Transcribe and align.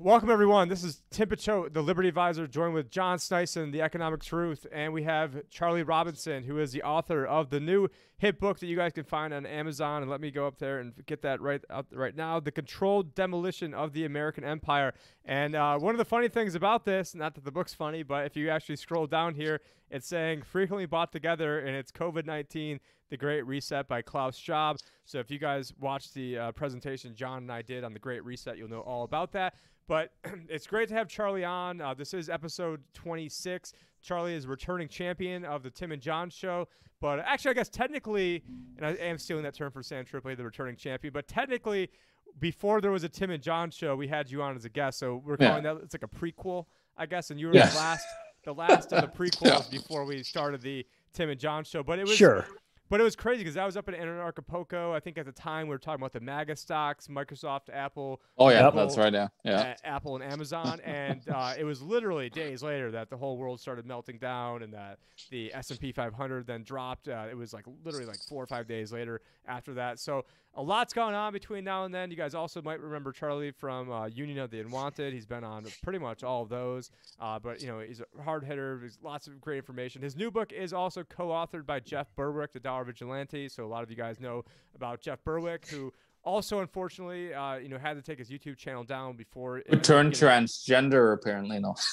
welcome 0.00 0.30
everyone. 0.30 0.68
This 0.68 0.82
is 0.82 1.02
Tim 1.10 1.28
Picciott, 1.28 1.72
the 1.72 1.82
Liberty 1.82 2.08
Advisor, 2.08 2.46
joined 2.46 2.74
with 2.74 2.90
John 2.90 3.18
Sneisen, 3.18 3.70
the 3.70 3.82
Economic 3.82 4.22
Truth, 4.22 4.66
and 4.72 4.92
we 4.92 5.04
have 5.04 5.48
Charlie 5.50 5.82
Robinson, 5.82 6.42
who 6.42 6.58
is 6.58 6.72
the 6.72 6.82
author 6.82 7.24
of 7.24 7.50
the 7.50 7.60
new 7.60 7.88
hit 8.24 8.40
book 8.40 8.58
that 8.58 8.66
you 8.66 8.76
guys 8.76 8.92
can 8.92 9.04
find 9.04 9.34
on 9.34 9.44
Amazon. 9.44 10.00
And 10.00 10.10
let 10.10 10.20
me 10.20 10.30
go 10.30 10.46
up 10.46 10.58
there 10.58 10.78
and 10.78 10.94
get 11.06 11.20
that 11.22 11.40
right 11.40 11.62
out 11.68 11.86
right 11.92 12.16
now: 12.16 12.40
"The 12.40 12.50
Controlled 12.50 13.14
Demolition 13.14 13.74
of 13.74 13.92
the 13.92 14.04
American 14.04 14.44
Empire." 14.44 14.94
And 15.24 15.54
uh, 15.54 15.78
one 15.78 15.94
of 15.94 15.98
the 15.98 16.04
funny 16.04 16.28
things 16.28 16.54
about 16.54 16.84
this, 16.84 17.14
not 17.14 17.34
that 17.34 17.44
the 17.44 17.52
book's 17.52 17.74
funny, 17.74 18.02
but 18.02 18.24
if 18.24 18.36
you 18.36 18.48
actually 18.48 18.76
scroll 18.76 19.06
down 19.06 19.34
here, 19.34 19.60
it's 19.90 20.06
saying 20.06 20.42
frequently 20.42 20.86
bought 20.86 21.12
together, 21.12 21.60
and 21.60 21.76
it's 21.76 21.92
COVID 21.92 22.24
nineteen 22.24 22.80
the 23.10 23.16
Great 23.18 23.46
Reset 23.46 23.86
by 23.86 24.00
Klaus 24.00 24.36
Schwab. 24.36 24.78
So 25.04 25.18
if 25.18 25.30
you 25.30 25.38
guys 25.38 25.72
watched 25.78 26.14
the 26.14 26.38
uh, 26.38 26.52
presentation 26.52 27.14
John 27.14 27.38
and 27.38 27.52
I 27.52 27.60
did 27.62 27.84
on 27.84 27.92
the 27.92 27.98
Great 27.98 28.24
Reset, 28.24 28.56
you'll 28.56 28.70
know 28.70 28.80
all 28.80 29.04
about 29.04 29.32
that. 29.32 29.54
But 29.86 30.12
it's 30.48 30.66
great 30.66 30.88
to 30.88 30.94
have 30.94 31.08
Charlie 31.08 31.44
on. 31.44 31.80
Uh, 31.80 31.92
this 31.92 32.14
is 32.14 32.30
episode 32.30 32.82
26. 32.94 33.74
Charlie 34.04 34.34
is 34.34 34.46
returning 34.46 34.86
champion 34.88 35.44
of 35.44 35.62
the 35.62 35.70
Tim 35.70 35.90
and 35.90 36.00
John 36.00 36.30
show. 36.30 36.68
But 37.00 37.18
actually, 37.20 37.52
I 37.52 37.54
guess 37.54 37.68
technically, 37.68 38.44
and 38.76 38.86
I 38.86 38.90
am 38.92 39.18
stealing 39.18 39.42
that 39.44 39.54
term 39.54 39.72
from 39.72 39.82
Sam 39.82 40.04
Tripoli, 40.04 40.34
the 40.34 40.44
returning 40.44 40.76
champion, 40.76 41.12
but 41.12 41.26
technically, 41.26 41.90
before 42.38 42.80
there 42.80 42.90
was 42.90 43.04
a 43.04 43.08
Tim 43.08 43.30
and 43.30 43.42
John 43.42 43.70
show, 43.70 43.96
we 43.96 44.08
had 44.08 44.30
you 44.30 44.42
on 44.42 44.56
as 44.56 44.64
a 44.64 44.68
guest. 44.68 44.98
So 44.98 45.22
we're 45.24 45.36
calling 45.36 45.64
yeah. 45.64 45.74
that 45.74 45.82
it's 45.82 45.94
like 45.94 46.02
a 46.02 46.08
prequel, 46.08 46.66
I 46.96 47.06
guess. 47.06 47.30
And 47.30 47.38
you 47.38 47.48
were 47.48 47.54
yeah. 47.54 47.66
the 47.66 47.76
last 47.76 48.06
the 48.44 48.54
last 48.54 48.92
of 48.92 49.02
the 49.02 49.08
prequels 49.18 49.70
yeah. 49.72 49.78
before 49.78 50.04
we 50.04 50.22
started 50.22 50.60
the 50.60 50.86
Tim 51.12 51.30
and 51.30 51.40
John 51.40 51.64
show. 51.64 51.82
But 51.82 51.98
it 51.98 52.06
was 52.06 52.16
sure. 52.16 52.46
But 52.94 53.00
it 53.00 53.02
was 53.04 53.16
crazy 53.16 53.42
because 53.42 53.56
I 53.56 53.66
was 53.66 53.76
up 53.76 53.88
in 53.88 53.94
Anarchapulco. 53.96 54.94
I 54.94 55.00
think 55.00 55.18
at 55.18 55.26
the 55.26 55.32
time 55.32 55.66
we 55.66 55.74
were 55.74 55.78
talking 55.78 56.00
about 56.00 56.12
the 56.12 56.20
MAGA 56.20 56.54
stocks, 56.54 57.08
Microsoft, 57.08 57.62
Apple. 57.72 58.22
Oh 58.38 58.50
yeah, 58.50 58.68
Apple, 58.68 58.78
that's 58.78 58.96
right. 58.96 59.12
Yeah, 59.12 59.26
yeah. 59.44 59.74
Apple 59.82 60.14
and 60.14 60.22
Amazon, 60.22 60.78
and 60.84 61.20
uh, 61.28 61.54
it 61.58 61.64
was 61.64 61.82
literally 61.82 62.30
days 62.30 62.62
later 62.62 62.92
that 62.92 63.10
the 63.10 63.16
whole 63.16 63.36
world 63.36 63.58
started 63.58 63.84
melting 63.84 64.18
down, 64.18 64.62
and 64.62 64.72
that 64.74 65.00
the 65.30 65.52
S 65.52 65.72
and 65.72 65.80
P 65.80 65.90
500 65.90 66.46
then 66.46 66.62
dropped. 66.62 67.08
Uh, 67.08 67.26
it 67.28 67.36
was 67.36 67.52
like 67.52 67.64
literally 67.84 68.06
like 68.06 68.20
four 68.28 68.40
or 68.40 68.46
five 68.46 68.68
days 68.68 68.92
later 68.92 69.22
after 69.48 69.74
that. 69.74 69.98
So 69.98 70.24
a 70.56 70.62
lot's 70.62 70.92
going 70.92 71.14
on 71.14 71.32
between 71.32 71.64
now 71.64 71.84
and 71.84 71.94
then. 71.94 72.10
You 72.10 72.16
guys 72.16 72.34
also 72.34 72.62
might 72.62 72.80
remember 72.80 73.12
Charlie 73.12 73.50
from 73.50 73.90
uh, 73.90 74.06
Union 74.06 74.38
of 74.38 74.50
the 74.50 74.60
Unwanted. 74.60 75.12
He's 75.12 75.26
been 75.26 75.44
on 75.44 75.66
pretty 75.82 75.98
much 75.98 76.22
all 76.22 76.42
of 76.42 76.48
those. 76.48 76.90
Uh, 77.20 77.38
but 77.38 77.60
you 77.60 77.68
know, 77.68 77.80
he's 77.80 78.00
a 78.00 78.22
hard 78.22 78.44
hitter. 78.44 78.78
There's 78.80 78.98
lots 79.02 79.26
of 79.26 79.40
great 79.40 79.58
information. 79.58 80.02
His 80.02 80.16
new 80.16 80.30
book 80.30 80.52
is 80.52 80.72
also 80.72 81.04
co-authored 81.04 81.66
by 81.66 81.80
Jeff 81.80 82.06
Berwick, 82.16 82.52
the 82.52 82.60
Dollar 82.60 82.84
Vigilante. 82.84 83.48
So 83.48 83.64
a 83.64 83.66
lot 83.66 83.82
of 83.82 83.90
you 83.90 83.96
guys 83.96 84.20
know 84.20 84.44
about 84.74 85.00
Jeff 85.00 85.22
Berwick, 85.24 85.68
who 85.68 85.92
also 86.22 86.60
unfortunately, 86.60 87.34
uh, 87.34 87.56
you 87.56 87.68
know, 87.68 87.78
had 87.78 87.94
to 87.94 88.02
take 88.02 88.18
his 88.18 88.30
YouTube 88.30 88.56
channel 88.56 88.84
down 88.84 89.16
before 89.16 89.58
it 89.58 89.82
turned 89.82 90.12
transgender. 90.12 91.14
Apparently, 91.14 91.58
no. 91.58 91.74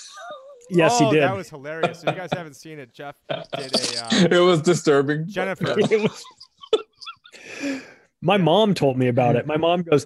Yes, 0.74 1.00
oh, 1.02 1.10
he 1.10 1.16
did. 1.16 1.24
That 1.24 1.36
was 1.36 1.50
hilarious. 1.50 2.02
If 2.02 2.10
you 2.10 2.16
guys 2.16 2.30
haven't 2.32 2.54
seen 2.54 2.80
it, 2.80 2.94
Jeff 2.94 3.16
did 3.28 3.76
a. 3.76 4.06
Uh, 4.06 4.10
it 4.32 4.40
was 4.40 4.62
disturbing. 4.62 5.28
Jennifer. 5.28 5.76
My 8.22 8.38
mom 8.38 8.74
told 8.74 8.98
me 8.98 9.08
about 9.08 9.36
it. 9.36 9.46
My 9.48 9.58
mom 9.68 9.84
goes, 9.84 10.06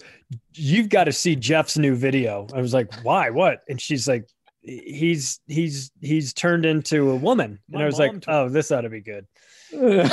"You've 0.54 0.90
got 0.90 1.06
to 1.06 1.12
see 1.12 1.36
Jeff's 1.36 1.78
new 1.78 1.96
video." 1.96 2.48
I 2.54 2.62
was 2.62 2.74
like, 2.74 2.94
"Why? 3.04 3.30
What?" 3.30 3.62
And 3.68 3.80
she's 3.80 4.08
like, 4.08 4.28
"He's 4.62 5.40
he's 5.48 5.92
he's 6.02 6.34
turned 6.34 6.66
into 6.66 7.12
a 7.12 7.16
woman." 7.16 7.60
My 7.70 7.78
and 7.78 7.84
I 7.84 7.86
was 7.86 8.00
like, 8.00 8.24
"Oh, 8.28 8.50
this 8.50 8.72
ought 8.72 8.82
to 8.82 8.90
be 8.90 9.02
good." 9.02 9.28
yeah. 9.72 10.08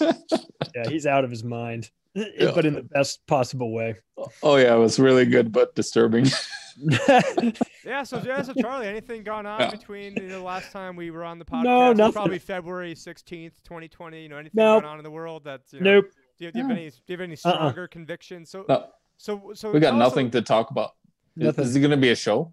yeah, 0.00 0.88
he's 0.88 1.06
out 1.06 1.24
of 1.24 1.30
his 1.30 1.42
mind, 1.42 1.90
yeah. 2.14 2.52
but 2.54 2.64
in 2.64 2.74
the 2.74 2.82
best 2.82 3.26
possible 3.26 3.72
way. 3.72 3.96
Oh 4.42 4.56
yeah, 4.56 4.74
it 4.74 4.78
was 4.78 4.98
really 4.98 5.26
good 5.26 5.50
but 5.50 5.74
disturbing. 5.74 6.26
yeah, 7.84 8.02
so 8.02 8.22
yeah, 8.24 8.42
so 8.42 8.52
Charlie, 8.60 8.86
anything 8.86 9.22
gone 9.22 9.46
on 9.46 9.70
between 9.70 10.14
you 10.16 10.28
know, 10.28 10.38
the 10.38 10.44
last 10.44 10.72
time 10.72 10.94
we 10.94 11.10
were 11.10 11.24
on 11.24 11.38
the 11.38 11.44
podcast? 11.44 11.64
No, 11.64 11.92
nothing. 11.92 12.12
Probably 12.12 12.38
February 12.38 12.94
sixteenth, 12.94 13.62
twenty 13.64 13.88
twenty. 13.88 14.22
You 14.22 14.28
know, 14.28 14.36
anything 14.36 14.62
nope. 14.62 14.82
going 14.82 14.92
on 14.92 14.98
in 14.98 15.04
the 15.04 15.10
world 15.10 15.44
that's 15.44 15.72
you 15.72 15.80
know, 15.80 15.94
nope. 15.94 16.10
Do 16.38 16.44
you, 16.44 16.52
do 16.52 16.58
you 16.58 16.64
have 16.64 16.76
any? 16.76 16.90
Do 16.90 16.96
you 17.06 17.12
have 17.14 17.20
any 17.20 17.34
uh-uh. 17.34 17.54
stronger 17.54 17.82
uh-uh. 17.82 17.88
convictions? 17.88 18.50
So, 18.50 18.64
no. 18.68 18.86
so, 19.16 19.52
so 19.54 19.70
we 19.70 19.80
got 19.80 19.96
nothing 19.96 20.30
to 20.32 20.42
talk 20.42 20.70
about. 20.70 20.92
Nothing. 21.36 21.64
Is, 21.64 21.70
is 21.70 21.76
it 21.76 21.80
going 21.80 21.90
to 21.90 21.96
be 21.96 22.10
a 22.10 22.16
show? 22.16 22.52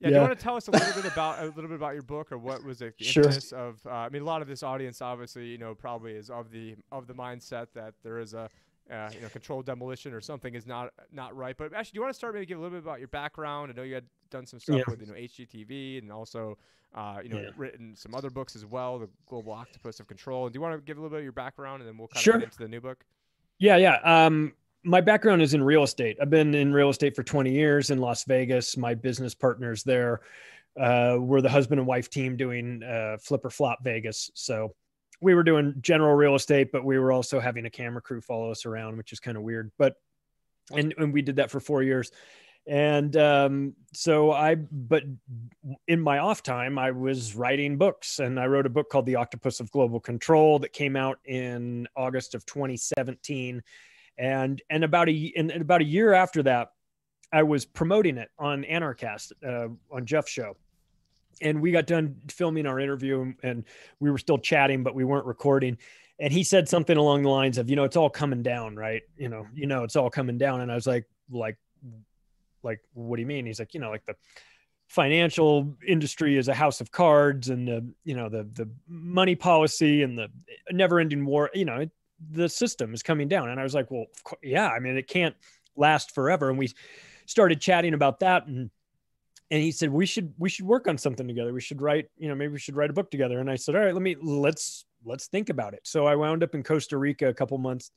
Yeah, 0.00 0.08
yeah, 0.08 0.10
do 0.10 0.14
you 0.14 0.20
want 0.22 0.38
to 0.38 0.42
tell 0.42 0.56
us 0.56 0.66
a 0.66 0.72
little 0.72 1.00
bit 1.00 1.12
about 1.12 1.38
a 1.38 1.46
little 1.46 1.68
bit 1.68 1.76
about 1.76 1.94
your 1.94 2.02
book, 2.02 2.32
or 2.32 2.38
what 2.38 2.64
was 2.64 2.80
the 2.80 2.92
sure. 3.00 3.22
impetus 3.22 3.52
of? 3.52 3.80
Uh, 3.86 3.90
I 3.90 4.08
mean, 4.08 4.22
a 4.22 4.24
lot 4.24 4.42
of 4.42 4.48
this 4.48 4.62
audience, 4.64 5.00
obviously, 5.00 5.46
you 5.46 5.58
know, 5.58 5.74
probably 5.74 6.12
is 6.12 6.30
of 6.30 6.50
the 6.50 6.74
of 6.90 7.06
the 7.06 7.14
mindset 7.14 7.68
that 7.74 7.94
there 8.02 8.18
is 8.18 8.34
a 8.34 8.50
uh, 8.92 9.10
you 9.14 9.20
know, 9.20 9.28
controlled 9.28 9.64
demolition 9.64 10.12
or 10.12 10.20
something 10.20 10.54
is 10.54 10.66
not 10.66 10.92
not 11.12 11.34
right. 11.36 11.56
But 11.56 11.72
actually, 11.72 11.92
do 11.92 11.98
you 11.98 12.02
want 12.02 12.12
to 12.12 12.18
start 12.18 12.34
maybe 12.34 12.46
give 12.46 12.58
a 12.58 12.60
little 12.60 12.78
bit 12.78 12.84
about 12.84 12.98
your 12.98 13.08
background? 13.08 13.72
I 13.72 13.76
know 13.76 13.82
you 13.82 13.94
had 13.94 14.04
done 14.30 14.46
some 14.46 14.60
stuff 14.60 14.76
yeah. 14.76 14.84
with 14.86 15.00
you 15.00 15.06
know 15.06 15.14
HGTV 15.14 15.98
and 15.98 16.12
also 16.12 16.58
uh, 16.94 17.18
you 17.22 17.30
know 17.30 17.40
yeah. 17.40 17.50
written 17.56 17.94
some 17.96 18.14
other 18.14 18.30
books 18.30 18.54
as 18.54 18.66
well, 18.66 18.98
the 18.98 19.08
Global 19.26 19.52
Octopus 19.52 19.98
of 20.00 20.06
Control. 20.08 20.44
And 20.44 20.52
do 20.52 20.58
you 20.58 20.60
want 20.60 20.74
to 20.74 20.82
give 20.82 20.98
a 20.98 21.00
little 21.00 21.10
bit 21.10 21.20
of 21.20 21.24
your 21.24 21.32
background, 21.32 21.80
and 21.80 21.88
then 21.88 21.96
we'll 21.96 22.08
kind 22.08 22.22
sure. 22.22 22.34
of 22.34 22.40
get 22.40 22.46
into 22.48 22.58
the 22.58 22.68
new 22.68 22.80
book? 22.80 23.04
Yeah, 23.58 23.76
yeah. 23.76 23.98
Um, 24.04 24.52
my 24.84 25.00
background 25.00 25.40
is 25.40 25.54
in 25.54 25.62
real 25.62 25.84
estate. 25.84 26.18
I've 26.20 26.30
been 26.30 26.54
in 26.54 26.72
real 26.72 26.90
estate 26.90 27.14
for 27.14 27.22
20 27.22 27.50
years 27.52 27.90
in 27.90 27.98
Las 27.98 28.24
Vegas. 28.24 28.76
My 28.76 28.94
business 28.94 29.34
partners 29.34 29.84
there 29.84 30.20
uh, 30.78 31.16
were 31.20 31.40
the 31.40 31.48
husband 31.48 31.78
and 31.78 31.86
wife 31.86 32.10
team 32.10 32.36
doing 32.36 32.82
uh, 32.82 33.16
Flip 33.20 33.44
or 33.44 33.50
Flop 33.50 33.84
Vegas. 33.84 34.30
So 34.34 34.74
we 35.22 35.34
were 35.34 35.44
doing 35.44 35.74
general 35.80 36.14
real 36.14 36.34
estate, 36.34 36.72
but 36.72 36.84
we 36.84 36.98
were 36.98 37.12
also 37.12 37.40
having 37.40 37.64
a 37.64 37.70
camera 37.70 38.02
crew 38.02 38.20
follow 38.20 38.50
us 38.50 38.66
around, 38.66 38.96
which 38.96 39.12
is 39.12 39.20
kind 39.20 39.36
of 39.36 39.42
weird. 39.42 39.70
But 39.78 39.94
and, 40.72 40.94
and 40.98 41.12
we 41.12 41.22
did 41.22 41.36
that 41.36 41.50
for 41.50 41.60
four 41.60 41.82
years. 41.82 42.10
And 42.66 43.16
um, 43.16 43.74
so 43.92 44.30
I, 44.30 44.54
but 44.54 45.02
in 45.88 46.00
my 46.00 46.18
off 46.18 46.42
time, 46.42 46.78
I 46.78 46.92
was 46.92 47.34
writing 47.34 47.76
books 47.76 48.20
and 48.20 48.38
I 48.38 48.46
wrote 48.46 48.66
a 48.66 48.70
book 48.70 48.88
called 48.88 49.06
The 49.06 49.16
Octopus 49.16 49.58
of 49.58 49.70
Global 49.70 49.98
Control 49.98 50.60
that 50.60 50.72
came 50.72 50.94
out 50.94 51.18
in 51.24 51.88
August 51.96 52.34
of 52.34 52.46
2017. 52.46 53.62
And, 54.18 54.62
and 54.70 54.84
about 54.84 55.08
a, 55.08 55.32
and 55.36 55.50
about 55.50 55.80
a 55.80 55.84
year 55.84 56.12
after 56.12 56.42
that, 56.44 56.68
I 57.32 57.42
was 57.42 57.64
promoting 57.64 58.18
it 58.18 58.28
on 58.38 58.62
Anarchast, 58.64 59.32
uh, 59.44 59.68
on 59.90 60.06
Jeff's 60.06 60.30
show. 60.30 60.56
And 61.42 61.60
we 61.60 61.72
got 61.72 61.86
done 61.86 62.16
filming 62.28 62.66
our 62.66 62.78
interview 62.80 63.32
and 63.42 63.64
we 64.00 64.10
were 64.10 64.18
still 64.18 64.38
chatting, 64.38 64.82
but 64.82 64.94
we 64.94 65.04
weren't 65.04 65.26
recording. 65.26 65.78
And 66.18 66.32
he 66.32 66.44
said 66.44 66.68
something 66.68 66.96
along 66.96 67.22
the 67.22 67.30
lines 67.30 67.58
of 67.58 67.68
you 67.68 67.76
know 67.76 67.84
it's 67.84 67.96
all 67.96 68.10
coming 68.10 68.42
down 68.42 68.76
right? 68.76 69.02
You 69.16 69.28
know 69.28 69.46
you 69.54 69.66
know 69.66 69.84
it's 69.84 69.96
all 69.96 70.10
coming 70.10 70.38
down. 70.38 70.60
And 70.60 70.70
i 70.70 70.74
was 70.74 70.86
like 70.86 71.06
like 71.30 71.56
like 72.62 72.80
what 72.94 73.16
do 73.16 73.22
you 73.22 73.26
mean? 73.26 73.46
He's 73.46 73.58
like 73.58 73.74
you 73.74 73.80
know 73.80 73.90
like 73.90 74.06
the 74.06 74.14
financial 74.88 75.74
industry 75.86 76.36
is 76.36 76.48
a 76.48 76.54
house 76.54 76.80
of 76.80 76.90
cards 76.90 77.48
and 77.48 77.66
the 77.66 77.92
you 78.04 78.14
know 78.14 78.28
the 78.28 78.44
the 78.52 78.68
money 78.86 79.34
policy 79.34 80.02
and 80.02 80.18
the 80.18 80.28
never 80.70 81.00
ending 81.00 81.24
war 81.24 81.50
you 81.54 81.64
know 81.64 81.76
it, 81.76 81.90
the 82.30 82.48
system 82.48 82.94
is 82.94 83.02
coming 83.02 83.26
down. 83.26 83.48
And 83.48 83.58
i 83.58 83.62
was 83.62 83.74
like 83.74 83.90
well 83.90 84.06
yeah 84.42 84.68
i 84.68 84.78
mean 84.78 84.96
it 84.96 85.08
can't 85.08 85.34
last 85.76 86.14
forever. 86.14 86.50
And 86.50 86.58
we 86.58 86.72
started 87.26 87.60
chatting 87.60 87.94
about 87.94 88.20
that 88.20 88.46
and 88.46 88.70
and 89.52 89.62
he 89.62 89.70
said 89.70 89.90
we 89.90 90.06
should 90.06 90.32
we 90.38 90.48
should 90.48 90.64
work 90.64 90.88
on 90.88 90.96
something 90.96 91.28
together. 91.28 91.52
We 91.52 91.60
should 91.60 91.82
write 91.82 92.08
you 92.16 92.28
know 92.28 92.34
maybe 92.34 92.54
we 92.54 92.58
should 92.58 92.74
write 92.74 92.90
a 92.90 92.94
book 92.94 93.10
together. 93.10 93.38
And 93.38 93.48
i 93.50 93.54
said 93.54 93.76
all 93.76 93.82
right 93.82 93.94
let 93.94 94.02
me 94.02 94.16
let's 94.20 94.86
let's 95.04 95.28
think 95.28 95.50
about 95.50 95.74
it. 95.74 95.80
So 95.84 96.06
i 96.06 96.16
wound 96.16 96.42
up 96.42 96.56
in 96.56 96.64
costa 96.64 96.96
rica 96.96 97.28
a 97.28 97.34
couple 97.34 97.58
months 97.58 97.92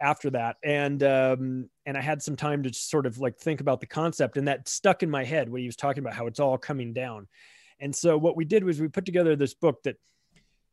after 0.00 0.30
that 0.30 0.56
and 0.64 1.02
um, 1.02 1.68
and 1.86 1.96
i 1.96 2.00
had 2.00 2.20
some 2.20 2.34
time 2.34 2.62
to 2.62 2.72
sort 2.72 3.06
of 3.06 3.18
like 3.18 3.38
think 3.38 3.60
about 3.60 3.80
the 3.80 3.86
concept 3.86 4.36
and 4.36 4.48
that 4.48 4.68
stuck 4.68 5.02
in 5.02 5.10
my 5.10 5.22
head 5.22 5.48
when 5.48 5.60
he 5.60 5.66
was 5.66 5.76
talking 5.76 6.02
about 6.02 6.14
how 6.14 6.26
it's 6.26 6.40
all 6.40 6.56
coming 6.56 6.92
down. 6.92 7.28
And 7.78 7.94
so 7.94 8.16
what 8.16 8.36
we 8.36 8.44
did 8.44 8.62
was 8.62 8.80
we 8.80 8.88
put 8.88 9.04
together 9.04 9.34
this 9.34 9.54
book 9.54 9.82
that 9.82 9.96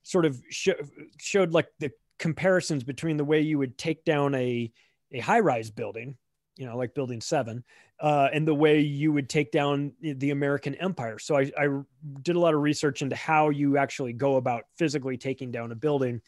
sort 0.04 0.26
of 0.26 0.40
sh- 0.50 0.70
showed 1.18 1.54
like 1.54 1.68
the 1.80 1.92
comparisons 2.20 2.84
between 2.84 3.18
the 3.18 3.26
way 3.26 3.42
you 3.42 3.58
would 3.58 3.78
take 3.80 4.06
down 4.06 4.36
a 4.36 4.72
a 5.12 5.20
high 5.20 5.40
rise 5.40 5.72
building 5.72 6.18
you 6.60 6.68
know 6.68 6.78
like 6.78 6.94
building 6.94 7.20
seven 7.20 7.64
uh, 8.00 8.30
and 8.32 8.48
the 8.48 8.54
way 8.54 8.80
you 8.80 9.12
would 9.12 9.28
take 9.28 9.52
down 9.52 9.92
the 10.02 10.30
american 10.30 10.76
empire 10.76 11.18
so 11.18 11.36
I, 11.36 11.52
I 11.58 11.82
did 12.22 12.36
a 12.36 12.40
lot 12.40 12.54
of 12.54 12.62
research 12.62 13.02
into 13.02 13.16
how 13.16 13.50
you 13.50 13.78
actually 13.78 14.14
go 14.14 14.36
about 14.36 14.66
physically 14.78 15.18
taking 15.18 15.50
down 15.50 15.72
a 15.72 15.76
building 15.76 16.22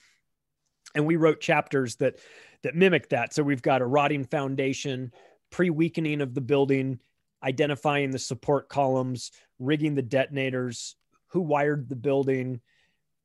and 0.95 1.05
we 1.05 1.15
wrote 1.15 1.39
chapters 1.39 1.95
that 1.97 2.15
that 2.63 2.75
mimic 2.75 3.09
that. 3.09 3.33
So 3.33 3.43
we've 3.43 3.61
got 3.61 3.81
a 3.81 3.85
rotting 3.85 4.25
foundation, 4.25 5.11
pre-weakening 5.49 6.21
of 6.21 6.33
the 6.33 6.41
building, 6.41 6.99
identifying 7.43 8.11
the 8.11 8.19
support 8.19 8.69
columns, 8.69 9.31
rigging 9.59 9.95
the 9.95 10.01
detonators, 10.01 10.95
who 11.27 11.41
wired 11.41 11.89
the 11.89 11.95
building, 11.95 12.61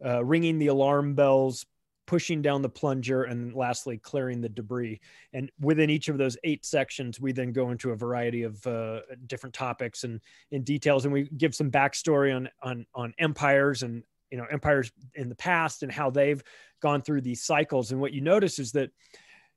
uh, 0.04 0.24
ringing 0.24 0.58
the 0.58 0.68
alarm 0.68 1.14
bells, 1.14 1.66
pushing 2.06 2.42
down 2.42 2.62
the 2.62 2.68
plunger, 2.68 3.24
and 3.24 3.54
lastly 3.54 3.98
clearing 3.98 4.40
the 4.40 4.48
debris. 4.48 5.00
And 5.32 5.50
within 5.60 5.90
each 5.90 6.08
of 6.08 6.18
those 6.18 6.36
eight 6.44 6.64
sections, 6.64 7.20
we 7.20 7.32
then 7.32 7.52
go 7.52 7.70
into 7.70 7.90
a 7.90 7.96
variety 7.96 8.42
of 8.42 8.66
uh, 8.66 9.00
different 9.26 9.54
topics 9.54 10.04
and 10.04 10.20
in 10.50 10.62
details, 10.62 11.04
and 11.04 11.12
we 11.12 11.28
give 11.36 11.54
some 11.54 11.70
backstory 11.70 12.34
on 12.34 12.48
on 12.62 12.86
on 12.94 13.14
empires 13.18 13.82
and 13.82 14.02
you 14.30 14.38
know 14.38 14.46
empires 14.50 14.90
in 15.14 15.28
the 15.28 15.34
past 15.34 15.82
and 15.82 15.92
how 15.92 16.10
they've 16.10 16.42
gone 16.80 17.02
through 17.02 17.20
these 17.20 17.42
cycles. 17.42 17.92
And 17.92 18.00
what 18.00 18.12
you 18.12 18.20
notice 18.20 18.58
is 18.58 18.72
that 18.72 18.90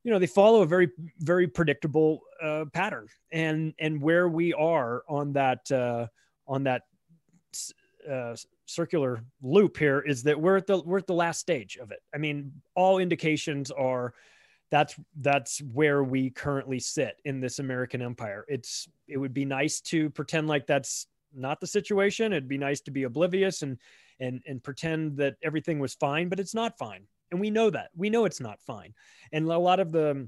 you 0.04 0.12
know 0.12 0.20
they 0.20 0.28
follow 0.28 0.62
a 0.62 0.68
very 0.68 0.90
very 1.20 1.48
predictable 1.48 2.22
uh, 2.42 2.66
pattern 2.74 3.08
and 3.32 3.74
and 3.80 4.02
where 4.02 4.28
we 4.28 4.54
are 4.54 5.04
on 5.08 5.34
that 5.34 5.70
uh, 5.72 6.08
on 6.48 6.64
that 6.64 6.84
uh, 8.10 8.36
circular 8.66 9.24
loop 9.42 9.78
here 9.78 10.00
is 10.00 10.24
that 10.24 10.40
we're 10.40 10.58
at 10.58 10.68
the 10.68 10.80
we're 10.80 10.98
at 10.98 11.08
the 11.08 11.14
last 11.14 11.40
stage 11.40 11.78
of 11.78 11.92
it. 11.92 12.00
I 12.14 12.18
mean 12.18 12.52
all 12.76 13.00
indications 13.00 13.72
are 13.72 14.14
that's 14.72 14.96
that's 15.22 15.60
where 15.60 16.04
we 16.04 16.30
currently 16.30 16.80
sit 16.80 17.20
in 17.26 17.40
this 17.40 17.60
american 17.60 18.02
empire. 18.02 18.46
It's 18.48 18.88
it 19.08 19.18
would 19.18 19.34
be 19.34 19.46
nice 19.46 19.82
to 19.82 20.10
pretend 20.10 20.48
like 20.48 20.68
that's 20.68 21.08
not 21.34 21.60
the 21.60 21.68
situation. 21.68 22.34
It'd 22.34 22.48
be 22.48 22.58
nice 22.58 22.82
to 22.82 22.92
be 22.92 23.04
oblivious 23.04 23.62
and 23.62 23.78
and 24.20 24.42
and 24.48 24.64
pretend 24.64 25.18
that 25.18 25.36
everything 25.44 25.80
was 25.80 25.94
fine 25.94 26.30
but 26.30 26.40
it's 26.40 26.56
not 26.56 26.78
fine. 26.78 27.06
And 27.32 27.40
we 27.40 27.52
know 27.52 27.70
that. 27.70 27.92
We 27.96 28.10
know 28.10 28.26
it's 28.26 28.42
not 28.42 28.60
fine. 28.62 28.96
And 29.32 29.48
a 29.48 29.58
lot 29.58 29.80
of 29.80 29.92
the 29.92 30.28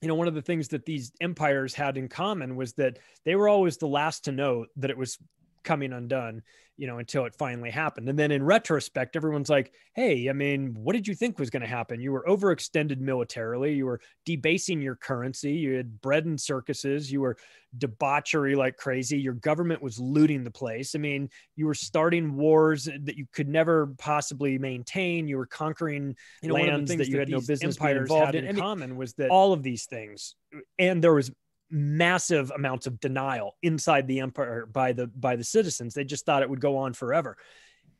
you 0.00 0.08
know 0.08 0.14
one 0.14 0.28
of 0.28 0.34
the 0.34 0.42
things 0.42 0.68
that 0.68 0.84
these 0.84 1.12
empires 1.20 1.74
had 1.74 1.96
in 1.96 2.08
common 2.08 2.56
was 2.56 2.74
that 2.74 2.98
they 3.24 3.34
were 3.34 3.48
always 3.48 3.76
the 3.76 3.88
last 3.88 4.24
to 4.24 4.32
know 4.32 4.66
that 4.76 4.90
it 4.90 4.98
was 4.98 5.18
coming 5.62 5.92
undone 5.92 6.42
you 6.78 6.86
know, 6.86 6.98
until 6.98 7.24
it 7.24 7.34
finally 7.34 7.70
happened. 7.70 8.08
And 8.08 8.16
then 8.16 8.30
in 8.30 8.44
retrospect, 8.44 9.16
everyone's 9.16 9.50
like, 9.50 9.72
hey, 9.94 10.30
I 10.30 10.32
mean, 10.32 10.76
what 10.78 10.92
did 10.92 11.08
you 11.08 11.14
think 11.14 11.36
was 11.36 11.50
going 11.50 11.62
to 11.62 11.68
happen? 11.68 12.00
You 12.00 12.12
were 12.12 12.24
overextended 12.26 13.00
militarily. 13.00 13.74
You 13.74 13.86
were 13.86 14.00
debasing 14.24 14.80
your 14.80 14.94
currency. 14.94 15.52
You 15.54 15.74
had 15.74 16.00
bread 16.00 16.24
and 16.24 16.40
circuses. 16.40 17.10
You 17.10 17.22
were 17.22 17.36
debauchery 17.76 18.54
like 18.54 18.76
crazy. 18.76 19.18
Your 19.18 19.34
government 19.34 19.82
was 19.82 19.98
looting 19.98 20.44
the 20.44 20.52
place. 20.52 20.94
I 20.94 20.98
mean, 20.98 21.28
you 21.56 21.66
were 21.66 21.74
starting 21.74 22.36
wars 22.36 22.84
that 22.84 23.16
you 23.16 23.26
could 23.32 23.48
never 23.48 23.88
possibly 23.98 24.56
maintain. 24.56 25.26
You 25.26 25.38
were 25.38 25.46
conquering 25.46 26.14
you 26.42 26.48
know, 26.48 26.54
lands 26.54 26.94
that 26.94 27.08
you 27.08 27.14
that 27.14 27.18
had 27.18 27.28
no 27.28 27.40
business 27.40 27.76
involved 27.76 28.36
in. 28.36 28.44
in 28.44 28.56
common 28.56 28.96
was 28.96 29.14
that 29.14 29.30
all 29.30 29.52
of 29.52 29.64
these 29.64 29.86
things, 29.86 30.36
and 30.78 31.02
there 31.02 31.12
was 31.12 31.32
massive 31.70 32.50
amounts 32.50 32.86
of 32.86 33.00
denial 33.00 33.56
inside 33.62 34.06
the 34.06 34.20
empire 34.20 34.66
by 34.66 34.92
the 34.92 35.06
by 35.06 35.36
the 35.36 35.44
citizens. 35.44 35.94
They 35.94 36.04
just 36.04 36.24
thought 36.24 36.42
it 36.42 36.50
would 36.50 36.60
go 36.60 36.76
on 36.76 36.92
forever. 36.92 37.36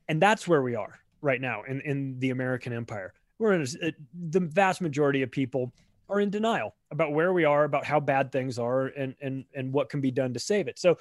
And 0.08 0.20
that's 0.22 0.48
where 0.48 0.62
we 0.62 0.74
are 0.74 0.98
right 1.20 1.40
now 1.40 1.62
in 1.64 1.80
in 1.82 2.18
the 2.18 2.30
american 2.30 2.72
empire. 2.72 3.12
We're 3.38 3.52
in 3.52 3.62
a, 3.62 3.88
uh, 3.88 3.90
the 4.30 4.40
vast 4.40 4.80
majority 4.80 5.22
of 5.22 5.30
people 5.30 5.72
are 6.08 6.20
in 6.20 6.30
denial 6.30 6.74
about 6.90 7.12
where 7.12 7.32
we 7.32 7.44
are 7.44 7.64
about 7.64 7.84
how 7.84 8.00
bad 8.00 8.32
things 8.32 8.58
are 8.58 8.86
and 8.86 9.14
and 9.20 9.44
and 9.54 9.72
what 9.72 9.90
can 9.90 10.00
be 10.00 10.10
done 10.10 10.32
to 10.34 10.40
save 10.40 10.68
it. 10.68 10.78
So 10.78 10.98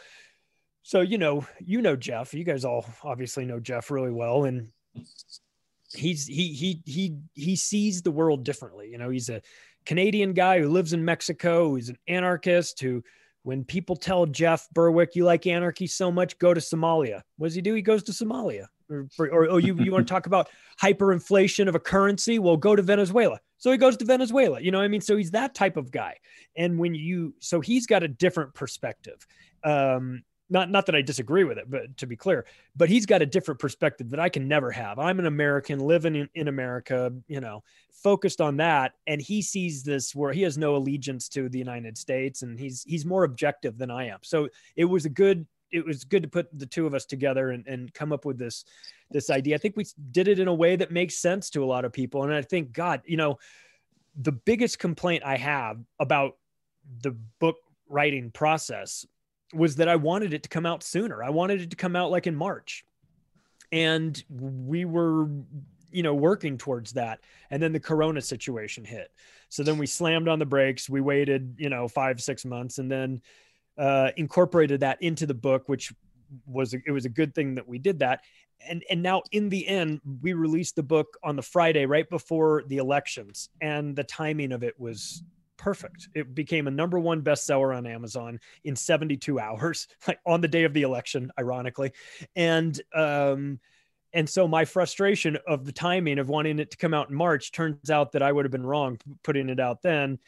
so 0.83 1.01
you 1.01 1.17
know 1.17 1.45
you 1.59 1.81
know 1.81 1.95
jeff. 1.95 2.33
You 2.33 2.43
guys 2.43 2.65
all 2.65 2.85
obviously 3.03 3.45
know 3.45 3.59
jeff 3.59 3.89
really 3.91 4.11
well. 4.11 4.43
And 4.43 4.71
he's 5.93 6.25
he 6.25 6.53
he 6.53 6.81
he 6.85 7.17
he 7.33 7.55
sees 7.55 8.01
the 8.01 8.11
world 8.11 8.43
differently. 8.43 8.89
You 8.89 8.97
know 8.97 9.09
he's 9.09 9.29
a 9.29 9.41
Canadian 9.87 10.33
guy 10.33 10.59
who 10.59 10.67
lives 10.67 10.91
in 10.91 11.03
Mexico, 11.03 11.69
who's 11.69 11.87
an 11.87 11.97
anarchist 12.09 12.81
who 12.81 13.01
when 13.43 13.63
people 13.63 13.95
tell 13.95 14.25
Jeff 14.25 14.67
Berwick, 14.73 15.15
you 15.15 15.23
like 15.23 15.47
anarchy 15.47 15.87
so 15.87 16.11
much, 16.11 16.37
go 16.37 16.53
to 16.53 16.59
Somalia. 16.59 17.21
What 17.37 17.47
does 17.47 17.55
he 17.55 17.61
do? 17.61 17.73
He 17.73 17.81
goes 17.81 18.03
to 18.03 18.11
Somalia. 18.11 18.65
Or, 18.89 19.07
or, 19.17 19.27
or 19.27 19.49
oh, 19.51 19.57
you, 19.57 19.75
you 19.75 19.93
want 19.93 20.05
to 20.05 20.13
talk 20.13 20.25
about 20.25 20.49
hyperinflation 20.81 21.69
of 21.69 21.75
a 21.75 21.79
currency? 21.79 22.37
Well, 22.37 22.57
go 22.57 22.75
to 22.75 22.81
Venezuela. 22.81 23.39
So 23.57 23.71
he 23.71 23.77
goes 23.77 23.95
to 23.97 24.05
Venezuela. 24.05 24.59
You 24.59 24.71
know, 24.71 24.79
what 24.79 24.83
I 24.83 24.89
mean, 24.89 24.99
so 24.99 25.15
he's 25.15 25.31
that 25.31 25.55
type 25.55 25.77
of 25.77 25.89
guy. 25.89 26.17
And 26.57 26.77
when 26.77 26.93
you, 26.93 27.33
so 27.39 27.61
he's 27.61 27.87
got 27.87 28.03
a 28.03 28.09
different 28.09 28.53
perspective. 28.53 29.25
Um, 29.63 30.23
not 30.49 30.69
not 30.69 30.85
that 30.85 30.95
I 30.95 31.01
disagree 31.01 31.43
with 31.43 31.57
it, 31.57 31.69
but 31.69 31.97
to 31.97 32.07
be 32.07 32.15
clear, 32.15 32.45
but 32.75 32.89
he's 32.89 33.05
got 33.05 33.21
a 33.21 33.25
different 33.25 33.59
perspective 33.59 34.09
that 34.11 34.19
I 34.19 34.29
can 34.29 34.47
never 34.47 34.71
have. 34.71 34.99
I'm 34.99 35.19
an 35.19 35.25
American 35.25 35.79
living 35.79 36.15
in, 36.15 36.29
in 36.35 36.47
America, 36.47 37.11
you 37.27 37.41
know, 37.41 37.63
focused 37.91 38.41
on 38.41 38.57
that. 38.57 38.93
And 39.07 39.21
he 39.21 39.41
sees 39.41 39.83
this 39.83 40.15
where 40.15 40.31
he 40.31 40.41
has 40.43 40.57
no 40.57 40.75
allegiance 40.75 41.27
to 41.29 41.49
the 41.49 41.59
United 41.59 41.97
States 41.97 42.41
and 42.43 42.59
he's 42.59 42.83
he's 42.83 43.05
more 43.05 43.23
objective 43.23 43.77
than 43.77 43.91
I 43.91 44.07
am. 44.07 44.19
So 44.23 44.47
it 44.75 44.85
was 44.85 45.05
a 45.05 45.09
good 45.09 45.45
it 45.71 45.85
was 45.85 46.05
good 46.05 46.23
to 46.23 46.29
put 46.29 46.47
the 46.57 46.65
two 46.65 46.87
of 46.87 46.93
us 46.93 47.05
together 47.05 47.51
and, 47.51 47.67
and 47.67 47.93
come 47.93 48.13
up 48.13 48.25
with 48.25 48.37
this 48.37 48.63
this 49.11 49.29
idea. 49.29 49.55
I 49.55 49.57
think 49.57 49.75
we 49.75 49.85
did 50.11 50.27
it 50.27 50.39
in 50.39 50.47
a 50.47 50.53
way 50.53 50.75
that 50.75 50.91
makes 50.91 51.17
sense 51.17 51.49
to 51.51 51.63
a 51.63 51.65
lot 51.65 51.85
of 51.85 51.93
people. 51.93 52.23
And 52.23 52.33
I 52.33 52.41
think, 52.41 52.71
God, 52.71 53.01
you 53.05 53.17
know, 53.17 53.37
the 54.15 54.31
biggest 54.31 54.79
complaint 54.79 55.23
I 55.25 55.37
have 55.37 55.77
about 55.99 56.37
the 57.01 57.11
book 57.39 57.57
writing 57.89 58.31
process 58.31 59.05
was 59.53 59.75
that 59.77 59.87
I 59.87 59.95
wanted 59.95 60.33
it 60.33 60.43
to 60.43 60.49
come 60.49 60.65
out 60.65 60.83
sooner. 60.83 61.23
I 61.23 61.29
wanted 61.29 61.61
it 61.61 61.69
to 61.69 61.75
come 61.75 61.95
out 61.95 62.11
like 62.11 62.27
in 62.27 62.35
March. 62.35 62.83
And 63.71 64.21
we 64.29 64.85
were, 64.85 65.29
you 65.91 66.03
know, 66.03 66.15
working 66.15 66.57
towards 66.57 66.93
that. 66.93 67.19
And 67.49 67.61
then 67.61 67.73
the 67.73 67.79
corona 67.79 68.21
situation 68.21 68.85
hit. 68.85 69.11
So 69.49 69.63
then 69.63 69.77
we 69.77 69.85
slammed 69.85 70.27
on 70.27 70.39
the 70.39 70.45
brakes. 70.45 70.89
We 70.89 71.01
waited, 71.01 71.55
you 71.57 71.69
know, 71.69 71.87
five, 71.87 72.21
six 72.21 72.45
months 72.45 72.77
and 72.77 72.91
then 72.91 73.21
uh, 73.77 74.11
incorporated 74.17 74.81
that 74.81 75.01
into 75.01 75.25
the 75.25 75.33
book, 75.33 75.69
which 75.69 75.93
was, 76.45 76.73
it 76.73 76.91
was 76.91 77.05
a 77.05 77.09
good 77.09 77.33
thing 77.33 77.55
that 77.55 77.67
we 77.67 77.77
did 77.77 77.99
that. 77.99 78.21
And, 78.67 78.83
and 78.89 79.01
now 79.03 79.21
in 79.31 79.49
the 79.49 79.67
end, 79.67 80.01
we 80.21 80.33
released 80.33 80.75
the 80.75 80.83
book 80.83 81.17
on 81.23 81.35
the 81.35 81.41
Friday 81.41 81.85
right 81.85 82.09
before 82.09 82.63
the 82.67 82.77
elections. 82.77 83.49
And 83.61 83.95
the 83.95 84.03
timing 84.03 84.51
of 84.51 84.63
it 84.63 84.79
was 84.79 85.23
perfect. 85.67 86.07
It 86.15 86.33
became 86.33 86.67
a 86.67 86.71
number 86.71 86.97
one 86.97 87.21
bestseller 87.21 87.75
on 87.75 87.85
Amazon 87.85 88.39
in 88.63 88.77
72 88.77 89.37
hours, 89.47 89.89
like 90.07 90.17
on 90.25 90.39
the 90.39 90.47
day 90.47 90.63
of 90.63 90.73
the 90.73 90.83
election, 90.83 91.29
ironically. 91.37 91.91
And 92.37 92.79
um, 92.95 93.59
and 94.13 94.29
so 94.29 94.47
my 94.47 94.63
frustration 94.63 95.37
of 95.45 95.65
the 95.65 95.73
timing 95.73 96.19
of 96.19 96.29
wanting 96.29 96.59
it 96.59 96.71
to 96.71 96.77
come 96.77 96.93
out 96.93 97.09
in 97.09 97.15
March 97.15 97.51
turns 97.51 97.89
out 97.89 98.13
that 98.13 98.23
I 98.23 98.31
would 98.31 98.45
have 98.45 98.51
been 98.51 98.65
wrong 98.65 98.97
putting 99.25 99.49
it 99.49 99.59
out 99.59 99.81
then. 99.81 100.19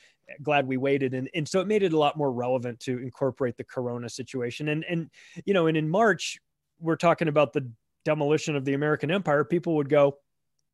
Glad 0.43 0.67
we 0.67 0.75
waited, 0.75 1.13
and 1.13 1.29
and 1.33 1.47
so 1.47 1.61
it 1.61 1.67
made 1.67 1.83
it 1.83 1.93
a 1.93 1.97
lot 1.97 2.17
more 2.17 2.33
relevant 2.33 2.81
to 2.81 2.99
incorporate 2.99 3.55
the 3.55 3.63
Corona 3.63 4.09
situation. 4.09 4.67
And 4.67 4.83
and 4.89 5.09
you 5.45 5.53
know, 5.53 5.67
and 5.67 5.77
in 5.77 5.87
March 5.87 6.37
we're 6.81 6.97
talking 6.97 7.29
about 7.29 7.53
the 7.53 7.71
demolition 8.03 8.57
of 8.57 8.65
the 8.65 8.73
American 8.73 9.09
Empire. 9.09 9.45
People 9.45 9.75
would 9.75 9.89
go, 9.89 10.17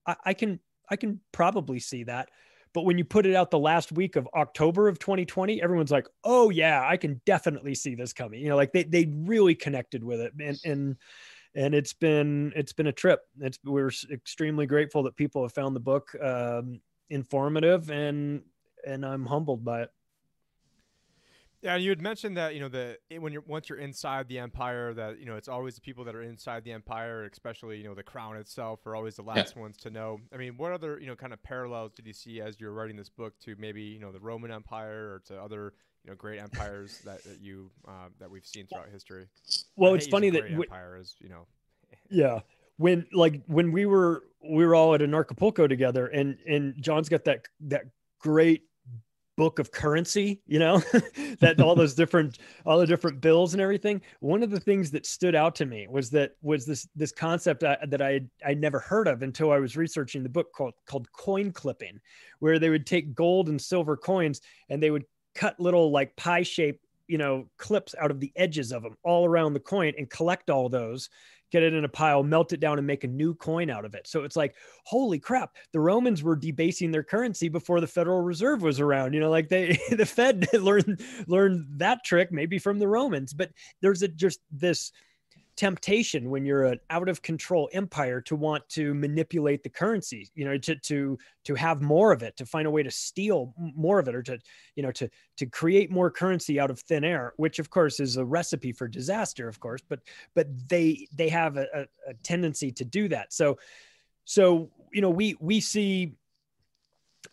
I, 0.07 0.15
I 0.25 0.33
can 0.33 0.59
I 0.89 0.95
can 0.95 1.21
probably 1.31 1.79
see 1.79 2.05
that 2.05 2.29
but 2.75 2.83
when 2.83 2.97
you 2.97 3.05
put 3.05 3.25
it 3.25 3.33
out 3.33 3.51
the 3.51 3.57
last 3.57 3.93
week 3.93 4.17
of 4.17 4.27
October 4.35 4.89
of 4.89 4.99
2020, 4.99 5.63
everyone's 5.63 5.91
like, 5.91 6.07
"Oh 6.25 6.49
yeah, 6.49 6.85
I 6.85 6.97
can 6.97 7.21
definitely 7.25 7.73
see 7.73 7.95
this 7.95 8.11
coming." 8.11 8.41
You 8.41 8.49
know, 8.49 8.57
like 8.57 8.73
they 8.73 8.83
they 8.83 9.05
really 9.05 9.55
connected 9.55 10.03
with 10.03 10.19
it, 10.19 10.33
and 10.39 10.59
and 10.65 10.97
and 11.55 11.73
it's 11.73 11.93
been 11.93 12.51
it's 12.53 12.73
been 12.73 12.87
a 12.87 12.91
trip. 12.91 13.21
It's 13.39 13.57
we're 13.63 13.91
extremely 14.11 14.65
grateful 14.65 15.03
that 15.03 15.15
people 15.15 15.41
have 15.43 15.53
found 15.53 15.73
the 15.73 15.79
book 15.79 16.09
um, 16.21 16.81
informative, 17.09 17.89
and 17.89 18.43
and 18.85 19.05
I'm 19.05 19.25
humbled 19.25 19.63
by 19.63 19.83
it. 19.83 19.89
Yeah, 21.65 21.77
you 21.77 21.89
had 21.89 21.99
mentioned 21.99 22.37
that 22.37 22.53
you 22.53 22.59
know 22.59 22.69
the 22.69 22.95
when 23.17 23.33
you're 23.33 23.43
once 23.47 23.69
you're 23.69 23.79
inside 23.79 24.27
the 24.27 24.37
empire, 24.37 24.93
that 24.93 25.17
you 25.19 25.25
know 25.25 25.35
it's 25.35 25.47
always 25.47 25.73
the 25.73 25.81
people 25.81 26.03
that 26.03 26.13
are 26.13 26.21
inside 26.21 26.63
the 26.63 26.71
empire, 26.71 27.23
especially 27.25 27.79
you 27.79 27.85
know 27.85 27.95
the 27.95 28.03
crown 28.03 28.37
itself, 28.37 28.85
are 28.85 28.95
always 28.95 29.15
the 29.15 29.23
last 29.23 29.55
yeah. 29.55 29.63
ones 29.63 29.75
to 29.77 29.89
know. 29.89 30.19
I 30.31 30.37
mean, 30.37 30.57
what 30.57 30.71
other 30.71 30.99
you 30.99 31.07
know 31.07 31.15
kind 31.15 31.33
of 31.33 31.41
parallels 31.41 31.93
did 31.93 32.05
you 32.05 32.13
see 32.13 32.39
as 32.39 32.59
you're 32.59 32.71
writing 32.71 32.95
this 32.95 33.09
book 33.09 33.33
to 33.45 33.55
maybe 33.57 33.81
you 33.81 33.97
know 33.97 34.11
the 34.11 34.19
Roman 34.19 34.51
Empire 34.51 35.15
or 35.15 35.21
to 35.25 35.41
other 35.41 35.73
you 36.03 36.11
know 36.11 36.15
great 36.15 36.39
empires 36.39 36.99
that, 37.05 37.23
that 37.23 37.41
you 37.41 37.71
uh, 37.87 38.09
that 38.19 38.29
we've 38.29 38.45
seen 38.45 38.67
throughout 38.67 38.89
history? 38.93 39.25
Well, 39.75 39.95
it's 39.95 40.05
funny 40.05 40.29
that 40.29 40.43
w- 40.43 40.61
empire 40.61 40.99
is 41.01 41.15
you 41.19 41.29
know. 41.29 41.47
Yeah, 42.11 42.41
when 42.77 43.07
like 43.11 43.41
when 43.47 43.71
we 43.71 43.87
were 43.87 44.21
we 44.47 44.67
were 44.67 44.75
all 44.75 44.93
at 44.93 45.01
Anarchapulco 45.01 45.67
together, 45.67 46.05
and 46.05 46.37
and 46.47 46.75
John's 46.79 47.09
got 47.09 47.23
that 47.23 47.47
that 47.61 47.85
great 48.19 48.65
book 49.37 49.59
of 49.59 49.71
currency 49.71 50.41
you 50.47 50.59
know 50.59 50.81
that 51.39 51.59
all 51.59 51.75
those 51.75 51.93
different 51.93 52.39
all 52.65 52.79
the 52.79 52.87
different 52.87 53.21
bills 53.21 53.53
and 53.53 53.61
everything. 53.61 54.01
One 54.19 54.43
of 54.43 54.51
the 54.51 54.59
things 54.59 54.91
that 54.91 55.05
stood 55.05 55.35
out 55.35 55.55
to 55.55 55.65
me 55.65 55.87
was 55.89 56.09
that 56.11 56.35
was 56.41 56.65
this 56.65 56.87
this 56.95 57.11
concept 57.11 57.63
I, 57.63 57.77
that 57.87 58.01
i 58.01 58.21
i 58.45 58.53
never 58.53 58.79
heard 58.79 59.07
of 59.07 59.21
until 59.21 59.51
i 59.51 59.59
was 59.59 59.77
researching 59.77 60.23
the 60.23 60.29
book 60.29 60.51
called 60.53 60.73
called 60.85 61.11
coin 61.11 61.51
clipping 61.51 61.99
where 62.39 62.59
they 62.59 62.69
would 62.69 62.85
take 62.85 63.13
gold 63.13 63.49
and 63.49 63.61
silver 63.61 63.97
coins 63.97 64.41
and 64.69 64.81
they 64.81 64.91
would 64.91 65.05
cut 65.33 65.59
little 65.59 65.91
like 65.91 66.15
pie 66.15 66.43
shape 66.43 66.79
you 67.07 67.17
know 67.17 67.47
clips 67.57 67.95
out 67.99 68.11
of 68.11 68.19
the 68.19 68.31
edges 68.35 68.71
of 68.71 68.83
them 68.83 68.95
all 69.03 69.25
around 69.25 69.53
the 69.53 69.59
coin 69.59 69.93
and 69.97 70.09
collect 70.09 70.49
all 70.49 70.69
those 70.69 71.09
get 71.55 71.63
it 71.63 71.73
in 71.73 71.85
a 71.85 71.89
pile, 71.89 72.21
melt 72.21 72.51
it 72.51 72.59
down, 72.59 72.77
and 72.77 72.85
make 72.85 73.05
a 73.05 73.07
new 73.07 73.33
coin 73.33 73.69
out 73.69 73.85
of 73.85 73.95
it. 73.95 74.07
So 74.07 74.23
it's 74.23 74.35
like, 74.35 74.55
holy 74.83 75.19
crap, 75.19 75.55
the 75.71 75.79
Romans 75.79 76.21
were 76.21 76.35
debasing 76.35 76.91
their 76.91 77.03
currency 77.03 77.47
before 77.47 77.79
the 77.79 77.87
Federal 77.87 78.21
Reserve 78.21 78.61
was 78.61 78.81
around. 78.81 79.13
You 79.13 79.21
know, 79.21 79.29
like 79.29 79.47
they, 79.47 79.79
the 79.89 80.05
Fed 80.05 80.47
learned 80.53 81.01
learned 81.27 81.65
that 81.77 82.03
trick 82.03 82.31
maybe 82.31 82.59
from 82.59 82.77
the 82.77 82.87
Romans. 82.87 83.33
But 83.33 83.51
there's 83.81 84.01
a, 84.01 84.09
just 84.09 84.41
this 84.51 84.91
temptation 85.55 86.29
when 86.29 86.45
you're 86.45 86.65
an 86.65 86.79
out 86.89 87.07
of 87.07 87.21
control 87.21 87.69
empire 87.71 88.19
to 88.19 88.35
want 88.35 88.67
to 88.67 88.93
manipulate 88.93 89.63
the 89.63 89.69
currency 89.69 90.29
you 90.35 90.43
know 90.43 90.57
to 90.57 90.75
to 90.75 91.17
to 91.45 91.55
have 91.55 91.81
more 91.81 92.11
of 92.11 92.23
it 92.23 92.35
to 92.35 92.45
find 92.45 92.67
a 92.67 92.71
way 92.71 92.83
to 92.83 92.91
steal 92.91 93.53
more 93.57 93.97
of 93.97 94.07
it 94.07 94.15
or 94.15 94.21
to 94.21 94.37
you 94.75 94.83
know 94.83 94.91
to 94.91 95.09
to 95.37 95.45
create 95.45 95.89
more 95.89 96.11
currency 96.11 96.59
out 96.59 96.69
of 96.69 96.79
thin 96.81 97.05
air 97.05 97.33
which 97.37 97.59
of 97.59 97.69
course 97.69 98.01
is 98.01 98.17
a 98.17 98.25
recipe 98.25 98.73
for 98.73 98.87
disaster 98.87 99.47
of 99.47 99.59
course 99.59 99.81
but 99.87 99.99
but 100.33 100.47
they 100.67 101.07
they 101.15 101.29
have 101.29 101.55
a, 101.55 101.87
a 102.07 102.13
tendency 102.21 102.71
to 102.71 102.83
do 102.83 103.07
that 103.07 103.31
so 103.31 103.57
so 104.25 104.69
you 104.91 105.01
know 105.01 105.09
we 105.09 105.35
we 105.39 105.61
see 105.61 106.15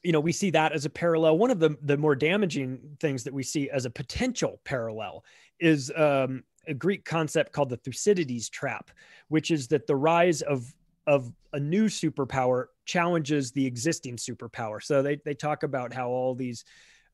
you 0.03 0.11
know, 0.11 0.21
we 0.21 0.33
see 0.33 0.51
that 0.51 0.73
as 0.73 0.85
a 0.85 0.91
parallel. 0.91 1.39
One 1.39 1.51
of 1.51 1.61
the 1.61 1.77
the 1.83 1.97
more 1.97 2.15
damaging 2.17 2.97
things 2.99 3.25
that 3.25 3.33
we 3.33 3.43
see 3.43 3.71
as 3.71 3.85
a 3.85 3.91
potential 3.91 4.61
parallel 4.65 5.25
is 5.61 5.93
um, 5.95 6.43
a 6.67 6.75
Greek 6.75 7.05
concept 7.05 7.53
called 7.53 7.71
the 7.71 7.77
Thucydides 7.77 8.49
trap, 8.49 8.91
which 9.29 9.51
is 9.51 9.69
that 9.69 9.87
the 9.87 9.97
rise 9.97 10.43
of 10.43 10.73
of 11.07 11.33
a 11.53 11.59
new 11.59 11.87
superpower 11.87 12.67
challenges 12.85 13.51
the 13.51 13.67
existing 13.67 14.17
superpower. 14.17 14.83
So 14.83 15.03
they 15.03 15.17
they 15.25 15.35
talk 15.35 15.63
about 15.63 15.93
how 15.93 16.09
all 16.09 16.35
these 16.35 16.65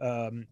um, 0.00 0.47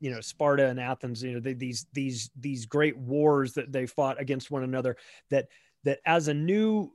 you 0.00 0.10
know 0.10 0.20
Sparta 0.20 0.66
and 0.66 0.80
Athens, 0.80 1.22
you 1.22 1.34
know, 1.34 1.40
they, 1.40 1.54
these 1.54 1.86
these 1.92 2.30
these 2.38 2.66
great 2.66 2.96
wars 2.96 3.54
that 3.54 3.72
they 3.72 3.86
fought 3.86 4.20
against 4.20 4.50
one 4.50 4.64
another 4.64 4.96
that 5.30 5.48
that 5.84 6.00
as 6.04 6.28
a 6.28 6.34
new 6.34 6.92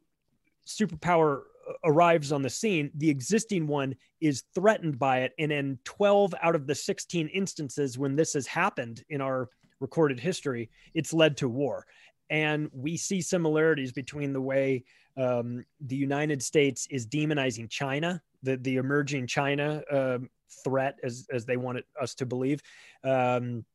superpower 0.68 1.42
arrives 1.84 2.32
on 2.32 2.42
the 2.42 2.50
scene, 2.50 2.92
the 2.96 3.10
existing 3.10 3.68
one 3.68 3.96
is 4.22 4.44
threatened 4.54 5.00
by 5.00 5.22
it. 5.22 5.34
And 5.40 5.52
in 5.52 5.80
12 5.84 6.36
out 6.42 6.56
of 6.56 6.68
the 6.68 6.76
16 6.76 7.28
instances 7.30 7.98
when 7.98 8.16
this 8.16 8.34
has 8.34 8.48
happened 8.48 9.04
in 9.10 9.22
our 9.22 9.50
recorded 9.80 10.20
history, 10.20 10.70
it's 10.94 11.14
led 11.14 11.38
to 11.38 11.50
war. 11.50 11.86
And 12.30 12.70
we 12.74 12.98
see 12.98 13.22
similarities 13.22 13.92
between 13.92 14.34
the 14.34 14.42
way 14.42 14.84
um, 15.18 15.66
the 15.80 15.96
United 15.96 16.42
States 16.42 16.88
is 16.90 17.08
demonizing 17.08 17.70
China, 17.70 18.22
the, 18.44 18.58
the 18.58 18.78
emerging 18.78 19.28
China 19.28 19.84
uh, 19.92 20.20
threat, 20.64 20.98
as, 21.04 21.28
as 21.32 21.46
they 21.46 21.58
want 21.58 21.80
us 22.00 22.16
to 22.16 22.26
believe. 22.26 22.62
Um, 23.04 23.66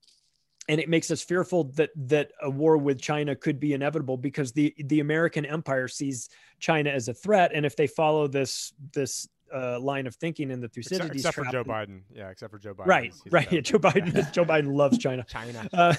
and 0.69 0.81
it 0.81 0.89
makes 0.89 1.11
us 1.11 1.21
fearful 1.21 1.65
that 1.73 1.91
that 1.97 2.31
a 2.43 2.49
war 2.49 2.77
with 2.77 3.01
China 3.01 3.35
could 3.35 3.59
be 3.59 3.73
inevitable 3.73 4.17
because 4.17 4.53
the 4.53 4.73
the 4.85 5.01
American 5.01 5.45
empire 5.45 5.89
sees 5.89 6.29
China 6.61 6.91
as 6.91 7.09
a 7.09 7.15
threat, 7.15 7.51
and 7.53 7.67
if 7.67 7.75
they 7.75 7.89
follow 7.89 8.29
this 8.29 8.73
this 8.93 9.29
uh, 9.55 9.79
line 9.81 10.07
of 10.07 10.15
thinking 10.17 10.51
in 10.51 10.61
the 10.61 10.69
Thucydides 10.69 11.11
except, 11.11 11.15
except 11.15 11.35
for 11.37 11.45
Joe 11.53 11.65
Biden, 11.65 12.01
yeah, 12.15 12.29
except 12.29 12.53
for 12.53 12.59
Joe 12.59 12.75
Biden, 12.75 12.87
right, 12.87 13.05
he's, 13.07 13.23
he's 13.23 13.33
right, 13.33 13.53
yeah, 13.53 13.61
Joe 13.61 13.79
Biden, 13.79 14.33
Joe 14.33 14.45
Biden 14.45 14.75
loves 14.75 14.99
China, 14.99 15.25
China, 15.29 15.69
uh, 15.73 15.95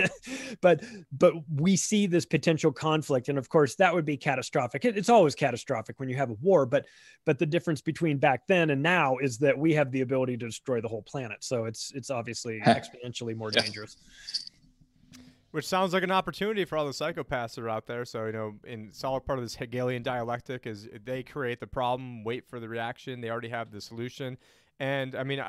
but 0.60 0.82
but 1.12 1.34
we 1.54 1.76
see 1.76 2.06
this 2.06 2.26
potential 2.26 2.72
conflict, 2.72 3.28
and 3.28 3.38
of 3.38 3.48
course 3.48 3.74
that 3.76 3.94
would 3.94 4.04
be 4.04 4.16
catastrophic. 4.16 4.84
It, 4.84 4.96
it's 4.96 5.08
always 5.08 5.34
catastrophic 5.34 5.98
when 6.00 6.08
you 6.08 6.16
have 6.16 6.30
a 6.30 6.34
war, 6.34 6.66
but 6.66 6.86
but 7.24 7.38
the 7.38 7.46
difference 7.46 7.80
between 7.80 8.18
back 8.18 8.46
then 8.46 8.70
and 8.70 8.82
now 8.82 9.18
is 9.18 9.38
that 9.38 9.56
we 9.56 9.74
have 9.74 9.90
the 9.92 10.00
ability 10.00 10.36
to 10.38 10.46
destroy 10.46 10.80
the 10.80 10.88
whole 10.88 11.02
planet, 11.02 11.44
so 11.44 11.64
it's 11.64 11.92
it's 11.94 12.10
obviously 12.10 12.60
exponentially 12.60 13.36
more 13.36 13.50
dangerous 13.50 13.96
which 15.50 15.66
sounds 15.66 15.92
like 15.92 16.02
an 16.02 16.10
opportunity 16.10 16.64
for 16.64 16.76
all 16.76 16.84
the 16.84 16.92
psychopaths 16.92 17.54
that 17.54 17.62
are 17.62 17.68
out 17.68 17.86
there. 17.86 18.04
So, 18.04 18.26
you 18.26 18.32
know, 18.32 18.54
in 18.64 18.92
solid 18.92 19.24
part 19.24 19.38
of 19.38 19.44
this 19.44 19.56
Hegelian 19.56 20.02
dialectic 20.02 20.66
is 20.66 20.88
they 21.04 21.22
create 21.22 21.60
the 21.60 21.66
problem, 21.66 22.24
wait 22.24 22.46
for 22.46 22.60
the 22.60 22.68
reaction. 22.68 23.20
They 23.20 23.30
already 23.30 23.48
have 23.48 23.70
the 23.70 23.80
solution. 23.80 24.36
And 24.78 25.14
I 25.14 25.24
mean, 25.24 25.42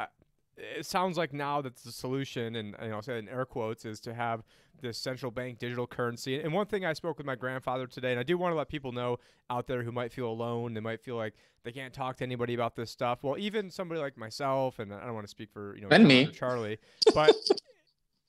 it 0.57 0.85
sounds 0.85 1.17
like 1.17 1.33
now 1.33 1.61
that 1.61 1.75
the 1.77 1.91
solution, 1.91 2.55
and 2.55 2.75
you 2.81 2.89
know, 2.89 3.01
say 3.01 3.17
in 3.19 3.29
air 3.29 3.45
quotes, 3.45 3.85
is 3.85 3.99
to 4.01 4.13
have 4.13 4.43
this 4.81 4.97
central 4.97 5.31
bank 5.31 5.59
digital 5.59 5.85
currency. 5.85 6.39
And 6.39 6.53
one 6.53 6.65
thing 6.65 6.85
I 6.85 6.93
spoke 6.93 7.17
with 7.17 7.27
my 7.27 7.35
grandfather 7.35 7.85
today, 7.85 8.11
and 8.11 8.19
I 8.19 8.23
do 8.23 8.37
want 8.37 8.53
to 8.53 8.57
let 8.57 8.69
people 8.69 8.93
know 8.93 9.17
out 9.49 9.67
there 9.67 9.83
who 9.83 9.91
might 9.91 10.13
feel 10.13 10.27
alone, 10.27 10.73
they 10.73 10.79
might 10.79 11.01
feel 11.01 11.15
like 11.17 11.33
they 11.63 11.71
can't 11.71 11.93
talk 11.93 12.17
to 12.17 12.23
anybody 12.23 12.53
about 12.53 12.75
this 12.75 12.89
stuff. 12.89 13.19
Well, 13.21 13.37
even 13.37 13.69
somebody 13.69 13.99
like 13.99 14.17
myself, 14.17 14.79
and 14.79 14.93
I 14.93 15.05
don't 15.05 15.13
want 15.13 15.25
to 15.25 15.31
speak 15.31 15.51
for 15.51 15.75
you 15.75 15.81
know 15.81 15.89
and 15.91 16.07
me, 16.07 16.27
Charlie, 16.27 16.77
but 17.13 17.35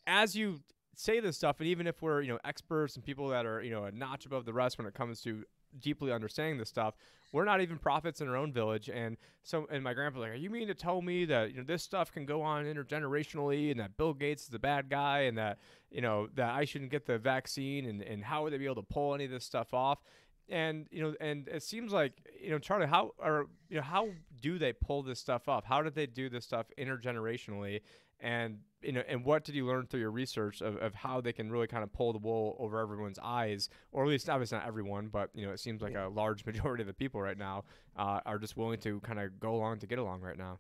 as 0.07 0.35
you 0.35 0.61
say 0.95 1.21
this 1.21 1.37
stuff, 1.37 1.61
and 1.61 1.69
even 1.69 1.87
if 1.87 2.03
we're 2.03 2.23
you 2.23 2.29
know 2.29 2.39
experts 2.45 2.97
and 2.97 3.05
people 3.05 3.29
that 3.29 3.47
are 3.47 3.63
you 3.63 3.71
know 3.71 3.85
a 3.85 3.93
notch 3.93 4.27
above 4.27 4.45
the 4.45 4.53
rest 4.53 4.79
when 4.79 4.87
it 4.87 4.95
comes 4.95 5.21
to 5.23 5.45
deeply 5.79 6.13
understanding 6.13 6.59
this 6.59 6.69
stuff, 6.69 6.95
we're 7.33 7.45
not 7.45 7.61
even 7.61 7.79
prophets 7.79 8.21
in 8.21 8.29
our 8.29 8.37
own 8.37 8.53
village. 8.53 8.89
And 8.89 9.17
so, 9.43 9.67
and 9.71 9.85
my 9.85 9.95
grandpa's 9.95 10.21
like, 10.21 10.33
"Are 10.33 10.35
you 10.35 10.51
mean 10.51 10.69
to 10.69 10.75
tell 10.75 11.01
me 11.01 11.25
that 11.27 11.51
you 11.53 11.59
know 11.59 11.65
this 11.65 11.83
stuff 11.83 12.13
can 12.13 12.27
go 12.27 12.43
on 12.43 12.65
intergenerationally, 12.65 13.71
and 13.71 13.81
that 13.81 13.97
Bill 13.97 14.15
Gates 14.15 14.45
is 14.45 14.49
the 14.49 14.59
bad 14.59 14.89
guy, 14.89 15.21
and 15.21 15.39
that 15.39 15.59
you 15.91 16.01
know 16.01 16.29
that 16.35 16.55
I 16.55 16.65
shouldn't 16.65 16.91
get 16.91 17.07
the 17.07 17.19
vaccine, 17.19 17.87
and 17.87 18.03
and 18.03 18.25
how 18.25 18.43
would 18.43 18.53
they 18.53 18.59
be 18.59 18.67
able 18.67 18.77
to 18.77 18.83
pull 18.83 19.15
any 19.15 19.25
of 19.25 19.31
this 19.31 19.45
stuff 19.45 19.73
off?" 19.75 20.01
and 20.51 20.87
you 20.91 21.01
know 21.01 21.15
and 21.21 21.49
it 21.49 21.63
seems 21.63 21.93
like 21.93 22.13
you 22.43 22.51
know 22.51 22.59
charlie 22.59 22.87
how 22.87 23.13
or 23.19 23.47
you 23.69 23.77
know 23.77 23.83
how 23.83 24.09
do 24.43 24.59
they 24.59 24.73
pull 24.73 25.03
this 25.03 25.21
stuff 25.21 25.49
off 25.49 25.65
how 25.65 25.81
did 25.81 25.95
they 25.95 26.07
do 26.07 26.29
this 26.29 26.45
stuff 26.45 26.67
intergenerationally 26.77 27.81
and 28.19 28.59
you 28.83 28.93
know 28.93 29.03
and 29.09 29.25
what 29.25 29.45
did 29.45 29.55
you 29.55 29.67
learn 29.67 29.87
through 29.87 30.01
your 30.01 30.11
research 30.11 30.61
of, 30.61 30.77
of 30.77 30.95
how 30.95 31.21
they 31.21 31.33
can 31.33 31.51
really 31.51 31.67
kind 31.67 31.83
of 31.83 31.93
pull 31.93 32.13
the 32.13 32.19
wool 32.19 32.57
over 32.59 32.79
everyone's 32.79 33.19
eyes? 33.23 33.69
Or 33.93 34.05
at 34.05 34.09
least 34.09 34.29
obviously 34.29 34.59
not 34.59 34.67
everyone 34.67 35.09
but 35.09 35.31
you 35.35 35.47
know 35.47 35.53
it 35.53 35.61
seems 35.61 35.83
like 35.83 35.95
a 35.95 36.09
large 36.09 36.45
majority 36.51 36.83
of 36.83 36.87
the 36.87 36.95
people 36.95 37.21
right 37.21 37.39
now 37.39 37.65
uh, 37.97 38.21
are 38.27 38.39
just 38.39 38.57
willing 38.57 38.81
to 38.81 39.01
kind 39.01 39.19
of 39.19 39.39
go 39.41 39.55
along 39.55 39.81
to 39.81 39.87
get 39.87 39.99
along 39.99 40.21
right 40.21 40.39
now. 40.39 40.59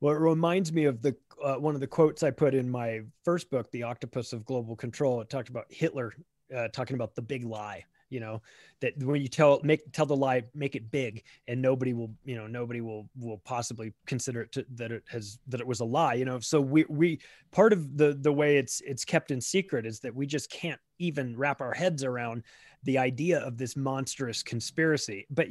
Well 0.00 0.14
it 0.14 0.20
reminds 0.20 0.72
me 0.72 0.84
of 0.84 1.02
the 1.02 1.16
uh, 1.42 1.56
one 1.56 1.74
of 1.74 1.80
the 1.80 1.86
quotes 1.86 2.22
i 2.22 2.30
put 2.30 2.54
in 2.54 2.68
my 2.68 3.00
first 3.24 3.50
book 3.50 3.70
the 3.70 3.82
octopus 3.82 4.32
of 4.32 4.44
global 4.44 4.76
control. 4.76 5.20
It 5.20 5.30
talked 5.30 5.48
about 5.48 5.66
hitler 5.70 6.12
uh, 6.54 6.68
talking 6.68 6.94
about 6.94 7.14
the 7.14 7.22
big 7.22 7.44
lie 7.44 7.84
you 8.10 8.20
know 8.20 8.40
that 8.80 8.92
when 9.02 9.20
you 9.20 9.28
tell 9.28 9.60
make 9.62 9.80
tell 9.92 10.06
the 10.06 10.16
lie 10.16 10.42
make 10.54 10.74
it 10.74 10.90
big 10.90 11.22
and 11.48 11.60
nobody 11.60 11.92
will 11.92 12.10
you 12.24 12.36
know 12.36 12.46
nobody 12.46 12.80
will 12.80 13.08
will 13.18 13.38
possibly 13.38 13.92
consider 14.06 14.42
it 14.42 14.52
to, 14.52 14.64
that 14.74 14.92
it 14.92 15.02
has 15.08 15.38
that 15.48 15.60
it 15.60 15.66
was 15.66 15.80
a 15.80 15.84
lie 15.84 16.14
you 16.14 16.24
know? 16.24 16.40
So 16.40 16.60
we 16.60 16.84
we 16.88 17.20
part 17.52 17.72
of 17.72 17.96
the 17.96 18.16
the 18.20 18.32
way 18.32 18.58
it's 18.58 18.80
it's 18.82 19.04
kept 19.04 19.30
in 19.30 19.40
secret 19.40 19.86
is 19.86 20.00
that 20.00 20.14
we 20.14 20.26
just 20.26 20.50
can't 20.50 20.80
even 20.98 21.36
wrap 21.36 21.60
our 21.60 21.72
heads 21.72 22.04
around 22.04 22.42
the 22.84 22.98
idea 22.98 23.40
of 23.40 23.58
this 23.58 23.76
monstrous 23.76 24.42
conspiracy. 24.42 25.26
But 25.30 25.48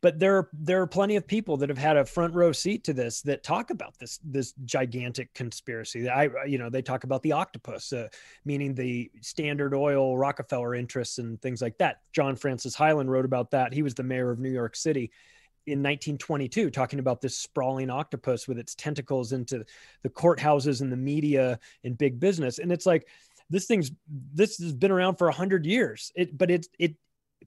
but 0.00 0.18
there 0.18 0.36
are 0.36 0.48
there 0.52 0.80
are 0.80 0.86
plenty 0.86 1.16
of 1.16 1.26
people 1.26 1.56
that 1.58 1.68
have 1.68 1.78
had 1.78 1.96
a 1.96 2.04
front 2.04 2.34
row 2.34 2.52
seat 2.52 2.84
to 2.84 2.92
this 2.92 3.20
that 3.22 3.42
talk 3.42 3.70
about 3.70 3.98
this 3.98 4.18
this 4.24 4.54
gigantic 4.64 5.32
conspiracy. 5.34 6.08
I 6.08 6.30
you 6.46 6.58
know 6.58 6.70
they 6.70 6.82
talk 6.82 7.04
about 7.04 7.22
the 7.22 7.32
octopus, 7.32 7.92
uh, 7.92 8.08
meaning 8.44 8.74
the 8.74 9.10
Standard 9.20 9.74
Oil, 9.74 10.16
Rockefeller 10.16 10.74
interests, 10.74 11.18
and 11.18 11.40
things 11.40 11.60
like 11.62 11.78
that. 11.78 12.00
John 12.12 12.36
Francis 12.36 12.76
Hylan 12.76 13.08
wrote 13.08 13.24
about 13.24 13.50
that. 13.52 13.72
He 13.72 13.82
was 13.82 13.94
the 13.94 14.02
mayor 14.02 14.30
of 14.30 14.38
New 14.38 14.50
York 14.50 14.74
City 14.74 15.10
in 15.66 15.80
1922 15.80 16.70
talking 16.70 16.98
about 16.98 17.20
this 17.20 17.36
sprawling 17.36 17.90
octopus 17.90 18.48
with 18.48 18.58
its 18.58 18.74
tentacles 18.74 19.32
into 19.32 19.62
the 20.02 20.08
courthouses 20.08 20.80
and 20.80 20.90
the 20.90 20.96
media 20.96 21.58
and 21.84 21.98
big 21.98 22.18
business 22.18 22.58
and 22.58 22.72
it's 22.72 22.86
like 22.86 23.06
this 23.50 23.66
thing's 23.66 23.90
this 24.34 24.58
has 24.58 24.74
been 24.74 24.90
around 24.90 25.16
for 25.16 25.28
a 25.28 25.32
hundred 25.32 25.66
years. 25.66 26.12
It, 26.14 26.36
but 26.36 26.50
it's 26.50 26.68
it 26.78 26.94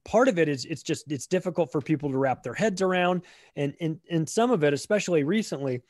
part 0.04 0.28
of 0.28 0.40
it 0.40 0.50
is 0.50 0.66
it's 0.66 0.84
just 0.84 1.12
it's 1.12 1.28
difficult 1.28 1.72
for 1.72 1.82
people 1.82 2.10
to 2.12 2.18
wrap 2.18 2.44
their 2.44 2.54
heads 2.54 2.82
around, 2.82 3.22
and 3.56 3.74
and 3.80 4.00
and 4.10 4.28
some 4.28 4.52
of 4.52 4.64
it, 4.64 4.74
especially 4.74 5.24
recently, 5.24 5.82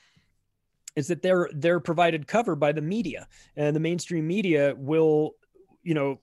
is 0.95 1.07
that 1.07 1.21
they're 1.21 1.49
they're 1.53 1.79
provided 1.79 2.27
cover 2.27 2.55
by 2.55 2.71
the 2.71 2.81
media, 2.81 3.27
and 3.55 3.75
the 3.75 3.79
mainstream 3.79 4.27
media 4.27 4.75
will, 4.77 5.35
you 5.83 5.93
know, 5.93 6.19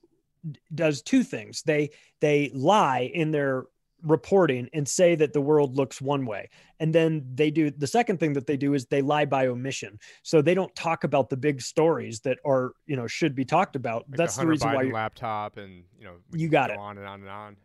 does 0.74 1.02
two 1.02 1.22
things. 1.22 1.62
They 1.62 1.90
they 2.20 2.50
lie 2.54 3.10
in 3.12 3.30
their 3.30 3.64
reporting 4.02 4.68
and 4.72 4.86
say 4.86 5.14
that 5.14 5.32
the 5.32 5.40
world 5.40 5.76
looks 5.76 6.00
one 6.00 6.26
way. 6.26 6.48
And 6.80 6.94
then 6.94 7.26
they 7.34 7.50
do 7.50 7.70
the 7.70 7.86
second 7.86 8.20
thing 8.20 8.32
that 8.34 8.46
they 8.46 8.56
do 8.56 8.74
is 8.74 8.86
they 8.86 9.02
lie 9.02 9.24
by 9.24 9.46
omission. 9.48 9.98
So 10.22 10.42
they 10.42 10.54
don't 10.54 10.74
talk 10.74 11.04
about 11.04 11.30
the 11.30 11.36
big 11.36 11.60
stories 11.60 12.20
that 12.20 12.38
are 12.44 12.72
you 12.86 12.96
know 12.96 13.06
should 13.06 13.34
be 13.34 13.44
talked 13.44 13.76
about. 13.76 14.04
Like 14.08 14.18
that's 14.18 14.36
the, 14.36 14.42
the 14.42 14.48
reason 14.48 14.72
why 14.72 14.84
laptop 14.84 15.56
and 15.56 15.84
you 15.98 16.04
know 16.04 16.14
you 16.32 16.48
got 16.48 16.70
it. 16.70 16.78
on 16.78 16.98
and 16.98 17.06
on 17.06 17.20
and 17.20 17.30
on. 17.30 17.56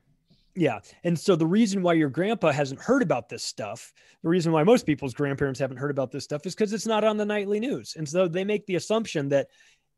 Yeah. 0.55 0.79
And 1.03 1.17
so 1.17 1.35
the 1.35 1.47
reason 1.47 1.81
why 1.81 1.93
your 1.93 2.09
grandpa 2.09 2.51
hasn't 2.51 2.79
heard 2.79 3.01
about 3.01 3.27
this 3.27 3.43
stuff 3.43 3.91
the 4.23 4.29
reason 4.29 4.53
why 4.53 4.63
most 4.63 4.85
people's 4.85 5.13
grandparents 5.13 5.59
haven't 5.59 5.77
heard 5.77 5.91
about 5.91 6.11
this 6.11 6.23
stuff 6.23 6.45
is 6.45 6.55
because 6.55 6.71
it's 6.71 6.87
not 6.87 7.03
on 7.03 7.17
the 7.17 7.25
nightly 7.25 7.59
news. 7.59 7.95
And 7.97 8.07
so 8.07 8.27
they 8.27 8.45
make 8.45 8.65
the 8.65 8.75
assumption 8.75 9.29
that 9.29 9.47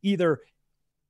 either 0.02 0.42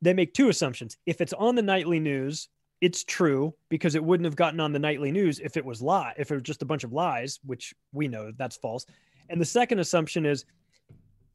they 0.01 0.13
make 0.13 0.34
two 0.34 0.50
assumptions. 0.50 0.98
If 1.05 1.22
it's 1.22 1.34
on 1.34 1.55
the 1.55 1.62
nightly 1.62 2.00
news 2.00 2.50
it's 2.85 3.03
true 3.03 3.51
because 3.67 3.95
it 3.95 4.03
wouldn't 4.03 4.25
have 4.25 4.35
gotten 4.35 4.59
on 4.59 4.71
the 4.71 4.77
nightly 4.77 5.11
news 5.11 5.39
if 5.39 5.57
it 5.57 5.65
was 5.65 5.81
lie 5.81 6.13
if 6.19 6.29
it 6.29 6.35
was 6.35 6.43
just 6.43 6.61
a 6.61 6.65
bunch 6.65 6.83
of 6.83 6.93
lies 6.93 7.39
which 7.43 7.73
we 7.93 8.07
know 8.07 8.31
that's 8.37 8.57
false. 8.57 8.85
And 9.27 9.41
the 9.41 9.45
second 9.45 9.79
assumption 9.79 10.23
is 10.23 10.45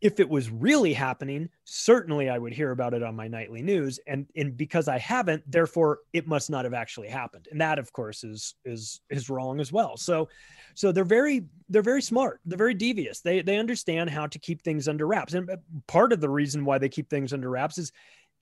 if 0.01 0.21
it 0.21 0.29
was 0.29 0.49
really 0.49 0.93
happening 0.93 1.49
certainly 1.65 2.31
i 2.31 2.39
would 2.39 2.53
hear 2.53 2.71
about 2.71 2.95
it 2.95 3.03
on 3.03 3.17
my 3.17 3.27
nightly 3.27 3.63
news. 3.63 3.99
And 4.07 4.27
and 4.37 4.57
because 4.57 4.87
i 4.87 4.97
haven't 4.97 5.43
therefore 5.51 5.99
it 6.13 6.29
must 6.29 6.51
not 6.51 6.65
have 6.65 6.73
actually 6.73 7.09
happened. 7.09 7.49
And 7.51 7.61
that 7.61 7.81
of 7.81 7.93
course 7.93 8.23
is 8.23 8.55
is 8.65 9.01
is 9.11 9.29
wrong 9.29 9.59
as 9.59 9.73
well. 9.73 9.97
So 9.97 10.29
so 10.77 10.93
they're 10.93 11.03
very 11.03 11.47
they're 11.69 11.83
very 11.83 12.03
smart. 12.03 12.39
They're 12.45 12.59
very 12.59 12.75
devious. 12.75 13.23
They 13.23 13.43
they 13.43 13.59
understand 13.59 14.09
how 14.09 14.29
to 14.29 14.39
keep 14.39 14.63
things 14.63 14.87
under 14.87 15.05
wraps. 15.05 15.35
And 15.35 15.51
uh, 15.51 15.57
part 15.89 16.13
of 16.13 16.21
the 16.21 16.31
reason 16.31 16.65
why 16.65 16.79
they 16.79 16.89
keep 16.89 17.11
things 17.11 17.33
under 17.33 17.51
wraps 17.51 17.77
is 17.77 17.91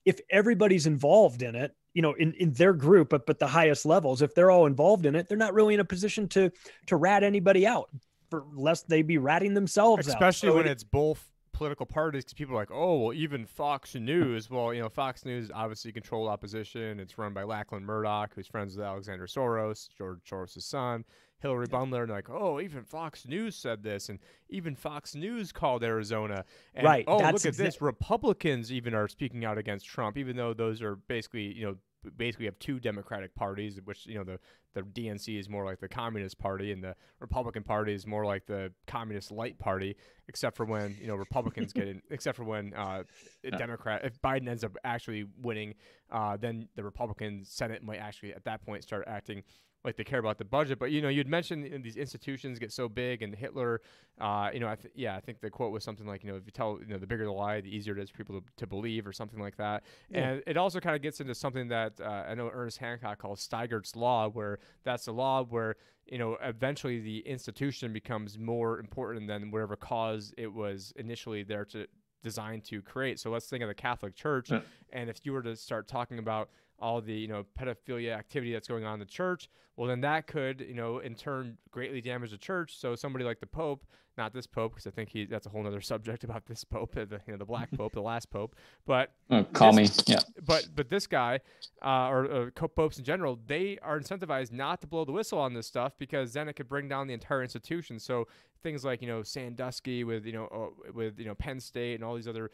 if 0.05 0.19
everybody's 0.29 0.85
involved 0.85 1.41
in 1.41 1.55
it 1.55 1.75
you 1.93 2.01
know 2.01 2.13
in, 2.13 2.33
in 2.33 2.51
their 2.53 2.73
group 2.73 3.09
but 3.09 3.25
but 3.25 3.39
the 3.39 3.47
highest 3.47 3.85
levels 3.85 4.21
if 4.21 4.33
they're 4.35 4.51
all 4.51 4.65
involved 4.65 5.05
in 5.05 5.15
it 5.15 5.27
they're 5.27 5.37
not 5.37 5.53
really 5.53 5.73
in 5.73 5.79
a 5.79 5.85
position 5.85 6.27
to 6.27 6.51
to 6.85 6.95
rat 6.95 7.23
anybody 7.23 7.65
out 7.65 7.89
for 8.29 8.45
lest 8.53 8.87
they 8.87 9.01
be 9.01 9.17
ratting 9.17 9.53
themselves 9.53 10.07
especially 10.07 10.49
out. 10.49 10.53
So 10.53 10.57
when 10.57 10.67
it, 10.67 10.71
it's 10.71 10.83
both 10.83 11.29
political 11.51 11.85
parties 11.85 12.23
because 12.23 12.35
people 12.35 12.55
are 12.55 12.59
like 12.59 12.71
oh 12.71 12.99
well 12.99 13.13
even 13.13 13.45
fox 13.45 13.95
news 13.95 14.49
well 14.49 14.73
you 14.73 14.81
know 14.81 14.87
fox 14.87 15.25
news 15.25 15.51
obviously 15.53 15.91
controlled 15.91 16.29
opposition 16.29 16.99
it's 16.99 17.17
run 17.17 17.33
by 17.33 17.43
lachlan 17.43 17.83
murdoch 17.83 18.31
who's 18.33 18.47
friends 18.47 18.77
with 18.77 18.85
alexander 18.85 19.27
soros 19.27 19.89
george 19.97 20.19
soros' 20.29 20.61
son 20.61 21.03
Hillary 21.41 21.67
Bundler 21.67 22.03
and 22.03 22.11
like, 22.11 22.29
oh, 22.29 22.59
even 22.59 22.83
Fox 22.83 23.25
News 23.25 23.55
said 23.55 23.83
this, 23.83 24.09
and 24.09 24.19
even 24.49 24.75
Fox 24.75 25.15
News 25.15 25.51
called 25.51 25.83
Arizona. 25.83 26.45
And, 26.73 26.85
right. 26.85 27.05
Oh, 27.07 27.17
look 27.17 27.25
at 27.25 27.35
exa- 27.35 27.57
this. 27.57 27.81
Republicans 27.81 28.71
even 28.71 28.93
are 28.93 29.07
speaking 29.07 29.45
out 29.45 29.57
against 29.57 29.85
Trump, 29.85 30.17
even 30.17 30.35
though 30.35 30.53
those 30.53 30.81
are 30.81 30.95
basically, 30.95 31.53
you 31.53 31.65
know, 31.65 31.75
basically 32.17 32.45
have 32.45 32.57
two 32.59 32.79
Democratic 32.79 33.35
parties, 33.35 33.79
which 33.83 34.05
you 34.05 34.15
know 34.15 34.23
the 34.23 34.39
the 34.75 34.81
DNC 34.81 35.39
is 35.39 35.49
more 35.49 35.65
like 35.65 35.79
the 35.79 35.87
Communist 35.87 36.37
Party, 36.37 36.71
and 36.71 36.83
the 36.83 36.95
Republican 37.19 37.63
Party 37.63 37.93
is 37.93 38.05
more 38.05 38.25
like 38.25 38.45
the 38.45 38.71
Communist 38.87 39.31
Light 39.31 39.57
Party, 39.59 39.95
except 40.27 40.55
for 40.55 40.65
when 40.65 40.95
you 40.99 41.07
know 41.07 41.15
Republicans 41.15 41.73
get 41.73 41.87
in, 41.87 42.01
except 42.09 42.37
for 42.37 42.43
when 42.43 42.73
uh, 42.73 43.03
a 43.43 43.51
Democrat 43.57 44.01
if 44.03 44.21
Biden 44.21 44.47
ends 44.47 44.63
up 44.63 44.75
actually 44.83 45.25
winning, 45.41 45.73
uh, 46.11 46.37
then 46.37 46.67
the 46.75 46.83
Republican 46.83 47.43
Senate 47.43 47.83
might 47.83 47.99
actually 47.99 48.33
at 48.33 48.43
that 48.45 48.65
point 48.65 48.83
start 48.83 49.03
acting 49.07 49.43
like 49.83 49.95
they 49.95 50.03
care 50.03 50.19
about 50.19 50.37
the 50.37 50.45
budget. 50.45 50.77
But 50.79 50.91
you 50.91 51.01
know, 51.01 51.09
you'd 51.09 51.27
mentioned 51.27 51.83
these 51.83 51.95
institutions 51.95 52.59
get 52.59 52.71
so 52.71 52.89
big, 52.89 53.21
and 53.21 53.33
Hitler, 53.33 53.81
uh, 54.19 54.49
you 54.53 54.59
know, 54.59 54.67
I 54.67 54.75
th- 54.75 54.93
yeah, 54.95 55.15
I 55.15 55.21
think 55.21 55.39
the 55.39 55.49
quote 55.49 55.71
was 55.71 55.83
something 55.83 56.05
like, 56.05 56.23
you 56.23 56.31
know, 56.31 56.37
if 56.37 56.45
you 56.45 56.51
tell, 56.51 56.79
you 56.81 56.87
know, 56.87 56.97
the 56.97 57.07
bigger 57.07 57.25
the 57.25 57.31
lie, 57.31 57.61
the 57.61 57.73
easier 57.73 57.97
it 57.97 58.01
is 58.01 58.09
for 58.09 58.17
people 58.17 58.41
to, 58.41 58.45
to 58.57 58.67
believe, 58.67 59.07
or 59.07 59.13
something 59.13 59.39
like 59.39 59.55
that. 59.57 59.83
Yeah. 60.09 60.31
And 60.31 60.43
it 60.45 60.57
also 60.57 60.79
kind 60.79 60.95
of 60.95 61.01
gets 61.01 61.21
into 61.21 61.33
something 61.33 61.69
that 61.69 61.93
uh, 62.01 62.25
I 62.27 62.35
know 62.35 62.49
Ernest 62.53 62.79
Hancock 62.79 63.19
calls 63.19 63.41
Steigert's 63.41 63.95
law, 63.95 64.29
where 64.29 64.59
that's 64.83 65.07
a 65.07 65.11
law 65.11 65.43
where 65.43 65.75
you 66.05 66.17
know 66.17 66.37
eventually 66.43 66.99
the 66.99 67.19
institution 67.19 67.93
becomes 67.93 68.37
more 68.37 68.79
important 68.79 69.27
than 69.27 69.51
whatever 69.51 69.75
cause 69.75 70.33
it 70.37 70.51
was 70.51 70.91
initially 70.97 71.43
there 71.43 71.65
to 71.65 71.87
designed 72.21 72.65
to 72.65 72.81
create. 72.81 73.17
So 73.17 73.29
let's 73.29 73.45
think 73.45 73.63
of 73.63 73.69
the 73.69 73.75
Catholic 73.75 74.13
Church, 74.13 74.51
yeah. 74.51 74.59
and 74.91 75.09
if 75.09 75.25
you 75.25 75.31
were 75.31 75.43
to 75.43 75.55
start 75.55 75.87
talking 75.87 76.19
about 76.19 76.49
all 76.81 77.01
the 77.01 77.13
you 77.13 77.27
know 77.27 77.45
pedophilia 77.59 78.17
activity 78.17 78.53
that's 78.53 78.67
going 78.67 78.85
on 78.85 78.93
in 78.95 78.99
the 78.99 79.05
church 79.05 79.49
well 79.75 79.87
then 79.87 80.01
that 80.01 80.27
could 80.27 80.61
you 80.61 80.73
know 80.73 80.99
in 80.99 81.15
turn 81.15 81.57
greatly 81.71 82.01
damage 82.01 82.31
the 82.31 82.37
church. 82.37 82.77
So 82.77 82.95
somebody 82.95 83.25
like 83.25 83.39
the 83.39 83.47
pope 83.47 83.85
not 84.17 84.33
this 84.33 84.45
pope 84.45 84.73
because 84.73 84.85
i 84.85 84.89
think 84.89 85.07
he 85.07 85.25
that's 85.25 85.45
a 85.45 85.49
whole 85.49 85.65
other 85.65 85.79
subject 85.93 86.25
about 86.25 86.45
this 86.45 86.63
pope 86.65 86.93
the 86.95 87.21
you 87.25 87.31
know 87.33 87.37
the 87.37 87.45
black 87.45 87.71
pope 87.71 87.93
the 87.93 88.01
last 88.01 88.29
pope 88.29 88.55
but 88.85 89.13
oh, 89.29 89.45
call 89.45 89.71
this, 89.71 90.05
me. 90.07 90.13
Yeah. 90.13 90.19
but 90.45 90.67
but 90.75 90.89
this 90.89 91.07
guy 91.07 91.39
uh, 91.81 92.09
or 92.09 92.31
uh, 92.31 92.67
popes 92.67 92.97
in 92.97 93.05
general 93.05 93.39
they 93.47 93.77
are 93.81 93.99
incentivized 93.99 94.51
not 94.51 94.81
to 94.81 94.87
blow 94.87 95.05
the 95.05 95.11
whistle 95.11 95.39
on 95.39 95.53
this 95.53 95.67
stuff 95.67 95.93
because 95.97 96.33
then 96.33 96.47
it 96.49 96.53
could 96.53 96.67
bring 96.67 96.87
down 96.87 97.07
the 97.07 97.13
entire 97.13 97.41
institution. 97.41 97.99
So 97.99 98.27
things 98.61 98.83
like 98.83 99.01
you 99.01 99.07
know 99.07 99.23
sandusky 99.23 100.03
with 100.03 100.25
you 100.25 100.33
know 100.33 100.45
uh, 100.45 100.91
with 100.93 101.19
you 101.19 101.25
know 101.25 101.35
penn 101.35 101.59
state 101.59 101.95
and 101.95 102.03
all 102.03 102.15
these 102.15 102.27
other 102.27 102.51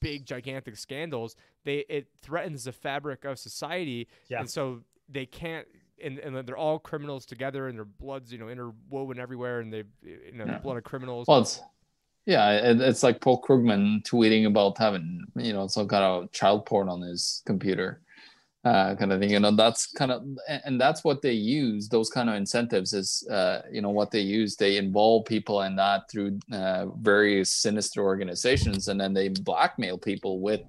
big 0.00 0.24
gigantic 0.24 0.76
scandals 0.76 1.36
they 1.64 1.84
it 1.88 2.08
threatens 2.22 2.64
the 2.64 2.72
fabric 2.72 3.24
of 3.24 3.38
society 3.38 4.08
yeah. 4.28 4.40
and 4.40 4.48
so 4.48 4.80
they 5.08 5.26
can't 5.26 5.66
and, 6.02 6.18
and 6.18 6.48
they're 6.48 6.56
all 6.56 6.78
criminals 6.78 7.26
together 7.26 7.68
and 7.68 7.76
their 7.76 7.84
blood's 7.84 8.32
you 8.32 8.38
know 8.38 8.48
interwoven 8.48 9.18
everywhere 9.18 9.60
and 9.60 9.72
they 9.72 9.84
you 10.02 10.32
know 10.32 10.44
yeah. 10.46 10.58
blood 10.58 10.76
of 10.76 10.84
criminals 10.84 11.26
well 11.28 11.40
it's 11.40 11.60
yeah 12.26 12.50
it, 12.52 12.80
it's 12.80 13.02
like 13.02 13.20
paul 13.20 13.40
krugman 13.42 14.02
tweeting 14.02 14.46
about 14.46 14.78
having 14.78 15.24
you 15.36 15.52
know 15.52 15.66
some 15.66 15.88
kind 15.88 16.04
of 16.04 16.30
child 16.32 16.64
porn 16.66 16.88
on 16.88 17.00
his 17.00 17.42
computer 17.46 18.00
uh, 18.64 18.94
kind 18.94 19.12
of 19.12 19.20
thing. 19.20 19.30
You 19.30 19.40
know, 19.40 19.50
that's 19.50 19.86
kind 19.86 20.12
of, 20.12 20.22
and 20.48 20.80
that's 20.80 21.04
what 21.04 21.22
they 21.22 21.32
use. 21.32 21.88
Those 21.88 22.10
kind 22.10 22.28
of 22.28 22.36
incentives 22.36 22.92
is, 22.92 23.26
uh, 23.30 23.62
you 23.70 23.80
know, 23.80 23.90
what 23.90 24.10
they 24.10 24.20
use. 24.20 24.56
They 24.56 24.76
involve 24.76 25.24
people 25.24 25.62
in 25.62 25.76
that 25.76 26.10
through 26.10 26.38
uh, 26.52 26.86
various 27.00 27.50
sinister 27.52 28.02
organizations, 28.02 28.88
and 28.88 29.00
then 29.00 29.14
they 29.14 29.28
blackmail 29.28 29.98
people 29.98 30.40
with, 30.40 30.60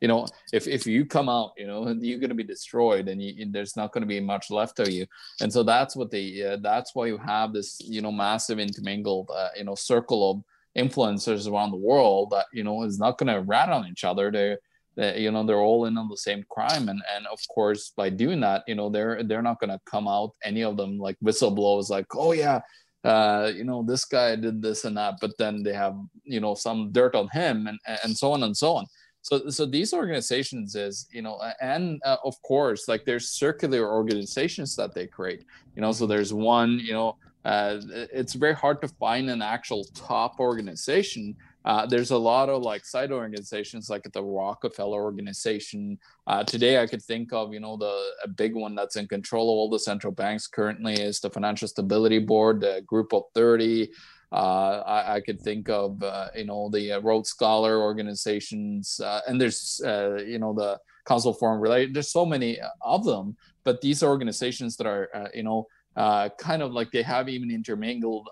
you 0.00 0.08
know, 0.08 0.26
if 0.52 0.66
if 0.66 0.86
you 0.86 1.06
come 1.06 1.28
out, 1.28 1.52
you 1.56 1.66
know, 1.66 1.88
you're 2.00 2.18
going 2.18 2.30
to 2.30 2.34
be 2.34 2.44
destroyed, 2.44 3.08
and, 3.08 3.22
you, 3.22 3.42
and 3.42 3.52
there's 3.52 3.76
not 3.76 3.92
going 3.92 4.02
to 4.02 4.08
be 4.08 4.20
much 4.20 4.50
left 4.50 4.80
of 4.80 4.88
you. 4.88 5.06
And 5.40 5.52
so 5.52 5.62
that's 5.62 5.94
what 5.94 6.10
they. 6.10 6.44
Uh, 6.44 6.56
that's 6.60 6.94
why 6.94 7.06
you 7.06 7.18
have 7.18 7.52
this, 7.52 7.80
you 7.84 8.02
know, 8.02 8.12
massive 8.12 8.58
intermingled, 8.58 9.30
uh, 9.34 9.48
you 9.56 9.64
know, 9.64 9.74
circle 9.74 10.30
of 10.30 10.42
influencers 10.76 11.50
around 11.50 11.70
the 11.70 11.76
world 11.76 12.28
that 12.30 12.46
you 12.52 12.62
know 12.62 12.82
is 12.82 12.98
not 12.98 13.18
going 13.18 13.32
to 13.32 13.40
rat 13.40 13.70
on 13.70 13.86
each 13.86 14.04
other. 14.04 14.30
They're 14.30 14.58
that 14.96 15.18
you 15.18 15.30
know 15.30 15.44
they're 15.44 15.60
all 15.60 15.86
in 15.86 15.98
on 15.98 16.08
the 16.08 16.16
same 16.16 16.44
crime. 16.50 16.88
And 16.88 17.02
and 17.14 17.26
of 17.26 17.38
course 17.48 17.92
by 17.96 18.10
doing 18.10 18.40
that 18.40 18.64
you 18.66 18.74
know 18.74 18.88
they're 18.90 19.22
they're 19.22 19.42
not 19.42 19.60
going 19.60 19.70
to 19.70 19.80
come 19.86 20.08
out 20.08 20.32
any 20.42 20.62
of 20.62 20.76
them 20.76 20.98
like 20.98 21.16
whistleblowers 21.24 21.90
like 21.90 22.06
oh 22.14 22.32
yeah 22.32 22.60
uh, 23.04 23.52
you 23.54 23.64
know 23.64 23.84
this 23.84 24.04
guy 24.04 24.34
did 24.34 24.60
this 24.60 24.84
and 24.84 24.96
that 24.96 25.14
but 25.20 25.30
then 25.38 25.62
they 25.62 25.72
have 25.72 25.96
you 26.24 26.40
know 26.40 26.54
some 26.54 26.90
dirt 26.92 27.14
on 27.14 27.28
him 27.28 27.66
and 27.66 27.78
and 28.02 28.16
so 28.16 28.32
on 28.32 28.42
and 28.42 28.56
so 28.56 28.74
on. 28.74 28.86
So 29.22 29.48
so 29.50 29.66
these 29.66 29.92
organizations 29.92 30.74
is 30.74 31.06
you 31.12 31.22
know 31.22 31.40
and 31.60 32.00
uh, 32.04 32.16
of 32.24 32.40
course 32.42 32.88
like 32.88 33.04
there's 33.04 33.30
circular 33.30 33.92
organizations 33.92 34.76
that 34.76 34.94
they 34.94 35.06
create 35.06 35.44
you 35.74 35.82
know 35.82 35.92
so 35.92 36.06
there's 36.06 36.32
one 36.32 36.78
you 36.78 36.92
know 36.92 37.16
uh, 37.44 37.80
it's 38.12 38.34
very 38.34 38.54
hard 38.54 38.82
to 38.82 38.88
find 38.88 39.30
an 39.30 39.40
actual 39.40 39.84
top 39.94 40.40
organization 40.40 41.36
uh, 41.66 41.84
there's 41.84 42.12
a 42.12 42.16
lot 42.16 42.48
of 42.48 42.62
like 42.62 42.84
side 42.84 43.10
organizations 43.10 43.90
like 43.90 44.08
the 44.12 44.22
Rockefeller 44.22 45.02
organization. 45.02 45.98
Uh, 46.28 46.44
today, 46.44 46.80
I 46.80 46.86
could 46.86 47.02
think 47.02 47.32
of, 47.32 47.52
you 47.52 47.58
know, 47.58 47.76
the 47.76 47.92
a 48.22 48.28
big 48.28 48.54
one 48.54 48.76
that's 48.76 48.94
in 48.94 49.08
control 49.08 49.50
of 49.50 49.56
all 49.58 49.68
the 49.68 49.80
central 49.80 50.12
banks 50.12 50.46
currently 50.46 50.94
is 50.94 51.18
the 51.18 51.28
Financial 51.28 51.66
Stability 51.66 52.20
Board, 52.20 52.60
the 52.60 52.82
Group 52.86 53.12
of 53.12 53.24
30. 53.34 53.90
Uh, 54.30 54.82
I, 54.86 55.14
I, 55.16 55.20
could 55.20 55.40
think 55.40 55.68
of, 55.68 56.00
uh, 56.02 56.28
you 56.36 56.44
know, 56.44 56.68
the 56.68 56.92
uh, 56.92 57.00
Rhodes 57.00 57.30
Scholar 57.30 57.80
organizations, 57.80 59.00
uh, 59.00 59.20
and 59.26 59.40
there's, 59.40 59.80
you 59.84 60.38
know, 60.38 60.52
the 60.52 60.78
Council 61.06 61.32
Forum 61.32 61.60
Related. 61.60 61.94
There's 61.94 62.10
so 62.12 62.26
many 62.26 62.58
of 62.80 63.04
them, 63.04 63.36
but 63.64 63.80
these 63.80 64.02
organizations 64.02 64.76
that 64.76 64.86
are, 64.86 65.30
you 65.34 65.42
know, 65.42 65.66
kind 65.96 66.62
of 66.62 66.72
like 66.72 66.90
they 66.92 67.02
have 67.02 67.28
even 67.28 67.50
intermingled 67.50 68.28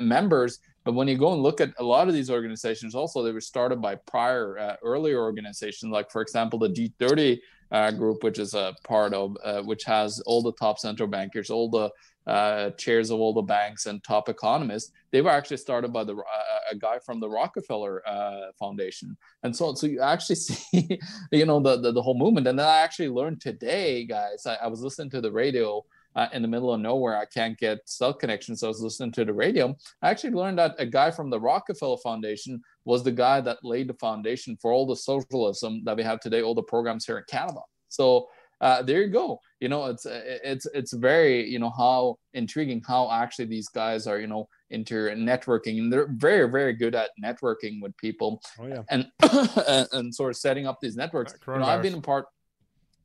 members 0.00 0.60
but 0.86 0.94
when 0.94 1.08
you 1.08 1.18
go 1.18 1.32
and 1.32 1.42
look 1.42 1.60
at 1.60 1.74
a 1.78 1.84
lot 1.84 2.06
of 2.06 2.14
these 2.14 2.30
organizations, 2.30 2.94
also 2.94 3.20
they 3.20 3.32
were 3.32 3.40
started 3.40 3.82
by 3.82 3.96
prior 3.96 4.56
uh, 4.56 4.76
earlier 4.84 5.20
organizations, 5.20 5.90
like 5.90 6.12
for 6.12 6.22
example 6.22 6.60
the 6.60 6.68
G30 6.68 7.40
uh, 7.72 7.90
group, 7.90 8.22
which 8.22 8.38
is 8.38 8.54
a 8.54 8.72
part 8.84 9.12
of, 9.12 9.36
uh, 9.42 9.62
which 9.62 9.82
has 9.82 10.20
all 10.26 10.42
the 10.42 10.52
top 10.52 10.78
central 10.78 11.08
bankers, 11.08 11.50
all 11.50 11.68
the 11.68 11.90
uh, 12.30 12.70
chairs 12.70 13.10
of 13.10 13.18
all 13.18 13.34
the 13.34 13.42
banks 13.42 13.86
and 13.86 14.02
top 14.04 14.28
economists. 14.28 14.92
They 15.10 15.22
were 15.22 15.30
actually 15.30 15.56
started 15.56 15.92
by 15.92 16.04
the 16.04 16.14
uh, 16.14 16.70
a 16.70 16.76
guy 16.76 17.00
from 17.00 17.18
the 17.18 17.28
Rockefeller 17.28 18.08
uh, 18.08 18.52
Foundation, 18.56 19.16
and 19.42 19.54
so 19.54 19.74
so 19.74 19.88
you 19.88 20.00
actually 20.00 20.36
see, 20.46 21.00
you 21.32 21.46
know, 21.46 21.58
the, 21.58 21.80
the, 21.80 21.90
the 21.90 22.02
whole 22.02 22.16
movement. 22.16 22.46
And 22.46 22.56
then 22.56 22.66
I 22.66 22.78
actually 22.78 23.08
learned 23.08 23.40
today, 23.40 24.04
guys. 24.04 24.46
I, 24.46 24.54
I 24.54 24.66
was 24.68 24.82
listening 24.82 25.10
to 25.10 25.20
the 25.20 25.32
radio 25.32 25.84
uh, 26.16 26.28
in 26.32 26.42
the 26.42 26.48
middle 26.48 26.72
of 26.72 26.80
nowhere. 26.80 27.16
I 27.16 27.26
can't 27.26 27.56
get 27.58 27.78
cell 27.84 28.12
connection. 28.12 28.56
So 28.56 28.66
I 28.66 28.70
was 28.70 28.80
listening 28.80 29.12
to 29.12 29.24
the 29.24 29.32
radio. 29.32 29.76
I 30.02 30.10
actually 30.10 30.32
learned 30.32 30.58
that 30.58 30.74
a 30.78 30.86
guy 30.86 31.10
from 31.10 31.30
the 31.30 31.38
Rockefeller 31.38 31.98
Foundation 32.02 32.60
was 32.84 33.04
the 33.04 33.12
guy 33.12 33.40
that 33.42 33.58
laid 33.62 33.88
the 33.88 33.94
foundation 33.94 34.56
for 34.60 34.72
all 34.72 34.86
the 34.86 34.96
socialism 34.96 35.82
that 35.84 35.96
we 35.96 36.02
have 36.02 36.20
today, 36.20 36.42
all 36.42 36.54
the 36.54 36.62
programs 36.62 37.04
here 37.04 37.18
in 37.18 37.24
Canada. 37.28 37.60
So 37.88 38.28
uh, 38.62 38.82
there 38.82 39.02
you 39.02 39.08
go. 39.08 39.38
You 39.60 39.68
know, 39.68 39.86
it's 39.86 40.06
it's 40.06 40.66
it's 40.66 40.94
very 40.94 41.46
you 41.46 41.58
know 41.58 41.70
how 41.70 42.16
intriguing 42.32 42.82
how 42.86 43.10
actually 43.10 43.44
these 43.46 43.68
guys 43.68 44.06
are 44.06 44.18
you 44.18 44.26
know 44.26 44.48
into 44.70 44.94
networking 44.94 45.78
and 45.78 45.92
they're 45.92 46.08
very 46.10 46.50
very 46.50 46.72
good 46.72 46.94
at 46.94 47.10
networking 47.22 47.82
with 47.82 47.94
people. 47.98 48.40
Oh 48.58 48.66
yeah. 48.66 48.82
And 48.88 49.06
and, 49.68 49.88
and 49.92 50.14
sort 50.14 50.30
of 50.30 50.38
setting 50.38 50.66
up 50.66 50.78
these 50.80 50.96
networks. 50.96 51.34
You 51.46 51.58
know, 51.58 51.64
I've 51.64 51.82
been 51.82 51.94
a 51.94 52.00
part, 52.00 52.26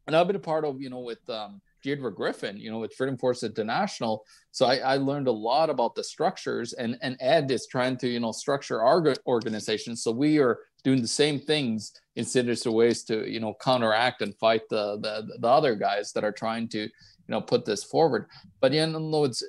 and 0.08 0.15
I've 0.15 0.28
been 0.28 0.38
a 0.38 0.39
part 0.39 0.63
of 0.63 0.82
you 0.82 0.89
know 0.89 1.02
with 1.02 1.30
um, 1.30 1.62
G. 1.84 1.91
Edward 1.91 2.15
Griffin, 2.15 2.58
you 2.58 2.72
know, 2.72 2.80
with 2.80 2.94
Freedom 2.94 3.17
Force 3.17 3.44
International. 3.44 4.24
So 4.52 4.65
I, 4.65 4.78
I, 4.78 4.98
learned 4.98 5.28
a 5.28 5.32
lot 5.32 5.70
about 5.70 5.96
the 5.96 6.04
structures, 6.04 6.74
and 6.74 6.98
and 7.02 7.17
Ed 7.20 7.50
is 7.52 7.67
trying 7.67 7.98
to 7.98 8.08
you 8.08 8.20
know 8.20 8.32
structure 8.32 8.82
our 8.82 9.13
organization. 9.26 9.96
So 9.96 10.12
we 10.12 10.39
are 10.39 10.60
doing 10.84 11.02
the 11.02 11.08
same 11.08 11.39
things 11.39 11.94
in 12.15 12.26
sinister 12.26 12.72
ways 12.72 13.04
to 13.06 13.30
you 13.30 13.39
know 13.39 13.54
counteract 13.62 14.22
and 14.22 14.36
fight 14.38 14.62
the 14.70 15.00
the, 15.00 15.38
the 15.39 15.48
other 15.48 15.76
guys 15.76 16.12
that 16.13 16.24
are 16.24 16.32
trying 16.32 16.67
to 16.70 16.80
you 16.80 16.89
know 17.28 17.41
put 17.41 17.65
this 17.65 17.84
forward. 17.84 18.28
But 18.60 18.74
yeah, 18.74 18.86
no, 18.86 19.24
it's 19.24 19.44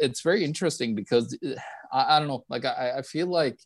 it's 0.00 0.20
very 0.22 0.44
interesting 0.44 0.94
because 0.94 1.36
uh, 1.46 1.54
I, 1.92 2.16
I 2.16 2.18
don't 2.18 2.28
know, 2.28 2.44
like 2.48 2.64
I, 2.64 2.94
I 2.98 3.02
feel 3.02 3.26
like 3.26 3.58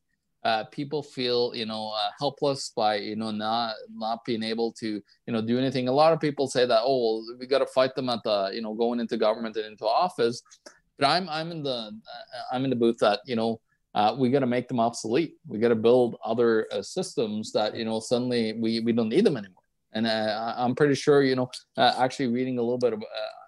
uh, 0.45 0.65
people 0.65 1.03
feel 1.03 1.53
you 1.55 1.67
know 1.67 1.93
uh, 1.97 2.11
helpless 2.19 2.73
by 2.75 2.97
you 2.97 3.17
know 3.17 3.31
not 3.31 3.75
not 3.95 4.25
being 4.25 4.43
able 4.43 4.73
to 4.73 5.01
you 5.27 5.33
know 5.33 5.41
do 5.41 5.59
anything. 5.59 5.89
A 5.89 5.93
lot 5.93 6.13
of 6.13 6.21
people 6.21 6.49
say 6.49 6.67
that 6.67 6.83
oh 6.85 7.23
well, 7.25 7.37
we 7.39 7.47
got 7.47 7.61
to 7.61 7.67
fight 7.67 7.95
them 7.95 8.09
at 8.09 8.23
the 8.25 8.51
you 8.53 8.61
know 8.61 8.75
going 8.75 9.01
into 9.01 9.17
government 9.17 9.57
and 9.57 9.67
into 9.67 9.87
office. 9.87 10.43
But 10.99 11.07
i'm 11.09 11.29
i'm 11.29 11.51
in 11.51 11.63
the 11.63 11.71
uh, 11.71 11.93
i'm 12.53 12.65
in 12.65 12.71
the 12.71 12.77
booth 12.77 12.99
that 12.99 13.21
you 13.25 13.37
know 13.37 13.61
uh, 13.95 14.17
we 14.19 14.31
got 14.31 14.41
to 14.41 14.47
make 14.47 14.69
them 14.69 14.81
obsolete. 14.81 15.35
We 15.47 15.59
got 15.59 15.69
to 15.69 15.75
build 15.75 16.17
other 16.25 16.67
uh, 16.73 16.81
systems 16.81 17.53
that 17.53 17.77
you 17.77 17.85
know 17.85 18.01
suddenly 18.01 18.55
we 18.55 18.81
we 18.81 18.93
don't 18.93 19.11
need 19.11 19.25
them 19.25 19.37
anymore. 19.37 19.63
And 19.95 20.07
uh, 20.07 20.55
i'm 20.57 20.75
pretty 20.75 20.95
sure 20.95 21.23
you 21.23 21.37
know 21.37 21.51
actually 21.77 22.29
reading 22.29 22.59
a 22.59 22.63
little 22.63 22.79
bit 22.79 22.95
of 22.95 23.03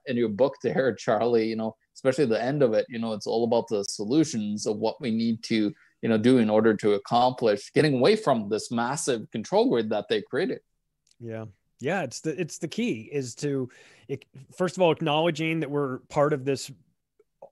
in 0.07 0.16
your 0.16 0.28
book 0.28 0.54
there 0.62 0.94
charlie 1.04 1.48
you 1.48 1.57
know 1.57 1.74
especially 1.94 2.26
the 2.26 2.42
end 2.42 2.62
of 2.62 2.74
it 2.74 2.85
you 2.88 2.98
know 2.98 3.14
it's 3.14 3.26
all 3.26 3.44
about 3.44 3.66
the 3.68 3.83
solutions 3.85 4.66
of 4.66 4.76
what 4.76 5.00
we 5.00 5.11
need 5.11 5.42
to 5.42 5.72
you 6.05 6.09
know 6.09 6.17
do 6.17 6.38
in 6.38 6.49
order 6.49 6.77
to 6.77 6.93
accomplish 6.93 7.73
getting 7.73 7.95
away 7.95 8.14
from 8.14 8.49
this 8.49 8.71
massive 8.71 9.29
control 9.33 9.69
grid 9.69 9.90
that 9.90 10.07
they 10.09 10.23
created 10.23 10.61
yeah 11.19 11.47
yeah 11.81 12.03
it's 12.03 12.21
the 12.21 12.40
it's 12.40 12.59
the 12.59 12.69
key 12.69 13.09
is 13.11 13.35
to 13.35 13.69
it, 14.07 14.25
first 14.57 14.77
of 14.77 14.83
all 14.83 14.93
acknowledging 14.93 15.59
that 15.59 15.71
we're 15.71 15.99
part 16.11 16.33
of 16.33 16.45
this 16.45 16.71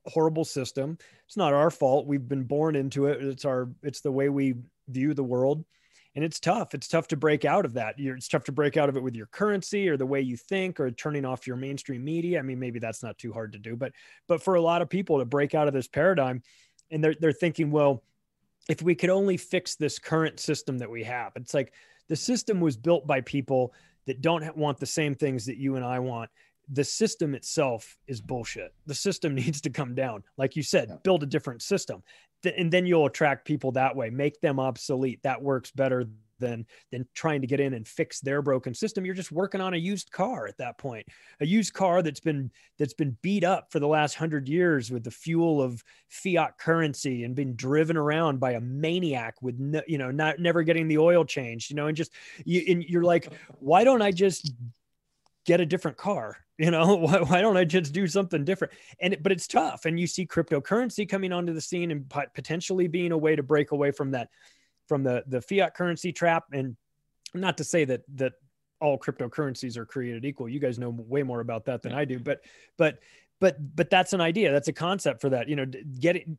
horrible 0.07 0.45
system. 0.45 0.99
It's 1.27 1.37
not 1.37 1.53
our 1.53 1.71
fault. 1.71 2.07
We've 2.07 2.27
been 2.27 2.45
born 2.45 2.77
into 2.77 3.07
it. 3.07 3.23
It's 3.23 3.45
our 3.45 3.71
it's 3.83 4.01
the 4.01 4.12
way 4.12 4.29
we 4.29 4.55
view 4.88 5.15
the 5.15 5.25
world. 5.25 5.65
And 6.15 6.23
it's 6.23 6.38
tough. 6.38 6.75
It's 6.75 6.88
tough 6.88 7.09
to 7.09 7.17
break 7.17 7.47
out 7.47 7.65
of 7.65 7.73
that. 7.75 7.99
You're, 7.99 8.17
it's 8.17 8.29
tough 8.29 8.45
to 8.45 8.53
break 8.53 8.77
out 8.77 8.91
of 8.91 8.99
it 8.99 9.03
with 9.03 9.17
your 9.17 9.27
currency 9.29 9.88
or 9.88 9.97
the 9.97 10.05
way 10.05 10.21
you 10.21 10.37
think 10.37 10.79
or 10.79 10.91
turning 10.91 11.25
off 11.25 11.47
your 11.47 11.57
mainstream 11.57 12.05
media. 12.05 12.38
I 12.38 12.43
mean, 12.43 12.59
maybe 12.59 12.79
that's 12.79 13.03
not 13.03 13.17
too 13.17 13.33
hard 13.33 13.53
to 13.53 13.59
do, 13.59 13.77
but 13.77 13.93
but 14.29 14.43
for 14.43 14.57
a 14.57 14.61
lot 14.61 14.83
of 14.83 14.91
people 14.91 15.19
to 15.19 15.25
break 15.25 15.55
out 15.55 15.69
of 15.69 15.75
this 15.75 15.88
paradigm, 15.88 16.43
and 16.91 17.03
they're 17.03 17.15
they're 17.19 17.33
thinking, 17.33 17.71
well, 17.71 18.03
if 18.68 18.83
we 18.83 18.94
could 18.94 19.11
only 19.11 19.37
fix 19.37 19.75
this 19.75 19.98
current 19.98 20.38
system 20.40 20.79
that 20.79 20.90
we 20.90 21.03
have, 21.05 21.33
it's 21.37 21.55
like 21.55 21.72
the 22.09 22.16
system 22.16 22.61
was 22.61 22.77
built 22.77 23.07
by 23.07 23.20
people 23.20 23.72
that 24.07 24.20
don't 24.20 24.57
want 24.57 24.79
the 24.79 24.87
same 24.87 25.14
things 25.14 25.46
that 25.46 25.57
you 25.57 25.77
and 25.77 25.85
I 25.85 25.98
want 25.98 26.31
the 26.72 26.85
system 26.85 27.35
itself 27.35 27.96
is 28.07 28.20
bullshit. 28.20 28.75
The 28.87 28.94
system 28.94 29.35
needs 29.42 29.61
to 29.62 29.70
come 29.70 29.94
down. 29.94 30.22
Like 30.37 30.57
you 30.57 30.62
said, 30.62 31.03
build 31.03 31.22
a 31.22 31.27
different 31.27 31.62
system. 31.62 32.03
and 32.44 32.72
then 32.72 32.87
you'll 32.87 33.07
attract 33.07 33.46
people 33.46 33.72
that 33.72 33.94
way, 33.94 34.11
make 34.11 34.40
them 34.40 34.59
obsolete. 34.59 35.22
That 35.22 35.42
works 35.42 35.70
better 35.70 36.07
than 36.42 36.66
than 36.90 37.07
trying 37.14 37.40
to 37.40 37.46
get 37.46 37.61
in 37.61 37.72
and 37.72 37.88
fix 37.88 38.20
their 38.20 38.42
broken 38.42 38.74
system. 38.74 39.07
You're 39.07 39.14
just 39.14 39.33
working 39.33 39.61
on 39.61 39.72
a 39.72 39.78
used 39.78 40.11
car 40.11 40.46
at 40.46 40.59
that 40.59 40.76
point. 40.76 41.07
A 41.40 41.46
used 41.46 41.72
car 41.72 42.02
that's 42.02 42.20
been 42.20 42.50
that's 42.78 42.92
been 42.92 43.16
beat 43.22 43.44
up 43.44 43.72
for 43.72 43.81
the 43.81 43.88
last 43.88 44.16
100 44.16 44.48
years 44.48 44.90
with 44.90 45.05
the 45.05 45.11
fuel 45.11 45.62
of 45.62 45.83
fiat 46.09 46.59
currency 46.59 47.24
and 47.24 47.35
been 47.35 47.57
driven 47.57 47.96
around 47.96 48.40
by 48.40 48.52
a 48.52 48.61
maniac 48.61 49.40
with 49.40 49.59
no, 49.59 49.81
you 49.87 49.96
know, 49.96 50.11
not 50.11 50.38
never 50.38 50.62
getting 50.62 50.88
the 50.88 50.98
oil 50.98 51.24
changed, 51.24 51.70
you 51.70 51.76
know, 51.76 51.87
and 51.87 51.96
just 51.96 52.12
you 52.44 52.62
and 52.68 52.85
you're 52.85 53.05
like, 53.05 53.33
why 53.61 53.85
don't 53.85 54.02
I 54.02 54.11
just 54.11 54.52
get 55.44 55.61
a 55.61 55.66
different 55.66 55.96
car 55.96 56.37
you 56.59 56.70
know 56.70 56.94
why, 56.96 57.18
why 57.20 57.40
don't 57.40 57.57
i 57.57 57.64
just 57.64 57.92
do 57.92 58.07
something 58.07 58.44
different 58.44 58.72
and 59.00 59.16
but 59.22 59.33
it's 59.33 59.46
tough 59.46 59.85
and 59.85 59.98
you 59.98 60.07
see 60.07 60.26
cryptocurrency 60.26 61.09
coming 61.09 61.33
onto 61.33 61.52
the 61.52 61.61
scene 61.61 61.90
and 61.90 62.09
potentially 62.35 62.87
being 62.87 63.12
a 63.12 63.18
way 63.18 63.35
to 63.35 63.42
break 63.42 63.72
away 63.72 63.90
from 63.90 64.12
that 64.12 64.28
from 64.92 65.02
the 65.02 65.24
the 65.26 65.40
fiat 65.40 65.74
currency 65.74 66.12
trap. 66.12 66.44
And 66.52 66.76
not 67.33 67.57
to 67.57 67.64
say 67.64 67.87
that 67.87 68.02
that 68.16 68.35
all 68.78 68.98
cryptocurrencies 68.98 69.78
are 69.78 69.87
created 69.87 70.26
equal. 70.26 70.50
You 70.50 70.61
guys 70.61 70.78
know 70.78 70.90
way 70.90 71.22
more 71.22 71.40
about 71.40 71.64
that 71.64 71.81
than 71.81 71.94
i 71.94 72.05
do 72.05 72.18
but 72.18 72.40
but 72.76 72.98
but 73.40 73.57
but 73.74 73.88
that's 73.88 74.12
an 74.12 74.20
idea. 74.20 74.52
That's 74.52 74.68
a 74.68 74.72
concept 74.74 75.22
for 75.22 75.31
that 75.31 75.48
you 75.48 75.57
know 75.57 75.64
getting 75.98 76.37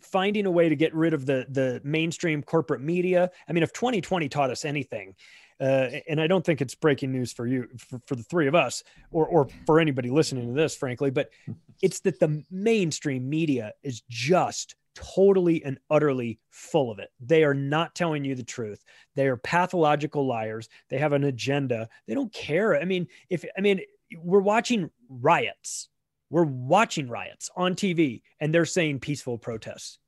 finding 0.00 0.46
a 0.46 0.50
way 0.50 0.68
to 0.68 0.74
get 0.74 0.92
rid 0.92 1.14
of 1.14 1.24
the 1.24 1.46
the 1.48 1.80
mainstream 1.84 2.42
corporate 2.42 2.80
media. 2.80 3.30
I 3.48 3.52
mean 3.52 3.62
if 3.62 3.72
2020 3.72 4.28
taught 4.28 4.50
us 4.50 4.64
anything 4.64 5.14
uh, 5.60 5.88
and 6.08 6.20
I 6.20 6.26
don't 6.26 6.44
think 6.44 6.60
it's 6.60 6.74
breaking 6.74 7.12
news 7.12 7.32
for 7.32 7.46
you, 7.46 7.68
for, 7.78 8.00
for 8.06 8.16
the 8.16 8.24
three 8.24 8.48
of 8.48 8.56
us, 8.56 8.82
or 9.12 9.26
or 9.26 9.48
for 9.66 9.78
anybody 9.78 10.10
listening 10.10 10.48
to 10.48 10.60
this, 10.60 10.74
frankly. 10.74 11.10
But 11.10 11.30
it's 11.82 12.00
that 12.00 12.18
the 12.18 12.42
mainstream 12.50 13.28
media 13.30 13.72
is 13.82 14.02
just 14.08 14.74
totally 14.94 15.64
and 15.64 15.78
utterly 15.90 16.38
full 16.50 16.90
of 16.90 16.98
it. 16.98 17.10
They 17.20 17.44
are 17.44 17.54
not 17.54 17.94
telling 17.94 18.24
you 18.24 18.34
the 18.34 18.42
truth. 18.42 18.84
They 19.14 19.26
are 19.26 19.36
pathological 19.36 20.26
liars. 20.26 20.68
They 20.90 20.98
have 20.98 21.12
an 21.12 21.24
agenda. 21.24 21.88
They 22.06 22.14
don't 22.14 22.32
care. 22.32 22.80
I 22.80 22.84
mean, 22.84 23.08
if 23.30 23.44
I 23.56 23.60
mean, 23.60 23.80
we're 24.18 24.40
watching 24.40 24.90
riots. 25.08 25.88
We're 26.30 26.44
watching 26.44 27.08
riots 27.08 27.50
on 27.56 27.74
TV, 27.74 28.22
and 28.40 28.52
they're 28.52 28.64
saying 28.64 29.00
peaceful 29.00 29.38
protests. 29.38 29.98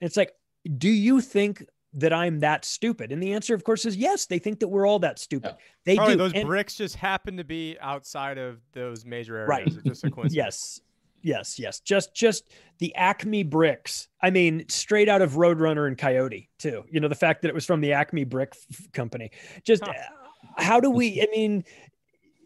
And 0.00 0.06
it's 0.06 0.16
like, 0.16 0.32
do 0.76 0.88
you 0.88 1.20
think 1.20 1.64
that 1.94 2.12
I'm 2.12 2.40
that 2.40 2.64
stupid? 2.64 3.12
And 3.12 3.22
the 3.22 3.32
answer, 3.32 3.54
of 3.54 3.64
course, 3.64 3.86
is 3.86 3.96
yes. 3.96 4.26
They 4.26 4.38
think 4.38 4.60
that 4.60 4.68
we're 4.68 4.86
all 4.86 4.98
that 4.98 5.18
stupid. 5.18 5.52
Yeah. 5.56 5.64
They 5.84 5.96
Probably 5.96 6.14
do. 6.14 6.18
Those 6.18 6.32
and, 6.34 6.46
bricks 6.46 6.74
just 6.74 6.96
happen 6.96 7.36
to 7.38 7.44
be 7.44 7.76
outside 7.80 8.36
of 8.36 8.60
those 8.72 9.04
major 9.06 9.36
areas. 9.36 9.48
Right. 9.48 9.66
It's 9.66 9.76
just 9.76 10.04
a 10.04 10.10
coincidence. 10.10 10.34
yes. 10.34 10.80
Yes. 11.26 11.58
Yes. 11.58 11.80
Just, 11.80 12.14
just 12.14 12.52
the 12.78 12.94
Acme 12.94 13.42
bricks. 13.42 14.06
I 14.22 14.30
mean, 14.30 14.64
straight 14.68 15.08
out 15.08 15.22
of 15.22 15.32
Roadrunner 15.32 15.88
and 15.88 15.98
Coyote, 15.98 16.48
too. 16.60 16.84
You 16.88 17.00
know, 17.00 17.08
the 17.08 17.16
fact 17.16 17.42
that 17.42 17.48
it 17.48 17.54
was 17.54 17.66
from 17.66 17.80
the 17.80 17.92
Acme 17.94 18.22
Brick 18.22 18.52
f- 18.54 18.92
Company. 18.92 19.32
Just 19.64 19.84
huh. 19.84 19.90
Uh, 19.90 20.62
how 20.62 20.78
do 20.78 20.88
we? 20.88 21.20
I 21.20 21.26
mean, 21.34 21.64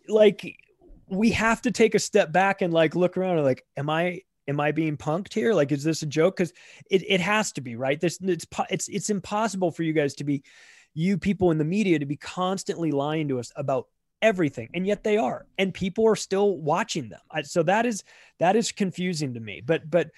like 0.09 0.57
we 1.09 1.31
have 1.33 1.61
to 1.63 1.71
take 1.71 1.95
a 1.95 1.99
step 1.99 2.33
back 2.33 2.63
and 2.63 2.73
like 2.73 2.97
look 2.97 3.19
around 3.19 3.37
and 3.37 3.45
like, 3.45 3.67
am 3.77 3.91
I 3.91 4.23
am 4.49 4.61
I 4.61 4.73
being 4.73 4.97
punked 4.97 5.35
here? 5.35 5.53
Like, 5.53 5.73
is 5.73 5.85
this 5.85 6.01
a 6.01 6.07
joke? 6.07 6.39
Because 6.39 6.55
it, 6.91 7.03
it 7.07 7.21
has 7.21 7.53
to 7.53 7.61
be 7.61 7.77
right. 7.77 8.01
This 8.01 8.19
it's 8.23 8.47
it's 8.71 8.89
it's 8.89 9.11
impossible 9.11 9.71
for 9.71 9.83
you 9.83 9.93
guys 9.93 10.15
to 10.15 10.25
be, 10.25 10.43
you 10.95 11.19
people 11.19 11.51
in 11.51 11.59
the 11.59 11.65
media 11.65 11.99
to 11.99 12.07
be 12.07 12.17
constantly 12.17 12.93
lying 12.93 13.29
to 13.29 13.39
us 13.39 13.53
about 13.57 13.89
everything, 14.23 14.69
and 14.75 14.87
yet 14.87 15.05
they 15.05 15.17
are, 15.17 15.47
and 15.59 15.73
people 15.73 16.07
are 16.07 16.17
still 16.17 16.57
watching 16.59 17.09
them. 17.09 17.21
I, 17.31 17.43
so 17.43 17.63
that 17.65 17.87
is 17.87 18.05
that 18.39 18.57
is 18.57 18.73
confusing 18.73 19.35
to 19.35 19.41
me. 19.41 19.63
But 19.65 19.91
but. 19.91 20.11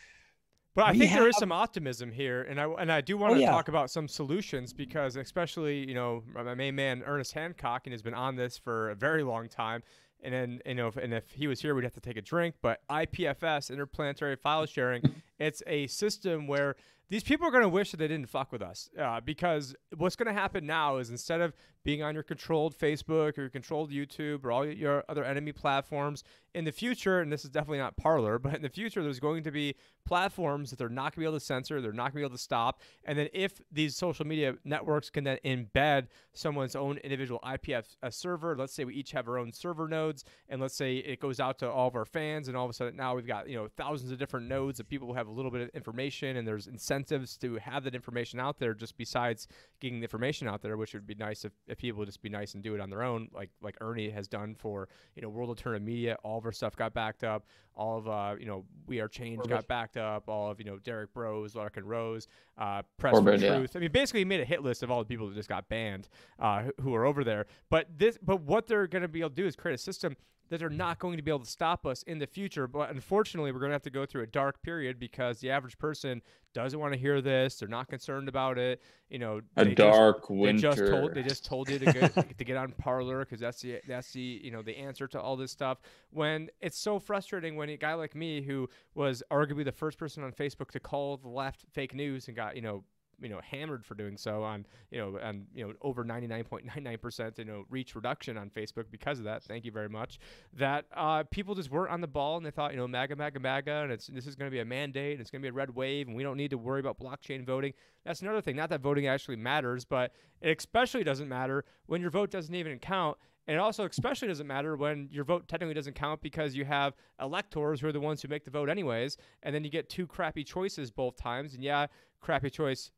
But 0.75 0.87
I 0.87 0.93
think 0.93 1.11
have, 1.11 1.21
there 1.21 1.29
is 1.29 1.37
some 1.37 1.53
optimism 1.53 2.11
here, 2.11 2.45
and 2.45 2.59
I 2.59 2.65
and 2.65 2.91
I 2.91 3.03
do 3.03 3.19
want 3.19 3.33
oh, 3.33 3.35
to 3.35 3.43
yeah. 3.43 3.51
talk 3.51 3.69
about 3.69 3.91
some 3.91 4.09
solutions 4.09 4.73
because, 4.73 5.17
especially 5.17 5.87
you 5.87 5.93
know, 5.93 6.23
my 6.35 6.55
main 6.55 6.75
man 6.75 7.03
Ernest 7.05 7.35
Hancock, 7.35 7.83
and 7.85 7.93
has 7.93 8.01
been 8.01 8.15
on 8.15 8.37
this 8.37 8.57
for 8.57 8.89
a 8.89 8.95
very 8.95 9.23
long 9.23 9.51
time, 9.51 9.83
and 10.23 10.33
then 10.33 10.61
you 10.65 10.75
know, 10.75 10.89
if, 10.89 10.97
and 10.97 11.13
if 11.13 11.31
he 11.31 11.47
was 11.47 11.61
here, 11.61 11.75
we'd 11.75 11.85
have 11.85 11.93
to 11.93 12.01
take 12.01 12.17
a 12.17 12.23
drink. 12.23 12.55
But 12.63 12.81
IPFS, 12.89 13.71
interplanetary 13.71 14.37
file 14.37 14.65
sharing, 14.65 15.03
it's 15.39 15.63
a 15.67 15.87
system 15.89 16.47
where 16.47 16.77
these 17.13 17.23
people 17.23 17.47
are 17.47 17.51
going 17.51 17.63
to 17.63 17.69
wish 17.69 17.91
that 17.91 17.99
they 17.99 18.09
didn't 18.09 18.31
fuck 18.31 18.53
with 18.53 18.63
us 18.63 18.89
uh, 18.99 19.21
because 19.21 19.75
what's 19.99 20.17
going 20.17 20.35
to 20.35 20.41
happen 20.41 20.65
now 20.65 20.97
is 20.97 21.11
instead 21.11 21.43
of 21.43 21.53
being 21.85 22.03
on 22.03 22.15
your 22.15 22.23
controlled 22.23 22.77
Facebook 22.77 23.39
or 23.39 23.43
your 23.43 23.51
controlled 23.51 23.91
YouTube 23.91 24.45
or 24.45 24.53
all 24.53 24.67
your 24.67 25.05
other 25.09 25.25
enemy 25.25 25.53
platforms. 25.53 26.23
In 26.55 26.65
the 26.65 26.73
future, 26.73 27.21
and 27.21 27.33
this 27.33 27.45
is 27.45 27.51
definitely 27.51 27.79
not 27.79 27.97
Parler, 27.97 28.39
but 28.43 28.55
in 28.55 28.63
the 28.63 28.69
future, 28.69 29.03
there's 29.03 29.21
going 29.21 29.43
to 29.45 29.51
be 29.51 29.75
platforms 30.05 30.71
that 30.71 30.79
they're 30.79 30.89
not 30.89 31.03
going 31.03 31.13
to 31.13 31.21
be 31.21 31.25
able 31.25 31.39
to 31.39 31.45
censor, 31.45 31.81
they're 31.81 31.93
not 31.93 32.13
going 32.13 32.13
to 32.13 32.17
be 32.17 32.23
able 32.23 32.37
to 32.37 32.43
stop. 32.43 32.81
And 33.05 33.19
then 33.19 33.29
if 33.33 33.61
these 33.71 33.97
social 33.97 34.27
media 34.27 34.55
networks 34.65 35.11
can 35.11 35.25
then 35.25 35.39
embed 35.45 36.09
someone's 36.35 36.77
own 36.77 36.99
individual 36.99 37.41
IPF 37.45 37.85
server, 38.11 38.57
let's 38.57 38.75
say 38.75 38.85
we 38.85 38.95
each 38.95 39.13
have 39.13 39.29
our 39.29 39.39
own 39.39 39.53
server 39.53 39.89
nodes, 39.89 40.25
and 40.49 40.61
let's 40.61 40.75
say 40.75 40.97
it 40.97 41.21
goes 41.21 41.41
out 41.41 41.59
to 41.61 41.71
all 41.71 41.89
of 41.89 41.97
our 41.97 42.05
fans, 42.05 42.49
and 42.49 42.57
all 42.57 42.65
of 42.65 42.71
a 42.71 42.75
sudden 42.75 42.97
now 42.97 43.15
we've 43.15 43.27
got 43.27 43.49
you 43.49 43.57
know 43.57 43.69
thousands 43.77 44.13
of 44.13 44.19
different 44.19 44.49
nodes 44.49 44.79
of 44.81 44.89
people 44.89 45.09
who 45.09 45.15
have 45.15 45.29
a 45.29 45.33
little 45.33 45.51
bit 45.51 45.63
of 45.63 45.69
information, 45.71 46.37
and 46.37 46.47
there's 46.47 46.67
incentives 46.67 47.37
to 47.39 47.57
have 47.57 47.85
that 47.85 47.95
information 47.95 48.39
out 48.39 48.59
there 48.59 48.75
just 48.75 48.97
besides 48.97 49.49
getting 49.81 50.01
the 50.01 50.05
information 50.05 50.49
out 50.49 50.63
there, 50.63 50.77
which 50.77 50.93
would 50.93 51.07
be 51.07 51.15
nice 51.15 51.45
if 51.45 51.53
if 51.73 51.79
people 51.79 52.05
just 52.05 52.23
be 52.23 52.29
nice 52.29 52.55
and 52.55 52.63
do 52.63 52.75
it 52.75 52.81
on 52.81 52.91
their 52.91 53.03
own, 53.03 53.29
like 53.35 53.51
like 53.63 53.77
Ernie 53.81 54.11
has 54.11 54.29
done 54.29 54.55
for 54.55 54.89
you 55.17 55.23
know 55.23 55.29
World 55.29 55.49
Alternative 55.49 55.85
Media. 55.85 56.17
All 56.23 56.39
of 56.39 56.45
our 56.45 56.53
stuff 56.53 56.77
got 56.77 56.93
backed 56.93 57.25
up. 57.25 57.47
All 57.75 57.99
of 57.99 58.07
uh, 58.07 58.37
you 58.39 58.47
know 58.47 58.65
We 58.87 59.01
Are 59.01 59.09
Change 59.09 59.43
got 59.49 59.67
backed 59.67 59.97
up. 59.97 60.29
All 60.29 60.51
of 60.51 60.61
you 60.61 60.67
know 60.67 60.79
Derrick 60.79 61.13
Broze, 61.15 61.57
Lark 61.57 61.79
and 61.79 61.89
Rose, 61.89 62.29
uh, 62.59 62.83
Press 62.99 63.15
Orbit, 63.15 63.41
for 63.41 63.47
Truth. 63.47 63.71
Yeah. 63.73 63.79
I 63.79 63.81
mean, 63.81 63.93
basically, 63.93 64.21
he 64.21 64.25
made 64.25 64.41
a 64.41 64.45
hit 64.45 64.63
list 64.63 64.83
of 64.83 64.91
all 64.91 65.01
the 65.01 65.07
people 65.07 65.29
that 65.29 65.35
just 65.35 65.49
got 65.49 65.69
banned 65.69 66.09
uh, 66.39 66.65
who 66.81 66.95
are 66.95 67.07
over 67.07 67.25
there. 67.25 67.47
But 67.71 67.87
this, 67.97 68.19
but 68.23 68.43
what 68.43 68.67
they're 68.67 68.87
going 68.87 69.03
to 69.03 69.09
be 69.09 69.21
able 69.21 69.31
to 69.31 69.37
do 69.37 69.47
is 69.47 69.57
create 69.57 69.75
a 69.75 69.79
system 69.79 70.17
that 70.53 70.59
they're 70.59 70.69
not 70.69 70.99
going 70.99 71.17
to 71.17 71.23
be 71.23 71.31
able 71.31 71.41
to 71.41 71.51
stop 71.51 71.87
us 71.87 72.03
in 72.03 72.19
the 72.19 72.27
future. 72.27 72.69
But 72.69 72.91
unfortunately, 72.91 73.53
we're 73.53 73.59
going 73.59 73.71
to 73.71 73.75
have 73.75 73.83
to 73.85 73.91
go 73.91 74.05
through 74.05 74.25
a 74.25 74.27
dark 74.27 74.63
period 74.63 75.01
because 75.01 75.41
the 75.41 75.51
average 75.51 75.79
person 75.79 76.21
doesn't 76.53 76.79
want 76.79 76.93
to 76.93 76.99
hear 76.99 77.23
this. 77.23 77.57
They're 77.57 77.71
not 77.71 77.89
concerned 77.89 78.29
about 78.29 78.59
it. 78.59 78.83
You 79.09 79.19
know, 79.19 79.41
a 79.57 79.65
dark 79.65 80.19
just, 80.19 80.31
winter. 80.31 80.75
They 80.75 80.77
just 80.77 80.93
told 80.93 81.15
they 81.15 81.23
just 81.23 81.45
told 81.47 81.71
you 81.71 81.79
to 81.79 81.91
get 81.91 82.15
to 82.39 82.45
get 82.45 82.59
on 82.59 82.73
Parler 82.73 83.21
because 83.21 83.41
that's 83.41 83.63
the 83.63 83.81
that's 83.89 84.13
the 84.13 84.43
you 84.45 84.51
know 84.51 84.61
the 84.61 84.77
answer 84.77 85.09
to 85.09 85.19
all 85.19 85.37
this 85.37 85.51
stuff. 85.51 85.79
When 86.11 86.51
it's 86.61 86.79
so 86.79 86.99
frustrating 86.99 87.57
when 87.57 87.71
a 87.71 87.79
guy 87.79 87.95
like 87.95 88.15
me 88.15 88.43
who 88.43 88.69
was 88.95 89.23
arguably 89.31 89.65
the 89.65 89.73
first 89.73 89.97
person 89.97 90.23
on 90.23 90.33
Facebook 90.33 90.71
to 90.73 90.81
call 90.81 91.17
the 91.17 91.29
left 91.29 91.65
fake 91.73 91.95
news 91.95 92.29
and 92.29 92.37
got 92.37 92.57
you 92.57 92.63
know 92.63 92.85
you 93.21 93.29
know 93.29 93.41
hammered 93.43 93.85
for 93.85 93.95
doing 93.95 94.17
so 94.17 94.43
on 94.43 94.67
you 94.91 94.99
know 94.99 95.17
and 95.17 95.47
you 95.55 95.67
know 95.67 95.73
over 95.83 96.05
99.99% 96.05 97.39
you 97.39 97.45
know 97.45 97.65
reach 97.71 97.95
reduction 97.95 98.37
on 98.37 98.51
Facebook 98.51 98.85
because 98.91 99.19
of 99.19 99.25
that. 99.25 99.43
Thank 99.43 99.65
you 99.65 99.73
very 99.73 99.89
much. 99.89 100.19
That 100.55 100.87
uh, 100.95 101.25
people 101.31 101.55
just 101.55 101.71
weren't 101.71 101.91
on 101.91 102.01
the 102.01 102.07
ball 102.07 102.37
and 102.37 102.47
they 102.47 102.51
thought 102.51 102.73
you 102.73 102.79
know 102.79 102.89
MAGA 102.89 103.17
MAGA 103.17 103.41
MAGA 103.41 103.83
and 103.83 103.93
it's 103.93 104.07
this 104.09 104.27
is 104.27 104.35
going 104.35 104.51
to 104.51 104.55
be 104.55 104.61
a 104.61 104.65
mandate 104.65 105.13
and 105.13 105.21
it's 105.21 105.31
going 105.31 105.41
to 105.41 105.45
be 105.45 105.51
a 105.51 105.53
red 105.53 105.75
wave 105.75 106.09
and 106.09 106.17
we 106.17 106.23
don't 106.23 106.37
need 106.37 106.51
to 106.51 106.59
worry 106.59 106.81
about 106.81 106.99
blockchain 106.99 107.45
voting. 107.45 107.73
That's 108.05 108.23
another 108.23 108.41
thing. 108.41 108.57
Not 108.57 108.71
that 108.71 108.81
voting 108.81 109.07
actually 109.07 109.37
matters, 109.37 109.85
but 109.85 110.13
it 110.41 110.57
especially 110.59 111.05
doesn't 111.05 111.29
matter 111.29 111.65
when 111.87 112.01
your 112.01 112.11
vote 112.11 112.31
doesn't 112.31 112.55
even 112.55 112.79
count. 112.79 113.17
And 113.47 113.57
it 113.57 113.61
also 113.61 113.85
especially 113.85 114.29
doesn't 114.29 114.47
matter 114.47 114.77
when 114.77 115.09
your 115.11 115.25
vote 115.25 115.49
technically 115.49 115.75
doesn't 115.75 115.95
count 115.95 116.23
because 116.23 116.55
you 116.55 116.65
have 116.65 116.95
electors 117.21 117.81
who 117.81 117.89
are 117.89 117.93
the 117.93 118.01
ones 118.01 118.23
who 118.23 118.29
make 118.29 118.45
the 118.45 118.51
vote 118.51 118.69
anyways, 118.69 119.17
and 119.43 119.55
then 119.55 119.65
you 119.65 119.71
get 119.71 119.89
two 119.89 120.07
crappy 120.07 120.45
choices 120.45 120.91
both 120.91 121.17
times. 121.17 121.55
And 121.55 121.63
yeah, 121.63 121.87
crappy 122.21 122.51
choice 122.51 122.93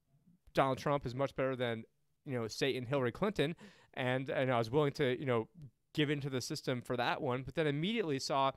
Donald 0.55 0.79
Trump 0.79 1.05
is 1.07 1.15
much 1.15 1.35
better 1.37 1.57
than 1.57 1.85
you 2.25 2.39
know 2.39 2.49
Satan 2.49 2.87
Hillary 2.87 3.13
Clinton, 3.13 3.55
and 3.95 4.29
and 4.29 4.53
I 4.53 4.59
was 4.59 4.71
willing 4.71 4.93
to 4.93 5.19
you 5.19 5.27
know 5.27 5.49
give 5.93 6.11
into 6.11 6.31
the 6.31 6.41
system 6.41 6.81
for 6.81 6.97
that 6.97 7.21
one, 7.23 7.43
but 7.43 7.55
then 7.55 7.67
immediately 7.67 8.19
saw. 8.19 8.53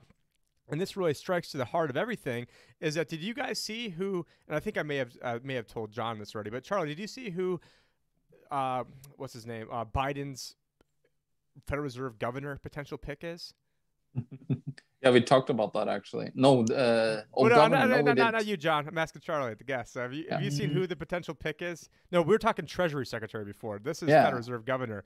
And 0.70 0.78
this 0.78 0.98
really 0.98 1.14
strikes 1.14 1.50
to 1.52 1.56
the 1.56 1.64
heart 1.64 1.88
of 1.88 1.96
everything. 1.96 2.46
Is 2.78 2.94
that 2.96 3.08
did 3.08 3.22
you 3.22 3.32
guys 3.32 3.58
see 3.58 3.88
who? 3.88 4.26
And 4.46 4.56
I 4.56 4.60
think 4.60 4.76
I 4.76 4.82
may 4.82 4.96
have 4.96 5.16
uh, 5.22 5.38
may 5.42 5.54
have 5.54 5.66
told 5.66 5.90
John 5.90 6.18
this 6.18 6.34
already, 6.34 6.50
but 6.50 6.62
Charlie, 6.62 6.88
did 6.88 6.98
you 6.98 7.06
see 7.06 7.30
who? 7.30 7.60
Uh, 8.50 8.84
what's 9.16 9.32
his 9.32 9.46
name? 9.46 9.68
Uh, 9.70 9.84
Biden's 9.84 10.56
Federal 11.66 11.84
Reserve 11.84 12.18
governor 12.18 12.58
potential 12.62 12.98
pick 12.98 13.18
is? 13.22 13.54
Yeah, 14.48 14.56
Yeah, 15.02 15.10
we 15.10 15.20
talked 15.20 15.48
about 15.48 15.72
that 15.74 15.86
actually. 15.88 16.30
No, 16.34 16.62
uh, 16.62 16.64
Well, 16.64 17.22
old 17.34 17.50
no, 17.50 17.68
no, 17.68 17.86
no, 17.86 18.00
no, 18.00 18.12
no, 18.12 18.30
didn't. 18.32 18.46
you, 18.46 18.56
John. 18.56 18.88
I'm 18.88 18.98
asking 18.98 19.22
Charlie, 19.22 19.54
the 19.54 19.62
guest. 19.64 19.94
Have 19.94 20.12
you 20.12 20.24
have 20.30 20.42
you 20.42 20.50
seen 20.50 20.70
who 20.70 20.86
the 20.88 20.96
potential 20.96 21.34
pick 21.34 21.62
is? 21.62 21.88
No, 22.10 22.20
we 22.22 22.30
were 22.34 22.38
talking 22.38 22.66
Treasury 22.66 23.06
Secretary 23.06 23.44
before. 23.44 23.78
This 23.78 24.02
is 24.02 24.08
Yeah. 24.08 24.24
Federal 24.24 24.38
Reserve 24.38 24.64
Governor 24.64 25.04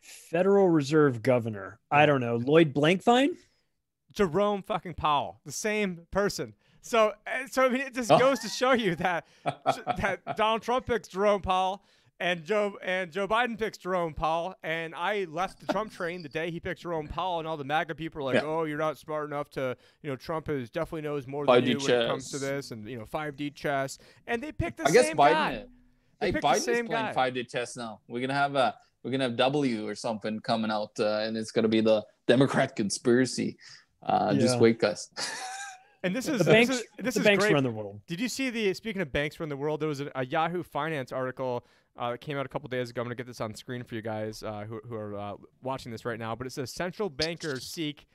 Federal 0.00 0.68
Reserve 0.68 1.22
Governor. 1.22 1.78
I 1.90 2.06
don't 2.06 2.20
know. 2.20 2.36
Lloyd 2.36 2.72
Blankfein? 2.72 3.36
Jerome 4.12 4.62
fucking 4.62 4.94
Powell, 4.94 5.40
the 5.46 5.52
same 5.52 6.06
person. 6.10 6.54
So, 6.82 7.12
uh, 7.26 7.46
so 7.50 7.64
I 7.64 7.68
mean, 7.68 7.80
it 7.82 7.94
just 7.94 8.10
Oh. 8.12 8.18
goes 8.18 8.40
to 8.40 8.48
show 8.48 8.72
you 8.72 8.94
that 8.96 9.26
that 9.44 10.20
Donald 10.36 10.62
Trump 10.62 10.86
picks 10.86 11.08
Jerome 11.08 11.40
Powell, 11.40 11.82
and 12.22 12.44
Joe 12.44 12.78
and 12.82 13.10
Joe 13.10 13.26
Biden 13.26 13.58
picks 13.58 13.76
Jerome 13.76 14.14
Powell, 14.14 14.54
and 14.62 14.94
I 14.94 15.24
left 15.24 15.58
the 15.66 15.72
Trump 15.72 15.92
train 15.92 16.22
the 16.22 16.28
day 16.28 16.50
he 16.52 16.60
picked 16.60 16.82
Jerome 16.82 17.08
Powell, 17.08 17.40
and 17.40 17.48
all 17.48 17.56
the 17.56 17.64
MAGA 17.64 17.96
people 17.96 18.20
are 18.20 18.24
like, 18.24 18.36
Yeah. 18.36 18.42
"Oh, 18.48 18.62
you're 18.64 18.78
not 18.78 18.96
smart 18.96 19.26
enough 19.28 19.50
to, 19.50 19.76
you 20.02 20.08
know, 20.10 20.14
Trump 20.16 20.48
is 20.48 20.70
definitely 20.70 21.02
knows 21.02 21.26
more 21.26 21.44
than 21.44 21.54
5D 21.56 21.66
you 21.72 21.78
when 21.78 21.90
it 22.02 22.06
comes 22.06 22.30
to 22.30 22.38
this, 22.38 22.70
and 22.70 22.88
you 22.88 22.96
know, 22.98 23.04
5D 23.04 23.50
chess." 23.54 23.98
And 24.28 24.40
they 24.42 24.52
picked 24.52 24.76
the 24.78 24.86
I 24.86 24.90
guess 24.92 25.06
same 25.08 25.16
Biden. 25.16 25.32
guy. 25.32 25.64
They 26.20 26.26
Hey, 26.28 26.32
picked 26.32 26.42
the 26.42 26.48
Biden 26.48 26.60
same 26.60 26.86
playing 26.86 27.06
guy. 27.06 27.12
five 27.12 27.34
D 27.34 27.42
chess 27.44 27.76
now. 27.76 28.00
We're 28.06 28.20
gonna 28.20 28.34
have 28.34 28.54
a 28.54 28.76
we're 29.02 29.10
gonna 29.10 29.24
have 29.24 29.36
W 29.36 29.88
or 29.88 29.96
something 29.96 30.38
coming 30.40 30.70
out, 30.70 30.92
uh, 31.00 31.24
and 31.24 31.36
it's 31.36 31.50
gonna 31.50 31.66
be 31.68 31.80
the 31.80 32.04
Democrat 32.28 32.76
conspiracy. 32.76 33.58
Uh, 34.00 34.32
Just 34.34 34.54
Yeah. 34.54 34.60
wait, 34.60 34.78
guys. 34.78 35.10
And 36.04 36.14
this 36.16 36.26
is 36.26 36.38
The 36.38 36.44
this 36.44 36.68
is, 36.68 36.84
this 36.98 37.14
the 37.14 37.20
is 37.20 37.26
banks 37.26 37.44
great. 37.44 37.54
run 37.54 37.62
the 37.62 37.70
world. 37.70 38.00
Did 38.08 38.20
you 38.20 38.28
see 38.28 38.50
the 38.50 38.74
speaking 38.74 39.02
of 39.02 39.12
banks 39.12 39.36
from 39.36 39.48
the 39.48 39.56
world? 39.56 39.78
There 39.80 39.88
was 39.88 40.00
a, 40.00 40.10
a 40.16 40.24
Yahoo 40.26 40.62
Finance 40.64 41.12
article 41.12 41.64
uh, 41.98 42.10
that 42.12 42.20
came 42.20 42.36
out 42.38 42.46
a 42.46 42.48
couple 42.48 42.68
days 42.68 42.90
ago. 42.90 43.00
I'm 43.02 43.06
gonna 43.06 43.14
get 43.14 43.26
this 43.26 43.40
on 43.40 43.54
screen 43.54 43.84
for 43.84 43.94
you 43.94 44.02
guys 44.02 44.42
uh, 44.42 44.64
who, 44.68 44.80
who 44.88 44.94
are 44.94 45.16
uh, 45.16 45.34
watching 45.62 45.92
this 45.92 46.04
right 46.04 46.18
now. 46.18 46.34
But 46.34 46.46
it 46.46 46.50
says 46.50 46.72
central 46.72 47.08
bankers 47.10 47.66
seek 47.66 48.06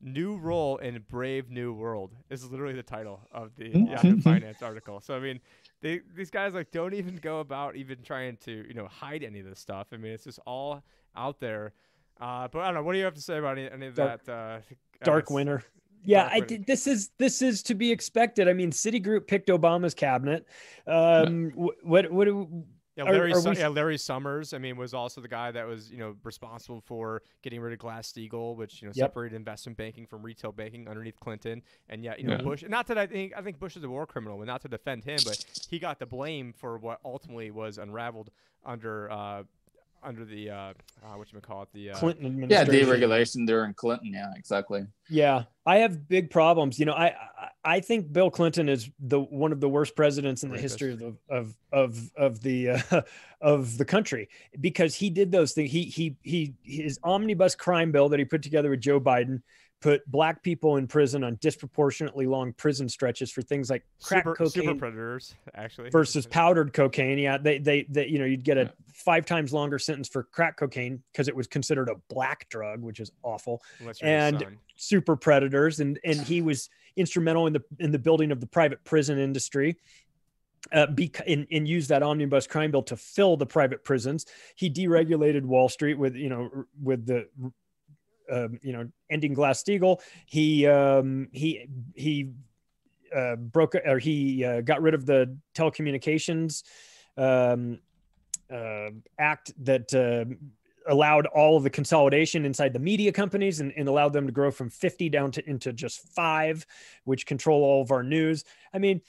new 0.00 0.38
role 0.38 0.78
in 0.78 1.04
brave 1.08 1.50
new 1.50 1.72
world. 1.74 2.14
This 2.28 2.42
is 2.42 2.50
literally 2.50 2.74
the 2.74 2.82
title 2.82 3.20
of 3.32 3.50
the 3.56 3.68
Yahoo 3.68 4.20
Finance 4.20 4.62
article. 4.62 5.00
So 5.00 5.14
I 5.14 5.20
mean, 5.20 5.40
they, 5.82 6.00
these 6.16 6.30
guys 6.30 6.54
like 6.54 6.70
don't 6.70 6.94
even 6.94 7.16
go 7.16 7.40
about 7.40 7.76
even 7.76 8.02
trying 8.02 8.38
to 8.44 8.64
you 8.66 8.74
know 8.74 8.86
hide 8.86 9.22
any 9.22 9.40
of 9.40 9.46
this 9.46 9.58
stuff. 9.60 9.88
I 9.92 9.96
mean, 9.96 10.12
it's 10.12 10.24
just 10.24 10.38
all 10.46 10.82
out 11.16 11.40
there. 11.40 11.72
Uh, 12.20 12.48
but 12.48 12.60
I 12.60 12.66
don't 12.66 12.74
know. 12.74 12.82
What 12.82 12.92
do 12.92 12.98
you 12.98 13.04
have 13.04 13.14
to 13.14 13.20
say 13.22 13.38
about 13.38 13.56
any, 13.58 13.70
any 13.70 13.86
of 13.86 13.94
Dark- 13.94 14.24
that? 14.24 14.32
Uh, 14.32 14.58
Dark 15.04 15.26
guess- 15.26 15.34
winter. 15.34 15.64
Yeah, 16.02 16.30
I 16.32 16.40
did. 16.40 16.64
This 16.66 16.86
is 16.86 17.10
this 17.18 17.42
is 17.42 17.62
to 17.64 17.74
be 17.74 17.92
expected. 17.92 18.48
I 18.48 18.54
mean, 18.54 18.70
Citigroup 18.70 19.26
picked 19.26 19.48
Obama's 19.48 19.92
cabinet. 19.92 20.46
Um, 20.86 21.50
wh- 21.50 21.84
what 21.86 22.10
what 22.10 22.24
do 22.24 22.64
Yeah, 23.06 23.10
Larry. 23.12 23.32
are 23.32 23.40
Su- 23.40 23.50
we- 23.50 23.58
yeah, 23.58 23.68
Larry 23.68 23.98
Summers. 23.98 24.52
I 24.54 24.58
mean, 24.58 24.76
was 24.76 24.94
also 24.94 25.20
the 25.20 25.28
guy 25.28 25.50
that 25.50 25.66
was 25.66 25.90
you 25.90 25.98
know 25.98 26.16
responsible 26.24 26.80
for 26.80 27.22
getting 27.42 27.60
rid 27.60 27.72
of 27.72 27.78
Glass 27.78 28.12
Steagall, 28.12 28.56
which 28.56 28.82
you 28.82 28.88
know 28.88 28.92
Yep. 28.94 29.10
separated 29.10 29.36
investment 29.36 29.76
banking 29.78 30.06
from 30.06 30.22
retail 30.22 30.52
banking 30.52 30.88
underneath 30.88 31.18
Clinton. 31.20 31.62
And 31.88 32.04
yet, 32.04 32.20
you 32.20 32.26
know, 32.26 32.36
Yeah. 32.36 32.42
Bush. 32.42 32.64
Not 32.68 32.86
that 32.88 32.98
I 32.98 33.06
think 33.06 33.32
I 33.36 33.42
think 33.42 33.58
Bush 33.58 33.76
is 33.76 33.84
a 33.84 33.88
war 33.88 34.06
criminal, 34.06 34.38
but 34.38 34.46
not 34.46 34.60
to 34.62 34.68
defend 34.68 35.04
him, 35.04 35.18
but 35.24 35.44
he 35.70 35.78
got 35.78 35.98
the 35.98 36.06
blame 36.06 36.52
for 36.52 36.78
what 36.78 37.00
ultimately 37.04 37.50
was 37.50 37.78
unraveled 37.78 38.30
under 38.64 39.10
uh, 39.10 39.42
under 40.02 40.24
the 40.24 40.50
uh, 40.50 40.54
uh, 40.54 40.72
what 41.16 41.32
you 41.32 41.40
call 41.40 41.62
it 41.62 41.68
the 41.72 41.90
uh, 41.90 41.96
Clinton 41.96 42.48
yeah, 42.48 42.60
administration? 42.60 43.00
deregulation 43.00 43.46
during 43.46 43.74
Clinton. 43.74 44.12
Yeah, 44.12 44.32
exactly. 44.36 44.86
Yeah, 45.08 45.44
I 45.66 45.78
have 45.78 46.08
big 46.08 46.30
problems. 46.30 46.78
You 46.78 46.86
know, 46.86 46.92
I 46.92 47.06
I, 47.06 47.48
I 47.64 47.80
think 47.80 48.12
Bill 48.12 48.30
Clinton 48.30 48.68
is 48.68 48.90
the 48.98 49.20
one 49.20 49.52
of 49.52 49.60
the 49.60 49.68
worst 49.68 49.96
presidents 49.96 50.42
in 50.42 50.50
the 50.50 50.56
Rapist. 50.56 50.80
history 50.80 50.92
of 50.92 50.98
the 50.98 51.16
of 51.28 51.56
of 51.72 52.10
of 52.16 52.40
the 52.40 52.70
uh, 52.70 53.02
of 53.40 53.78
the 53.78 53.84
country 53.84 54.28
because 54.60 54.94
he 54.94 55.10
did 55.10 55.32
those 55.32 55.52
things. 55.52 55.70
He 55.70 55.84
he 55.84 56.16
he 56.22 56.54
his 56.62 56.98
omnibus 57.02 57.54
crime 57.54 57.92
bill 57.92 58.08
that 58.10 58.18
he 58.18 58.24
put 58.24 58.42
together 58.42 58.70
with 58.70 58.80
Joe 58.80 59.00
Biden 59.00 59.42
put 59.80 60.08
black 60.10 60.42
people 60.42 60.76
in 60.76 60.86
prison 60.86 61.24
on 61.24 61.36
disproportionately 61.40 62.26
long 62.26 62.52
prison 62.52 62.88
stretches 62.88 63.30
for 63.30 63.40
things 63.42 63.70
like 63.70 63.82
crack 64.02 64.24
super, 64.24 64.34
cocaine 64.34 64.62
super 64.64 64.74
predators 64.74 65.34
actually. 65.54 65.90
versus 65.90 66.26
powdered 66.30 66.72
cocaine. 66.72 67.18
Yeah, 67.18 67.38
they 67.38 67.58
they 67.58 67.84
they 67.88 68.06
you 68.06 68.18
know 68.18 68.26
you'd 68.26 68.44
get 68.44 68.58
a 68.58 68.62
Yeah. 68.64 68.68
five 68.92 69.24
times 69.26 69.52
longer 69.52 69.78
sentence 69.78 70.08
for 70.08 70.22
crack 70.24 70.56
cocaine 70.58 71.02
because 71.12 71.28
it 71.28 71.34
was 71.36 71.46
considered 71.46 71.88
a 71.88 71.94
black 72.12 72.48
drug, 72.50 72.82
which 72.82 73.00
is 73.00 73.10
awful. 73.22 73.62
Unless 73.80 74.02
you're 74.02 74.10
his 74.10 74.42
and- 74.42 74.56
super 74.76 75.16
predators. 75.16 75.80
And 75.80 75.98
and 76.04 76.20
he 76.20 76.42
was 76.50 76.68
instrumental 76.96 77.46
in 77.46 77.52
the 77.54 77.62
in 77.78 77.90
the 77.90 77.98
building 77.98 78.32
of 78.32 78.40
the 78.40 78.46
private 78.46 78.84
prison 78.84 79.18
industry 79.18 79.76
uh, 80.72 80.86
bec- 80.88 81.22
and, 81.26 81.46
and 81.50 81.66
used 81.66 81.88
that 81.88 82.02
omnibus 82.02 82.46
crime 82.46 82.70
bill 82.70 82.82
to 82.82 82.96
fill 82.96 83.36
the 83.38 83.46
private 83.46 83.82
prisons. 83.82 84.26
He 84.56 84.68
deregulated 84.70 85.42
wall 85.42 85.68
street 85.70 85.94
with 85.94 86.14
you 86.16 86.28
know 86.28 86.66
with 86.82 87.06
the 87.06 87.28
um, 88.30 88.58
you 88.62 88.72
know 88.72 88.88
ending 89.10 89.34
glass 89.34 89.62
steagall 89.62 90.00
he 90.26 90.66
um 90.66 91.28
he 91.32 91.66
he 91.94 92.30
uh, 93.14 93.36
broke 93.36 93.74
or 93.74 93.98
he 93.98 94.44
uh, 94.44 94.60
got 94.60 94.80
rid 94.82 94.94
of 94.94 95.04
the 95.06 95.36
telecommunications 95.54 96.62
um, 97.16 97.78
uh, 98.52 98.90
act 99.18 99.52
that 99.64 99.92
uh, 99.94 100.24
allowed 100.88 101.26
all 101.26 101.56
of 101.56 101.62
the 101.62 101.70
consolidation 101.70 102.44
inside 102.44 102.72
the 102.72 102.78
media 102.78 103.12
companies 103.12 103.60
and, 103.60 103.72
and 103.76 103.88
allowed 103.88 104.12
them 104.12 104.26
to 104.26 104.32
grow 104.32 104.50
from 104.50 104.70
50 104.70 105.08
down 105.08 105.30
to 105.32 105.48
into 105.48 105.72
just 105.72 106.00
five, 106.14 106.66
which 107.04 107.26
control 107.26 107.62
all 107.62 107.82
of 107.82 107.90
our 107.90 108.02
news. 108.02 108.44
I 108.72 108.78
mean, 108.78 109.00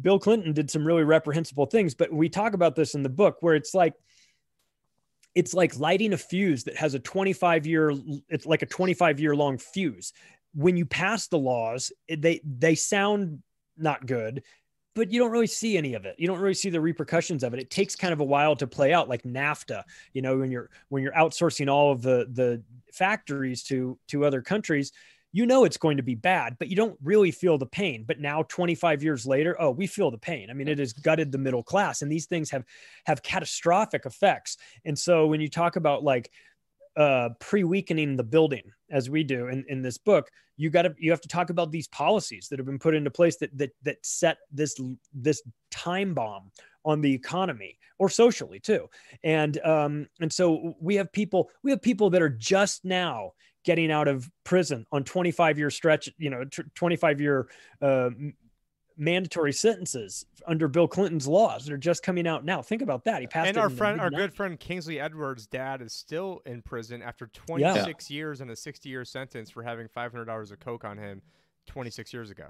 Bill 0.00 0.18
Clinton 0.18 0.52
did 0.52 0.70
some 0.70 0.86
really 0.86 1.04
reprehensible 1.04 1.66
things, 1.66 1.94
but 1.94 2.12
we 2.12 2.28
talk 2.28 2.54
about 2.54 2.74
this 2.74 2.94
in 2.94 3.02
the 3.02 3.08
book 3.08 3.38
where 3.40 3.54
it's 3.54 3.74
like 3.74 3.94
it's 5.36 5.52
like 5.52 5.78
lighting 5.78 6.14
a 6.14 6.16
fuse 6.16 6.64
that 6.64 6.76
has 6.76 6.94
a 6.94 6.98
25 6.98 7.66
year 7.66 7.92
it's 8.28 8.46
like 8.46 8.62
a 8.62 8.66
25 8.66 9.20
year 9.20 9.36
long 9.36 9.58
fuse. 9.58 10.12
When 10.54 10.76
you 10.76 10.86
pass 10.86 11.28
the 11.28 11.38
laws, 11.38 11.92
they 12.08 12.40
they 12.42 12.74
sound 12.74 13.42
not 13.76 14.06
good, 14.06 14.42
but 14.94 15.12
you 15.12 15.20
don't 15.20 15.30
really 15.30 15.46
see 15.46 15.76
any 15.76 15.92
of 15.92 16.06
it. 16.06 16.16
You 16.18 16.26
don't 16.26 16.40
really 16.40 16.54
see 16.54 16.70
the 16.70 16.80
repercussions 16.80 17.44
of 17.44 17.52
it. 17.52 17.60
It 17.60 17.70
takes 17.70 17.94
kind 17.94 18.14
of 18.14 18.20
a 18.20 18.24
while 18.24 18.56
to 18.56 18.66
play 18.66 18.94
out 18.94 19.10
like 19.10 19.24
NAFTA, 19.24 19.82
you 20.14 20.22
know, 20.22 20.38
when 20.38 20.50
you're 20.50 20.70
when 20.88 21.02
you're 21.02 21.12
outsourcing 21.12 21.70
all 21.70 21.92
of 21.92 22.00
the 22.00 22.26
the 22.32 22.62
factories 22.94 23.62
to 23.64 23.98
to 24.08 24.24
other 24.24 24.40
countries, 24.40 24.90
you 25.36 25.44
know 25.44 25.64
it's 25.64 25.76
going 25.76 25.98
to 25.98 26.02
be 26.02 26.14
bad, 26.14 26.56
but 26.58 26.68
you 26.68 26.76
don't 26.76 26.96
really 27.04 27.30
feel 27.30 27.58
the 27.58 27.66
pain. 27.66 28.04
But 28.08 28.20
now 28.20 28.44
25 28.44 29.02
years 29.02 29.26
later, 29.26 29.54
oh, 29.60 29.70
we 29.70 29.86
feel 29.86 30.10
the 30.10 30.16
pain. 30.16 30.48
I 30.48 30.54
mean, 30.54 30.66
it 30.66 30.78
has 30.78 30.94
gutted 30.94 31.30
the 31.30 31.36
middle 31.36 31.62
class 31.62 32.00
and 32.00 32.10
these 32.10 32.24
things 32.24 32.48
have 32.48 32.64
have 33.04 33.22
catastrophic 33.22 34.06
effects. 34.06 34.56
And 34.86 34.98
so 34.98 35.26
when 35.26 35.42
you 35.42 35.50
talk 35.50 35.76
about 35.76 36.02
like 36.02 36.30
uh, 36.96 37.28
pre-weakening 37.38 38.16
the 38.16 38.24
building 38.24 38.62
as 38.90 39.10
we 39.10 39.22
do 39.24 39.48
in, 39.48 39.62
in 39.68 39.82
this 39.82 39.98
book 39.98 40.30
you 40.56 40.70
got 40.70 40.82
to 40.82 40.94
you 40.96 41.10
have 41.10 41.20
to 41.20 41.28
talk 41.28 41.50
about 41.50 41.70
these 41.70 41.88
policies 41.88 42.48
that 42.48 42.58
have 42.58 42.64
been 42.64 42.78
put 42.78 42.94
into 42.94 43.10
place 43.10 43.36
that 43.36 43.54
that 43.58 43.70
that 43.82 43.98
set 44.02 44.38
this 44.50 44.80
this 45.12 45.42
time 45.70 46.14
bomb 46.14 46.50
on 46.86 47.02
the 47.02 47.12
economy 47.12 47.76
or 47.98 48.08
socially 48.08 48.58
too 48.58 48.88
and 49.24 49.58
um 49.58 50.06
and 50.20 50.32
so 50.32 50.74
we 50.80 50.94
have 50.94 51.12
people 51.12 51.50
we 51.62 51.70
have 51.70 51.82
people 51.82 52.08
that 52.08 52.22
are 52.22 52.30
just 52.30 52.82
now 52.82 53.32
getting 53.66 53.90
out 53.90 54.08
of 54.08 54.30
prison 54.44 54.86
on 54.92 55.04
25 55.04 55.58
year 55.58 55.68
stretch 55.70 56.08
you 56.16 56.30
know 56.30 56.44
25 56.74 57.20
year 57.20 57.48
uh, 57.82 58.08
mandatory 58.96 59.52
sentences 59.52 60.24
under 60.46 60.68
bill 60.68 60.88
clinton's 60.88 61.28
laws 61.28 61.66
that 61.66 61.74
are 61.74 61.78
just 61.78 62.02
coming 62.02 62.26
out 62.26 62.46
now. 62.46 62.62
Think 62.62 62.80
about 62.80 63.04
that. 63.04 63.20
He 63.20 63.26
passed 63.26 63.48
and 63.48 63.58
our 63.58 63.68
friend, 63.68 64.00
our 64.00 64.08
good 64.08 64.32
friend 64.32 64.58
Kingsley 64.58 64.98
Edwards' 64.98 65.46
dad 65.46 65.82
is 65.82 65.92
still 65.92 66.40
in 66.46 66.62
prison 66.62 67.02
after 67.02 67.26
26 67.26 68.10
years 68.10 68.40
and 68.40 68.50
a 68.50 68.54
60-year 68.54 69.04
sentence 69.04 69.50
for 69.50 69.62
having 69.62 69.86
$500 69.88 70.50
of 70.50 70.60
coke 70.60 70.84
on 70.86 70.96
him 70.96 71.20
26 71.66 72.14
years 72.14 72.30
ago. 72.30 72.46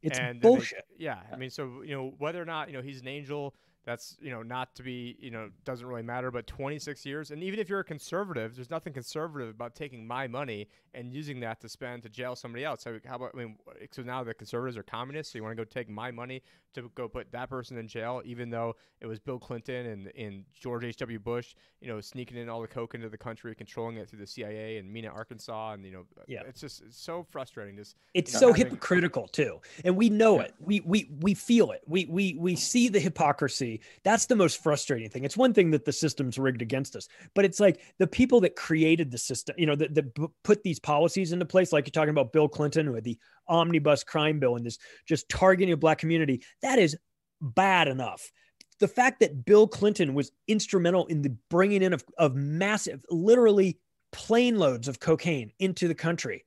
it's 0.00 0.18
and 0.18 0.28
then 0.28 0.36
they- 0.40 0.48
bullshit. 0.48 0.84
Yeah, 0.96 1.18
I 1.30 1.36
mean, 1.36 1.50
so 1.50 1.82
you 1.84 1.94
know 1.94 2.14
whether 2.16 2.40
or 2.40 2.46
not 2.46 2.68
you 2.70 2.76
know 2.76 2.82
he's 2.82 3.02
an 3.02 3.08
angel, 3.08 3.54
that's 3.84 4.16
you 4.20 4.30
know 4.30 4.42
not 4.42 4.74
to 4.76 4.82
be 4.82 5.16
you 5.18 5.30
know 5.30 5.50
doesn't 5.64 5.86
really 5.86 6.02
matter. 6.02 6.30
But 6.30 6.46
26 6.46 7.04
years, 7.04 7.30
and 7.30 7.42
even 7.42 7.58
if 7.58 7.68
you're 7.68 7.80
a 7.80 7.84
conservative, 7.84 8.54
there's 8.54 8.70
nothing 8.70 8.92
conservative 8.92 9.48
about 9.48 9.74
taking 9.74 10.06
my 10.06 10.26
money 10.28 10.68
and 10.94 11.12
using 11.12 11.40
that 11.40 11.60
to 11.62 11.68
spend 11.68 12.02
to 12.04 12.08
jail 12.08 12.36
somebody 12.36 12.64
else. 12.64 12.82
So 12.82 12.98
how 13.06 13.16
about 13.16 13.30
I 13.34 13.38
mean, 13.38 13.56
so 13.90 14.02
now 14.02 14.22
the 14.22 14.34
conservatives 14.34 14.76
are 14.76 14.82
communists. 14.82 15.32
So 15.32 15.38
you 15.38 15.42
want 15.42 15.56
to 15.56 15.64
go 15.64 15.68
take 15.68 15.88
my 15.88 16.10
money 16.10 16.42
to 16.74 16.90
go 16.94 17.08
put 17.08 17.30
that 17.32 17.50
person 17.50 17.76
in 17.76 17.86
jail, 17.88 18.22
even 18.24 18.50
though 18.50 18.76
it 19.00 19.06
was 19.06 19.18
Bill 19.18 19.38
Clinton 19.38 19.86
and 19.86 20.12
and 20.16 20.44
George 20.52 20.84
H. 20.84 20.96
W. 20.98 21.18
Bush, 21.18 21.54
you 21.80 21.88
know, 21.88 22.00
sneaking 22.00 22.36
in 22.36 22.48
all 22.48 22.60
the 22.60 22.68
coke 22.68 22.94
into 22.94 23.08
the 23.08 23.18
country, 23.18 23.54
controlling 23.54 23.96
it 23.96 24.08
through 24.08 24.20
the 24.20 24.26
CIA 24.26 24.78
and 24.78 24.92
Mena, 24.92 25.08
Arkansas, 25.08 25.72
and 25.72 25.84
you 25.84 25.92
know, 25.92 26.04
Yeah. 26.28 26.42
it's 26.46 26.60
just 26.60 26.82
it's 26.82 26.98
so 27.00 27.24
frustrating. 27.30 27.76
Just 27.76 27.96
it's 28.14 28.32
you 28.32 28.36
know, 28.36 28.40
so 28.40 28.52
having- 28.52 28.66
hypocritical 28.66 29.26
too 29.28 29.60
and 29.84 29.96
we 29.96 30.08
know 30.10 30.36
Yeah. 30.36 30.42
it 30.46 30.54
we 30.60 30.80
we 30.80 31.10
we 31.20 31.34
feel 31.34 31.70
it 31.72 31.82
we 31.86 32.04
we 32.06 32.34
we 32.38 32.54
see 32.56 32.88
the 32.88 33.00
hypocrisy 33.00 33.71
that's 34.02 34.26
the 34.26 34.36
most 34.36 34.62
frustrating 34.62 35.08
thing. 35.08 35.24
It's 35.24 35.36
one 35.36 35.54
thing 35.54 35.70
that 35.70 35.84
the 35.84 35.92
system's 35.92 36.38
rigged 36.38 36.62
against 36.62 36.96
us 36.96 37.08
but 37.34 37.44
it's 37.44 37.60
like 37.60 37.80
the 37.98 38.06
people 38.06 38.40
that 38.40 38.56
created 38.56 39.10
the 39.10 39.18
system 39.18 39.54
you 39.58 39.66
know 39.66 39.76
that, 39.76 39.94
that 39.94 40.32
put 40.42 40.62
these 40.62 40.78
policies 40.78 41.32
into 41.32 41.44
place 41.44 41.72
like 41.72 41.86
you're 41.86 41.92
talking 41.92 42.10
about 42.10 42.32
bill 42.32 42.48
clinton 42.48 42.92
with 42.92 43.04
the 43.04 43.18
omnibus 43.48 44.04
crime 44.04 44.38
bill 44.38 44.56
and 44.56 44.64
this 44.64 44.78
just 45.06 45.28
targeting 45.28 45.72
a 45.72 45.76
black 45.76 45.98
community 45.98 46.42
that 46.62 46.78
is 46.78 46.96
bad 47.42 47.88
enough. 47.88 48.30
The 48.78 48.88
fact 48.88 49.20
that 49.20 49.44
bill 49.44 49.68
clinton 49.68 50.14
was 50.14 50.32
instrumental 50.48 51.06
in 51.06 51.22
the 51.22 51.36
bringing 51.50 51.82
in 51.82 51.92
of, 51.92 52.04
of 52.18 52.34
massive 52.34 53.04
literally 53.10 53.78
plane 54.12 54.58
loads 54.58 54.88
of 54.88 55.00
cocaine 55.00 55.52
into 55.58 55.88
the 55.88 55.94
country 55.94 56.44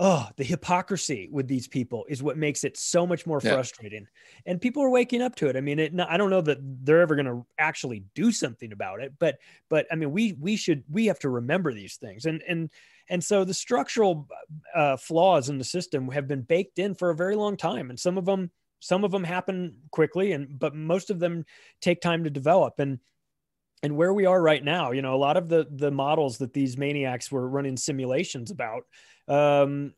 oh, 0.00 0.28
the 0.36 0.44
hypocrisy 0.44 1.28
with 1.32 1.48
these 1.48 1.66
people 1.66 2.06
is 2.08 2.22
what 2.22 2.36
makes 2.36 2.62
it 2.62 2.76
so 2.76 3.04
much 3.04 3.26
more 3.26 3.40
yeah. 3.42 3.52
frustrating. 3.52 4.06
And 4.46 4.60
people 4.60 4.84
are 4.84 4.90
waking 4.90 5.22
up 5.22 5.34
to 5.36 5.48
it. 5.48 5.56
I 5.56 5.60
mean, 5.60 5.80
it, 5.80 5.92
I 5.98 6.16
don't 6.16 6.30
know 6.30 6.40
that 6.40 6.58
they're 6.62 7.00
ever 7.00 7.16
going 7.16 7.26
to 7.26 7.44
actually 7.58 8.04
do 8.14 8.30
something 8.30 8.72
about 8.72 9.00
it, 9.00 9.14
but, 9.18 9.38
but 9.68 9.86
I 9.90 9.96
mean, 9.96 10.12
we, 10.12 10.34
we 10.34 10.54
should, 10.54 10.84
we 10.88 11.06
have 11.06 11.18
to 11.20 11.28
remember 11.28 11.74
these 11.74 11.96
things. 11.96 12.26
And, 12.26 12.42
and, 12.46 12.70
and 13.10 13.24
so 13.24 13.44
the 13.44 13.54
structural 13.54 14.28
uh, 14.72 14.96
flaws 14.98 15.48
in 15.48 15.58
the 15.58 15.64
system 15.64 16.08
have 16.12 16.28
been 16.28 16.42
baked 16.42 16.78
in 16.78 16.94
for 16.94 17.10
a 17.10 17.16
very 17.16 17.34
long 17.34 17.56
time. 17.56 17.90
And 17.90 17.98
some 17.98 18.18
of 18.18 18.24
them, 18.24 18.52
some 18.78 19.02
of 19.02 19.10
them 19.10 19.24
happen 19.24 19.78
quickly 19.90 20.30
and, 20.30 20.60
but 20.60 20.76
most 20.76 21.10
of 21.10 21.18
them 21.18 21.44
take 21.80 22.00
time 22.00 22.22
to 22.22 22.30
develop. 22.30 22.74
And, 22.78 23.00
and 23.82 23.96
where 23.96 24.12
we 24.12 24.26
are 24.26 24.40
right 24.40 24.62
now, 24.62 24.92
you 24.92 25.02
know, 25.02 25.14
a 25.14 25.16
lot 25.16 25.36
of 25.36 25.48
the, 25.48 25.66
the 25.70 25.90
models 25.90 26.38
that 26.38 26.52
these 26.52 26.76
maniacs 26.76 27.32
were 27.32 27.48
running 27.48 27.76
simulations 27.76 28.52
about, 28.52 28.84
um, 29.28 29.94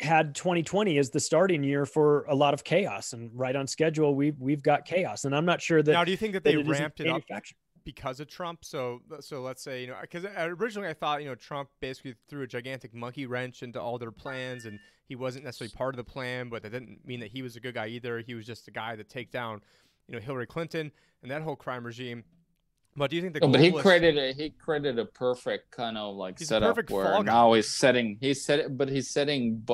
had 0.00 0.34
2020 0.34 0.98
as 0.98 1.10
the 1.10 1.20
starting 1.20 1.62
year 1.62 1.84
for 1.84 2.24
a 2.24 2.34
lot 2.34 2.54
of 2.54 2.62
chaos 2.62 3.12
and 3.12 3.30
right 3.34 3.56
on 3.56 3.66
schedule 3.66 4.14
we've 4.14 4.38
we've 4.40 4.62
got 4.62 4.84
chaos. 4.84 5.24
And 5.24 5.34
i'm 5.34 5.44
not 5.44 5.60
sure 5.60 5.82
that 5.82 5.92
now 5.92 6.04
do 6.04 6.10
you 6.10 6.16
think 6.16 6.34
that 6.34 6.44
they 6.44 6.54
that 6.54 6.60
it 6.60 6.68
ramped 6.68 7.00
it 7.00 7.08
up 7.08 7.22
because 7.84 8.20
of 8.20 8.28
trump? 8.28 8.64
So 8.64 9.00
so 9.20 9.40
let's 9.40 9.62
say 9.62 9.82
you 9.82 9.88
know 9.88 9.96
because 10.00 10.24
originally 10.36 10.88
i 10.88 10.92
thought 10.92 11.22
you 11.22 11.28
know 11.28 11.34
trump 11.34 11.68
basically 11.80 12.14
threw 12.28 12.42
a 12.42 12.46
gigantic 12.46 12.94
monkey 12.94 13.26
wrench 13.26 13.62
into 13.62 13.80
all 13.80 13.98
their 13.98 14.12
plans 14.12 14.66
and 14.66 14.78
he 15.08 15.16
wasn't 15.16 15.44
necessarily 15.44 15.72
part 15.74 15.94
of 15.94 15.96
the 15.96 16.04
plan 16.04 16.48
but 16.48 16.62
that 16.62 16.70
didn't 16.70 17.04
mean 17.04 17.20
that 17.20 17.30
he 17.30 17.42
was 17.42 17.56
a 17.56 17.60
good 17.60 17.74
guy 17.74 17.88
either. 17.88 18.20
He 18.20 18.34
was 18.34 18.46
just 18.46 18.68
a 18.68 18.70
guy 18.70 18.94
to 18.94 19.04
take 19.04 19.32
down 19.32 19.60
you 20.06 20.14
know 20.14 20.20
hillary 20.20 20.46
clinton 20.46 20.92
and 21.22 21.30
that 21.30 21.42
whole 21.42 21.56
crime 21.56 21.84
regime 21.84 22.24
but 22.98 23.10
do 23.10 23.16
you 23.16 23.22
think 23.22 23.34
the? 23.34 23.46
But 23.46 23.60
he 23.60 23.72
created 23.72 24.18
a 24.18 24.32
he 24.32 24.50
created 24.50 24.98
a 24.98 25.04
perfect 25.04 25.70
kind 25.70 25.96
of 25.96 26.16
like 26.16 26.38
setup 26.38 26.90
where 26.90 27.22
now 27.22 27.52
he's 27.52 27.68
setting 27.68 28.18
he's 28.20 28.44
set 28.44 28.76
but 28.76 28.88
he's 28.88 29.08
setting 29.08 29.66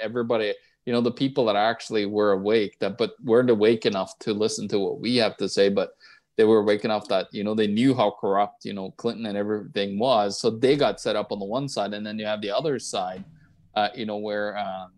everybody 0.00 0.54
you 0.86 0.92
know 0.92 1.00
the 1.00 1.12
people 1.12 1.44
that 1.46 1.56
actually 1.56 2.06
were 2.06 2.32
awake 2.32 2.78
that 2.80 2.98
but 2.98 3.12
weren't 3.22 3.50
awake 3.50 3.86
enough 3.86 4.18
to 4.20 4.32
listen 4.32 4.66
to 4.68 4.78
what 4.78 5.00
we 5.00 5.16
have 5.16 5.36
to 5.36 5.48
say 5.48 5.68
but 5.68 5.90
they 6.36 6.44
were 6.44 6.58
awake 6.58 6.84
enough 6.84 7.06
that 7.08 7.28
you 7.32 7.44
know 7.44 7.54
they 7.54 7.66
knew 7.66 7.94
how 7.94 8.10
corrupt 8.20 8.64
you 8.64 8.72
know 8.72 8.90
Clinton 8.92 9.26
and 9.26 9.36
everything 9.36 9.98
was 9.98 10.40
so 10.40 10.50
they 10.50 10.76
got 10.76 11.00
set 11.00 11.16
up 11.16 11.30
on 11.30 11.38
the 11.38 11.44
one 11.44 11.68
side 11.68 11.94
and 11.94 12.04
then 12.04 12.18
you 12.18 12.26
have 12.26 12.40
the 12.40 12.50
other 12.50 12.78
side 12.78 13.24
uh, 13.74 13.88
you 13.94 14.06
know 14.06 14.16
where 14.16 14.56
um, 14.58 14.90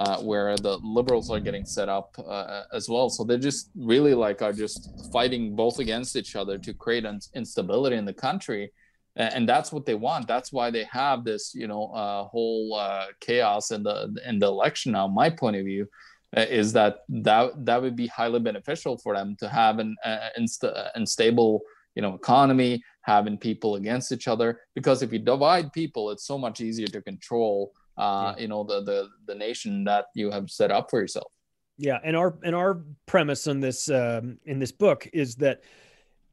uh, 0.00 0.18
where 0.18 0.56
the 0.56 0.78
liberals 0.78 1.30
are 1.30 1.40
getting 1.40 1.64
set 1.64 1.88
up 1.88 2.14
uh, 2.24 2.62
as 2.72 2.88
well. 2.88 3.10
So 3.10 3.24
they're 3.24 3.38
just 3.38 3.70
really 3.76 4.14
like 4.14 4.42
are 4.42 4.52
just 4.52 5.10
fighting 5.12 5.56
both 5.56 5.78
against 5.80 6.16
each 6.16 6.36
other 6.36 6.56
to 6.58 6.72
create 6.72 7.04
an 7.04 7.18
instability 7.34 7.96
in 7.96 8.04
the 8.04 8.12
country, 8.12 8.72
and 9.16 9.48
that's 9.48 9.72
what 9.72 9.84
they 9.86 9.94
want. 9.96 10.28
That's 10.28 10.52
why 10.52 10.70
they 10.70 10.84
have 10.84 11.24
this, 11.24 11.52
you 11.54 11.66
know, 11.66 11.86
uh, 11.86 12.24
whole 12.24 12.74
uh, 12.74 13.06
chaos 13.20 13.72
in 13.72 13.82
the 13.82 14.14
in 14.24 14.38
the 14.38 14.46
election. 14.46 14.92
Now, 14.92 15.08
my 15.08 15.30
point 15.30 15.56
of 15.56 15.64
view 15.64 15.88
uh, 16.36 16.42
is 16.42 16.72
that 16.74 16.98
that 17.08 17.64
that 17.64 17.82
would 17.82 17.96
be 17.96 18.06
highly 18.06 18.40
beneficial 18.40 18.96
for 18.98 19.16
them 19.16 19.36
to 19.40 19.48
have 19.48 19.78
an 19.78 19.96
uh, 20.04 20.28
insta- 20.38 20.90
unstable, 20.94 21.62
you 21.94 22.02
know, 22.02 22.14
economy, 22.14 22.82
having 23.02 23.38
people 23.38 23.76
against 23.76 24.12
each 24.12 24.28
other. 24.28 24.60
Because 24.74 25.02
if 25.02 25.12
you 25.12 25.18
divide 25.18 25.72
people, 25.72 26.10
it's 26.10 26.26
so 26.26 26.38
much 26.38 26.60
easier 26.60 26.86
to 26.88 27.02
control 27.02 27.72
uh, 27.98 28.34
yeah. 28.36 28.42
you 28.42 28.48
know 28.48 28.64
the 28.64 28.82
the 28.82 29.08
the 29.26 29.34
nation 29.34 29.84
that 29.84 30.06
you 30.14 30.30
have 30.30 30.50
set 30.50 30.70
up 30.70 30.90
for 30.90 31.00
yourself 31.00 31.32
yeah 31.76 31.98
and 32.04 32.16
our 32.16 32.38
and 32.42 32.54
our 32.54 32.82
premise 33.06 33.46
in 33.46 33.60
this 33.60 33.90
um, 33.90 34.38
in 34.44 34.58
this 34.58 34.72
book 34.72 35.08
is 35.12 35.36
that 35.36 35.62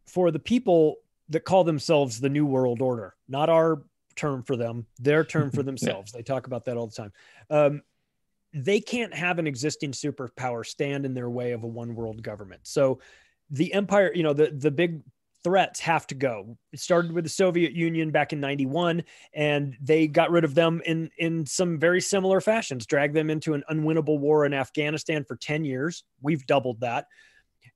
for 0.06 0.32
the 0.32 0.39
people 0.39 0.97
that 1.30 1.43
call 1.43 1.63
themselves 1.63 2.19
the 2.19 2.30
new 2.30 2.45
world 2.45 2.82
order 2.82 3.15
not 3.28 3.49
our 3.49 3.82
term 4.15 4.43
for 4.43 4.56
them 4.56 4.86
their 4.99 5.23
term 5.23 5.51
for 5.51 5.63
themselves 5.71 6.12
yeah. 6.13 6.19
they 6.19 6.23
talk 6.23 6.47
about 6.47 6.65
that 6.65 6.78
all 6.78 6.88
the 6.88 6.95
time 6.95 7.12
um, 7.49 7.82
they 8.54 8.80
can't 8.80 9.13
have 9.13 9.39
an 9.39 9.47
existing 9.47 9.91
superpower 9.91 10.65
stand 10.65 11.06
in 11.06 11.13
their 11.13 11.30
way 11.30 11.51
of 11.51 11.63
a 11.63 11.67
one 11.67 11.95
world 11.95 12.21
government 12.21 12.62
so 12.63 12.99
the 13.49 13.73
empire 13.73 14.12
you 14.13 14.23
know 14.23 14.34
the 14.34 14.51
the 14.51 14.71
big 14.71 15.01
threats 15.46 15.80
have 15.80 16.08
to 16.08 16.16
go. 16.16 16.58
It 16.74 16.80
started 16.80 17.12
with 17.12 17.24
the 17.24 17.30
Soviet 17.30 17.74
Union 17.74 18.10
back 18.10 18.34
in 18.34 18.40
91 18.40 19.04
and 19.36 19.78
they 19.80 20.08
got 20.08 20.32
rid 20.32 20.44
of 20.44 20.56
them 20.56 20.82
in 20.88 21.12
in 21.20 21.46
some 21.46 21.78
very 21.78 22.02
similar 22.02 22.42
fashions, 22.42 22.88
dragged 22.88 23.16
them 23.16 23.30
into 23.30 23.54
an 23.54 23.64
unwinnable 23.70 24.20
war 24.20 24.48
in 24.48 24.56
Afghanistan 24.56 25.24
for 25.24 25.36
10 25.36 25.64
years. 25.64 26.04
We've 26.20 26.48
doubled 26.48 26.80
that 26.80 27.06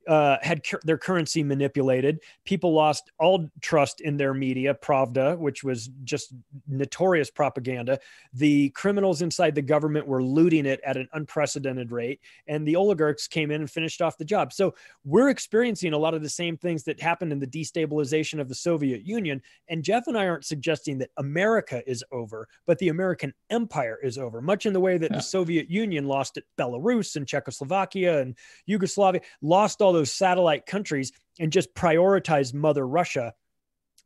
uh, 0.08 0.38
had 0.42 0.68
cu- 0.68 0.80
their 0.84 0.98
currency 0.98 1.44
manipulated. 1.44 2.20
People 2.46 2.74
lost 2.74 3.12
all 3.20 3.48
trust 3.62 4.02
in 4.02 4.18
their 4.18 4.34
media, 4.34 4.74
Pravda, 4.74 5.38
which 5.38 5.64
was 5.64 5.90
just 6.04 6.34
notorious 6.68 7.30
propaganda. 7.30 8.00
The 8.34 8.70
criminals 8.70 9.22
inside 9.22 9.56
the 9.56 9.62
government 9.62 10.08
were 10.08 10.24
looting 10.24 10.66
it 10.66 10.80
at 10.86 10.98
an 10.98 11.08
unprecedented 11.14 11.92
rate, 11.92 12.22
and 12.48 12.68
the 12.68 12.76
oligarchs 12.76 13.28
came 13.28 13.52
in 13.52 13.62
and 13.62 13.70
finished 13.70 14.02
off 14.02 14.18
the 14.18 14.26
job. 14.26 14.54
So 14.54 14.74
we're 15.04 15.30
experiencing 15.30 15.94
a 15.94 15.98
lot 15.98 16.14
of 16.14 16.22
the 16.22 16.30
same 16.30 16.58
things 16.58 16.84
that 16.86 17.02
happened 17.02 17.32
in 17.32 17.40
the 17.40 17.48
destabilization 17.48 18.40
of 18.40 18.48
the 18.48 18.56
Soviet 18.56 19.06
Union. 19.06 19.42
And 19.68 19.84
Jeff 19.84 20.08
and 20.08 20.18
I 20.18 20.28
aren't 20.28 20.46
suggesting 20.46 20.98
that 21.00 21.12
America 21.18 21.88
is 21.90 22.04
over, 22.12 22.48
but 22.66 22.78
the 22.80 22.90
American 22.90 23.34
empire 23.50 24.00
is 24.02 24.18
over, 24.18 24.42
much 24.42 24.66
in 24.66 24.74
the 24.74 24.80
way 24.80 24.98
that 24.98 25.12
yeah. 25.12 25.18
the 25.18 25.24
Soviet 25.24 25.70
Union 25.70 26.06
lost 26.06 26.38
at 26.38 26.44
Belarus 26.58 27.16
and 27.16 27.28
Czechoslovakia 27.28 28.22
and 28.22 28.36
Yugoslavia, 28.66 29.22
lost 29.42 29.82
all 29.82 29.90
all 29.90 29.94
those 30.00 30.12
satellite 30.12 30.66
countries 30.66 31.12
and 31.40 31.52
just 31.52 31.74
prioritize 31.74 32.54
Mother 32.54 32.88
Russia 32.88 33.34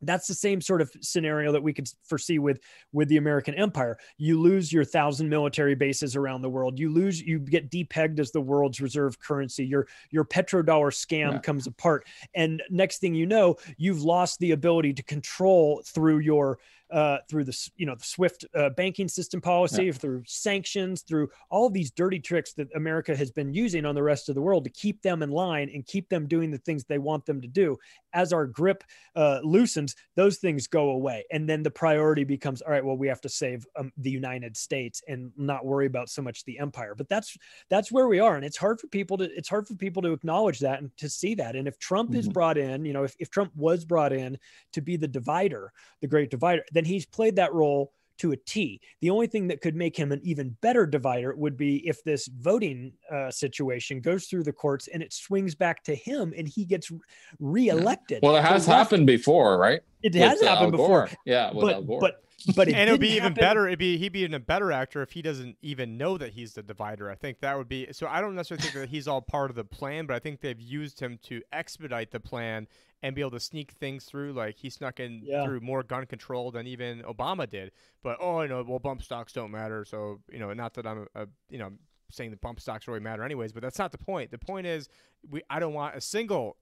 that's 0.06 0.26
the 0.26 0.34
same 0.34 0.60
sort 0.60 0.80
of 0.80 0.90
scenario 1.00 1.52
that 1.52 1.62
we 1.62 1.72
could 1.72 1.88
foresee 2.04 2.38
with 2.38 2.60
with 2.92 3.08
the 3.08 3.16
american 3.16 3.54
empire. 3.54 3.98
You 4.18 4.40
lose 4.40 4.72
your 4.72 4.84
thousand 4.84 5.28
military 5.28 5.74
bases 5.74 6.16
around 6.16 6.42
the 6.42 6.50
world. 6.50 6.78
You 6.78 6.90
lose 6.90 7.20
you 7.20 7.38
get 7.38 7.70
depegged 7.70 8.18
as 8.18 8.30
the 8.30 8.40
world's 8.40 8.80
reserve 8.80 9.18
currency. 9.18 9.64
Your 9.66 9.86
your 10.10 10.24
petrodollar 10.24 10.92
scam 10.92 11.32
yeah. 11.32 11.38
comes 11.38 11.66
apart. 11.66 12.06
And 12.34 12.62
next 12.70 12.98
thing 12.98 13.14
you 13.14 13.26
know 13.26 13.56
you've 13.76 14.02
lost 14.02 14.38
the 14.38 14.52
ability 14.52 14.94
to 14.94 15.02
control 15.02 15.82
through 15.86 16.18
your 16.18 16.58
uh, 16.94 17.18
through 17.28 17.42
the 17.42 17.70
you 17.76 17.86
know 17.86 17.96
the 17.96 18.04
SWIFT 18.04 18.44
uh, 18.54 18.70
banking 18.70 19.08
system 19.08 19.40
policy, 19.40 19.86
yeah. 19.86 19.92
through 19.92 20.22
sanctions, 20.26 21.02
through 21.02 21.28
all 21.50 21.68
these 21.68 21.90
dirty 21.90 22.20
tricks 22.20 22.52
that 22.54 22.68
America 22.76 23.16
has 23.16 23.32
been 23.32 23.52
using 23.52 23.84
on 23.84 23.96
the 23.96 24.02
rest 24.02 24.28
of 24.28 24.36
the 24.36 24.40
world 24.40 24.62
to 24.62 24.70
keep 24.70 25.02
them 25.02 25.20
in 25.20 25.30
line 25.30 25.68
and 25.74 25.84
keep 25.86 26.08
them 26.08 26.28
doing 26.28 26.52
the 26.52 26.58
things 26.58 26.84
they 26.84 26.98
want 26.98 27.26
them 27.26 27.40
to 27.40 27.48
do. 27.48 27.76
As 28.12 28.32
our 28.32 28.46
grip 28.46 28.84
uh, 29.16 29.40
loosens, 29.42 29.96
those 30.14 30.38
things 30.38 30.68
go 30.68 30.90
away, 30.90 31.24
and 31.32 31.48
then 31.48 31.64
the 31.64 31.70
priority 31.70 32.22
becomes 32.22 32.62
all 32.62 32.70
right. 32.70 32.84
Well, 32.84 32.96
we 32.96 33.08
have 33.08 33.20
to 33.22 33.28
save 33.28 33.66
um, 33.76 33.90
the 33.96 34.10
United 34.10 34.56
States 34.56 35.02
and 35.08 35.32
not 35.36 35.66
worry 35.66 35.86
about 35.86 36.08
so 36.08 36.22
much 36.22 36.44
the 36.44 36.60
empire. 36.60 36.94
But 36.96 37.08
that's 37.08 37.36
that's 37.70 37.90
where 37.90 38.06
we 38.06 38.20
are, 38.20 38.36
and 38.36 38.44
it's 38.44 38.56
hard 38.56 38.80
for 38.80 38.86
people 38.86 39.18
to 39.18 39.24
it's 39.24 39.48
hard 39.48 39.66
for 39.66 39.74
people 39.74 40.02
to 40.02 40.12
acknowledge 40.12 40.60
that 40.60 40.78
and 40.78 40.96
to 40.98 41.08
see 41.08 41.34
that. 41.34 41.56
And 41.56 41.66
if 41.66 41.76
Trump 41.80 42.10
mm-hmm. 42.10 42.20
is 42.20 42.28
brought 42.28 42.56
in, 42.56 42.84
you 42.84 42.92
know, 42.92 43.02
if 43.02 43.16
if 43.18 43.30
Trump 43.30 43.50
was 43.56 43.84
brought 43.84 44.12
in 44.12 44.38
to 44.74 44.80
be 44.80 44.96
the 44.96 45.08
divider, 45.08 45.72
the 46.00 46.06
great 46.06 46.30
divider, 46.30 46.62
then 46.70 46.83
he's 46.86 47.06
played 47.06 47.36
that 47.36 47.52
role 47.52 47.92
to 48.18 48.32
a 48.32 48.36
T. 48.36 48.80
The 49.00 49.10
only 49.10 49.26
thing 49.26 49.48
that 49.48 49.60
could 49.60 49.74
make 49.74 49.96
him 49.96 50.12
an 50.12 50.20
even 50.22 50.56
better 50.60 50.86
divider 50.86 51.34
would 51.34 51.56
be 51.56 51.86
if 51.86 52.02
this 52.04 52.28
voting 52.28 52.92
uh, 53.10 53.30
situation 53.30 54.00
goes 54.00 54.26
through 54.26 54.44
the 54.44 54.52
courts 54.52 54.88
and 54.88 55.02
it 55.02 55.12
swings 55.12 55.54
back 55.54 55.82
to 55.84 55.94
him 55.94 56.32
and 56.36 56.46
he 56.46 56.64
gets 56.64 56.92
reelected. 57.40 58.20
Well, 58.22 58.36
it 58.36 58.44
has 58.44 58.66
happened 58.66 59.06
before, 59.06 59.58
right? 59.58 59.80
It 60.02 60.14
has 60.14 60.38
with, 60.38 60.48
uh, 60.48 60.54
happened 60.54 60.72
before. 60.72 61.08
Yeah, 61.24 61.50
but, 61.52 61.86
but 61.86 62.20
but 62.54 62.68
it 62.68 62.74
and 62.74 62.88
it'd 62.88 63.00
be 63.00 63.10
even 63.10 63.32
happen. 63.32 63.40
better. 63.40 63.66
It'd 63.66 63.78
be 63.78 63.96
he'd 63.96 64.12
be 64.12 64.20
even 64.20 64.34
a 64.34 64.40
better 64.40 64.70
actor 64.70 65.02
if 65.02 65.12
he 65.12 65.22
doesn't 65.22 65.56
even 65.62 65.96
know 65.96 66.18
that 66.18 66.32
he's 66.32 66.52
the 66.52 66.62
divider. 66.62 67.10
I 67.10 67.14
think 67.14 67.40
that 67.40 67.56
would 67.56 67.68
be 67.68 67.88
so. 67.92 68.06
I 68.06 68.20
don't 68.20 68.34
necessarily 68.34 68.62
think 68.62 68.74
that 68.74 68.88
he's 68.88 69.08
all 69.08 69.22
part 69.22 69.50
of 69.50 69.56
the 69.56 69.64
plan, 69.64 70.06
but 70.06 70.14
I 70.14 70.18
think 70.18 70.40
they've 70.40 70.60
used 70.60 71.00
him 71.00 71.18
to 71.24 71.40
expedite 71.52 72.10
the 72.10 72.20
plan 72.20 72.66
and 73.04 73.14
be 73.14 73.20
able 73.20 73.30
to 73.32 73.40
sneak 73.40 73.72
things 73.72 74.06
through. 74.06 74.32
Like 74.32 74.56
he 74.56 74.70
snuck 74.70 74.98
in 74.98 75.20
yeah. 75.22 75.44
through 75.44 75.60
more 75.60 75.82
gun 75.82 76.06
control 76.06 76.50
than 76.50 76.66
even 76.66 77.02
Obama 77.02 77.48
did. 77.48 77.70
But 78.02 78.16
oh, 78.18 78.40
you 78.40 78.48
know, 78.48 78.64
well, 78.66 78.78
bump 78.78 79.02
stocks 79.02 79.34
don't 79.34 79.50
matter. 79.50 79.84
So 79.84 80.20
you 80.32 80.38
know, 80.38 80.52
not 80.54 80.72
that 80.74 80.86
I'm 80.86 81.06
a, 81.14 81.26
you 81.50 81.58
know 81.58 81.70
saying 82.10 82.30
the 82.30 82.38
bump 82.38 82.60
stocks 82.60 82.88
really 82.88 83.00
matter 83.00 83.22
anyways, 83.22 83.52
but 83.52 83.62
that's 83.62 83.78
not 83.78 83.92
the 83.92 83.98
point. 83.98 84.30
The 84.30 84.38
point 84.38 84.66
is, 84.66 84.88
we 85.28 85.42
I 85.50 85.60
don't 85.60 85.74
want 85.74 85.94
a 85.94 86.00
single 86.00 86.56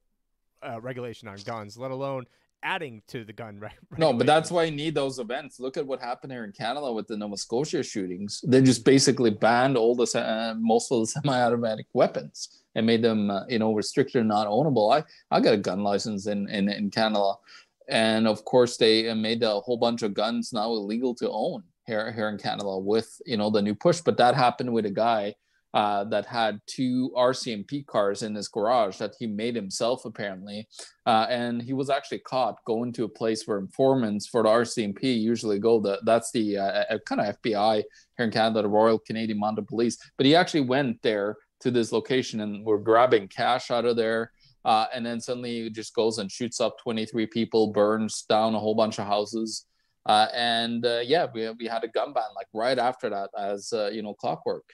uh, 0.62 0.80
regulation 0.80 1.28
on 1.28 1.36
guns, 1.44 1.78
let 1.78 1.92
alone 1.92 2.26
adding 2.62 3.02
to 3.08 3.24
the 3.24 3.32
gun 3.32 3.58
right? 3.60 3.72
No 3.98 4.12
but 4.12 4.26
that's 4.26 4.50
why 4.50 4.64
you 4.64 4.70
need 4.70 4.94
those 4.94 5.18
events. 5.18 5.60
Look 5.60 5.76
at 5.76 5.86
what 5.86 6.00
happened 6.00 6.32
here 6.32 6.44
in 6.44 6.52
canada 6.52 6.92
with 6.92 7.06
the 7.06 7.16
nova 7.16 7.36
scotia 7.36 7.82
shootings. 7.82 8.42
They 8.46 8.62
just 8.62 8.84
basically 8.84 9.30
banned 9.30 9.76
all 9.76 9.94
the 9.94 10.06
uh, 10.18 10.54
most 10.58 10.90
of 10.92 11.00
the 11.00 11.06
semi-automatic 11.20 11.86
weapons 11.92 12.62
and 12.74 12.86
made 12.86 13.02
them 13.02 13.30
uh, 13.30 13.46
you 13.48 13.58
know 13.58 13.74
restricted 13.74 14.20
and 14.20 14.28
not 14.28 14.46
ownable. 14.46 14.94
I 14.94 15.04
i 15.30 15.40
got 15.40 15.54
a 15.54 15.58
gun 15.58 15.82
license 15.82 16.26
in 16.26 16.48
in, 16.48 16.68
in 16.68 16.90
canada. 16.90 17.34
And 17.88 18.26
of 18.28 18.44
course 18.44 18.76
they 18.76 19.08
uh, 19.08 19.14
made 19.14 19.42
a 19.42 19.60
whole 19.60 19.76
bunch 19.76 20.02
of 20.02 20.14
guns 20.14 20.52
now 20.52 20.70
illegal 20.70 21.14
to 21.16 21.30
own 21.30 21.64
here 21.86 22.12
here 22.12 22.28
in 22.28 22.38
canada 22.38 22.78
with 22.78 23.20
you 23.26 23.36
know 23.36 23.50
the 23.50 23.62
new 23.62 23.74
push. 23.74 24.00
But 24.00 24.16
that 24.18 24.34
happened 24.34 24.72
with 24.72 24.86
a 24.86 24.90
guy 24.90 25.34
uh, 25.74 26.04
that 26.04 26.26
had 26.26 26.60
two 26.66 27.10
RCMP 27.16 27.86
cars 27.86 28.22
in 28.22 28.34
his 28.34 28.48
garage 28.48 28.98
that 28.98 29.12
he 29.18 29.26
made 29.26 29.56
himself 29.56 30.04
apparently, 30.04 30.68
uh, 31.06 31.26
and 31.30 31.62
he 31.62 31.72
was 31.72 31.88
actually 31.90 32.18
caught 32.20 32.62
going 32.66 32.92
to 32.92 33.04
a 33.04 33.08
place 33.08 33.46
where 33.46 33.58
informants 33.58 34.26
for 34.26 34.42
the 34.42 34.48
RCMP 34.48 35.20
usually 35.20 35.58
go. 35.58 35.80
The, 35.80 36.00
that's 36.04 36.30
the 36.32 36.58
uh, 36.58 36.98
kind 37.06 37.20
of 37.20 37.40
FBI 37.42 37.82
here 38.16 38.26
in 38.26 38.30
Canada, 38.30 38.62
the 38.62 38.68
Royal 38.68 38.98
Canadian 38.98 39.40
Mounted 39.40 39.66
Police. 39.66 39.96
But 40.16 40.26
he 40.26 40.34
actually 40.34 40.62
went 40.62 41.00
there 41.02 41.36
to 41.60 41.70
this 41.70 41.92
location 41.92 42.40
and 42.40 42.64
we're 42.64 42.78
grabbing 42.78 43.28
cash 43.28 43.70
out 43.70 43.84
of 43.84 43.96
there. 43.96 44.32
Uh, 44.64 44.86
and 44.94 45.04
then 45.04 45.20
suddenly 45.20 45.62
he 45.62 45.70
just 45.70 45.94
goes 45.94 46.18
and 46.18 46.30
shoots 46.30 46.60
up 46.60 46.76
23 46.82 47.26
people, 47.26 47.72
burns 47.72 48.24
down 48.28 48.54
a 48.54 48.58
whole 48.58 48.74
bunch 48.74 48.98
of 48.98 49.06
houses. 49.06 49.66
Uh, 50.06 50.26
and 50.34 50.84
uh, 50.84 51.00
yeah, 51.04 51.26
we, 51.32 51.48
we 51.58 51.66
had 51.66 51.84
a 51.84 51.88
gun 51.88 52.12
ban 52.12 52.24
like 52.34 52.48
right 52.52 52.78
after 52.78 53.08
that 53.08 53.30
as, 53.38 53.72
uh, 53.72 53.88
you 53.92 54.02
know, 54.02 54.14
clockwork. 54.14 54.64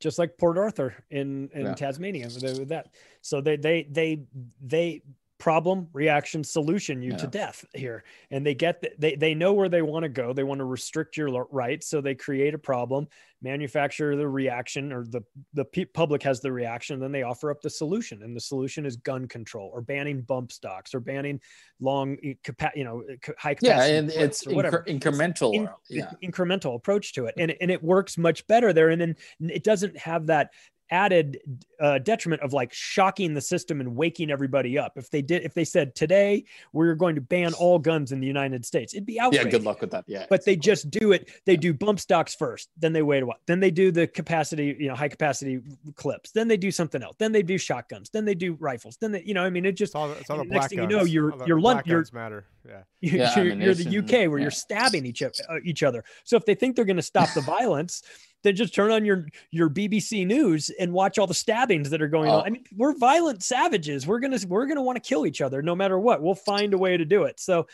Just 0.00 0.18
like 0.18 0.36
Port 0.38 0.58
Arthur 0.58 0.94
in, 1.10 1.48
in 1.54 1.66
yeah. 1.66 1.74
Tasmania 1.74 2.26
with 2.26 2.68
that. 2.68 2.88
So 3.22 3.40
they, 3.40 3.56
they, 3.56 3.86
they, 3.90 4.22
they, 4.60 5.02
problem 5.38 5.88
reaction 5.92 6.42
solution 6.42 7.02
you 7.02 7.10
yeah. 7.10 7.16
to 7.18 7.26
death 7.26 7.64
here 7.74 8.04
and 8.30 8.44
they 8.44 8.54
get 8.54 8.80
the, 8.80 8.90
they 8.98 9.14
they 9.16 9.34
know 9.34 9.52
where 9.52 9.68
they 9.68 9.82
want 9.82 10.02
to 10.02 10.08
go 10.08 10.32
they 10.32 10.42
want 10.42 10.58
to 10.58 10.64
restrict 10.64 11.16
your 11.16 11.46
rights 11.50 11.88
so 11.88 12.00
they 12.00 12.14
create 12.14 12.54
a 12.54 12.58
problem 12.58 13.06
manufacture 13.42 14.16
the 14.16 14.26
reaction 14.26 14.92
or 14.92 15.04
the 15.04 15.22
the 15.52 15.64
public 15.92 16.22
has 16.22 16.40
the 16.40 16.50
reaction 16.50 16.98
then 16.98 17.12
they 17.12 17.22
offer 17.22 17.50
up 17.50 17.60
the 17.60 17.68
solution 17.68 18.22
and 18.22 18.34
the 18.34 18.40
solution 18.40 18.86
is 18.86 18.96
gun 18.96 19.28
control 19.28 19.70
or 19.74 19.82
banning 19.82 20.22
bump 20.22 20.50
stocks 20.50 20.94
or 20.94 21.00
banning 21.00 21.38
long 21.78 22.16
eh, 22.24 22.32
you 22.74 22.84
know 22.84 23.02
eh, 23.10 23.32
high 23.38 23.52
capacity 23.52 23.92
yeah 23.92 23.98
and 23.98 24.10
it's 24.10 24.44
incre- 24.46 24.86
incremental 24.86 25.54
In, 25.54 25.68
yeah. 25.90 26.10
incremental 26.24 26.76
approach 26.76 27.12
to 27.12 27.26
it 27.26 27.34
and, 27.36 27.54
and 27.60 27.70
it 27.70 27.82
works 27.82 28.16
much 28.16 28.46
better 28.46 28.72
there 28.72 28.88
and 28.88 29.00
then 29.00 29.16
it 29.40 29.62
doesn't 29.62 29.98
have 29.98 30.28
that 30.28 30.50
added 30.90 31.38
uh, 31.80 31.98
detriment 31.98 32.42
of 32.42 32.52
like 32.52 32.72
shocking 32.72 33.34
the 33.34 33.40
system 33.40 33.80
and 33.80 33.96
waking 33.96 34.30
everybody 34.30 34.78
up. 34.78 34.92
If 34.96 35.10
they 35.10 35.22
did, 35.22 35.44
if 35.44 35.54
they 35.54 35.64
said 35.64 35.94
today 35.94 36.44
we're 36.72 36.94
going 36.94 37.14
to 37.14 37.20
ban 37.20 37.54
all 37.54 37.78
guns 37.78 38.12
in 38.12 38.20
the 38.20 38.26
United 38.26 38.64
States, 38.64 38.94
it'd 38.94 39.06
be 39.06 39.20
outrage. 39.20 39.44
Yeah, 39.44 39.50
good 39.50 39.64
luck 39.64 39.80
with 39.80 39.90
that. 39.90 40.04
Yeah, 40.06 40.26
but 40.28 40.44
they 40.44 40.56
just 40.56 40.90
do 40.90 41.12
it. 41.12 41.30
They 41.44 41.56
do 41.56 41.74
bump 41.74 42.00
stocks 42.00 42.34
first, 42.34 42.68
then 42.76 42.92
they 42.92 43.02
wait 43.02 43.22
a 43.22 43.26
while, 43.26 43.38
then 43.46 43.60
they 43.60 43.70
do 43.70 43.90
the 43.90 44.06
capacity, 44.06 44.76
you 44.78 44.88
know, 44.88 44.94
high 44.94 45.08
capacity 45.08 45.60
clips, 45.94 46.30
then 46.32 46.48
they 46.48 46.56
do 46.56 46.70
something 46.70 47.02
else, 47.02 47.16
then 47.18 47.32
they 47.32 47.42
do 47.42 47.58
shotguns, 47.58 48.10
then 48.10 48.24
they 48.24 48.34
do 48.34 48.54
rifles, 48.54 48.96
then 49.00 49.12
they, 49.12 49.22
you 49.22 49.34
know, 49.34 49.44
I 49.44 49.50
mean, 49.50 49.64
it 49.64 49.72
just 49.72 49.90
it's 49.90 49.94
all, 49.94 50.12
it's 50.12 50.30
all 50.30 50.38
the 50.38 50.44
next 50.44 50.68
thing 50.68 50.78
guns. 50.78 50.90
you 50.90 50.96
know, 50.98 51.04
you're 51.04 51.46
you're 51.46 51.60
lunch, 51.60 51.86
you're 51.86 52.04
matter. 52.12 52.46
Yeah, 52.66 52.82
you're, 53.00 53.16
yeah, 53.16 53.38
you're, 53.38 53.54
you're 53.54 53.74
the 53.74 53.98
UK 53.98 54.30
where 54.30 54.38
yeah. 54.38 54.44
you're 54.44 54.50
stabbing 54.50 55.06
each 55.06 55.22
uh, 55.22 55.30
each 55.64 55.82
other. 55.82 56.04
So 56.24 56.36
if 56.36 56.44
they 56.44 56.54
think 56.54 56.76
they're 56.76 56.84
going 56.84 56.96
to 56.96 57.02
stop 57.02 57.32
the 57.34 57.40
violence 57.40 58.02
then 58.46 58.56
just 58.56 58.74
turn 58.74 58.90
on 58.90 59.04
your 59.04 59.26
your 59.50 59.68
BBC 59.68 60.26
News 60.26 60.70
and 60.78 60.92
watch 60.92 61.18
all 61.18 61.26
the 61.26 61.34
stabbings 61.34 61.90
that 61.90 62.00
are 62.00 62.08
going 62.08 62.30
oh. 62.30 62.38
on. 62.38 62.46
I 62.46 62.50
mean, 62.50 62.64
we're 62.76 62.96
violent 62.96 63.42
savages. 63.42 64.06
We're 64.06 64.20
gonna 64.20 64.38
we're 64.46 64.66
gonna 64.66 64.82
want 64.82 65.02
to 65.02 65.06
kill 65.06 65.26
each 65.26 65.40
other 65.40 65.62
no 65.62 65.74
matter 65.74 65.98
what. 65.98 66.22
We'll 66.22 66.34
find 66.34 66.72
a 66.72 66.78
way 66.78 66.96
to 66.96 67.04
do 67.04 67.24
it. 67.24 67.40
So. 67.40 67.66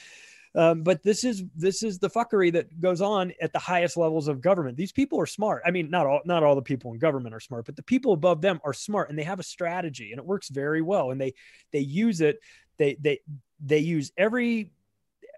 Um, 0.54 0.82
but 0.82 1.02
this 1.02 1.24
is 1.24 1.44
this 1.56 1.82
is 1.82 1.98
the 1.98 2.10
fuckery 2.10 2.52
that 2.52 2.78
goes 2.78 3.00
on 3.00 3.32
at 3.40 3.54
the 3.54 3.58
highest 3.58 3.96
levels 3.96 4.28
of 4.28 4.42
government. 4.42 4.76
These 4.76 4.92
people 4.92 5.18
are 5.18 5.24
smart. 5.24 5.62
I 5.64 5.70
mean, 5.70 5.88
not 5.88 6.06
all 6.06 6.20
not 6.26 6.42
all 6.42 6.54
the 6.54 6.60
people 6.60 6.92
in 6.92 6.98
government 6.98 7.34
are 7.34 7.40
smart, 7.40 7.64
but 7.64 7.74
the 7.74 7.82
people 7.82 8.12
above 8.12 8.42
them 8.42 8.60
are 8.62 8.74
smart, 8.74 9.08
and 9.08 9.18
they 9.18 9.22
have 9.22 9.40
a 9.40 9.42
strategy, 9.42 10.10
and 10.12 10.18
it 10.18 10.26
works 10.26 10.50
very 10.50 10.82
well. 10.82 11.10
And 11.10 11.18
they 11.18 11.32
they 11.72 11.78
use 11.78 12.20
it. 12.20 12.38
They 12.76 12.98
they 13.00 13.20
they 13.64 13.78
use 13.78 14.12
every 14.18 14.72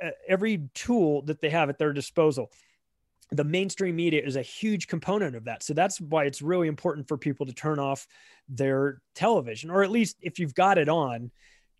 uh, 0.03 0.11
every 0.27 0.69
tool 0.75 1.23
that 1.23 1.41
they 1.41 1.51
have 1.51 1.69
at 1.69 1.79
their 1.79 1.93
disposal 1.93 2.51
the 3.37 3.45
mainstream 3.45 3.97
media 3.97 4.23
is 4.25 4.37
a 4.37 4.43
huge 4.43 4.87
component 4.87 5.37
of 5.37 5.45
that. 5.45 5.63
So 5.63 5.75
that's 5.75 6.01
why 6.01 6.25
it's 6.25 6.43
really 6.43 6.69
important 6.69 7.09
for 7.09 7.17
people 7.17 7.47
to 7.47 7.53
turn 7.53 7.79
off 7.79 8.07
their 8.49 9.01
television, 9.15 9.71
or 9.71 9.83
at 9.83 9.91
least 9.91 10.17
if 10.21 10.39
you've 10.39 10.55
got 10.55 10.79
it 10.79 10.89
on, 10.89 11.31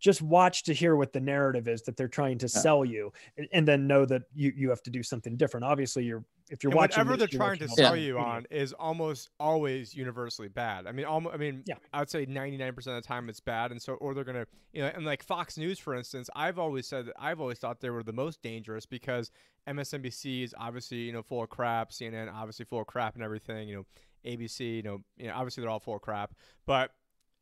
just 0.01 0.21
watch 0.21 0.65
to 0.65 0.75
hear 0.75 0.97
what 0.97 1.13
the 1.13 1.21
narrative 1.21 1.67
is 1.69 1.83
that 1.83 1.97
they're 1.97 2.09
trying 2.09 2.39
to 2.39 2.47
yeah. 2.47 2.61
sell 2.61 2.85
you, 2.85 3.13
and, 3.39 3.49
and, 3.53 3.69
then 3.69 3.87
know 3.87 4.05
that 4.05 4.23
you 4.35 4.53
you 4.55 4.69
have 4.69 4.83
to 4.83 4.91
do 4.91 5.03
something 5.03 5.37
different. 5.37 5.65
Obviously, 5.65 6.05
you're 6.05 6.25
if 6.51 6.63
you're 6.63 6.71
and 6.71 6.77
watching 6.77 7.07
whatever 7.07 7.17
they're 7.17 7.27
trying 7.27 7.59
to 7.59 7.69
sell 7.69 7.97
you 7.97 8.19
on 8.19 8.47
is 8.51 8.73
almost 8.75 9.31
always 9.41 9.95
universally 9.95 10.49
bad. 10.49 10.87
I 10.87 10.93
mean, 10.93 11.07
almost, 11.07 11.35
I 11.35 11.39
mean, 11.39 11.63
yeah. 11.67 11.77
I 11.93 12.01
would 12.01 12.11
say 12.11 12.27
99% 12.27 12.77
of 12.79 12.85
the 12.85 13.01
time 13.01 13.29
it's 13.29 13.41
bad, 13.41 13.71
and 13.71 13.81
so 13.81 13.95
or 13.95 14.15
they're 14.15 14.25
gonna, 14.25 14.47
you 14.73 14.83
know, 14.83 14.91
and 14.95 15.05
like 15.05 15.23
Fox 15.23 15.57
News, 15.57 15.79
for 15.79 15.95
instance, 15.95 16.29
I've 16.37 16.59
always 16.59 16.87
said 16.87 17.07
that 17.07 17.15
I've 17.19 17.41
always 17.41 17.59
thought 17.59 17.81
they 17.81 17.91
were 17.91 18.03
the 18.03 18.13
most 18.13 18.43
dangerous 18.43 18.85
because 18.85 19.31
MSNBC 19.69 20.45
is 20.45 20.55
obviously 20.59 20.99
you 20.99 21.13
know 21.13 21.23
full 21.23 21.43
of 21.43 21.49
crap, 21.49 21.91
CNN 21.91 22.33
obviously 22.33 22.65
full 22.65 22.81
of 22.81 22.87
crap 22.87 23.15
and 23.15 23.25
everything, 23.25 23.69
you 23.69 23.77
know, 23.77 23.87
ABC, 24.25 24.77
you 24.77 24.83
know, 24.83 25.01
you 25.17 25.29
know, 25.29 25.35
obviously 25.35 25.63
they're 25.63 25.71
all 25.71 25.81
full 25.81 25.97
of 25.97 26.03
crap, 26.03 26.35
but 26.67 26.91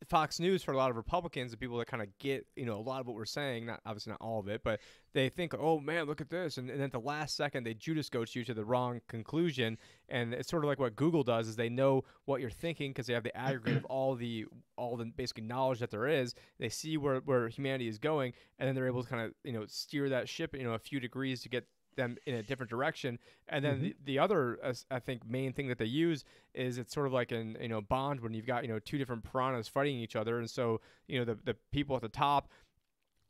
Fox 0.07 0.39
News 0.39 0.63
for 0.63 0.71
a 0.73 0.77
lot 0.77 0.89
of 0.89 0.95
Republicans 0.95 1.51
and 1.51 1.59
people 1.59 1.77
that 1.77 1.87
kind 1.87 2.01
of 2.01 2.09
get, 2.19 2.45
you 2.55 2.65
know, 2.65 2.77
a 2.77 2.81
lot 2.81 3.01
of 3.01 3.07
what 3.07 3.15
we're 3.15 3.25
saying, 3.25 3.65
not 3.65 3.81
obviously 3.85 4.11
not 4.11 4.21
all 4.21 4.39
of 4.39 4.47
it, 4.47 4.61
but 4.63 4.79
they 5.13 5.29
think, 5.29 5.53
oh 5.53 5.79
man, 5.79 6.05
look 6.05 6.21
at 6.21 6.29
this. 6.29 6.57
And, 6.57 6.69
and 6.69 6.79
then 6.79 6.85
at 6.85 6.91
the 6.91 6.99
last 6.99 7.35
second, 7.35 7.63
they 7.63 7.73
Judas 7.73 8.09
goats 8.09 8.35
you 8.35 8.43
to 8.45 8.53
the 8.53 8.65
wrong 8.65 9.01
conclusion. 9.07 9.77
And 10.09 10.33
it's 10.33 10.49
sort 10.49 10.63
of 10.63 10.67
like 10.67 10.79
what 10.79 10.95
Google 10.95 11.23
does 11.23 11.47
is 11.47 11.55
they 11.55 11.69
know 11.69 12.03
what 12.25 12.41
you're 12.41 12.49
thinking 12.49 12.91
because 12.91 13.07
they 13.07 13.13
have 13.13 13.23
the 13.23 13.35
aggregate 13.37 13.77
of 13.77 13.85
all 13.85 14.15
the, 14.15 14.45
all 14.77 14.97
the 14.97 15.05
basically 15.05 15.43
knowledge 15.43 15.79
that 15.79 15.91
there 15.91 16.07
is. 16.07 16.35
They 16.59 16.69
see 16.69 16.97
where, 16.97 17.19
where 17.19 17.47
humanity 17.47 17.87
is 17.87 17.97
going. 17.97 18.33
And 18.59 18.67
then 18.67 18.75
they're 18.75 18.87
able 18.87 19.03
to 19.03 19.09
kind 19.09 19.25
of, 19.25 19.33
you 19.43 19.53
know, 19.53 19.65
steer 19.67 20.09
that 20.09 20.29
ship, 20.29 20.55
you 20.55 20.63
know, 20.63 20.73
a 20.73 20.79
few 20.79 20.99
degrees 20.99 21.41
to 21.43 21.49
get 21.49 21.67
them 21.95 22.17
in 22.25 22.35
a 22.35 22.43
different 22.43 22.69
direction. 22.69 23.19
And 23.47 23.63
then 23.63 23.75
mm-hmm. 23.75 23.83
the, 23.83 23.95
the 24.05 24.19
other, 24.19 24.59
uh, 24.63 24.73
I 24.91 24.99
think, 24.99 25.27
main 25.29 25.53
thing 25.53 25.67
that 25.67 25.77
they 25.77 25.85
use 25.85 26.23
is 26.53 26.77
it's 26.77 26.93
sort 26.93 27.07
of 27.07 27.13
like 27.13 27.31
in 27.31 27.57
you 27.61 27.69
know 27.69 27.81
Bond 27.81 28.19
when 28.21 28.33
you've 28.33 28.45
got 28.45 28.63
you 28.63 28.69
know 28.69 28.79
two 28.79 28.97
different 28.97 29.23
piranhas 29.23 29.67
fighting 29.67 29.97
each 29.97 30.15
other, 30.15 30.39
and 30.39 30.49
so 30.49 30.81
you 31.07 31.19
know 31.19 31.25
the 31.25 31.37
the 31.43 31.55
people 31.71 31.95
at 31.95 32.01
the 32.01 32.09
top 32.09 32.49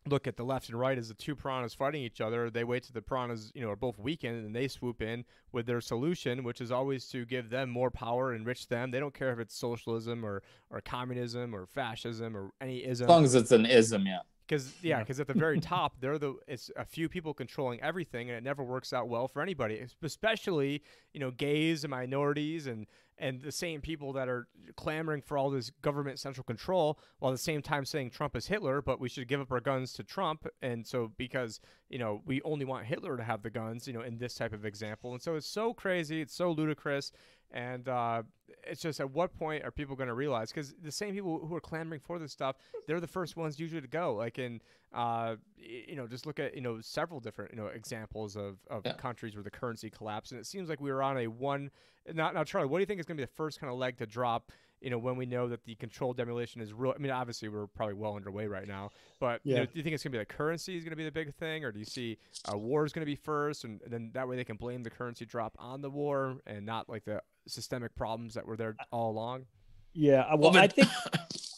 look 0.06 0.28
at 0.28 0.36
the 0.36 0.44
left 0.44 0.70
and 0.70 0.78
right 0.78 0.98
as 0.98 1.08
the 1.08 1.14
two 1.14 1.36
piranhas 1.36 1.74
fighting 1.74 2.04
each 2.04 2.20
other. 2.20 2.50
They 2.50 2.64
wait 2.64 2.84
till 2.84 2.94
the 2.94 3.02
piranhas, 3.02 3.52
you 3.56 3.62
know, 3.62 3.70
are 3.70 3.76
both 3.76 3.98
weakened 3.98 4.46
and 4.46 4.56
they 4.56 4.68
swoop 4.68 5.02
in 5.02 5.24
with 5.52 5.66
their 5.66 5.82
solution, 5.82 6.44
which 6.44 6.62
is 6.62 6.72
always 6.72 7.08
to 7.10 7.26
give 7.26 7.50
them 7.50 7.70
more 7.70 7.90
power, 7.90 8.34
enrich 8.34 8.68
them. 8.68 8.92
They 8.92 9.00
don't 9.00 9.14
care 9.14 9.32
if 9.32 9.40
it's 9.40 9.56
socialism 9.56 10.26
or, 10.26 10.44
or 10.70 10.82
communism 10.82 11.56
or 11.56 11.66
fascism 11.66 12.36
or 12.36 12.52
any 12.60 12.86
ism. 12.86 13.06
As 13.06 13.10
long 13.10 13.24
as 13.24 13.36
it's 13.36 13.52
an 13.52 13.66
ism, 13.66 14.06
yeah 14.06 14.20
because 14.48 14.74
yeah, 14.82 15.00
because 15.00 15.20
at 15.20 15.28
the 15.28 15.34
very 15.34 15.60
top, 15.60 15.96
they're 16.00 16.18
the 16.18 16.36
it's 16.48 16.70
a 16.76 16.86
few 16.86 17.10
people 17.10 17.34
controlling 17.34 17.82
everything, 17.82 18.30
and 18.30 18.38
it 18.38 18.44
never 18.44 18.64
works 18.64 18.94
out 18.94 19.08
well 19.08 19.28
for 19.28 19.42
anybody, 19.42 19.86
especially 20.02 20.84
you 21.14 21.20
know 21.20 21.32
gays 21.32 21.84
and 21.84 21.92
minorities 21.92 22.68
and 22.68 22.88
and 23.18 23.42
the 23.42 23.52
same 23.52 23.80
people 23.80 24.12
that 24.14 24.28
are 24.28 24.48
clamoring 24.76 25.22
for 25.22 25.38
all 25.38 25.50
this 25.50 25.70
government 25.82 26.20
central 26.20 26.44
control, 26.44 27.00
while 27.20 27.32
at 27.32 27.36
the 27.36 27.44
same 27.44 27.62
time 27.62 27.86
saying 27.86 28.10
Trump 28.10 28.36
is 28.36 28.48
Hitler, 28.48 28.82
but 28.82 29.00
we 29.00 29.08
should 29.08 29.28
give 29.28 29.40
up 29.40 29.52
our 29.52 29.60
guns 29.60 29.94
to 29.94 30.04
Trump, 30.04 30.48
and 30.62 30.86
so 30.86 31.12
because 31.18 31.60
you 31.90 32.00
know 32.00 32.22
we 32.26 32.42
only 32.42 32.66
want 32.66 32.86
Hitler 32.86 33.18
to 33.18 33.24
have 33.24 33.44
the 33.44 33.50
guns, 33.50 33.88
you 33.88 33.94
know, 33.94 34.02
in 34.02 34.18
this 34.18 34.36
type 34.36 34.54
of 34.54 34.66
example, 34.66 35.14
and 35.14 35.22
so 35.22 35.36
it's 35.36 35.48
so 35.48 35.74
crazy, 35.74 36.22
it's 36.22 36.36
so 36.36 36.52
ludicrous, 36.52 37.12
and 37.54 37.88
uh, 37.88 38.24
it's 38.66 38.82
just 38.82 39.00
at 39.00 39.12
what 39.12 39.38
point 39.38 39.64
are 39.64 39.72
people 39.72 39.96
going 39.96 40.08
to 40.08 40.14
realize? 40.14 40.52
Because 40.52 40.74
the 40.82 40.92
same 40.92 41.14
people 41.14 41.40
who 41.46 41.56
are 41.56 41.62
clamoring 41.62 42.02
for 42.02 42.18
this 42.18 42.32
stuff, 42.32 42.56
they're 42.88 43.00
the 43.00 43.08
first 43.08 43.38
ones 43.38 43.60
usually 43.60 43.82
to 43.82 43.88
go. 43.88 44.16
Like 44.16 44.40
in, 44.40 44.60
uh, 44.94 45.36
you 45.56 45.96
know, 45.96 46.08
just 46.08 46.26
look 46.26 46.40
at 46.40 46.56
you 46.56 46.62
know 46.62 46.80
several 46.82 47.20
different 47.20 47.52
you 47.52 47.58
know 47.58 47.68
examples 47.68 48.36
of, 48.36 48.58
of 48.70 48.82
yeah. 48.86 48.94
countries 48.94 49.36
where 49.36 49.44
the 49.44 49.52
currency 49.52 49.90
collapsed, 49.90 50.32
and 50.32 50.42
it 50.42 50.46
seems 50.46 50.68
like 50.68 50.82
we 50.82 50.92
were 50.92 51.04
on 51.04 51.18
a 51.18 51.28
one. 51.28 51.70
Not 52.12 52.34
now, 52.34 52.44
Charlie. 52.44 52.68
What 52.68 52.80
do 52.80 52.82
you 52.82 52.86
think 52.86 53.00
is 53.00 53.06
going 53.06 53.18
to 53.18 53.22
be 53.22 53.26
the 53.26 53.32
first 53.32 53.60
kind 53.60 53.72
of 53.72 53.78
leg 53.78 53.98
to 53.98 54.06
drop? 54.06 54.52
You 54.84 54.90
know, 54.90 54.98
when 54.98 55.16
we 55.16 55.26
know 55.26 55.48
that 55.48 55.64
the 55.66 55.76
controlled 55.76 56.18
demolition 56.18 56.62
is 56.62 56.74
real. 56.74 56.94
I 56.96 57.00
mean, 57.02 57.12
obviously 57.12 57.48
we're 57.50 57.68
probably 57.68 57.96
well 57.96 58.16
underway 58.16 58.48
right 58.48 58.68
now, 58.68 58.92
but 59.20 59.42
yeah. 59.44 59.54
you 59.54 59.60
know, 59.62 59.66
do 59.66 59.72
you 59.76 59.84
think 59.84 59.94
it's 59.94 60.04
going 60.04 60.12
to 60.12 60.18
be 60.18 60.22
the 60.22 60.26
currency 60.26 60.78
is 60.78 60.84
going 60.84 60.92
to 60.92 60.98
be 60.98 61.06
the 61.06 61.12
big 61.12 61.34
thing, 61.34 61.64
or 61.64 61.72
do 61.72 61.80
you 61.80 61.86
see 61.86 62.18
uh, 62.52 62.58
war 62.58 62.86
is 62.86 62.94
going 62.94 63.02
to 63.02 63.12
be 63.12 63.16
first, 63.16 63.64
and, 63.64 63.82
and 63.84 63.92
then 63.92 64.12
that 64.14 64.28
way 64.28 64.36
they 64.36 64.44
can 64.44 64.58
blame 64.58 64.84
the 64.84 64.90
currency 64.90 65.26
drop 65.26 65.56
on 65.58 65.82
the 65.82 65.90
war 65.90 66.38
and 66.46 66.66
not 66.66 66.90
like 66.90 67.06
the 67.06 67.22
systemic 67.48 67.96
problems 67.96 68.34
that 68.34 68.46
were 68.46 68.58
there 68.58 68.76
all 68.92 69.12
along? 69.12 69.46
Yeah, 69.94 70.22
uh, 70.22 70.38
well, 70.38 70.58
I 70.58 70.68
think 70.68 70.90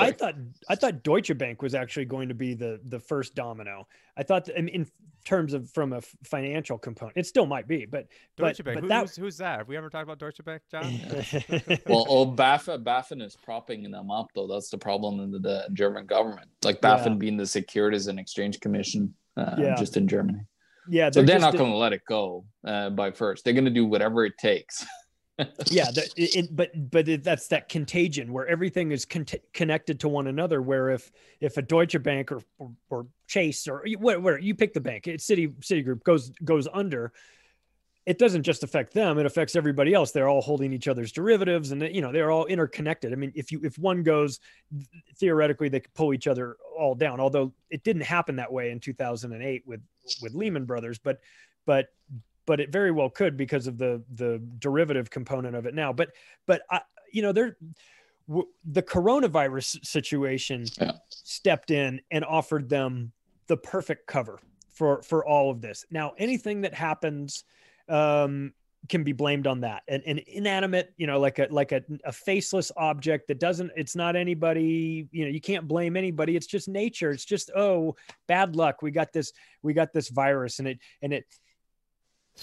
I 0.00 0.06
I 0.06 0.12
thought 0.12 0.34
I 0.68 0.74
thought 0.74 1.02
Deutsche 1.02 1.36
Bank 1.36 1.62
was 1.62 1.74
actually 1.74 2.06
going 2.06 2.28
to 2.28 2.34
be 2.34 2.54
the 2.54 2.80
the 2.84 3.00
first 3.00 3.34
domino. 3.34 3.86
I 4.16 4.22
thought 4.22 4.44
that, 4.46 4.56
in 4.56 4.86
terms 5.24 5.54
of 5.54 5.70
from 5.70 5.92
a 5.92 6.00
financial 6.24 6.78
component, 6.78 7.16
it 7.16 7.26
still 7.26 7.46
might 7.46 7.68
be, 7.68 7.86
but 7.86 8.06
Deutsche 8.36 8.58
but, 8.58 8.64
Bank. 8.64 8.76
But 8.76 8.82
Who, 8.82 8.88
that, 8.88 9.00
who's, 9.02 9.16
who's, 9.16 9.36
that? 9.38 9.58
Have 9.58 9.68
we 9.68 9.76
ever 9.76 9.88
talked 9.88 10.04
about 10.04 10.18
Deutsche 10.18 10.44
Bank, 10.44 10.62
John? 10.70 10.82
well, 11.86 12.06
oh, 12.08 12.26
BaFin, 12.26 12.84
BaFin 12.84 13.22
is 13.22 13.36
propping 13.36 13.90
them 13.90 14.10
up 14.10 14.28
though. 14.34 14.46
That's 14.46 14.70
the 14.70 14.78
problem 14.78 15.20
in 15.20 15.30
the, 15.30 15.38
the 15.38 15.68
German 15.72 16.06
government. 16.06 16.48
Like 16.64 16.80
BaFin 16.80 17.06
yeah. 17.06 17.14
being 17.14 17.36
the 17.36 17.46
Securities 17.46 18.08
and 18.08 18.18
Exchange 18.18 18.60
Commission, 18.60 19.14
uh, 19.36 19.54
yeah. 19.58 19.74
just 19.76 19.96
in 19.96 20.08
Germany. 20.08 20.40
Yeah, 20.88 21.10
they're 21.10 21.22
so 21.22 21.26
they're 21.26 21.38
not 21.38 21.56
going 21.56 21.70
to 21.70 21.76
let 21.76 21.92
it 21.92 22.02
go 22.06 22.44
uh, 22.66 22.90
by 22.90 23.12
first. 23.12 23.44
They're 23.44 23.54
going 23.54 23.64
to 23.64 23.70
do 23.70 23.86
whatever 23.86 24.24
it 24.24 24.36
takes. 24.38 24.84
yeah, 25.66 25.90
the, 25.90 26.10
it, 26.16 26.54
but 26.54 26.90
but 26.90 27.08
it, 27.08 27.24
that's 27.24 27.48
that 27.48 27.68
contagion 27.68 28.32
where 28.32 28.46
everything 28.46 28.92
is 28.92 29.04
con- 29.04 29.26
connected 29.52 30.00
to 30.00 30.08
one 30.08 30.26
another. 30.26 30.62
Where 30.62 30.90
if 30.90 31.10
if 31.40 31.56
a 31.56 31.62
Deutsche 31.62 32.02
Bank 32.02 32.32
or 32.32 32.42
or, 32.58 32.72
or 32.88 33.06
Chase 33.26 33.68
or 33.68 33.84
whatever 33.98 34.38
you 34.38 34.54
pick 34.54 34.74
the 34.74 34.80
bank, 34.80 35.06
it's 35.06 35.24
City 35.24 35.48
Citigroup 35.48 36.02
goes 36.02 36.30
goes 36.44 36.68
under, 36.72 37.12
it 38.06 38.18
doesn't 38.18 38.42
just 38.42 38.62
affect 38.62 38.92
them 38.92 39.18
it 39.18 39.26
affects 39.26 39.54
everybody 39.54 39.92
else 39.94 40.10
they're 40.10 40.28
all 40.28 40.40
holding 40.40 40.72
each 40.72 40.88
other's 40.88 41.12
derivatives 41.12 41.70
and 41.70 41.82
you 41.94 42.00
know 42.00 42.10
they're 42.10 42.30
all 42.30 42.46
interconnected 42.46 43.12
i 43.12 43.16
mean 43.16 43.32
if 43.34 43.52
you 43.52 43.60
if 43.62 43.78
one 43.78 44.02
goes 44.02 44.40
theoretically 45.16 45.68
they 45.68 45.80
could 45.80 45.94
pull 45.94 46.14
each 46.14 46.26
other 46.26 46.56
all 46.78 46.94
down 46.94 47.20
although 47.20 47.52
it 47.70 47.84
didn't 47.84 48.02
happen 48.02 48.36
that 48.36 48.52
way 48.52 48.70
in 48.70 48.80
2008 48.80 49.62
with 49.66 49.80
with 50.22 50.34
lehman 50.34 50.64
brothers 50.64 50.98
but 50.98 51.20
but 51.66 51.88
but 52.50 52.58
it 52.58 52.72
very 52.72 52.90
well 52.90 53.08
could 53.08 53.36
because 53.36 53.68
of 53.68 53.78
the 53.78 54.02
the 54.16 54.42
derivative 54.58 55.08
component 55.08 55.54
of 55.54 55.66
it 55.66 55.72
now. 55.72 55.92
But 55.92 56.08
but 56.48 56.62
I, 56.68 56.80
you 57.12 57.22
know 57.22 57.30
there 57.30 57.56
w- 58.26 58.48
the 58.64 58.82
coronavirus 58.82 59.86
situation 59.86 60.66
Yeah. 60.80 60.94
stepped 61.10 61.70
in 61.70 62.00
and 62.10 62.24
offered 62.24 62.68
them 62.68 63.12
the 63.46 63.56
perfect 63.56 64.08
cover 64.08 64.40
for 64.68 65.00
for 65.02 65.24
all 65.24 65.48
of 65.52 65.60
this. 65.60 65.84
Now 65.92 66.14
anything 66.18 66.62
that 66.62 66.74
happens 66.74 67.44
um 67.88 68.52
can 68.88 69.04
be 69.04 69.12
blamed 69.12 69.46
on 69.46 69.60
that. 69.60 69.84
An, 69.86 70.02
an 70.04 70.18
inanimate 70.26 70.92
you 70.96 71.06
know 71.06 71.20
like 71.20 71.38
a 71.38 71.46
like 71.52 71.70
a, 71.70 71.84
a 72.04 72.10
faceless 72.10 72.72
object 72.76 73.28
that 73.28 73.38
doesn't 73.38 73.70
it's 73.76 73.94
not 73.94 74.16
anybody 74.16 75.06
you 75.12 75.24
know 75.24 75.30
you 75.30 75.40
can't 75.40 75.68
blame 75.68 75.96
anybody. 75.96 76.34
It's 76.34 76.48
just 76.48 76.66
nature. 76.66 77.12
It's 77.12 77.24
just 77.24 77.52
oh 77.54 77.94
bad 78.26 78.56
luck. 78.56 78.82
We 78.82 78.90
got 78.90 79.12
this 79.12 79.32
we 79.62 79.72
got 79.72 79.92
this 79.92 80.08
virus 80.08 80.58
and 80.58 80.66
it 80.66 80.80
and 81.00 81.12
it 81.12 81.26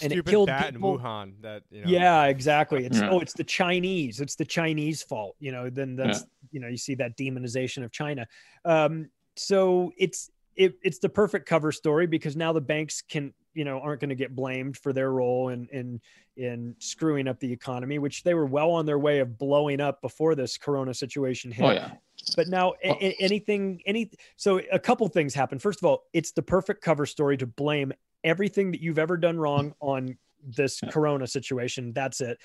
and 0.02 0.12
it 0.14 0.26
killed 0.26 0.48
bat 0.48 0.74
people. 0.74 0.96
in 0.96 1.00
Wuhan. 1.02 1.34
That 1.42 1.64
you 1.72 1.84
know. 1.84 1.90
yeah 1.90 2.26
exactly 2.26 2.86
it's 2.86 3.00
Yeah. 3.00 3.10
oh 3.10 3.20
it's 3.20 3.34
the 3.34 3.44
chinese 3.44 4.20
it's 4.22 4.36
the 4.36 4.46
chinese 4.46 5.02
fault 5.04 5.36
you 5.40 5.52
know 5.52 5.70
then 5.70 5.96
that's 5.96 6.26
you 6.52 6.60
know 6.60 6.68
you 6.68 6.78
see 6.78 6.96
that 6.96 7.18
demonization 7.18 7.84
of 7.84 7.92
china 7.92 8.28
um 8.66 9.10
so 9.36 9.92
it's 9.98 10.30
it, 10.56 10.74
it's 10.84 10.98
the 11.00 11.10
perfect 11.10 11.48
cover 11.48 11.72
story 11.72 12.08
because 12.08 12.36
now 12.36 12.52
the 12.52 12.62
banks 12.62 13.02
can 13.02 13.34
you 13.54 13.64
know 13.64 13.80
aren't 13.80 14.02
going 14.02 14.10
to 14.10 14.16
get 14.16 14.36
blamed 14.36 14.78
for 14.78 14.94
their 14.94 15.12
role 15.12 15.50
in 15.50 15.68
in 15.72 16.00
in 16.36 16.76
screwing 16.80 17.28
up 17.28 17.40
the 17.40 17.52
economy 17.52 17.98
which 18.00 18.22
they 18.24 18.34
were 18.36 18.46
well 18.46 18.72
on 18.72 18.86
their 18.86 19.00
way 19.00 19.20
of 19.20 19.38
blowing 19.40 19.80
up 19.82 20.02
before 20.02 20.36
this 20.36 20.58
corona 20.58 20.94
situation 20.94 21.52
hit 21.52 21.66
Oh 21.66 21.72
yeah. 21.72 21.92
but 22.36 22.48
now 22.48 22.74
Well- 22.84 22.98
a- 23.02 23.16
anything 23.20 23.82
any 23.86 24.12
so 24.36 24.62
a 24.72 24.78
couple 24.80 25.08
things 25.08 25.34
happen 25.34 25.58
first 25.60 25.80
of 25.82 25.86
all 25.86 26.04
it's 26.14 26.32
the 26.32 26.44
perfect 26.44 26.82
cover 26.84 27.06
story 27.08 27.38
to 27.38 27.48
blame 27.48 27.92
everything 28.28 28.72
that 28.72 28.82
you've 28.82 29.00
ever 29.00 29.18
done 29.18 29.38
wrong 29.38 29.74
on 29.82 30.18
this 30.44 30.80
corona 30.92 31.26
situation 31.28 31.92
that's 31.94 32.22
it 32.22 32.38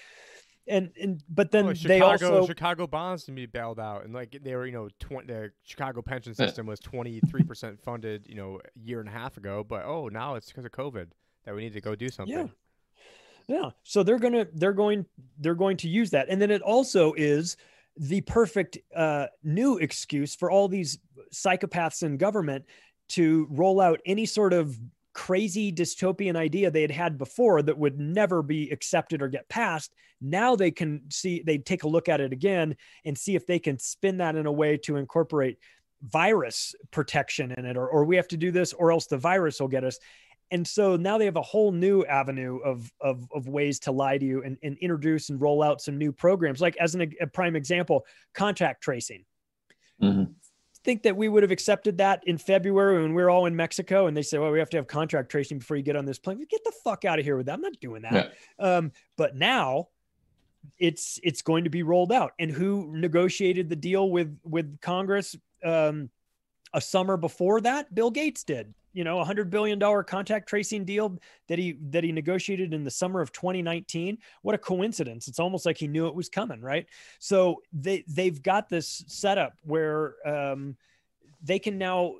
and 0.68 0.90
and 1.00 1.22
but 1.28 1.50
then 1.50 1.66
Oh, 1.66 1.72
they 1.72 1.98
Chicago, 1.98 2.36
also 2.38 2.46
Chicago 2.46 2.86
bonds 2.86 3.24
can 3.24 3.34
be 3.34 3.46
bailed 3.46 3.80
out, 3.80 4.04
and 4.04 4.14
like 4.14 4.38
they 4.42 4.54
were, 4.54 4.64
you 4.64 4.72
know, 4.72 4.88
tw- 5.00 5.26
the 5.26 5.50
Chicago 5.64 6.02
pension 6.02 6.34
system 6.34 6.66
was 6.66 6.78
twenty 6.78 7.20
three 7.28 7.42
percent 7.42 7.82
funded, 7.82 8.26
you 8.28 8.36
know, 8.36 8.60
a 8.64 8.78
year 8.78 9.00
and 9.00 9.08
a 9.08 9.12
half 9.12 9.36
ago. 9.36 9.64
But 9.68 9.84
oh, 9.84 10.08
now 10.08 10.36
it's 10.36 10.46
because 10.46 10.64
of 10.64 10.70
COVID 10.70 11.08
that 11.44 11.54
we 11.54 11.62
need 11.62 11.72
to 11.72 11.80
go 11.80 11.94
do 11.94 12.08
something. 12.08 12.36
Yeah. 12.36 12.46
yeah 13.48 13.70
so 13.82 14.02
they're 14.02 14.18
gonna 14.18 14.46
they're 14.54 14.72
going 14.72 15.04
they're 15.38 15.56
going 15.56 15.76
to 15.78 15.88
use 15.88 16.10
that 16.10 16.28
and 16.28 16.40
then 16.40 16.50
it 16.50 16.62
also 16.62 17.12
is 17.14 17.56
the 17.96 18.20
perfect 18.22 18.78
uh, 18.96 19.26
new 19.42 19.78
excuse 19.78 20.34
for 20.34 20.50
all 20.50 20.68
these 20.68 20.98
psychopaths 21.34 22.02
in 22.02 22.16
government 22.16 22.64
to 23.08 23.46
roll 23.50 23.80
out 23.80 24.00
any 24.06 24.24
sort 24.24 24.52
of 24.52 24.78
crazy 25.14 25.72
dystopian 25.72 26.36
idea 26.36 26.70
they 26.70 26.82
had 26.82 26.90
had 26.90 27.18
before 27.18 27.62
that 27.62 27.78
would 27.78 27.98
never 27.98 28.42
be 28.42 28.70
accepted 28.70 29.22
or 29.22 29.28
get 29.28 29.48
passed. 29.48 29.94
Now 30.20 30.56
they 30.56 30.70
can 30.70 31.02
see 31.10 31.42
they 31.44 31.58
take 31.58 31.82
a 31.82 31.88
look 31.88 32.08
at 32.08 32.20
it 32.20 32.32
again 32.32 32.76
and 33.04 33.16
see 33.16 33.34
if 33.34 33.46
they 33.46 33.58
can 33.58 33.78
spin 33.78 34.18
that 34.18 34.36
in 34.36 34.46
a 34.46 34.52
way 34.52 34.76
to 34.78 34.96
incorporate 34.96 35.58
virus 36.02 36.74
protection 36.90 37.52
in 37.52 37.64
it 37.64 37.76
or, 37.76 37.86
or 37.88 38.04
we 38.04 38.16
have 38.16 38.28
to 38.28 38.36
do 38.36 38.50
this 38.50 38.72
or 38.72 38.90
else 38.90 39.06
the 39.06 39.18
virus 39.18 39.60
will 39.60 39.68
get 39.68 39.84
us. 39.84 39.98
And 40.50 40.66
so 40.66 40.96
now 40.96 41.16
they 41.16 41.24
have 41.24 41.36
a 41.36 41.42
whole 41.42 41.72
new 41.72 42.04
avenue 42.04 42.58
of 42.58 42.92
of, 43.00 43.26
of 43.34 43.48
ways 43.48 43.78
to 43.80 43.92
lie 43.92 44.18
to 44.18 44.24
you 44.24 44.42
and, 44.42 44.58
and 44.62 44.76
introduce 44.78 45.30
and 45.30 45.40
roll 45.40 45.62
out 45.62 45.80
some 45.80 45.96
new 45.96 46.12
programs. 46.12 46.60
Like 46.60 46.76
as 46.76 46.94
an, 46.94 47.12
a 47.20 47.26
prime 47.26 47.56
example 47.56 48.04
contact 48.34 48.82
tracing. 48.82 49.24
Mhm. 50.02 50.34
Think 50.84 51.04
that 51.04 51.16
we 51.16 51.28
would 51.28 51.42
have 51.42 51.52
accepted 51.52 51.98
that 51.98 52.22
in 52.26 52.38
february 52.38 53.02
when 53.02 53.14
we 53.14 53.22
are 53.22 53.30
all 53.30 53.46
in 53.46 53.54
mexico 53.54 54.06
and 54.06 54.16
they 54.16 54.22
said 54.22 54.40
well 54.40 54.50
we 54.50 54.58
have 54.58 54.70
to 54.70 54.76
have 54.76 54.86
contact 54.86 55.30
tracing 55.30 55.58
before 55.58 55.76
you 55.76 55.82
get 55.82 55.96
on 55.96 56.04
this 56.04 56.18
plane. 56.18 56.44
Get 56.48 56.64
the 56.64 56.72
fuck 56.84 57.04
out 57.04 57.18
of 57.18 57.24
here 57.24 57.36
with 57.36 57.46
that. 57.46 57.54
I'm 57.54 57.60
not 57.60 57.78
doing 57.80 58.02
that. 58.02 58.34
Um, 58.58 58.92
but 59.16 59.36
now 59.36 59.88
it's 60.78 61.18
it's 61.22 61.42
going 61.42 61.64
to 61.64 61.70
be 61.70 61.82
rolled 61.82 62.12
out. 62.12 62.32
And 62.38 62.50
who 62.50 62.96
negotiated 62.96 63.68
the 63.68 63.76
deal 63.76 64.10
with 64.10 64.36
with 64.44 64.80
congress 64.80 65.36
um, 65.64 66.10
a 66.72 66.80
summer 66.80 67.16
before 67.16 67.60
that? 67.60 67.94
Bill 67.94 68.10
gates 68.10 68.44
did 68.44 68.74
you 68.92 69.04
know 69.04 69.20
a 69.20 69.24
hundred 69.24 69.50
billion 69.50 69.78
dollar 69.78 70.02
contact 70.02 70.48
tracing 70.48 70.84
deal 70.84 71.18
that 71.48 71.58
he 71.58 71.76
that 71.90 72.04
he 72.04 72.12
negotiated 72.12 72.74
in 72.74 72.84
the 72.84 72.90
summer 72.90 73.20
of 73.20 73.32
2019 73.32 74.18
what 74.42 74.54
a 74.54 74.58
coincidence. 74.58 75.28
It's 75.28 75.40
almost 75.40 75.66
like 75.66 75.78
he 75.78 75.88
knew 75.88 76.06
it 76.06 76.14
was 76.14 76.28
coming 76.28 76.60
right? 76.60 76.86
So 77.18 77.62
they 77.72 78.04
they've 78.08 78.42
got 78.42 78.68
this 78.68 79.04
setup 79.06 79.54
where 79.62 80.14
um, 80.26 80.76
they 81.42 81.58
can 81.58 81.78
now 81.78 82.14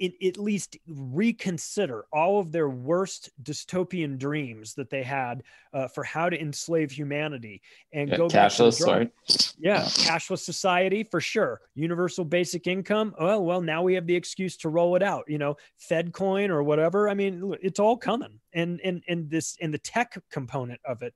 it, 0.00 0.14
at 0.26 0.38
least 0.38 0.78
reconsider 0.88 2.06
all 2.12 2.40
of 2.40 2.50
their 2.50 2.70
worst 2.70 3.30
dystopian 3.42 4.18
dreams 4.18 4.74
that 4.74 4.88
they 4.88 5.02
had 5.02 5.42
uh, 5.74 5.86
for 5.86 6.02
how 6.02 6.30
to 6.30 6.40
enslave 6.40 6.90
humanity 6.90 7.60
and 7.92 8.08
Yeah, 8.08 8.16
go 8.16 8.28
back 8.28 8.50
to 8.52 8.62
the 8.64 8.70
cashless, 8.70 8.86
right? 8.86 9.12
yeah, 9.58 9.82
cashless 9.82 10.38
society 10.38 11.04
for 11.04 11.20
sure. 11.20 11.60
Universal 11.74 12.24
basic 12.24 12.66
income. 12.66 13.14
Oh 13.18 13.40
well, 13.40 13.60
now 13.60 13.82
we 13.82 13.94
have 13.94 14.06
the 14.06 14.16
excuse 14.16 14.56
to 14.58 14.70
roll 14.70 14.96
it 14.96 15.02
out. 15.02 15.24
You 15.28 15.38
know, 15.38 15.56
Fed 15.76 16.12
coin 16.12 16.50
or 16.50 16.62
whatever. 16.62 17.08
I 17.08 17.14
mean, 17.14 17.54
it's 17.62 17.78
all 17.78 17.96
coming, 17.96 18.40
and 18.54 18.80
and 18.82 19.04
and 19.06 19.30
this 19.30 19.56
and 19.60 19.72
the 19.72 19.78
tech 19.78 20.16
component 20.30 20.80
of 20.84 21.02
it 21.02 21.14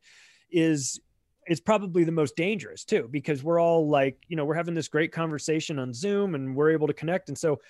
is 0.50 1.00
is 1.46 1.60
probably 1.60 2.04
the 2.04 2.12
most 2.12 2.36
dangerous 2.36 2.84
too, 2.84 3.08
because 3.10 3.42
we're 3.42 3.60
all 3.60 3.88
like, 3.88 4.16
you 4.28 4.36
know, 4.36 4.46
we're 4.46 4.54
having 4.54 4.74
this 4.74 4.88
great 4.88 5.12
conversation 5.12 5.78
on 5.78 5.92
Zoom, 5.92 6.34
and 6.34 6.54
we're 6.54 6.70
able 6.70 6.86
to 6.86 6.94
connect, 6.94 7.28
and 7.28 7.38
so 7.38 7.60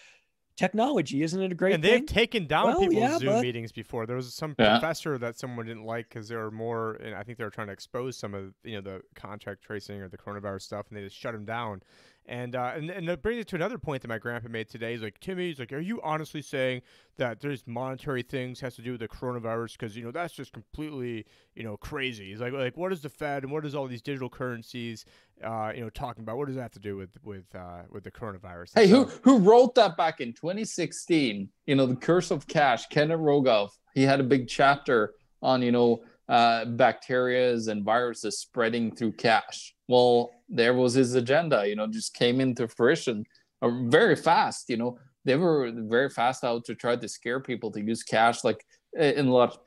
technology 0.56 1.22
isn't 1.22 1.40
it 1.42 1.52
a 1.52 1.54
great 1.54 1.74
and 1.74 1.82
they've 1.82 2.06
taken 2.06 2.46
down 2.46 2.66
Well, 2.66 2.80
people's 2.80 2.98
yeah, 3.00 3.18
Zoom 3.18 3.28
but- 3.34 3.42
meetings 3.42 3.72
before. 3.72 4.06
There 4.06 4.16
was 4.16 4.32
some 4.34 4.54
Yeah. 4.58 4.78
professor 4.78 5.18
that 5.18 5.36
someone 5.38 5.66
didn't 5.66 5.84
like 5.84 6.08
because 6.08 6.28
they 6.28 6.36
were 6.36 6.50
more, 6.50 6.94
and 6.94 7.14
I 7.14 7.22
think 7.22 7.38
they 7.38 7.44
were 7.44 7.50
trying 7.50 7.66
to 7.68 7.72
expose 7.72 8.16
some 8.16 8.34
of 8.34 8.54
you 8.62 8.74
know 8.76 8.80
the 8.80 9.02
contact 9.14 9.62
tracing 9.62 10.00
or 10.00 10.08
the 10.08 10.18
coronavirus 10.18 10.62
stuff, 10.62 10.86
and 10.88 10.98
they 10.98 11.02
just 11.02 11.16
shut 11.16 11.34
him 11.34 11.44
down. 11.44 11.82
And 12.26 12.56
uh, 12.56 12.72
and 12.74 12.88
and 12.90 13.06
that 13.08 13.22
brings 13.22 13.40
it 13.40 13.48
to 13.48 13.56
another 13.56 13.76
point 13.76 14.00
that 14.00 14.08
my 14.08 14.18
grandpa 14.18 14.48
made 14.48 14.70
today. 14.70 14.92
He's 14.92 15.02
like, 15.02 15.20
Timmy, 15.20 15.48
he's 15.48 15.58
like, 15.58 15.72
are 15.72 15.78
you 15.78 16.00
honestly 16.02 16.40
saying 16.40 16.80
that 17.18 17.40
there's 17.40 17.66
monetary 17.66 18.22
things 18.22 18.60
has 18.60 18.76
to 18.76 18.82
do 18.82 18.92
with 18.92 19.00
the 19.00 19.08
coronavirus? 19.08 19.72
Because 19.72 19.94
you 19.94 20.04
know 20.04 20.10
that's 20.10 20.32
just 20.32 20.52
completely 20.52 21.26
you 21.54 21.62
know 21.62 21.76
crazy. 21.76 22.30
He's 22.30 22.40
like, 22.40 22.54
like 22.54 22.78
what 22.78 22.92
is 22.92 23.02
the 23.02 23.10
Fed 23.10 23.42
and 23.42 23.52
what 23.52 23.66
is 23.66 23.74
all 23.74 23.86
these 23.86 24.00
digital 24.00 24.30
currencies, 24.30 25.04
uh, 25.44 25.72
you 25.74 25.82
know, 25.82 25.90
talking 25.90 26.22
about? 26.22 26.38
What 26.38 26.46
does 26.46 26.56
that 26.56 26.62
have 26.62 26.72
to 26.72 26.80
do 26.80 26.96
with 26.96 27.10
with 27.22 27.44
uh, 27.54 27.82
with 27.90 28.04
the 28.04 28.10
coronavirus? 28.10 28.70
Hey, 28.74 28.84
And 28.84 28.90
who 28.90 29.04
who 29.22 29.38
wrote 29.38 29.74
that 29.74 29.98
back 29.98 30.22
in 30.22 30.32
2016? 30.32 31.50
You 31.66 31.74
know, 31.74 31.84
the 31.84 31.96
curse 31.96 32.30
of 32.30 32.46
cash. 32.46 32.86
Kenneth 32.86 33.20
Rogoff. 33.20 33.70
He 33.94 34.02
had 34.02 34.20
a 34.20 34.24
big 34.24 34.48
chapter 34.48 35.12
on 35.42 35.60
you 35.60 35.72
know 35.72 36.02
uh, 36.28 36.64
bacterias 36.64 37.68
and 37.68 37.84
viruses 37.84 38.38
spreading 38.38 38.94
through 38.94 39.12
cash. 39.12 39.74
Well, 39.88 40.30
there 40.54 40.74
was 40.74 40.94
his 40.94 41.14
agenda. 41.14 41.66
You 41.68 41.76
know, 41.76 41.86
just 41.86 42.14
came 42.14 42.40
into 42.40 42.68
fruition 42.68 43.24
uh, 43.60 43.70
very 43.88 44.16
fast. 44.16 44.70
You 44.70 44.78
know, 44.78 44.98
they 45.24 45.36
were 45.36 45.72
very 45.74 46.08
fast 46.08 46.44
out 46.44 46.64
to 46.66 46.74
try 46.74 46.96
to 46.96 47.08
scare 47.08 47.40
people 47.40 47.70
to 47.72 47.82
use 47.82 48.02
cash. 48.02 48.44
Like 48.44 48.64
uh, 48.98 49.02
in 49.02 49.26
a 49.26 49.32
lot 49.32 49.58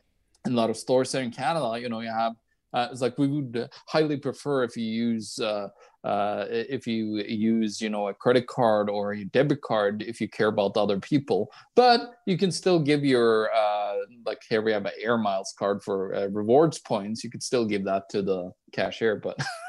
in 0.45 0.53
a 0.53 0.55
lot 0.55 0.69
of 0.69 0.77
stores 0.77 1.11
here 1.11 1.21
in 1.21 1.31
Canada, 1.31 1.79
you 1.79 1.89
know, 1.89 1.99
you 1.99 2.11
have. 2.11 2.33
Uh, 2.73 2.89
it's 2.91 3.01
like 3.01 3.17
we 3.17 3.27
would 3.27 3.69
highly 3.88 4.17
prefer 4.17 4.63
if 4.63 4.75
you 4.75 4.83
use 4.83 5.39
uh, 5.39 5.69
uh, 6.03 6.45
if 6.49 6.85
you 6.85 7.17
use 7.27 7.81
you 7.81 7.89
know 7.89 8.09
a 8.09 8.13
credit 8.13 8.45
card 8.47 8.89
or 8.89 9.13
a 9.13 9.23
debit 9.25 9.61
card 9.61 10.03
if 10.03 10.21
you 10.21 10.27
care 10.29 10.47
about 10.47 10.77
other 10.77 10.99
people 10.99 11.49
but 11.75 12.15
you 12.25 12.38
can 12.38 12.51
still 12.51 12.79
give 12.79 13.03
your 13.03 13.49
uh, 13.53 13.95
like 14.25 14.41
here 14.47 14.61
we 14.61 14.71
have 14.71 14.85
an 14.85 14.91
air 15.01 15.17
miles 15.17 15.53
card 15.57 15.81
for 15.81 16.13
uh, 16.13 16.27
rewards 16.27 16.77
points 16.77 17.23
you 17.23 17.29
could 17.29 17.41
still 17.41 17.65
give 17.65 17.83
that 17.83 18.07
to 18.09 18.21
the 18.21 18.51
cashier 18.71 19.15
but 19.15 19.38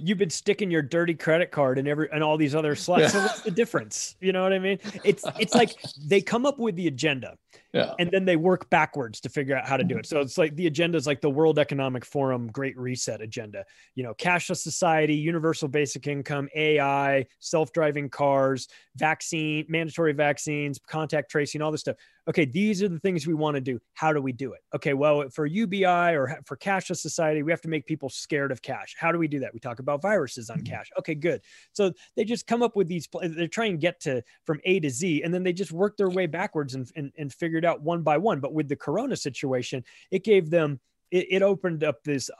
you've 0.00 0.18
been 0.18 0.30
sticking 0.30 0.70
your 0.70 0.82
dirty 0.82 1.14
credit 1.14 1.50
card 1.50 1.78
and 1.78 1.88
every 1.88 2.08
and 2.12 2.22
all 2.22 2.36
these 2.36 2.54
other 2.54 2.74
slots. 2.74 3.12
So 3.12 3.20
what's 3.20 3.42
the 3.42 3.50
difference? 3.50 4.16
You 4.20 4.32
know 4.32 4.42
what 4.42 4.52
I 4.52 4.58
mean? 4.58 4.78
It's 5.04 5.24
it's 5.38 5.54
like 5.54 5.70
they 6.06 6.20
come 6.20 6.46
up 6.46 6.58
with 6.58 6.76
the 6.76 6.86
agenda 6.86 7.36
yeah 7.72 7.94
and 7.98 8.10
then 8.10 8.24
they 8.24 8.36
work 8.36 8.68
backwards 8.70 9.20
to 9.20 9.28
figure 9.28 9.56
out 9.56 9.66
how 9.66 9.76
to 9.76 9.84
do 9.84 9.96
it. 9.96 10.06
So 10.06 10.20
it's 10.20 10.38
like 10.38 10.54
the 10.56 10.66
agenda 10.66 10.98
is 10.98 11.06
like 11.06 11.20
the 11.20 11.30
World 11.30 11.58
Economic 11.58 12.04
Forum 12.04 12.48
Great 12.48 12.76
Reset 12.76 13.20
agenda. 13.20 13.64
You 13.94 14.02
know, 14.02 14.14
cashless 14.14 14.58
society, 14.58 15.14
universal 15.14 15.68
basic 15.68 16.06
income, 16.06 16.48
AI, 16.54 17.26
self-driving 17.38 18.10
cars, 18.10 18.68
vaccine, 18.96 19.64
mandatory 19.68 20.12
vaccines, 20.12 20.78
contact 20.86 21.30
tracing, 21.30 21.62
all 21.62 21.70
this 21.70 21.80
stuff. 21.80 21.96
Okay, 22.28 22.44
these 22.44 22.82
are 22.84 22.88
the 22.88 23.00
things 23.00 23.26
we 23.26 23.34
want 23.34 23.56
to 23.56 23.60
do. 23.60 23.80
How 23.94 24.12
do 24.12 24.22
we 24.22 24.32
do 24.32 24.52
it? 24.52 24.60
Okay, 24.74 24.94
well, 24.94 25.28
for 25.30 25.44
UBI 25.44 26.14
or 26.14 26.40
for 26.44 26.56
cashless 26.56 26.98
society, 26.98 27.42
we 27.42 27.50
have 27.50 27.60
to 27.62 27.68
make 27.68 27.84
people 27.84 28.08
scared 28.08 28.52
of 28.52 28.62
cash. 28.62 28.94
How 28.96 29.10
do 29.10 29.18
we 29.18 29.26
do 29.26 29.40
that? 29.40 29.52
We 29.52 29.58
talk 29.58 29.80
about 29.80 30.00
viruses 30.00 30.48
on 30.48 30.58
mm-hmm. 30.58 30.72
cash. 30.72 30.88
Okay, 31.00 31.16
good. 31.16 31.40
So 31.72 31.92
they 32.16 32.24
just 32.24 32.46
come 32.46 32.62
up 32.62 32.76
with 32.76 32.86
these. 32.86 33.08
They're 33.20 33.48
trying 33.48 33.72
to 33.72 33.78
get 33.78 33.98
to 34.02 34.22
from 34.44 34.60
A 34.64 34.78
to 34.80 34.90
Z, 34.90 35.22
and 35.22 35.34
then 35.34 35.42
they 35.42 35.52
just 35.52 35.72
work 35.72 35.96
their 35.96 36.10
way 36.10 36.26
backwards 36.26 36.74
and 36.74 36.88
and, 36.94 37.12
and 37.18 37.32
figured 37.32 37.61
out 37.64 37.82
one 37.82 38.02
by 38.02 38.18
one. 38.18 38.40
But 38.40 38.52
with 38.52 38.68
the 38.68 38.76
Corona 38.76 39.16
situation, 39.16 39.84
it 40.10 40.24
gave 40.24 40.50
them 40.50 40.80
it, 41.10 41.26
it 41.30 41.42
opened 41.42 41.84
up 41.84 42.02
this 42.02 42.30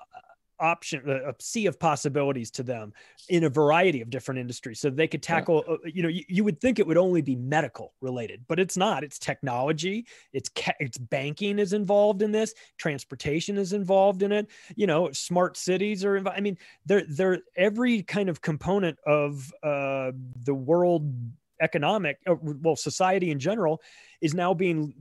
option 0.62 1.10
a 1.10 1.34
sea 1.40 1.66
of 1.66 1.78
possibilities 1.78 2.50
to 2.52 2.62
them 2.62 2.92
in 3.28 3.44
a 3.44 3.50
variety 3.50 4.00
of 4.00 4.08
different 4.08 4.38
industries. 4.38 4.78
So 4.78 4.90
they 4.90 5.08
could 5.08 5.22
tackle 5.22 5.64
yeah. 5.66 5.74
uh, 5.74 5.78
you 5.84 6.02
know 6.02 6.08
you, 6.08 6.24
you, 6.28 6.44
would 6.44 6.60
think 6.60 6.78
it 6.78 6.86
would 6.86 6.96
only 6.96 7.20
be 7.20 7.34
medical 7.34 7.92
related 8.00 8.44
but 8.48 8.60
it's 8.60 8.76
not. 8.76 9.02
It's 9.02 9.18
technology. 9.18 10.06
It's 10.32 10.48
ca- 10.48 10.76
it's 10.78 10.96
banking 10.96 11.58
is 11.58 11.72
involved 11.72 12.22
in 12.22 12.30
this. 12.32 12.54
Transportation 12.78 13.58
is 13.58 13.72
involved 13.72 14.22
in 14.22 14.32
it. 14.32 14.48
You 14.76 14.86
know 14.86 15.10
smart 15.12 15.56
cities 15.56 16.04
are 16.04 16.16
involved 16.16 16.38
i 16.38 16.40
mean 16.40 16.56
they're 16.86 17.04
they're 17.08 17.40
every 17.56 18.02
kind 18.02 18.28
of 18.28 18.40
component 18.40 18.98
of 19.06 19.52
uh, 19.62 20.12
the 20.44 20.54
world 20.54 21.12
economic 21.60 22.18
uh, 22.26 22.34
well 22.40 22.76
society 22.76 23.30
in 23.30 23.38
general 23.38 23.80
is 24.20 24.34
now 24.34 24.54
being 24.54 24.94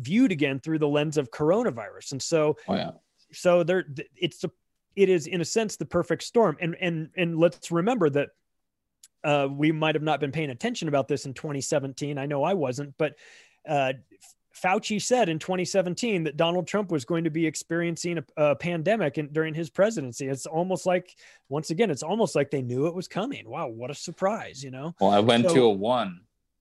viewed 0.00 0.32
again 0.32 0.58
through 0.60 0.78
the 0.78 0.88
lens 0.88 1.16
of 1.16 1.30
coronavirus 1.30 2.12
and 2.12 2.22
so 2.22 2.56
oh, 2.68 2.74
yeah 2.74 2.90
so 3.32 3.62
there 3.62 3.84
it's 4.16 4.44
a 4.44 4.50
it 4.98 5.08
is 5.08 5.28
in 5.28 5.40
a 5.40 5.44
sense 5.44 5.76
the 5.76 5.84
perfect 5.84 6.24
storm. 6.24 6.56
And 6.60 6.76
and 6.80 7.10
and 7.16 7.38
let's 7.38 7.70
remember 7.70 8.10
that 8.10 8.30
uh, 9.22 9.46
we 9.48 9.70
might 9.70 9.94
have 9.94 10.02
not 10.02 10.18
been 10.18 10.32
paying 10.32 10.50
attention 10.50 10.88
about 10.88 11.06
this 11.06 11.24
in 11.24 11.34
2017. 11.34 12.18
I 12.18 12.26
know 12.26 12.42
I 12.42 12.54
wasn't, 12.54 12.94
but 12.98 13.14
uh, 13.68 13.92
Fauci 14.60 15.00
said 15.00 15.28
in 15.28 15.38
2017 15.38 16.24
that 16.24 16.36
Donald 16.36 16.66
Trump 16.66 16.90
was 16.90 17.04
going 17.04 17.24
to 17.24 17.30
be 17.30 17.46
experiencing 17.46 18.18
a, 18.18 18.24
a 18.36 18.56
pandemic 18.56 19.18
in, 19.18 19.28
during 19.32 19.54
his 19.54 19.70
presidency. 19.70 20.26
It's 20.26 20.46
almost 20.46 20.84
like, 20.84 21.16
once 21.48 21.70
again, 21.70 21.90
it's 21.90 22.02
almost 22.02 22.34
like 22.34 22.50
they 22.50 22.62
knew 22.62 22.86
it 22.86 22.94
was 22.94 23.06
coming. 23.06 23.48
Wow, 23.48 23.68
what 23.68 23.90
a 23.90 23.94
surprise, 23.94 24.64
you 24.64 24.70
know? 24.72 24.94
Well, 25.00 25.10
I 25.10 25.20
went 25.20 25.46
so, 25.48 25.54
to 25.54 25.62
a 25.62 25.70
one 25.70 26.20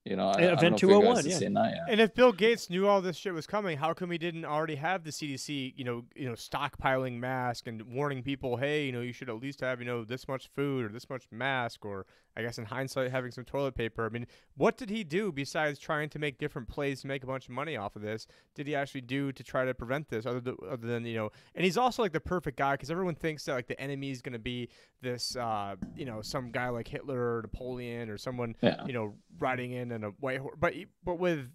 you 0.10 0.16
know, 0.16 0.30
I, 0.30 0.42
Event 0.42 0.76
I 0.76 0.78
201, 0.78 1.26
yeah. 1.26 1.86
And 1.90 2.00
if 2.00 2.14
Bill 2.14 2.32
Gates 2.32 2.70
knew 2.70 2.88
all 2.88 3.02
this 3.02 3.18
shit 3.18 3.34
was 3.34 3.46
coming, 3.46 3.78
how 3.78 3.94
come 3.94 4.12
he 4.12 4.18
didn't 4.18 4.46
already 4.46 4.76
have 4.76 5.04
the 5.04 5.12
CDC, 5.12 5.74
you 5.76 5.84
know, 5.84 6.06
you 6.16 6.28
know, 6.28 6.34
stockpiling 6.34 7.20
mask 7.20 7.68
and 7.68 7.82
warning 7.84 8.24
people, 8.24 8.58
hey, 8.58 8.86
you 8.86 8.92
know, 8.92 9.02
you 9.02 9.14
should 9.14 9.30
at 9.30 9.42
least 9.42 9.62
have, 9.62 9.80
you 9.80 9.86
know, 9.86 10.04
this 10.04 10.28
much 10.28 10.48
food 10.48 10.86
or 10.86 10.90
this 10.90 11.10
much 11.10 11.28
mask 11.32 11.86
or 11.86 12.06
I 12.38 12.44
guess 12.44 12.60
in 12.60 12.66
hindsight, 12.66 13.10
having 13.10 13.32
some 13.32 13.46
toilet 13.46 13.74
paper. 13.74 14.06
I 14.06 14.10
mean, 14.10 14.28
what 14.56 14.78
did 14.78 14.92
he 14.92 15.04
do 15.04 15.32
besides 15.32 15.80
trying 15.80 16.08
to 16.10 16.20
make 16.20 16.38
different 16.38 16.68
plays 16.68 17.02
to 17.02 17.08
make 17.08 17.24
a 17.24 17.26
bunch 17.28 17.46
of 17.46 17.52
money 17.56 17.76
off 17.76 17.96
of 17.96 18.04
this? 18.04 18.28
Did 18.54 18.68
he 18.68 18.76
actually 18.76 19.02
do 19.02 19.32
to 19.32 19.44
try 19.44 19.66
to 19.66 19.74
prevent 19.74 20.08
this, 20.10 20.28
other, 20.28 20.54
other 20.70 20.86
than 20.86 21.04
you 21.04 21.16
know? 21.16 21.32
And 21.56 21.66
he's 21.66 21.78
also 21.78 22.04
like 22.04 22.14
the 22.14 22.20
perfect 22.20 22.60
guy 22.60 22.74
because 22.76 22.92
everyone 22.92 23.16
thinks 23.16 23.44
that 23.46 23.54
like 23.54 23.68
the 23.68 23.80
enemy 23.82 24.12
is 24.12 24.22
going 24.22 24.34
to 24.34 24.40
be 24.40 24.70
this, 25.02 25.36
uh, 25.36 25.76
you 25.96 26.06
know, 26.06 26.22
some 26.22 26.52
guy 26.52 26.70
like 26.70 26.88
Hitler 26.88 27.38
or 27.38 27.42
Napoleon 27.42 28.08
or 28.08 28.20
someone, 28.20 28.56
yeah. 28.62 28.86
you 28.86 28.94
know, 28.94 29.16
riding 29.40 29.72
in 29.72 29.92
in 29.92 30.04
a 30.04 30.10
white 30.20 30.38
horse. 30.38 30.58
But 30.60 30.76
but 31.04 31.18
with 31.18 31.50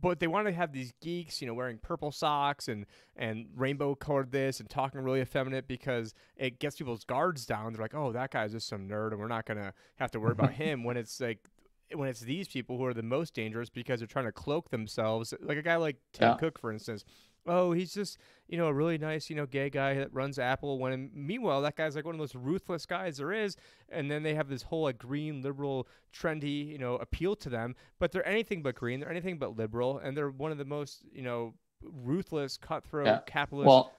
but 0.00 0.20
they 0.20 0.26
want 0.26 0.46
to 0.46 0.52
have 0.52 0.72
these 0.72 0.92
geeks, 1.00 1.40
you 1.40 1.46
know, 1.46 1.54
wearing 1.54 1.78
purple 1.78 2.12
socks 2.12 2.68
and 2.68 2.86
and 3.16 3.46
rainbow 3.56 3.94
colored 3.94 4.32
this 4.32 4.60
and 4.60 4.68
talking 4.68 5.00
really 5.00 5.20
effeminate 5.20 5.66
because 5.66 6.14
it 6.36 6.58
gets 6.58 6.76
people's 6.76 7.04
guards 7.04 7.46
down. 7.46 7.72
They're 7.72 7.82
like, 7.82 7.94
oh, 7.94 8.12
that 8.12 8.30
guy's 8.30 8.52
just 8.52 8.68
some 8.68 8.88
nerd, 8.88 9.12
and 9.12 9.20
we're 9.20 9.28
not 9.28 9.46
gonna 9.46 9.72
have 9.96 10.10
to 10.12 10.20
worry 10.20 10.32
about 10.32 10.52
him. 10.54 10.84
When 10.84 10.96
it's 10.96 11.20
like 11.20 11.48
when 11.94 12.08
it's 12.08 12.20
these 12.20 12.48
people 12.48 12.76
who 12.76 12.84
are 12.84 12.94
the 12.94 13.02
most 13.02 13.34
dangerous 13.34 13.70
because 13.70 14.00
they're 14.00 14.06
trying 14.06 14.26
to 14.26 14.32
cloak 14.32 14.70
themselves, 14.70 15.32
like 15.40 15.58
a 15.58 15.62
guy 15.62 15.76
like 15.76 15.96
Tim 16.12 16.30
yeah. 16.30 16.36
Cook, 16.36 16.58
for 16.58 16.72
instance 16.72 17.04
oh, 17.48 17.72
he's 17.72 17.92
just, 17.92 18.18
you 18.46 18.58
know, 18.58 18.66
a 18.66 18.72
really 18.72 18.98
nice, 18.98 19.28
you 19.28 19.36
know, 19.36 19.46
gay 19.46 19.70
guy 19.70 19.94
that 19.94 20.12
runs 20.12 20.38
Apple. 20.38 20.78
When 20.78 21.10
meanwhile, 21.14 21.62
that 21.62 21.76
guy's 21.76 21.96
like 21.96 22.04
one 22.04 22.14
of 22.14 22.18
the 22.18 22.22
most 22.22 22.34
ruthless 22.34 22.86
guys 22.86 23.16
there 23.16 23.32
is. 23.32 23.56
And 23.88 24.10
then 24.10 24.22
they 24.22 24.34
have 24.34 24.48
this 24.48 24.62
whole 24.62 24.82
like 24.82 24.98
green, 24.98 25.42
liberal, 25.42 25.88
trendy, 26.14 26.66
you 26.66 26.78
know, 26.78 26.96
appeal 26.96 27.34
to 27.36 27.48
them. 27.48 27.74
But 27.98 28.12
they're 28.12 28.26
anything 28.26 28.62
but 28.62 28.74
green. 28.74 29.00
They're 29.00 29.10
anything 29.10 29.38
but 29.38 29.56
liberal. 29.56 29.98
And 29.98 30.16
they're 30.16 30.30
one 30.30 30.52
of 30.52 30.58
the 30.58 30.64
most, 30.64 31.02
you 31.12 31.22
know, 31.22 31.54
ruthless, 31.82 32.56
cutthroat, 32.56 33.06
yeah. 33.06 33.20
capitalist 33.26 33.66
well, 33.66 33.92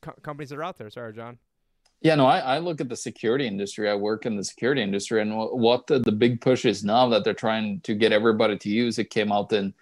co- 0.00 0.14
companies 0.22 0.50
that 0.50 0.58
are 0.58 0.64
out 0.64 0.78
there. 0.78 0.90
Sorry, 0.90 1.12
John. 1.12 1.38
Yeah, 2.00 2.16
no, 2.16 2.26
I, 2.26 2.38
I, 2.40 2.58
look 2.58 2.80
at 2.80 2.88
the 2.88 2.96
security 2.96 3.46
industry. 3.46 3.88
I 3.88 3.94
work 3.94 4.26
in 4.26 4.34
the 4.34 4.42
security 4.42 4.82
industry, 4.82 5.22
and 5.22 5.36
what 5.36 5.86
the, 5.86 6.00
the 6.00 6.10
big 6.10 6.40
push 6.40 6.64
is 6.64 6.82
now 6.82 7.08
that 7.10 7.22
they're 7.22 7.32
trying 7.32 7.80
to 7.82 7.94
get 7.94 8.10
everybody 8.10 8.58
to 8.58 8.68
use. 8.68 8.98
It 8.98 9.10
came 9.10 9.30
out 9.30 9.52
in 9.52 9.72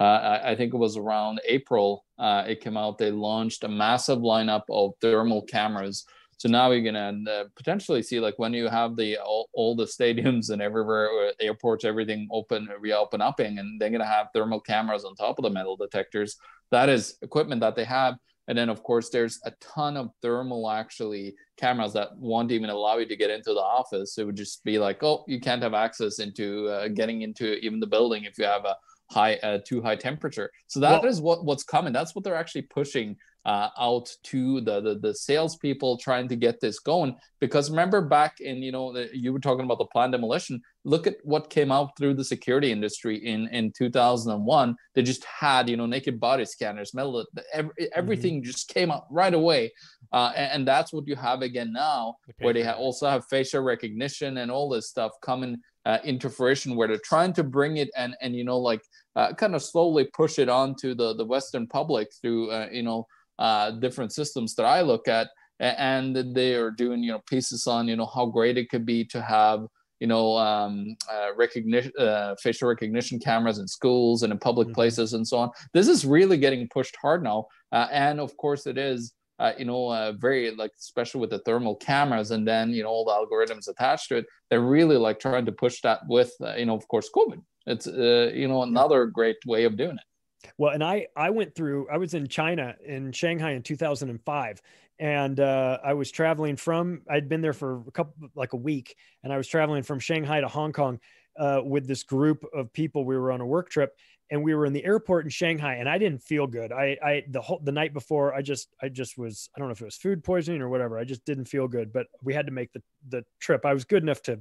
uh, 0.00 0.02
I, 0.02 0.50
I, 0.52 0.56
think 0.56 0.72
it 0.72 0.78
was 0.78 0.96
around 0.96 1.42
April. 1.46 2.06
Uh, 2.20 2.44
it 2.46 2.60
came 2.60 2.76
out. 2.76 2.98
They 2.98 3.10
launched 3.10 3.64
a 3.64 3.68
massive 3.68 4.18
lineup 4.18 4.64
of 4.68 4.92
thermal 5.00 5.42
cameras. 5.42 6.04
So 6.36 6.48
now 6.48 6.70
you're 6.70 6.84
gonna 6.84 7.30
uh, 7.30 7.44
potentially 7.56 8.02
see 8.02 8.20
like 8.20 8.38
when 8.38 8.52
you 8.52 8.68
have 8.68 8.94
the 8.96 9.18
all, 9.18 9.48
all, 9.54 9.74
the 9.74 9.84
stadiums 9.84 10.50
and 10.50 10.60
everywhere, 10.60 11.08
uh, 11.08 11.32
airports, 11.40 11.84
everything 11.84 12.28
open, 12.30 12.68
reopen 12.78 13.20
upping, 13.20 13.58
and 13.58 13.80
they're 13.80 13.90
gonna 13.90 14.06
have 14.06 14.28
thermal 14.34 14.60
cameras 14.60 15.04
on 15.04 15.14
top 15.14 15.38
of 15.38 15.42
the 15.42 15.50
metal 15.50 15.76
detectors. 15.76 16.36
That 16.70 16.88
is 16.88 17.16
equipment 17.22 17.62
that 17.62 17.74
they 17.74 17.84
have. 17.84 18.16
And 18.48 18.56
then 18.56 18.68
of 18.68 18.82
course 18.82 19.10
there's 19.10 19.38
a 19.44 19.52
ton 19.60 19.96
of 19.96 20.10
thermal 20.22 20.70
actually 20.70 21.34
cameras 21.56 21.92
that 21.92 22.16
won't 22.16 22.52
even 22.52 22.70
allow 22.70 22.96
you 22.98 23.06
to 23.06 23.16
get 23.16 23.30
into 23.30 23.52
the 23.52 23.60
office. 23.60 24.18
It 24.18 24.24
would 24.24 24.36
just 24.36 24.64
be 24.64 24.78
like, 24.78 25.02
oh, 25.02 25.24
you 25.28 25.40
can't 25.40 25.62
have 25.62 25.74
access 25.74 26.18
into 26.18 26.68
uh, 26.68 26.88
getting 26.88 27.22
into 27.22 27.58
even 27.58 27.80
the 27.80 27.86
building 27.86 28.24
if 28.24 28.38
you 28.38 28.44
have 28.44 28.64
a 28.64 28.76
high 29.10 29.34
uh, 29.36 29.58
too 29.66 29.82
high 29.82 29.96
temperature. 29.96 30.50
So 30.68 30.80
that 30.80 31.02
well, 31.02 31.10
is 31.10 31.20
what 31.20 31.44
what's 31.44 31.64
coming. 31.64 31.92
That's 31.92 32.14
what 32.14 32.24
they're 32.24 32.36
actually 32.36 32.62
pushing 32.62 33.16
uh, 33.46 33.68
out 33.78 34.08
to 34.22 34.60
the, 34.60 34.80
the 34.80 34.98
the 34.98 35.14
salespeople 35.14 35.98
trying 35.98 36.28
to 36.28 36.36
get 36.36 36.60
this 36.60 36.78
going. 36.78 37.16
Because 37.40 37.70
remember 37.70 38.00
back 38.00 38.40
in 38.40 38.58
you 38.58 38.70
know 38.70 38.92
the, 38.92 39.08
you 39.12 39.32
were 39.32 39.40
talking 39.40 39.64
about 39.64 39.78
the 39.78 39.86
planned 39.86 40.12
demolition. 40.12 40.60
Look 40.84 41.06
at 41.06 41.16
what 41.24 41.50
came 41.50 41.72
out 41.72 41.96
through 41.96 42.14
the 42.14 42.24
security 42.24 42.70
industry 42.70 43.16
in 43.16 43.48
in 43.48 43.72
2001. 43.72 44.76
They 44.94 45.02
just 45.02 45.24
had 45.24 45.68
you 45.68 45.76
know 45.76 45.86
naked 45.86 46.20
body 46.20 46.44
scanners, 46.44 46.94
metal, 46.94 47.24
every, 47.52 47.70
mm-hmm. 47.70 47.84
everything 47.94 48.36
mm-hmm. 48.36 48.46
just 48.46 48.68
came 48.68 48.90
out 48.90 49.04
right 49.10 49.34
away. 49.34 49.72
Uh, 50.12 50.32
and, 50.36 50.52
and, 50.52 50.68
that's 50.68 50.92
what 50.92 51.06
you 51.06 51.14
have 51.14 51.40
again 51.40 51.72
now, 51.72 52.16
where 52.40 52.52
they 52.52 52.64
ha- 52.64 52.72
also 52.72 53.08
have 53.08 53.24
facial 53.30 53.62
recognition 53.62 54.38
and 54.38 54.50
all 54.50 54.68
this 54.68 54.88
stuff 54.88 55.12
coming 55.22 55.56
uh, 55.86 55.98
into 56.04 56.28
fruition 56.28 56.76
where 56.76 56.88
they're 56.88 56.98
trying 56.98 57.32
to 57.32 57.42
bring 57.42 57.78
it 57.78 57.90
and 57.96 58.14
and 58.20 58.34
you 58.34 58.44
know 58.44 58.58
like 58.58 58.82
uh, 59.16 59.32
kind 59.34 59.54
of 59.54 59.62
slowly 59.62 60.04
push 60.14 60.38
it 60.38 60.48
onto 60.48 60.94
the 60.94 61.14
the 61.14 61.24
western 61.24 61.66
public 61.66 62.08
through 62.20 62.50
uh, 62.50 62.68
you 62.70 62.82
know 62.82 63.06
uh, 63.38 63.70
different 63.72 64.12
systems 64.12 64.54
that 64.54 64.64
i 64.64 64.80
look 64.80 65.08
at 65.08 65.28
and 65.60 66.16
they 66.34 66.54
are 66.54 66.70
doing 66.70 67.02
you 67.02 67.12
know 67.12 67.20
pieces 67.28 67.66
on 67.66 67.88
you 67.88 67.96
know 67.96 68.06
how 68.06 68.26
great 68.26 68.56
it 68.56 68.70
could 68.70 68.86
be 68.86 69.04
to 69.04 69.20
have 69.20 69.66
you 69.98 70.06
know 70.06 70.36
um, 70.36 70.96
uh, 71.12 71.28
recognition 71.36 71.92
uh, 71.98 72.34
facial 72.42 72.68
recognition 72.68 73.18
cameras 73.18 73.58
in 73.58 73.68
schools 73.68 74.22
and 74.22 74.32
in 74.32 74.38
public 74.38 74.68
mm-hmm. 74.68 74.74
places 74.74 75.12
and 75.12 75.26
so 75.26 75.38
on 75.38 75.50
this 75.74 75.88
is 75.88 76.04
really 76.04 76.38
getting 76.38 76.68
pushed 76.68 76.96
hard 77.00 77.22
now 77.22 77.46
and 77.72 78.20
of 78.20 78.36
course 78.36 78.66
it 78.66 78.78
is 78.78 79.12
uh, 79.40 79.54
you 79.58 79.64
know, 79.64 79.90
uh, 79.90 80.12
very 80.12 80.50
like, 80.54 80.70
especially 80.78 81.20
with 81.22 81.30
the 81.30 81.38
thermal 81.40 81.74
cameras 81.74 82.30
and 82.30 82.46
then, 82.46 82.74
you 82.74 82.82
know, 82.82 82.90
all 82.90 83.06
the 83.06 83.10
algorithms 83.10 83.68
attached 83.68 84.08
to 84.08 84.16
it, 84.16 84.26
they're 84.50 84.60
really 84.60 84.98
like 84.98 85.18
trying 85.18 85.46
to 85.46 85.52
push 85.52 85.80
that 85.80 86.00
with, 86.08 86.30
uh, 86.42 86.54
you 86.56 86.66
know, 86.66 86.74
of 86.74 86.86
course, 86.88 87.08
COVID. 87.16 87.40
It's, 87.70 87.86
uh, 87.86 88.32
you 88.34 88.48
know, 88.48 88.62
another 88.62 89.06
great 89.06 89.36
way 89.46 89.64
of 89.64 89.76
doing 89.76 89.96
it. 89.96 90.50
Well, 90.58 90.72
and 90.72 90.82
I, 90.82 91.06
I 91.16 91.30
went 91.30 91.54
through, 91.54 91.88
I 91.90 91.98
was 91.98 92.14
in 92.14 92.26
China 92.26 92.74
in 92.84 93.12
Shanghai 93.12 93.52
in 93.52 93.62
2005 93.62 94.62
and 94.98 95.40
uh, 95.40 95.78
I 95.82 95.94
was 95.94 96.10
traveling 96.10 96.56
from, 96.56 97.02
I'd 97.08 97.28
been 97.28 97.40
there 97.40 97.52
for 97.52 97.82
a 97.86 97.90
couple, 97.90 98.28
like 98.34 98.52
a 98.52 98.56
week 98.56 98.96
and 99.22 99.32
I 99.32 99.36
was 99.36 99.48
traveling 99.48 99.82
from 99.82 99.98
Shanghai 99.98 100.40
to 100.40 100.48
Hong 100.48 100.72
Kong 100.72 100.98
uh, 101.38 101.60
with 101.64 101.86
this 101.86 102.02
group 102.02 102.44
of 102.54 102.72
people. 102.72 103.04
We 103.04 103.16
were 103.16 103.32
on 103.32 103.40
a 103.40 103.46
work 103.46 103.70
trip 103.70 103.96
and 104.30 104.42
we 104.42 104.54
were 104.54 104.66
in 104.66 104.72
the 104.72 104.84
airport 104.84 105.24
in 105.24 105.30
Shanghai 105.30 105.76
and 105.76 105.88
I 105.88 105.98
didn't 105.98 106.22
feel 106.22 106.46
good. 106.46 106.72
I, 106.72 106.96
I, 107.02 107.24
the 107.28 107.40
whole, 107.40 107.60
the 107.62 107.72
night 107.72 107.92
before 107.92 108.34
I 108.34 108.42
just, 108.42 108.74
I 108.82 108.88
just 108.88 109.18
was, 109.18 109.48
I 109.54 109.58
don't 109.58 109.68
know 109.68 109.72
if 109.72 109.80
it 109.80 109.86
was 109.86 109.96
food 109.96 110.24
poisoning 110.24 110.62
or 110.62 110.68
whatever. 110.68 110.98
I 110.98 111.04
just 111.04 111.24
didn't 111.24 111.46
feel 111.46 111.68
good, 111.68 111.92
but 111.92 112.06
we 112.22 112.34
had 112.34 112.46
to 112.46 112.52
make 112.52 112.72
the, 112.72 112.82
the 113.08 113.24
trip. 113.40 113.64
I 113.64 113.74
was 113.74 113.84
good 113.84 114.02
enough 114.02 114.22
to, 114.22 114.36
to, 114.36 114.40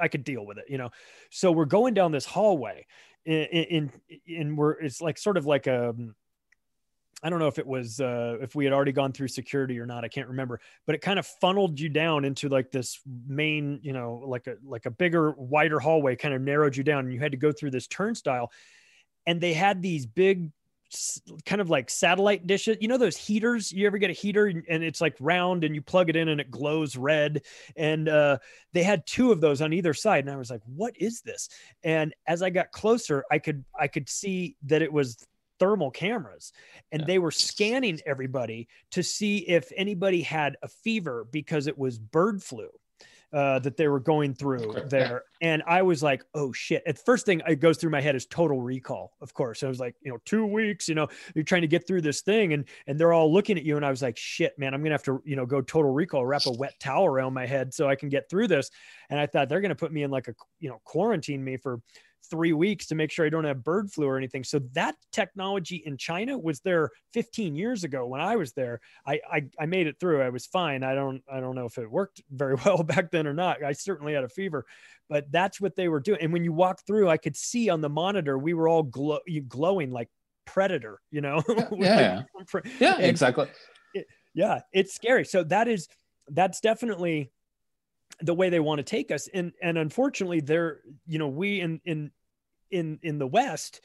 I 0.00 0.08
could 0.08 0.24
deal 0.24 0.44
with 0.46 0.58
it, 0.58 0.64
you 0.68 0.78
know? 0.78 0.90
So 1.30 1.52
we're 1.52 1.64
going 1.64 1.94
down 1.94 2.12
this 2.12 2.26
hallway 2.26 2.86
in, 3.24 3.90
in, 4.26 4.56
where 4.56 4.72
it's 4.72 5.00
like, 5.00 5.18
sort 5.18 5.36
of 5.36 5.46
like 5.46 5.66
a, 5.66 5.94
I 7.22 7.30
don't 7.30 7.38
know 7.38 7.46
if 7.46 7.60
it 7.60 7.66
was 7.66 8.00
uh, 8.00 8.38
if 8.40 8.56
we 8.56 8.64
had 8.64 8.74
already 8.74 8.90
gone 8.90 9.12
through 9.12 9.28
security 9.28 9.78
or 9.78 9.86
not. 9.86 10.04
I 10.04 10.08
can't 10.08 10.26
remember, 10.26 10.60
but 10.86 10.96
it 10.96 11.02
kind 11.02 11.20
of 11.20 11.26
funneled 11.40 11.78
you 11.78 11.88
down 11.88 12.24
into 12.24 12.48
like 12.48 12.72
this 12.72 13.00
main, 13.28 13.78
you 13.82 13.92
know, 13.92 14.24
like 14.26 14.48
a 14.48 14.56
like 14.64 14.86
a 14.86 14.90
bigger, 14.90 15.30
wider 15.32 15.78
hallway, 15.78 16.16
kind 16.16 16.34
of 16.34 16.40
narrowed 16.40 16.76
you 16.76 16.82
down, 16.82 17.04
and 17.04 17.12
you 17.12 17.20
had 17.20 17.30
to 17.30 17.38
go 17.38 17.52
through 17.52 17.70
this 17.70 17.86
turnstile. 17.86 18.50
And 19.24 19.40
they 19.40 19.52
had 19.52 19.82
these 19.82 20.04
big, 20.04 20.50
kind 21.46 21.60
of 21.60 21.70
like 21.70 21.90
satellite 21.90 22.46
dishes. 22.46 22.78
You 22.80 22.88
know 22.88 22.98
those 22.98 23.16
heaters? 23.16 23.72
You 23.72 23.86
ever 23.86 23.98
get 23.98 24.10
a 24.10 24.14
heater 24.14 24.46
and 24.46 24.84
it's 24.84 25.00
like 25.00 25.16
round, 25.20 25.64
and 25.64 25.74
you 25.74 25.82
plug 25.82 26.08
it 26.08 26.16
in 26.16 26.28
and 26.28 26.40
it 26.40 26.50
glows 26.50 26.96
red. 26.96 27.42
And 27.76 28.08
uh, 28.08 28.38
they 28.72 28.82
had 28.82 29.06
two 29.06 29.32
of 29.32 29.40
those 29.40 29.62
on 29.62 29.72
either 29.72 29.94
side, 29.94 30.24
and 30.24 30.32
I 30.32 30.36
was 30.36 30.50
like, 30.50 30.62
"What 30.64 30.94
is 30.96 31.20
this?" 31.22 31.48
And 31.82 32.14
as 32.26 32.42
I 32.42 32.50
got 32.50 32.72
closer, 32.72 33.24
I 33.30 33.38
could 33.38 33.64
I 33.78 33.88
could 33.88 34.08
see 34.08 34.56
that 34.64 34.82
it 34.82 34.92
was 34.92 35.16
thermal 35.58 35.92
cameras 35.92 36.52
and 36.90 37.02
yeah. 37.02 37.06
they 37.06 37.18
were 37.20 37.30
scanning 37.30 38.00
everybody 38.04 38.66
to 38.90 39.00
see 39.00 39.38
if 39.38 39.70
anybody 39.76 40.20
had 40.20 40.56
a 40.62 40.66
fever 40.66 41.24
because 41.30 41.68
it 41.68 41.78
was 41.78 41.98
bird 42.00 42.42
flu 42.42 42.68
uh, 43.32 43.58
that 43.60 43.76
they 43.76 43.88
were 43.88 44.00
going 44.00 44.34
through 44.34 44.74
there. 44.88 45.24
And 45.40 45.62
I 45.66 45.82
was 45.82 46.02
like, 46.02 46.24
oh 46.34 46.52
shit. 46.52 46.82
At 46.86 46.98
first 47.04 47.24
thing 47.24 47.40
it 47.46 47.60
goes 47.60 47.78
through 47.78 47.90
my 47.90 48.00
head 48.00 48.14
is 48.14 48.26
total 48.26 48.60
recall, 48.60 49.14
of 49.20 49.32
course. 49.32 49.62
I 49.62 49.68
was 49.68 49.80
like, 49.80 49.96
you 50.02 50.12
know, 50.12 50.18
two 50.24 50.46
weeks, 50.46 50.88
you 50.88 50.94
know, 50.94 51.08
you're 51.34 51.44
trying 51.44 51.62
to 51.62 51.68
get 51.68 51.86
through 51.86 52.02
this 52.02 52.20
thing 52.20 52.52
and 52.52 52.64
and 52.86 52.98
they're 52.98 53.12
all 53.12 53.32
looking 53.32 53.56
at 53.56 53.64
you. 53.64 53.76
And 53.76 53.86
I 53.86 53.90
was 53.90 54.02
like, 54.02 54.18
shit, 54.18 54.58
man, 54.58 54.74
I'm 54.74 54.82
gonna 54.82 54.94
have 54.94 55.02
to, 55.04 55.22
you 55.24 55.36
know, 55.36 55.46
go 55.46 55.62
total 55.62 55.92
recall, 55.92 56.26
wrap 56.26 56.46
a 56.46 56.52
wet 56.52 56.78
towel 56.78 57.06
around 57.06 57.32
my 57.32 57.46
head 57.46 57.72
so 57.72 57.88
I 57.88 57.96
can 57.96 58.08
get 58.08 58.28
through 58.28 58.48
this. 58.48 58.70
And 59.08 59.18
I 59.18 59.26
thought 59.26 59.48
they're 59.48 59.60
gonna 59.60 59.74
put 59.74 59.92
me 59.92 60.02
in 60.02 60.10
like 60.10 60.28
a 60.28 60.34
you 60.60 60.68
know, 60.68 60.80
quarantine 60.84 61.42
me 61.42 61.56
for 61.56 61.80
three 62.30 62.52
weeks 62.52 62.86
to 62.86 62.94
make 62.94 63.10
sure 63.10 63.26
I 63.26 63.28
don't 63.28 63.44
have 63.44 63.64
bird 63.64 63.90
flu 63.90 64.06
or 64.06 64.16
anything. 64.16 64.44
So 64.44 64.60
that 64.72 64.94
technology 65.12 65.82
in 65.84 65.96
China 65.96 66.38
was 66.38 66.60
there 66.60 66.90
15 67.12 67.56
years 67.56 67.84
ago 67.84 68.06
when 68.06 68.20
I 68.20 68.36
was 68.36 68.52
there. 68.52 68.80
I, 69.06 69.20
I, 69.30 69.44
I 69.58 69.66
made 69.66 69.86
it 69.86 69.96
through. 69.98 70.22
I 70.22 70.30
was 70.30 70.46
fine. 70.46 70.82
I 70.82 70.94
don't 70.94 71.22
I 71.32 71.40
don't 71.40 71.54
know 71.54 71.66
if 71.66 71.78
it 71.78 71.90
worked 71.90 72.22
very 72.30 72.56
well 72.64 72.82
back 72.82 73.10
then 73.10 73.26
or 73.26 73.34
not. 73.34 73.62
I 73.62 73.72
certainly 73.72 74.14
had 74.14 74.24
a 74.24 74.28
fever, 74.28 74.64
but 75.08 75.30
that's 75.30 75.60
what 75.60 75.76
they 75.76 75.88
were 75.88 76.00
doing. 76.00 76.20
And 76.20 76.32
when 76.32 76.44
you 76.44 76.52
walk 76.52 76.80
through, 76.86 77.08
I 77.08 77.16
could 77.16 77.36
see 77.36 77.68
on 77.68 77.80
the 77.80 77.88
monitor 77.88 78.38
we 78.38 78.54
were 78.54 78.68
all 78.68 78.82
glow, 78.82 79.20
glowing 79.48 79.90
like 79.90 80.08
predator. 80.46 81.00
You 81.10 81.20
know? 81.20 81.42
yeah, 81.76 82.22
yeah, 82.80 82.96
exactly. 82.98 83.48
It, 83.94 84.06
yeah, 84.34 84.60
it's 84.72 84.94
scary. 84.94 85.24
So 85.24 85.44
that 85.44 85.68
is 85.68 85.88
that's 86.28 86.60
definitely 86.60 87.30
the 88.20 88.34
way 88.34 88.50
they 88.50 88.60
want 88.60 88.78
to 88.78 88.84
take 88.84 89.10
us. 89.10 89.28
And 89.32 89.52
and 89.62 89.78
unfortunately 89.78 90.40
they're 90.40 90.80
you 91.06 91.18
know 91.18 91.28
we 91.28 91.60
in 91.60 91.80
in 91.84 92.10
in 92.70 92.98
in 93.02 93.18
the 93.18 93.26
west 93.26 93.80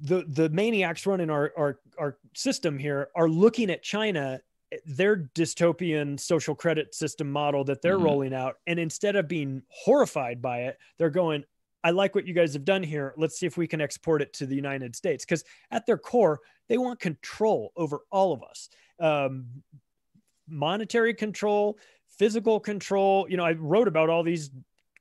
the 0.00 0.24
the 0.26 0.48
maniacs 0.48 1.06
running 1.06 1.30
our 1.30 1.52
our 1.56 1.78
our 1.98 2.18
system 2.34 2.78
here 2.78 3.08
are 3.14 3.28
looking 3.28 3.70
at 3.70 3.82
china 3.82 4.40
their 4.86 5.28
dystopian 5.34 6.18
social 6.18 6.54
credit 6.54 6.94
system 6.94 7.30
model 7.30 7.62
that 7.62 7.82
they're 7.82 7.96
mm-hmm. 7.96 8.06
rolling 8.06 8.34
out. 8.34 8.56
And 8.66 8.78
instead 8.78 9.16
of 9.16 9.28
being 9.28 9.62
horrified 9.68 10.40
by 10.40 10.62
it 10.62 10.78
they're 10.98 11.10
going 11.10 11.44
i 11.84 11.90
like 11.90 12.14
what 12.14 12.26
you 12.26 12.34
guys 12.34 12.54
have 12.54 12.64
done 12.64 12.82
here. 12.82 13.12
Let's 13.16 13.38
see 13.38 13.46
if 13.46 13.56
we 13.56 13.66
can 13.66 13.80
export 13.80 14.22
it 14.22 14.32
to 14.34 14.46
the 14.46 14.56
united 14.56 14.96
states. 14.96 15.24
Because 15.24 15.44
at 15.70 15.86
their 15.86 15.98
core 15.98 16.40
they 16.68 16.78
want 16.78 17.00
control 17.00 17.72
over 17.76 18.00
all 18.10 18.32
of 18.32 18.42
us. 18.42 18.68
Um, 18.98 19.46
monetary 20.48 21.14
control 21.14 21.78
physical 22.18 22.60
control. 22.60 23.26
You 23.28 23.36
know, 23.36 23.44
I 23.44 23.52
wrote 23.52 23.88
about 23.88 24.08
all 24.08 24.22
these 24.22 24.50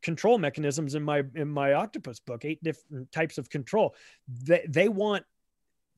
control 0.01 0.37
mechanisms 0.37 0.95
in 0.95 1.03
my 1.03 1.23
in 1.35 1.47
my 1.47 1.73
octopus 1.73 2.19
book, 2.19 2.45
eight 2.45 2.63
different 2.63 3.11
types 3.11 3.37
of 3.37 3.49
control. 3.49 3.95
They 4.27 4.65
they 4.67 4.89
want 4.89 5.25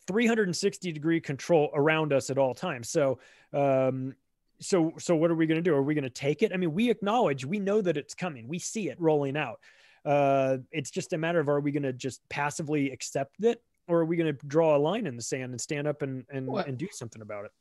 360 0.08 0.92
degree 0.92 1.22
control 1.22 1.72
around 1.74 2.14
us 2.14 2.30
at 2.30 2.38
all 2.38 2.54
times. 2.54 2.90
So 2.90 3.20
um 3.54 4.16
so 4.60 4.94
so 4.98 5.16
what 5.16 5.32
are 5.32 5.36
we 5.36 5.48
going 5.48 5.62
to 5.62 5.62
do? 5.62 5.74
Are 5.74 5.82
we 5.82 5.94
going 5.94 6.04
to 6.04 6.10
take 6.10 6.42
it? 6.44 6.52
I 6.54 6.58
mean, 6.58 6.74
we 6.74 6.90
acknowledge, 6.90 7.46
we 7.46 7.60
know 7.60 7.82
that 7.82 7.98
it's 7.98 8.14
coming. 8.14 8.48
We 8.48 8.60
see 8.60 8.90
it 8.90 9.00
rolling 9.00 9.38
out. 9.38 9.60
Uh 10.06 10.58
it's 10.72 10.92
just 10.92 11.14
a 11.14 11.18
matter 11.18 11.40
of 11.40 11.48
are 11.50 11.60
we 11.60 11.72
going 11.72 11.84
to 11.84 11.94
just 11.94 12.22
passively 12.30 12.92
accept 12.92 13.44
it 13.44 13.62
or 13.88 14.00
are 14.00 14.06
we 14.06 14.18
going 14.18 14.36
to 14.36 14.48
draw 14.48 14.76
a 14.76 14.80
line 14.80 15.08
in 15.08 15.16
the 15.16 15.22
sand 15.22 15.52
and 15.52 15.62
stand 15.62 15.88
up 15.88 16.02
and 16.02 16.26
and, 16.30 16.50
and 16.50 16.78
do 16.78 16.88
something 16.92 17.22
about 17.22 17.46
it? 17.46 17.52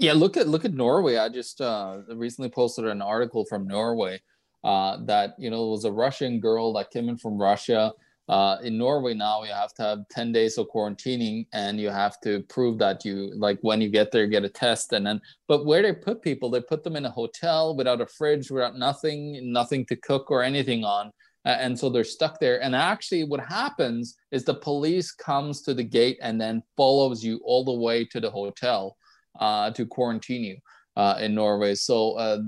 Yeah, 0.00 0.14
look 0.14 0.38
at 0.38 0.48
look 0.48 0.64
at 0.64 0.72
Norway. 0.72 1.18
I 1.18 1.28
just 1.28 1.60
uh, 1.60 1.98
recently 2.14 2.48
posted 2.48 2.86
an 2.86 3.02
article 3.02 3.44
from 3.44 3.66
Norway 3.66 4.18
uh, 4.64 4.96
that 5.04 5.34
you 5.38 5.50
know 5.50 5.66
was 5.66 5.84
a 5.84 5.92
Russian 5.92 6.40
girl 6.40 6.72
that 6.72 6.90
came 6.90 7.10
in 7.10 7.18
from 7.18 7.36
Russia. 7.36 7.92
Uh, 8.26 8.56
in 8.62 8.78
Norway 8.78 9.12
now, 9.12 9.42
you 9.42 9.52
have 9.52 9.74
to 9.74 9.82
have 9.82 9.98
ten 10.10 10.32
days 10.32 10.56
of 10.56 10.68
quarantining, 10.74 11.46
and 11.52 11.78
you 11.78 11.90
have 11.90 12.18
to 12.22 12.40
prove 12.44 12.78
that 12.78 13.04
you 13.04 13.30
like 13.36 13.58
when 13.60 13.82
you 13.82 13.90
get 13.90 14.10
there, 14.10 14.24
you 14.24 14.30
get 14.30 14.42
a 14.42 14.48
test, 14.48 14.94
and 14.94 15.04
then. 15.04 15.20
But 15.48 15.66
where 15.66 15.82
they 15.82 15.92
put 15.92 16.22
people, 16.22 16.48
they 16.48 16.62
put 16.62 16.82
them 16.82 16.96
in 16.96 17.04
a 17.04 17.10
hotel 17.10 17.76
without 17.76 18.00
a 18.00 18.06
fridge, 18.06 18.50
without 18.50 18.78
nothing, 18.78 19.52
nothing 19.52 19.84
to 19.86 19.96
cook 19.96 20.30
or 20.30 20.42
anything 20.42 20.82
on, 20.82 21.10
and 21.44 21.78
so 21.78 21.90
they're 21.90 22.04
stuck 22.04 22.40
there. 22.40 22.62
And 22.62 22.74
actually, 22.74 23.24
what 23.24 23.40
happens 23.40 24.16
is 24.30 24.44
the 24.44 24.54
police 24.54 25.12
comes 25.12 25.60
to 25.62 25.74
the 25.74 25.84
gate 25.84 26.18
and 26.22 26.40
then 26.40 26.62
follows 26.74 27.22
you 27.22 27.38
all 27.44 27.66
the 27.66 27.84
way 27.86 28.06
to 28.06 28.18
the 28.18 28.30
hotel 28.30 28.96
uh, 29.38 29.70
to 29.72 29.86
quarantine 29.86 30.44
you. 30.44 30.56
Uh, 30.96 31.16
in 31.20 31.34
Norway. 31.36 31.76
So 31.76 32.14
uh, 32.14 32.38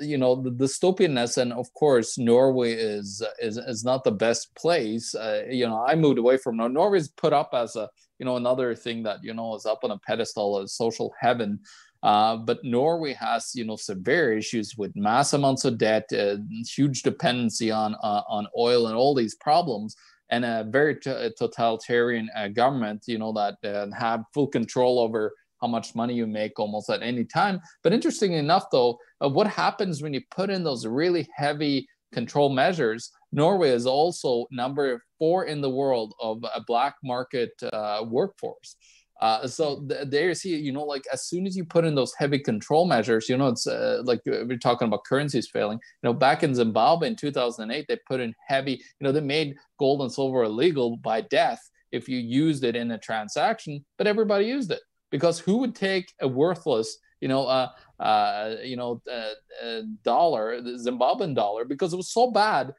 you 0.00 0.16
know 0.16 0.34
the 0.34 0.50
dystopianness, 0.50 1.36
and 1.36 1.52
of 1.52 1.72
course 1.74 2.16
Norway 2.16 2.72
is 2.72 3.22
is 3.38 3.58
is 3.58 3.84
not 3.84 4.02
the 4.02 4.10
best 4.10 4.52
place. 4.56 5.14
Uh, 5.14 5.42
you 5.48 5.68
know 5.68 5.84
I 5.86 5.94
moved 5.94 6.18
away 6.18 6.38
from 6.38 6.56
Norway. 6.56 6.72
Norway's 6.72 7.08
put 7.08 7.34
up 7.34 7.50
as 7.52 7.76
a 7.76 7.88
you 8.18 8.24
know 8.24 8.36
another 8.36 8.74
thing 8.74 9.02
that 9.02 9.22
you 9.22 9.34
know 9.34 9.54
is 9.54 9.66
up 9.66 9.84
on 9.84 9.90
a 9.90 9.98
pedestal 9.98 10.58
as 10.58 10.72
social 10.72 11.12
heaven. 11.20 11.60
Uh, 12.02 12.36
but 12.36 12.64
Norway 12.64 13.12
has, 13.12 13.52
you 13.54 13.64
know, 13.64 13.76
severe 13.76 14.36
issues 14.36 14.74
with 14.76 14.94
mass 14.96 15.32
amounts 15.32 15.64
of 15.64 15.76
debt, 15.76 16.08
uh, 16.12 16.36
huge 16.66 17.02
dependency 17.02 17.70
on 17.70 17.94
uh, 18.02 18.22
on 18.28 18.46
oil, 18.58 18.86
and 18.86 18.96
all 18.96 19.14
these 19.14 19.34
problems, 19.36 19.96
and 20.30 20.44
a 20.44 20.66
very 20.68 20.96
t- 20.96 21.30
totalitarian 21.38 22.30
government, 22.54 23.04
you 23.06 23.18
know, 23.18 23.32
that 23.32 23.56
have 23.96 24.24
full 24.32 24.46
control 24.46 24.98
over 24.98 25.34
how 25.60 25.66
much 25.66 25.94
money 25.94 26.14
you 26.14 26.26
make 26.26 26.58
almost 26.58 26.90
at 26.90 27.02
any 27.02 27.24
time. 27.24 27.60
But 27.82 27.92
interesting 27.92 28.32
enough, 28.32 28.66
though, 28.70 28.98
uh, 29.22 29.28
what 29.28 29.46
happens 29.46 30.02
when 30.02 30.14
you 30.14 30.20
put 30.30 30.50
in 30.50 30.64
those 30.64 30.86
really 30.86 31.28
heavy 31.34 31.88
control 32.12 32.48
measures? 32.48 33.10
Norway 33.32 33.70
is 33.70 33.86
also 33.86 34.46
number 34.50 35.02
four 35.18 35.44
in 35.44 35.60
the 35.60 35.70
world 35.70 36.14
of 36.20 36.44
a 36.54 36.60
black 36.66 36.94
market 37.02 37.50
uh, 37.72 38.04
workforce. 38.08 38.76
Uh, 39.20 39.46
so 39.46 39.82
th- 39.88 40.08
there 40.08 40.28
you 40.28 40.34
see, 40.34 40.54
you 40.56 40.72
know, 40.72 40.84
like 40.84 41.04
as 41.12 41.26
soon 41.26 41.46
as 41.46 41.56
you 41.56 41.64
put 41.64 41.86
in 41.86 41.94
those 41.94 42.12
heavy 42.18 42.38
control 42.38 42.86
measures, 42.86 43.28
you 43.28 43.36
know, 43.36 43.48
it's 43.48 43.66
uh, 43.66 44.02
like 44.04 44.20
uh, 44.30 44.44
we're 44.46 44.58
talking 44.58 44.88
about 44.88 45.04
currencies 45.04 45.48
failing. 45.48 45.78
You 46.02 46.10
know, 46.10 46.12
back 46.12 46.42
in 46.42 46.54
Zimbabwe 46.54 47.08
in 47.08 47.16
2008, 47.16 47.86
they 47.88 47.98
put 48.06 48.20
in 48.20 48.34
heavy, 48.46 48.72
you 48.72 49.04
know, 49.04 49.12
they 49.12 49.20
made 49.22 49.56
gold 49.78 50.02
and 50.02 50.12
silver 50.12 50.44
illegal 50.44 50.98
by 50.98 51.22
death 51.22 51.60
if 51.92 52.08
you 52.08 52.18
used 52.18 52.62
it 52.62 52.76
in 52.76 52.90
a 52.90 52.98
transaction, 52.98 53.84
but 53.96 54.06
everybody 54.06 54.46
used 54.46 54.70
it 54.70 54.80
because 55.10 55.38
who 55.38 55.58
would 55.58 55.74
take 55.74 56.12
a 56.20 56.28
worthless 56.28 56.98
you 57.20 57.28
know 57.28 57.46
uh, 57.46 57.68
uh 58.00 58.56
you 58.62 58.76
know 58.76 59.00
uh, 59.10 59.66
uh, 59.66 59.82
dollar 60.02 60.60
the 60.60 60.72
zimbabwean 60.72 61.34
dollar 61.34 61.64
because 61.64 61.92
it 61.92 61.96
was 61.96 62.10
so 62.10 62.30
bad 62.30 62.74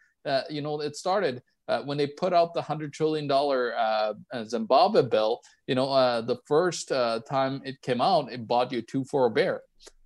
you 0.50 0.62
know 0.62 0.82
it 0.82 0.96
started 0.96 1.42
uh, 1.70 1.82
when 1.82 1.98
they 1.98 2.08
put 2.08 2.34
out 2.34 2.54
the 2.54 2.62
hundred 2.62 2.94
trillion 2.94 3.28
dollar 3.28 3.76
uh, 3.78 4.14
Zimbabwe 4.46 5.02
bill, 5.02 5.42
you 5.68 5.76
know, 5.76 6.22
the 6.22 6.38
first 6.46 6.88
time 6.88 7.62
it 7.66 7.82
came 7.82 8.00
out, 8.00 8.32
it 8.32 8.48
bought 8.48 8.72
you 8.72 8.82
two 8.82 9.04
for 9.04 9.26
a 9.26 9.30
bear. 9.30 9.62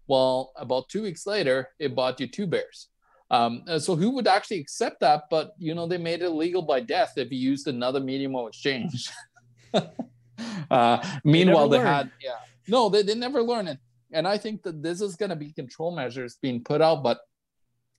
Well, 0.08 0.54
about 0.56 0.90
two 0.90 1.04
weeks 1.04 1.28
later, 1.28 1.70
it 1.80 1.96
bought 1.96 2.20
you 2.20 2.28
two 2.28 2.48
bears. 2.48 2.88
Um, 3.30 3.64
so 3.78 3.96
who 3.96 4.10
would 4.12 4.28
actually 4.28 4.60
accept 4.60 5.00
that? 5.02 5.24
But 5.30 5.54
you 5.58 5.74
know, 5.74 5.88
they 5.88 5.98
made 5.98 6.22
it 6.22 6.26
illegal 6.26 6.64
by 6.64 6.82
death 6.82 7.14
if 7.16 7.32
you 7.32 7.38
used 7.38 7.68
another 7.68 8.00
medium 8.00 8.36
of 8.36 8.48
exchange. 8.48 9.10
Uh, 10.72 11.04
meanwhile, 11.26 11.68
they, 11.68 11.80
they 11.80 11.84
had 11.84 12.12
yeah. 12.24 12.38
No, 12.68 12.88
they, 12.88 13.02
they 13.02 13.16
never 13.16 13.42
learn. 13.42 13.68
It, 13.68 13.80
and 14.14 14.26
I 14.26 14.38
think 14.38 14.64
that 14.64 14.82
this 14.82 15.02
is 15.02 15.18
going 15.18 15.30
to 15.30 15.36
be 15.36 15.52
control 15.52 15.94
measures 15.94 16.38
being 16.42 16.64
put 16.64 16.82
out, 16.82 17.04
but 17.04 17.20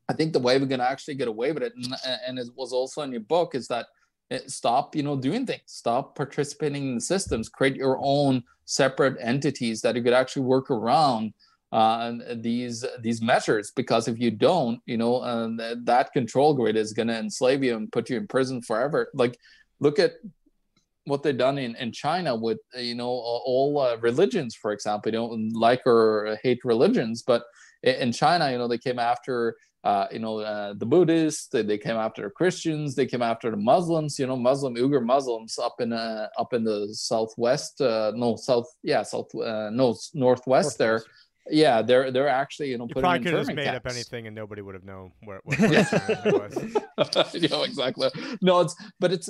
I 0.09 0.15
think 0.15 0.33
the 0.33 0.39
way 0.39 0.59
we're 0.59 0.67
going 0.67 0.81
to 0.81 0.89
actually 0.89 1.15
get 1.15 1.29
away 1.29 1.53
with 1.53 1.63
it, 1.63 1.75
and, 1.75 1.95
and 2.27 2.39
it 2.39 2.49
was 2.57 2.73
also 2.73 3.03
in 3.03 3.13
your 3.13 3.21
book, 3.21 3.55
is 3.55 3.69
that 3.69 3.87
eh, 4.31 4.41
stop 4.47 4.97
you 4.97 5.03
know 5.03 5.17
doing 5.17 5.47
things. 5.47 5.63
Stop 5.67 6.17
participating 6.17 6.89
in 6.89 6.95
the 6.95 7.01
systems. 7.01 7.49
Create 7.49 7.77
your 7.77 7.99
own 8.01 8.43
separate 8.65 9.17
entities 9.21 9.83
that 9.83 9.97
you 9.97 10.03
could 10.03 10.13
actually 10.13 10.43
work 10.43 10.71
around 10.71 11.35
uh, 11.73 12.13
these 12.37 12.85
these 13.01 13.23
measures 13.23 13.71
because 13.71 14.07
if 14.07 14.19
you 14.19 14.31
don't 14.31 14.81
you 14.85 14.99
know 14.99 15.17
uh, 15.17 15.75
that 15.79 16.13
control 16.13 16.53
grid 16.53 16.77
is 16.77 16.93
going 16.93 17.09
to 17.09 17.17
enslave 17.17 17.65
you 17.65 17.77
and 17.77 17.91
put 17.91 18.11
you 18.11 18.17
in 18.19 18.27
prison 18.27 18.61
forever. 18.61 19.09
Like 19.15 19.39
look 19.81 19.99
at 19.99 20.13
what 21.05 21.23
they've 21.23 21.37
done 21.37 21.59
in, 21.59 21.75
in 21.77 21.93
China 21.93 22.35
with 22.35 22.59
you 22.77 22.95
know 22.95 23.09
all 23.09 23.79
uh, 23.79 23.97
religions, 23.99 24.55
for 24.55 24.73
example. 24.73 25.13
You 25.13 25.19
don't 25.19 25.53
like 25.53 25.87
or 25.87 26.39
hate 26.43 26.61
religions, 26.65 27.23
but 27.23 27.45
in 27.83 28.13
China, 28.13 28.51
you 28.51 28.59
know 28.59 28.69
they 28.69 28.79
came 28.79 28.99
after 28.99 29.57
uh, 29.85 30.07
you 30.13 30.21
know 30.21 30.39
uh, 30.39 30.75
the 30.77 30.87
Buddhists, 30.87 31.49
they, 31.49 31.63
they 31.63 31.79
came 31.79 31.97
after 31.97 32.31
Christians, 32.31 32.95
they 32.95 33.07
came 33.07 33.23
after 33.23 33.51
the 33.51 33.57
Muslims. 33.57 34.19
You 34.19 34.27
know 34.27 34.37
Muslim 34.37 34.77
Uyghur 34.77 35.05
Muslims 35.05 35.59
up 35.59 35.81
in 35.81 35.93
uh, 35.93 36.29
up 36.39 36.53
in 36.53 36.65
the 36.65 36.89
southwest, 36.93 37.81
uh, 37.81 38.13
no 38.15 38.37
south, 38.37 38.67
yeah 38.83 39.03
south, 39.03 39.35
uh, 39.35 39.71
no 39.71 39.97
northwest, 40.15 40.15
northwest 40.15 40.79
there 40.79 41.03
yeah, 41.51 41.83
they're 41.83 42.11
they're 42.11 42.29
actually 42.29 42.71
you 42.71 42.79
know 42.79 42.87
you 42.87 42.95
probably 42.95 43.19
could 43.21 43.33
have 43.33 43.47
just 43.47 43.57
made 43.57 43.65
camps. 43.65 43.87
up 43.87 43.93
anything 43.93 44.27
and 44.27 44.37
nobody 44.37 44.63
would 44.63 44.75
have 44.75 44.85
known 44.85 45.13
where, 45.25 45.41
what 45.45 45.59
it 45.61 46.75
was. 46.97 47.35
you 47.35 47.49
know 47.49 47.65
exactly. 47.65 48.09
No, 48.41 48.61
it's 48.61 48.77
but 49.01 49.13
it's 49.13 49.29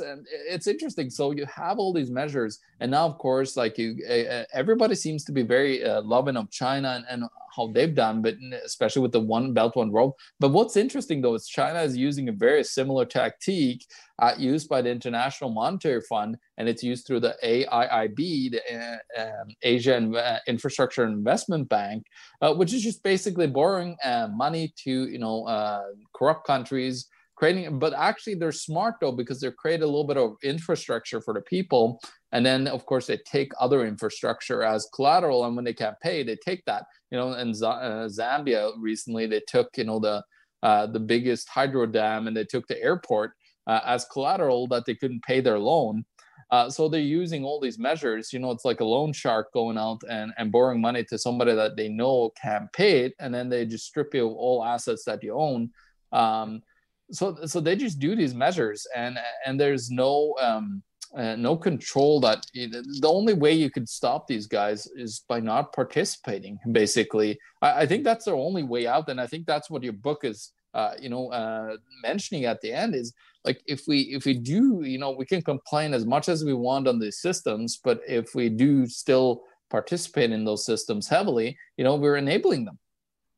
it's 0.48 0.66
interesting. 0.66 1.08
So 1.10 1.30
you 1.30 1.46
have 1.46 1.78
all 1.78 1.92
these 1.92 2.10
measures, 2.10 2.60
and 2.80 2.90
now 2.90 3.06
of 3.06 3.18
course, 3.18 3.56
like 3.56 3.78
you, 3.78 3.96
uh, 4.08 4.44
everybody 4.52 4.94
seems 4.94 5.24
to 5.24 5.32
be 5.32 5.42
very 5.42 5.84
uh, 5.84 6.02
loving 6.02 6.36
of 6.36 6.50
China, 6.50 6.94
and, 6.96 7.22
and 7.22 7.30
how 7.54 7.70
they've 7.72 7.94
done, 7.94 8.22
but 8.22 8.34
especially 8.64 9.02
with 9.02 9.12
the 9.12 9.20
one 9.20 9.52
belt, 9.52 9.76
one 9.76 9.92
road. 9.92 10.14
But 10.40 10.50
what's 10.50 10.76
interesting 10.76 11.20
though 11.20 11.34
is 11.34 11.46
China 11.46 11.80
is 11.82 11.96
using 11.96 12.28
a 12.28 12.32
very 12.32 12.64
similar 12.64 13.04
tactic 13.04 13.82
uh, 14.18 14.34
used 14.38 14.68
by 14.68 14.82
the 14.82 14.90
International 14.90 15.50
Monetary 15.50 16.00
Fund, 16.02 16.36
and 16.58 16.68
it's 16.68 16.82
used 16.82 17.06
through 17.06 17.20
the 17.20 17.36
AIIB, 17.44 18.16
the 18.52 18.60
uh, 18.72 19.22
um, 19.22 19.48
Asian 19.62 20.14
uh, 20.14 20.38
Infrastructure 20.46 21.04
Investment 21.04 21.68
Bank, 21.68 22.04
uh, 22.40 22.54
which 22.54 22.72
is 22.72 22.82
just 22.82 23.02
basically 23.02 23.46
borrowing 23.46 23.96
uh, 24.04 24.28
money 24.32 24.72
to 24.84 25.08
you 25.08 25.18
know 25.18 25.44
uh, 25.46 25.82
corrupt 26.14 26.46
countries 26.46 27.08
creating 27.34 27.78
but 27.78 27.94
actually 27.94 28.34
they're 28.34 28.52
smart 28.52 28.96
though 29.00 29.10
because 29.10 29.40
they're 29.40 29.50
creating 29.50 29.82
a 29.82 29.86
little 29.86 30.06
bit 30.06 30.18
of 30.18 30.36
infrastructure 30.44 31.20
for 31.20 31.32
the 31.34 31.40
people 31.40 32.00
and 32.32 32.44
then 32.44 32.66
of 32.66 32.84
course 32.86 33.06
they 33.06 33.18
take 33.18 33.52
other 33.60 33.86
infrastructure 33.86 34.62
as 34.62 34.88
collateral 34.94 35.44
and 35.44 35.54
when 35.54 35.64
they 35.64 35.74
can't 35.74 36.00
pay 36.00 36.22
they 36.22 36.36
take 36.36 36.64
that 36.64 36.84
you 37.10 37.18
know 37.18 37.34
in 37.34 37.54
Z- 37.54 37.64
uh, 37.66 38.08
zambia 38.08 38.72
recently 38.78 39.26
they 39.26 39.42
took 39.46 39.68
you 39.76 39.84
know 39.84 40.00
the 40.00 40.22
uh, 40.62 40.86
the 40.86 41.00
biggest 41.00 41.48
hydro 41.48 41.86
dam 41.86 42.26
and 42.26 42.36
they 42.36 42.44
took 42.44 42.66
the 42.68 42.80
airport 42.80 43.32
uh, 43.66 43.80
as 43.84 44.04
collateral 44.06 44.68
that 44.68 44.84
they 44.86 44.94
couldn't 44.94 45.22
pay 45.24 45.40
their 45.40 45.58
loan. 45.58 46.04
Uh, 46.52 46.70
so 46.70 46.88
they're 46.88 47.00
using 47.00 47.44
all 47.44 47.58
these 47.58 47.78
measures 47.78 48.32
you 48.32 48.38
know 48.38 48.50
it's 48.50 48.64
like 48.64 48.80
a 48.80 48.84
loan 48.84 49.12
shark 49.12 49.52
going 49.52 49.78
out 49.78 50.00
and, 50.10 50.32
and 50.38 50.52
borrowing 50.52 50.80
money 50.80 51.02
to 51.02 51.18
somebody 51.18 51.54
that 51.54 51.76
they 51.76 51.88
know 51.88 52.30
can't 52.40 52.70
pay 52.72 53.00
it 53.00 53.14
and 53.20 53.34
then 53.34 53.48
they 53.48 53.64
just 53.64 53.86
strip 53.86 54.14
you 54.14 54.26
of 54.26 54.34
all 54.34 54.64
assets 54.64 55.04
that 55.04 55.22
you 55.22 55.34
own. 55.34 55.70
Um, 56.12 56.62
so 57.10 57.36
so 57.46 57.60
they 57.60 57.74
just 57.74 57.98
do 57.98 58.14
these 58.14 58.34
measures 58.34 58.86
and 58.94 59.18
and 59.44 59.58
there's 59.58 59.90
no 59.90 60.34
um, 60.40 60.82
uh, 61.16 61.36
no 61.36 61.56
control 61.56 62.20
that 62.20 62.46
the 62.54 63.08
only 63.08 63.34
way 63.34 63.52
you 63.52 63.70
could 63.70 63.88
stop 63.88 64.26
these 64.26 64.46
guys 64.46 64.86
is 64.96 65.24
by 65.28 65.40
not 65.40 65.72
participating 65.72 66.58
basically. 66.72 67.38
I, 67.60 67.82
I, 67.82 67.86
think 67.86 68.04
that's 68.04 68.24
their 68.24 68.34
only 68.34 68.62
way 68.62 68.86
out 68.86 69.08
and 69.08 69.20
i 69.20 69.26
think 69.26 69.46
that's 69.46 69.68
what 69.68 69.82
your 69.82 69.92
book 69.92 70.24
is 70.24 70.52
uh, 70.74 70.94
you 70.98 71.10
know 71.10 71.28
uh, 71.30 71.76
mentioning 72.02 72.46
at 72.46 72.60
the 72.62 72.72
end 72.72 72.94
is 72.94 73.12
like 73.44 73.60
if 73.66 73.82
we 73.86 74.00
if 74.16 74.24
we 74.24 74.34
do 74.34 74.82
you 74.82 74.98
know 74.98 75.10
we 75.10 75.26
can 75.26 75.42
complain 75.42 75.92
as 75.92 76.06
much 76.06 76.28
as 76.28 76.44
we 76.44 76.54
want 76.54 76.88
on 76.88 76.98
these 76.98 77.18
systems 77.20 77.78
but 77.82 78.00
if 78.08 78.34
we 78.34 78.48
do 78.48 78.86
still 78.86 79.42
participate 79.70 80.30
in 80.30 80.44
those 80.44 80.64
systems 80.64 81.08
heavily 81.08 81.56
you 81.76 81.84
know 81.84 81.96
we're 81.96 82.16
enabling 82.16 82.64
them. 82.64 82.78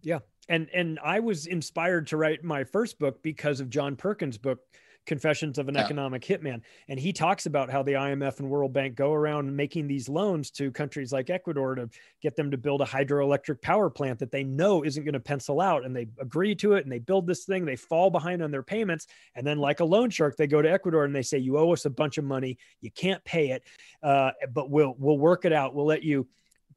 Yeah 0.00 0.20
and 0.48 0.68
and 0.74 0.98
I 1.02 1.20
was 1.20 1.46
inspired 1.46 2.06
to 2.08 2.16
write 2.16 2.44
my 2.44 2.64
first 2.64 2.98
book 2.98 3.22
because 3.22 3.60
of 3.60 3.70
John 3.70 3.96
Perkins' 3.96 4.38
book 4.38 4.60
Confessions 5.06 5.58
of 5.58 5.68
an 5.68 5.74
yeah. 5.74 5.84
Economic 5.84 6.22
Hitman. 6.22 6.62
And 6.88 6.98
he 6.98 7.12
talks 7.12 7.46
about 7.46 7.70
how 7.70 7.82
the 7.82 7.92
IMF 7.92 8.38
and 8.38 8.48
World 8.48 8.72
Bank 8.72 8.94
go 8.94 9.12
around 9.12 9.54
making 9.54 9.86
these 9.86 10.08
loans 10.08 10.50
to 10.52 10.70
countries 10.70 11.12
like 11.12 11.30
Ecuador 11.30 11.74
to 11.74 11.88
get 12.22 12.36
them 12.36 12.50
to 12.50 12.56
build 12.56 12.80
a 12.80 12.86
hydroelectric 12.86 13.60
power 13.62 13.90
plant 13.90 14.18
that 14.18 14.30
they 14.30 14.44
know 14.44 14.84
isn't 14.84 15.04
going 15.04 15.14
to 15.14 15.20
pencil 15.20 15.60
out. 15.60 15.84
And 15.84 15.94
they 15.94 16.06
agree 16.20 16.54
to 16.56 16.74
it 16.74 16.84
and 16.84 16.92
they 16.92 16.98
build 16.98 17.26
this 17.26 17.44
thing. 17.44 17.64
They 17.64 17.76
fall 17.76 18.10
behind 18.10 18.42
on 18.42 18.50
their 18.50 18.62
payments. 18.62 19.06
And 19.34 19.46
then 19.46 19.58
like 19.58 19.80
a 19.80 19.84
loan 19.84 20.10
shark 20.10 20.36
they 20.36 20.46
go 20.46 20.62
to 20.62 20.70
Ecuador 20.70 21.04
and 21.04 21.14
they 21.14 21.22
say 21.22 21.38
you 21.38 21.58
owe 21.58 21.72
us 21.72 21.84
a 21.84 21.90
bunch 21.90 22.18
of 22.18 22.24
money. 22.24 22.58
You 22.80 22.90
can't 22.90 23.22
pay 23.24 23.50
it 23.50 23.62
uh, 24.02 24.30
but 24.52 24.70
we'll 24.70 24.94
we'll 24.98 25.18
work 25.18 25.44
it 25.44 25.52
out. 25.52 25.74
We'll 25.74 25.86
let 25.86 26.02
you 26.02 26.26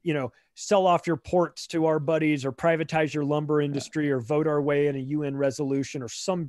you 0.02 0.14
know 0.14 0.32
sell 0.54 0.86
off 0.86 1.06
your 1.06 1.16
ports 1.16 1.66
to 1.68 1.86
our 1.86 2.00
buddies 2.00 2.44
or 2.44 2.52
privatize 2.52 3.14
your 3.14 3.24
lumber 3.24 3.60
industry 3.60 4.10
or 4.10 4.18
vote 4.18 4.46
our 4.46 4.60
way 4.60 4.88
in 4.88 4.96
a 4.96 5.00
UN 5.00 5.36
resolution 5.36 6.02
or 6.02 6.08
some 6.08 6.48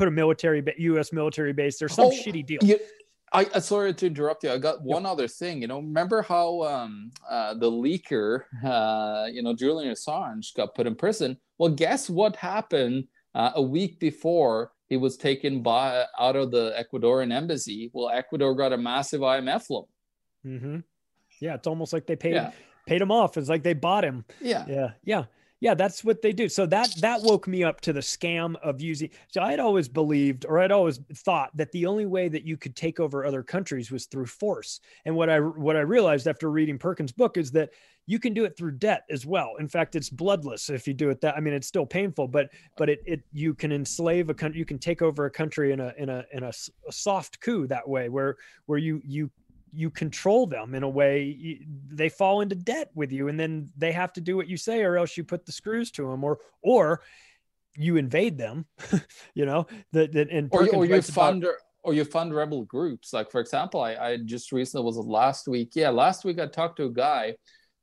put 0.00 0.08
a 0.08 0.10
military 0.10 0.64
US 0.78 1.12
military 1.12 1.52
base 1.52 1.78
there's 1.78 1.94
some 1.94 2.06
oh, 2.06 2.10
shitty 2.10 2.46
deal. 2.46 2.58
Yeah. 2.62 2.76
I 3.32 3.60
sorry 3.60 3.94
to 3.94 4.06
interrupt 4.06 4.42
you. 4.42 4.50
I 4.50 4.58
got 4.58 4.82
one 4.82 5.04
yep. 5.04 5.12
other 5.12 5.28
thing. 5.28 5.62
You 5.62 5.68
know, 5.68 5.76
remember 5.76 6.20
how 6.20 6.62
um, 6.62 7.12
uh, 7.30 7.54
the 7.54 7.70
leaker, 7.70 8.42
uh, 8.64 9.26
you 9.30 9.40
know, 9.40 9.54
Julian 9.54 9.94
Assange 9.94 10.52
got 10.56 10.74
put 10.74 10.88
in 10.88 10.96
prison? 10.96 11.36
Well, 11.56 11.70
guess 11.70 12.10
what 12.10 12.34
happened 12.34 13.04
uh, 13.36 13.52
a 13.54 13.62
week 13.62 14.00
before 14.00 14.72
he 14.88 14.96
was 14.96 15.16
taken 15.16 15.62
by 15.62 16.06
out 16.18 16.34
of 16.34 16.50
the 16.50 16.74
Ecuadorian 16.76 17.32
embassy? 17.32 17.92
Well, 17.92 18.08
Ecuador 18.08 18.52
got 18.56 18.72
a 18.72 18.76
massive 18.76 19.20
IMF 19.20 19.70
loan. 19.70 19.84
Mm-hmm. 20.44 20.78
Yeah, 21.40 21.54
it's 21.54 21.68
almost 21.68 21.92
like 21.92 22.08
they 22.08 22.16
paid 22.16 22.34
yeah 22.34 22.50
paid 22.90 23.00
him 23.00 23.12
off. 23.12 23.36
It's 23.36 23.48
like 23.48 23.62
they 23.62 23.74
bought 23.74 24.04
him. 24.04 24.24
Yeah. 24.40 24.64
Yeah. 24.68 24.90
Yeah. 25.04 25.24
Yeah, 25.60 25.74
that's 25.74 26.02
what 26.02 26.22
they 26.22 26.32
do. 26.32 26.48
So 26.48 26.64
that 26.66 26.94
that 27.00 27.22
woke 27.22 27.46
me 27.46 27.62
up 27.64 27.82
to 27.82 27.92
the 27.92 28.00
scam 28.00 28.56
of 28.62 28.80
using. 28.80 29.10
So 29.28 29.42
I'd 29.42 29.60
always 29.60 29.88
believed, 29.88 30.46
or 30.46 30.58
I'd 30.58 30.72
always 30.72 31.00
thought 31.16 31.54
that 31.54 31.70
the 31.72 31.84
only 31.84 32.06
way 32.06 32.28
that 32.28 32.44
you 32.44 32.56
could 32.56 32.74
take 32.74 32.98
over 32.98 33.26
other 33.26 33.42
countries 33.42 33.90
was 33.90 34.06
through 34.06 34.26
force. 34.26 34.80
And 35.04 35.14
what 35.14 35.28
I 35.28 35.38
what 35.38 35.76
I 35.76 35.80
realized 35.80 36.26
after 36.26 36.50
reading 36.50 36.78
Perkins' 36.78 37.12
book 37.12 37.36
is 37.36 37.50
that 37.52 37.70
you 38.06 38.18
can 38.18 38.32
do 38.32 38.44
it 38.44 38.56
through 38.56 38.72
debt 38.72 39.04
as 39.10 39.26
well. 39.26 39.52
In 39.60 39.68
fact, 39.68 39.94
it's 39.94 40.08
bloodless 40.08 40.70
if 40.70 40.88
you 40.88 40.94
do 40.94 41.10
it 41.10 41.20
that. 41.20 41.36
I 41.36 41.40
mean, 41.40 41.52
it's 41.52 41.66
still 41.66 41.86
painful, 41.86 42.26
but 42.28 42.48
but 42.78 42.88
it 42.88 43.00
it 43.04 43.20
you 43.30 43.52
can 43.52 43.70
enslave 43.70 44.30
a 44.30 44.34
country. 44.34 44.58
You 44.58 44.64
can 44.64 44.78
take 44.78 45.02
over 45.02 45.26
a 45.26 45.30
country 45.30 45.72
in 45.72 45.80
a 45.80 45.92
in 45.98 46.08
a 46.08 46.24
in 46.32 46.42
a, 46.42 46.52
a 46.88 46.92
soft 46.92 47.38
coup 47.40 47.66
that 47.66 47.86
way, 47.86 48.08
where 48.08 48.36
where 48.64 48.78
you 48.78 49.02
you 49.04 49.30
you 49.72 49.90
control 49.90 50.46
them 50.46 50.74
in 50.74 50.82
a 50.82 50.88
way 50.88 51.22
you, 51.22 51.58
they 51.88 52.08
fall 52.08 52.40
into 52.40 52.54
debt 52.54 52.90
with 52.94 53.12
you 53.12 53.28
and 53.28 53.38
then 53.38 53.70
they 53.76 53.92
have 53.92 54.12
to 54.12 54.20
do 54.20 54.36
what 54.36 54.48
you 54.48 54.56
say 54.56 54.82
or 54.82 54.96
else 54.96 55.16
you 55.16 55.24
put 55.24 55.46
the 55.46 55.52
screws 55.52 55.90
to 55.90 56.08
them 56.08 56.24
or 56.24 56.38
or 56.62 57.02
you 57.76 57.96
invade 57.96 58.36
them 58.36 58.64
you 59.34 59.46
know 59.46 59.66
that 59.92 60.14
and 60.14 60.48
or, 60.52 60.68
or 60.74 60.84
you 60.84 61.00
fund 61.02 61.44
about, 61.44 61.54
or 61.82 61.94
you 61.94 62.04
fund 62.04 62.34
rebel 62.34 62.64
groups 62.64 63.12
like 63.12 63.30
for 63.30 63.40
example 63.40 63.80
I, 63.80 63.94
I 63.94 64.16
just 64.18 64.52
recently 64.52 64.84
was 64.84 64.96
last 64.96 65.48
week 65.48 65.72
yeah 65.74 65.90
last 65.90 66.24
week 66.24 66.38
i 66.40 66.46
talked 66.46 66.76
to 66.76 66.84
a 66.84 66.90
guy 66.90 67.34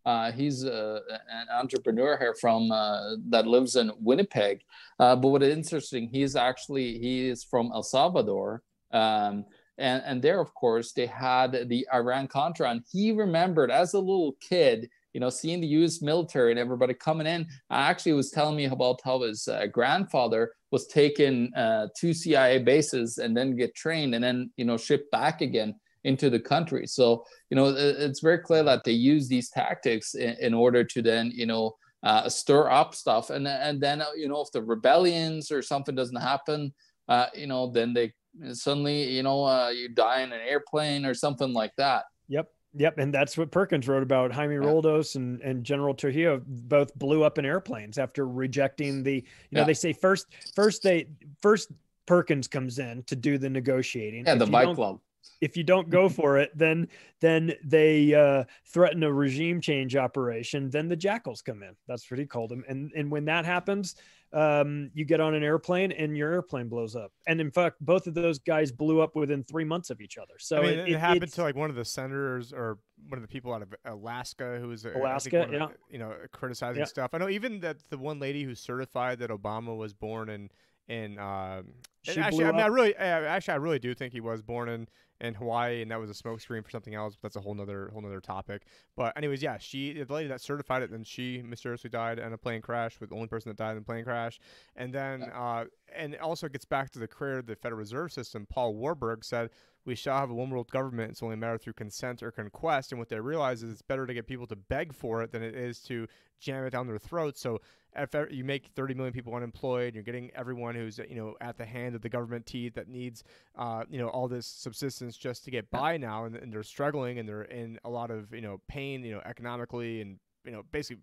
uh, 0.07 0.31
he's 0.31 0.63
uh, 0.63 1.01
an 1.29 1.47
entrepreneur 1.51 2.17
here 2.17 2.33
from 2.39 2.71
uh, 2.71 3.17
that 3.27 3.45
lives 3.45 3.75
in 3.75 3.91
Winnipeg. 3.99 4.61
Uh, 4.99 5.17
but 5.17 5.27
what 5.27 5.43
is 5.43 5.53
interesting, 5.53 6.07
he's 6.07 6.37
actually 6.37 6.97
he 6.97 7.27
is 7.27 7.43
from 7.43 7.71
El 7.73 7.83
Salvador, 7.83 8.63
um, 8.93 9.43
and 9.77 10.01
and 10.05 10.21
there 10.21 10.39
of 10.39 10.53
course 10.53 10.91
they 10.91 11.05
had 11.05 11.67
the 11.69 11.87
iran 11.93 12.27
contra 12.27 12.69
and 12.69 12.83
he 12.91 13.11
remembered 13.11 13.71
as 13.71 13.93
a 13.93 13.99
little 13.99 14.35
kid 14.39 14.89
you 15.13 15.19
know 15.19 15.29
seeing 15.29 15.61
the 15.61 15.67
us 15.67 16.01
military 16.01 16.51
and 16.51 16.59
everybody 16.59 16.93
coming 16.93 17.27
in 17.27 17.47
I 17.69 17.89
actually 17.89 18.13
was 18.13 18.31
telling 18.31 18.55
me 18.55 18.65
about 18.65 18.99
how 19.03 19.21
his 19.21 19.47
uh, 19.47 19.65
grandfather 19.67 20.51
was 20.71 20.87
taken 20.87 21.53
uh, 21.55 21.87
to 21.97 22.13
cia 22.13 22.59
bases 22.59 23.17
and 23.17 23.35
then 23.35 23.55
get 23.55 23.75
trained 23.75 24.15
and 24.15 24.23
then 24.23 24.51
you 24.57 24.65
know 24.65 24.77
shipped 24.77 25.11
back 25.11 25.41
again 25.41 25.75
into 26.03 26.29
the 26.29 26.39
country. 26.39 26.87
So 26.87 27.25
you 27.49 27.55
know 27.55 27.73
it's 27.75 28.21
very 28.21 28.39
clear 28.39 28.63
that 28.63 28.83
they 28.83 28.93
use 28.93 29.27
these 29.27 29.49
tactics 29.49 30.15
in, 30.15 30.35
in 30.39 30.53
order 30.53 30.83
to 30.83 31.01
then 31.01 31.31
you 31.33 31.45
know 31.45 31.75
uh, 32.03 32.29
stir 32.29 32.69
up 32.69 32.95
stuff. 32.95 33.29
And 33.29 33.47
and 33.47 33.81
then 33.81 34.01
you 34.15 34.27
know 34.27 34.41
if 34.41 34.51
the 34.51 34.63
rebellions 34.63 35.51
or 35.51 35.61
something 35.61 35.95
doesn't 35.95 36.21
happen 36.21 36.73
uh, 37.09 37.27
you 37.33 37.47
know 37.47 37.71
then 37.71 37.93
they 37.93 38.13
and 38.41 38.57
suddenly 38.57 39.03
you 39.11 39.23
know 39.23 39.43
uh, 39.43 39.69
you 39.69 39.89
die 39.89 40.21
in 40.21 40.31
an 40.31 40.41
airplane 40.47 41.05
or 41.05 41.13
something 41.13 41.53
like 41.53 41.75
that 41.77 42.05
yep 42.27 42.49
Yep, 42.77 42.99
and 42.99 43.13
that's 43.13 43.37
what 43.37 43.49
Perkins 43.49 43.87
wrote 43.87 44.03
about. 44.03 44.31
Jaime 44.31 44.53
yeah. 44.53 44.61
Roldos 44.61 45.15
and, 45.15 45.41
and 45.41 45.63
General 45.63 45.95
Trujillo 45.95 46.41
both 46.45 46.93
blew 46.95 47.23
up 47.23 47.39
in 47.39 47.45
airplanes 47.45 47.97
after 47.97 48.27
rejecting 48.27 49.03
the. 49.03 49.15
You 49.15 49.21
know, 49.51 49.61
yeah. 49.61 49.65
they 49.65 49.73
say 49.73 49.93
first, 49.93 50.27
first 50.53 50.83
they 50.83 51.07
first 51.41 51.71
Perkins 52.05 52.47
comes 52.47 52.77
in 52.79 53.03
to 53.03 53.15
do 53.15 53.37
the 53.37 53.49
negotiating. 53.49 54.25
Yeah, 54.25 54.33
if 54.33 54.39
the 54.39 54.45
bike 54.45 54.75
club. 54.75 54.99
If 55.41 55.55
you 55.55 55.63
don't 55.63 55.89
go 55.89 56.09
for 56.09 56.37
it, 56.37 56.51
then 56.55 56.87
then 57.19 57.53
they 57.63 58.13
uh, 58.13 58.45
threaten 58.65 59.03
a 59.03 59.11
regime 59.11 59.59
change 59.59 59.95
operation. 59.95 60.69
Then 60.69 60.87
the 60.87 60.95
jackals 60.95 61.41
come 61.41 61.63
in. 61.63 61.75
That's 61.87 62.09
what 62.09 62.19
he 62.19 62.25
called 62.25 62.49
them. 62.49 62.63
And 62.67 62.91
and 62.95 63.11
when 63.11 63.25
that 63.25 63.45
happens, 63.45 63.95
um, 64.33 64.91
you 64.93 65.05
get 65.05 65.21
on 65.21 65.33
an 65.33 65.43
airplane 65.43 65.91
and 65.91 66.17
your 66.17 66.31
airplane 66.31 66.67
blows 66.67 66.95
up. 66.95 67.11
And 67.27 67.39
in 67.39 67.51
fact, 67.51 67.77
both 67.79 68.07
of 68.07 68.13
those 68.13 68.39
guys 68.39 68.71
blew 68.71 69.01
up 69.01 69.15
within 69.15 69.43
three 69.43 69.63
months 69.63 69.89
of 69.89 70.01
each 70.01 70.17
other. 70.17 70.33
So 70.37 70.57
I 70.57 70.61
mean, 70.61 70.79
it, 70.79 70.89
it, 70.89 70.99
happened 70.99 71.31
to 71.33 71.43
like 71.43 71.55
one 71.55 71.69
of 71.69 71.75
the 71.75 71.85
senators 71.85 72.51
or 72.51 72.79
one 73.07 73.17
of 73.17 73.21
the 73.21 73.27
people 73.27 73.53
out 73.53 73.61
of 73.61 73.73
Alaska 73.85 74.57
who 74.59 74.67
was 74.67 74.85
Alaska, 74.85 75.47
yeah, 75.51 75.67
you 75.89 75.99
know, 75.99 76.13
criticizing 76.31 76.81
yeah. 76.81 76.85
stuff. 76.85 77.11
I 77.13 77.19
know 77.19 77.29
even 77.29 77.61
that 77.61 77.77
the 77.89 77.97
one 77.97 78.19
lady 78.19 78.43
who 78.43 78.53
certified 78.53 79.19
that 79.19 79.29
Obama 79.29 79.75
was 79.77 79.93
born 79.93 80.29
in 80.29 80.49
in 80.87 81.19
um, 81.19 81.73
actually, 82.07 82.45
I 82.45 82.51
mean, 82.51 82.61
I 82.61 82.67
really, 82.67 82.95
actually, 82.95 83.53
I 83.53 83.57
really 83.57 83.79
do 83.79 83.93
think 83.93 84.13
he 84.13 84.21
was 84.21 84.41
born 84.41 84.69
in 84.69 84.87
in 85.19 85.33
Hawaii, 85.33 85.81
and 85.81 85.91
that 85.91 85.99
was 85.99 86.09
a 86.09 86.13
smokescreen 86.13 86.63
for 86.63 86.69
something 86.69 86.95
else. 86.95 87.15
But 87.15 87.29
that's 87.29 87.35
a 87.35 87.41
whole 87.41 87.55
nother 87.55 87.89
whole 87.91 88.01
nother 88.01 88.21
topic. 88.21 88.63
But 88.95 89.17
anyways, 89.17 89.41
yeah, 89.41 89.57
she 89.57 89.93
the 89.93 90.13
lady 90.13 90.29
that 90.29 90.41
certified 90.41 90.83
it, 90.83 90.91
then 90.91 91.03
she 91.03 91.41
mysteriously 91.41 91.89
died 91.89 92.19
in 92.19 92.33
a 92.33 92.37
plane 92.37 92.61
crash. 92.61 92.99
With 92.99 93.09
the 93.09 93.15
only 93.15 93.27
person 93.27 93.49
that 93.49 93.57
died 93.57 93.71
in 93.71 93.77
a 93.79 93.81
plane 93.81 94.03
crash, 94.03 94.39
and 94.75 94.93
then 94.93 95.23
uh, 95.23 95.65
and 95.95 96.13
it 96.13 96.21
also 96.21 96.47
gets 96.47 96.65
back 96.65 96.91
to 96.91 96.99
the 96.99 97.07
career 97.07 97.39
of 97.39 97.47
the 97.47 97.55
Federal 97.55 97.79
Reserve 97.79 98.11
System. 98.11 98.45
Paul 98.49 98.75
Warburg 98.75 99.23
said 99.23 99.49
we 99.87 99.95
shall 99.95 100.17
have 100.17 100.29
a 100.29 100.33
one 100.33 100.49
world 100.49 100.69
government. 100.69 101.11
It's 101.11 101.23
only 101.23 101.35
a 101.35 101.37
matter 101.37 101.57
through 101.57 101.73
consent 101.73 102.21
or 102.21 102.29
conquest. 102.29 102.91
And 102.91 102.99
what 102.99 103.07
they 103.07 103.19
realize 103.21 103.63
is 103.63 103.71
it's 103.71 103.81
better 103.81 104.05
to 104.05 104.13
get 104.13 104.27
people 104.27 104.45
to 104.47 104.55
beg 104.57 104.93
for 104.93 105.23
it 105.23 105.31
than 105.31 105.41
it 105.41 105.55
is 105.55 105.79
to 105.83 106.07
jam 106.41 106.65
it 106.65 106.71
down 106.71 106.87
their 106.87 106.99
throats. 106.99 107.39
So 107.39 107.61
if 107.95 108.13
you 108.29 108.43
make 108.43 108.67
30 108.75 108.95
million 108.95 109.13
people 109.13 109.33
unemployed, 109.33 109.93
you're 109.93 110.03
getting 110.03 110.29
everyone 110.35 110.75
who's 110.75 110.99
you 110.99 111.15
know 111.15 111.35
at 111.39 111.57
the 111.57 111.65
hand 111.65 111.95
of 111.95 112.01
the 112.01 112.09
government 112.09 112.45
teeth 112.45 112.73
that 112.75 112.89
needs 112.89 113.23
uh, 113.55 113.85
you 113.89 113.97
know 113.97 114.09
all 114.09 114.27
this 114.27 114.45
subsistence 114.45 115.15
just 115.17 115.45
to 115.45 115.51
get 115.51 115.71
by 115.71 115.95
now, 115.95 116.25
and, 116.25 116.35
and 116.35 116.51
they're 116.51 116.63
struggling 116.63 117.17
and 117.17 117.27
they're 117.27 117.43
in 117.43 117.79
a 117.85 117.89
lot 117.89 118.11
of 118.11 118.33
you 118.33 118.41
know 118.41 118.59
pain, 118.67 119.05
you 119.05 119.13
know 119.13 119.21
economically 119.25 120.01
and 120.01 120.19
you 120.43 120.51
know 120.51 120.63
basically 120.71 121.01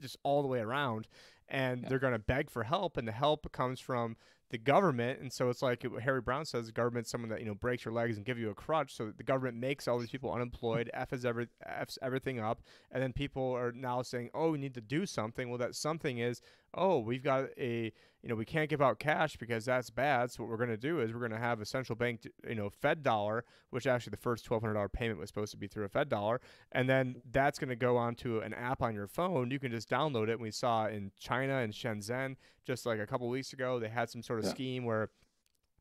just 0.00 0.18
all 0.22 0.42
the 0.42 0.48
way 0.48 0.60
around, 0.60 1.08
and 1.48 1.82
Yeah. 1.82 1.88
they're 1.88 1.98
going 1.98 2.12
to 2.12 2.18
beg 2.18 2.50
for 2.50 2.62
help, 2.62 2.98
and 2.98 3.08
the 3.08 3.12
help 3.12 3.50
comes 3.52 3.80
from 3.80 4.16
the 4.50 4.58
government, 4.58 5.20
and 5.20 5.32
so 5.32 5.50
it's 5.50 5.60
like 5.60 5.84
Harry 6.00 6.20
Browne 6.20 6.44
says: 6.44 6.66
the 6.66 6.72
government's 6.72 7.10
someone 7.10 7.28
that 7.30 7.40
you 7.40 7.46
know 7.46 7.54
breaks 7.54 7.84
your 7.84 7.92
legs 7.92 8.16
and 8.16 8.24
give 8.24 8.38
you 8.38 8.50
a 8.50 8.54
crutch. 8.54 8.94
So 8.94 9.12
the 9.14 9.22
government 9.22 9.58
makes 9.58 9.86
all 9.86 9.98
these 9.98 10.10
people 10.10 10.32
unemployed, 10.32 10.90
f's 10.94 11.24
every 11.24 11.48
f's 11.64 11.98
everything 12.02 12.40
up, 12.40 12.62
and 12.90 13.02
then 13.02 13.12
people 13.12 13.52
are 13.52 13.72
now 13.72 14.02
saying, 14.02 14.30
"Oh, 14.34 14.52
we 14.52 14.58
need 14.58 14.74
to 14.74 14.80
do 14.80 15.04
something." 15.04 15.48
Well, 15.48 15.58
that 15.58 15.74
something 15.74 16.18
is, 16.18 16.40
"Oh, 16.72 16.98
we've 16.98 17.22
got 17.22 17.48
a 17.58 17.92
you 18.22 18.28
know 18.28 18.34
we 18.34 18.44
can't 18.44 18.68
give 18.68 18.82
out 18.82 18.98
cash 18.98 19.36
because 19.36 19.64
that's 19.64 19.90
bad. 19.90 20.30
So 20.30 20.42
what 20.42 20.50
we're 20.50 20.56
going 20.56 20.70
to 20.70 20.76
do 20.76 21.00
is 21.00 21.12
we're 21.12 21.20
going 21.20 21.30
to 21.32 21.38
have 21.38 21.60
a 21.60 21.64
central 21.66 21.96
bank, 21.96 22.26
you 22.48 22.54
know, 22.54 22.68
Fed 22.70 23.02
dollar, 23.02 23.44
which 23.70 23.86
actually 23.86 24.10
the 24.10 24.16
first 24.16 24.44
twelve 24.44 24.62
hundred 24.62 24.74
dollar 24.74 24.88
payment 24.88 25.18
was 25.20 25.28
supposed 25.28 25.52
to 25.52 25.56
be 25.56 25.68
through 25.68 25.84
a 25.84 25.88
Fed 25.88 26.08
dollar, 26.08 26.40
and 26.72 26.88
then 26.88 27.16
that's 27.30 27.58
going 27.58 27.68
to 27.70 27.76
go 27.76 27.96
onto 27.96 28.38
an 28.40 28.52
app 28.54 28.82
on 28.82 28.94
your 28.94 29.06
phone. 29.06 29.50
You 29.50 29.58
can 29.58 29.70
just 29.70 29.88
download 29.88 30.28
it. 30.28 30.32
And 30.32 30.40
we 30.40 30.50
saw 30.50 30.86
in 30.86 31.12
China 31.18 31.58
and 31.58 31.72
Shenzhen 31.72 32.36
just 32.66 32.84
like 32.86 32.98
a 32.98 33.06
couple 33.06 33.28
weeks 33.28 33.52
ago, 33.52 33.78
they 33.78 33.88
had 33.88 34.10
some 34.10 34.22
sort 34.22 34.40
of 34.40 34.46
Yeah. 34.46 34.50
scheme 34.52 34.84
where. 34.84 35.10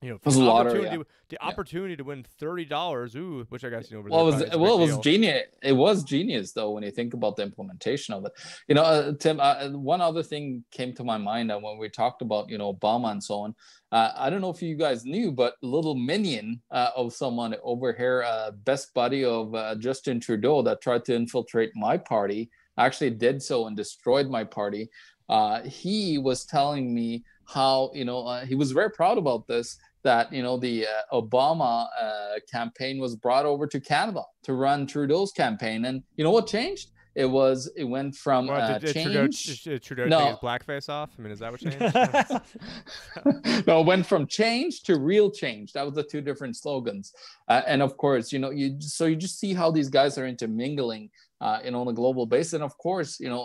You 0.02 0.12
know, 0.12 0.20
was 0.24 0.36
a 0.36 0.40
the 0.40 0.46
lottery, 0.46 0.88
opportunity, 0.88 1.10
the 1.30 1.38
Yeah. 1.42 1.96
to 1.96 2.04
win 2.04 2.24
thirty 2.24 2.66
dollars, 2.66 3.16
ooh, 3.16 3.48
which 3.50 3.64
I 3.64 3.70
guess 3.70 3.90
you 3.90 3.98
know. 3.98 4.08
well, 4.08 4.22
it 4.22 4.26
was 4.26 4.36
probably 4.36 4.48
is 4.50 4.54
a 4.54 4.60
well, 4.60 4.78
it 4.78 4.82
was 4.82 4.98
genius. 5.00 5.44
It 5.64 5.74
was 5.74 6.04
genius 6.04 6.52
though 6.52 6.72
when 6.72 6.84
you 6.84 6.92
think 6.92 7.16
about 7.16 7.36
the 7.36 7.42
implementation 7.42 8.14
of 8.14 8.24
it. 8.26 8.32
You 8.68 8.76
know, 8.76 8.84
uh, 8.84 9.14
Tim. 9.20 9.40
Uh, 9.40 9.70
one 9.70 10.00
other 10.00 10.22
thing 10.22 10.64
came 10.70 10.94
to 10.94 11.04
my 11.04 11.18
mind 11.18 11.52
uh, 11.52 11.58
when 11.58 11.80
we 11.80 11.90
talked 11.90 12.22
about 12.22 12.48
you 12.48 12.60
know 12.60 12.72
Obama 12.72 13.12
and 13.12 13.24
so 13.24 13.40
on. 13.40 13.56
Uh, 13.92 14.12
I 14.16 14.30
don't 14.30 14.42
know 14.42 14.52
if 14.52 14.62
you 14.62 14.76
guys 14.76 15.04
knew, 15.04 15.32
but 15.32 15.56
little 15.64 15.96
minion 15.96 16.62
uh, 16.70 16.92
of 16.96 17.14
someone 17.14 17.56
over 17.64 17.92
here, 17.92 18.24
uh, 18.24 18.52
best 18.52 18.94
buddy 18.94 19.26
of 19.26 19.56
uh, 19.56 19.76
Justin 19.76 20.20
Trudeau, 20.20 20.62
that 20.62 20.82
tried 20.82 21.06
to 21.06 21.16
infiltrate 21.16 21.72
my 21.76 21.98
party, 21.98 22.52
actually 22.78 23.10
did 23.10 23.42
so 23.42 23.66
and 23.66 23.76
destroyed 23.76 24.30
my 24.30 24.44
party. 24.44 24.90
Uh, 25.28 25.64
he 25.64 26.18
was 26.20 26.46
telling 26.46 26.94
me 26.94 27.24
how 27.46 27.90
you 27.94 28.06
know 28.06 28.28
uh, 28.28 28.46
he 28.46 28.56
was 28.56 28.72
very 28.72 28.92
proud 28.92 29.18
about 29.18 29.48
this 29.48 29.78
that 30.08 30.32
you 30.32 30.42
know 30.42 30.56
the 30.58 30.88
uh, 30.88 31.22
Obama 31.22 31.88
uh, 32.02 32.36
campaign 32.50 32.98
was 32.98 33.14
brought 33.16 33.46
over 33.46 33.68
to 33.68 33.80
Canada 33.80 34.24
to 34.44 34.54
run 34.54 34.88
Trudeau's 34.88 35.32
campaign, 35.34 35.86
and 35.86 36.02
you 36.16 36.24
know 36.24 36.32
what 36.32 36.48
changed? 36.48 36.92
It 37.14 37.26
was 37.26 37.70
it 37.76 37.84
went 37.84 38.16
from 38.16 38.48
Well, 38.48 38.62
uh, 38.62 38.78
did, 38.78 38.94
did 38.94 39.04
Trudeau, 39.04 39.28
change. 39.28 39.64
did 39.64 39.84
Trudeau 39.84 40.06
No. 40.06 40.20
take 40.20 40.30
his 40.30 40.38
blackface 40.38 40.88
off? 40.88 41.10
I 41.18 41.22
mean, 41.22 41.32
is 41.32 41.40
that 41.40 41.52
what 41.52 41.60
changed? 41.60 41.82
no, 43.68 43.82
it 43.82 43.86
went 43.86 44.06
from 44.06 44.28
change 44.28 44.84
to 44.84 45.00
real 45.00 45.30
change. 45.32 45.74
That 45.74 45.84
was 45.88 45.96
the 45.96 46.04
two 46.04 46.22
different 46.22 46.56
slogans. 46.56 47.14
Uh, 47.50 47.64
and 47.68 47.82
of 47.82 47.98
course, 47.98 48.32
you 48.32 48.40
know, 48.40 48.52
you 48.52 48.78
so 48.80 49.06
you 49.08 49.16
just 49.16 49.40
see 49.40 49.54
how 49.54 49.72
these 49.72 49.90
guys 49.90 50.18
are 50.20 50.28
intermingling, 50.28 51.10
uh, 51.42 51.60
you 51.66 51.72
know, 51.72 51.82
on 51.82 51.88
a 51.90 51.94
global 52.02 52.26
basis. 52.28 52.54
And 52.54 52.64
of 52.64 52.78
course, 52.78 53.20
you 53.20 53.30
know, 53.30 53.44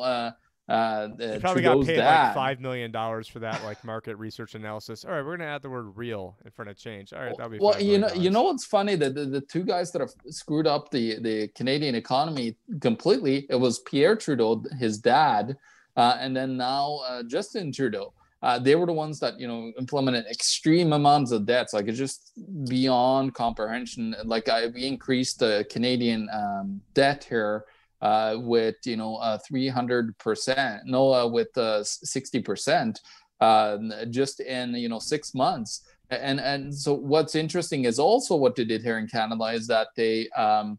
uh, 0.72 1.08
uh, 1.22 1.38
probably 1.40 1.62
got 1.62 1.84
paid 1.84 1.96
dad. 1.96 2.26
like 2.26 2.34
five 2.34 2.60
million 2.60 2.90
dollars 2.90 3.28
for 3.28 3.38
that, 3.40 3.62
like 3.64 3.84
market 3.84 4.16
research 4.16 4.54
analysis. 4.54 5.04
All 5.04 5.12
right, 5.12 5.24
we're 5.24 5.36
gonna 5.36 5.50
add 5.50 5.62
the 5.62 5.70
word 5.70 5.92
"real" 5.96 6.36
in 6.44 6.50
front 6.50 6.70
of 6.70 6.78
change. 6.78 7.12
All 7.12 7.20
right, 7.20 7.36
that'll 7.36 7.50
be. 7.50 7.58
well 7.58 7.80
you 7.80 7.98
know 7.98 8.08
you 8.14 8.30
know 8.30 8.42
what's 8.42 8.64
funny 8.64 8.96
that 8.96 9.14
the, 9.14 9.26
the 9.26 9.40
two 9.40 9.64
guys 9.64 9.92
that 9.92 10.00
have 10.00 10.12
screwed 10.28 10.66
up 10.66 10.90
the 10.90 11.18
the 11.20 11.48
canadian 11.48 11.94
economy 11.94 12.56
completely 12.80 13.46
it 13.50 13.56
was 13.56 13.80
pierre 13.80 14.16
trudeau 14.16 14.62
his 14.78 14.98
dad 14.98 15.56
uh, 15.96 16.16
and 16.20 16.36
then 16.36 16.56
now 16.56 17.00
uh, 17.06 17.22
justin 17.24 17.72
trudeau 17.72 18.12
uh, 18.42 18.58
they 18.58 18.74
were 18.74 18.86
the 18.86 18.92
ones 18.92 19.20
that 19.20 19.38
you 19.38 19.46
know 19.46 19.72
implemented 19.78 20.24
extreme 20.30 20.92
amounts 20.92 21.32
of 21.32 21.46
debts 21.46 21.72
like 21.72 21.86
it's 21.86 21.98
just 21.98 22.32
beyond 22.68 23.34
comprehension 23.34 24.14
like 24.24 24.48
I, 24.48 24.68
we 24.68 24.86
increased 24.86 25.38
the 25.38 25.66
canadian 25.70 26.28
um, 26.32 26.80
debt 26.94 27.24
here 27.24 27.64
uh, 28.02 28.36
with 28.38 28.76
you 28.84 28.96
know 28.96 29.16
uh, 29.16 29.38
300% 29.50 30.80
no 30.84 31.14
uh, 31.14 31.26
with 31.26 31.56
uh, 31.56 31.80
60% 31.80 32.98
uh, 33.40 33.78
just 34.10 34.40
in 34.40 34.74
you 34.74 34.88
know 34.88 34.98
six 34.98 35.34
months 35.34 35.82
and 36.20 36.40
and 36.40 36.74
so 36.74 36.92
what's 36.92 37.34
interesting 37.34 37.84
is 37.84 37.98
also 37.98 38.36
what 38.36 38.54
they 38.54 38.64
did 38.64 38.82
here 38.82 38.98
in 38.98 39.08
Canada 39.08 39.44
is 39.46 39.66
that 39.68 39.88
they 39.96 40.28
um, 40.30 40.78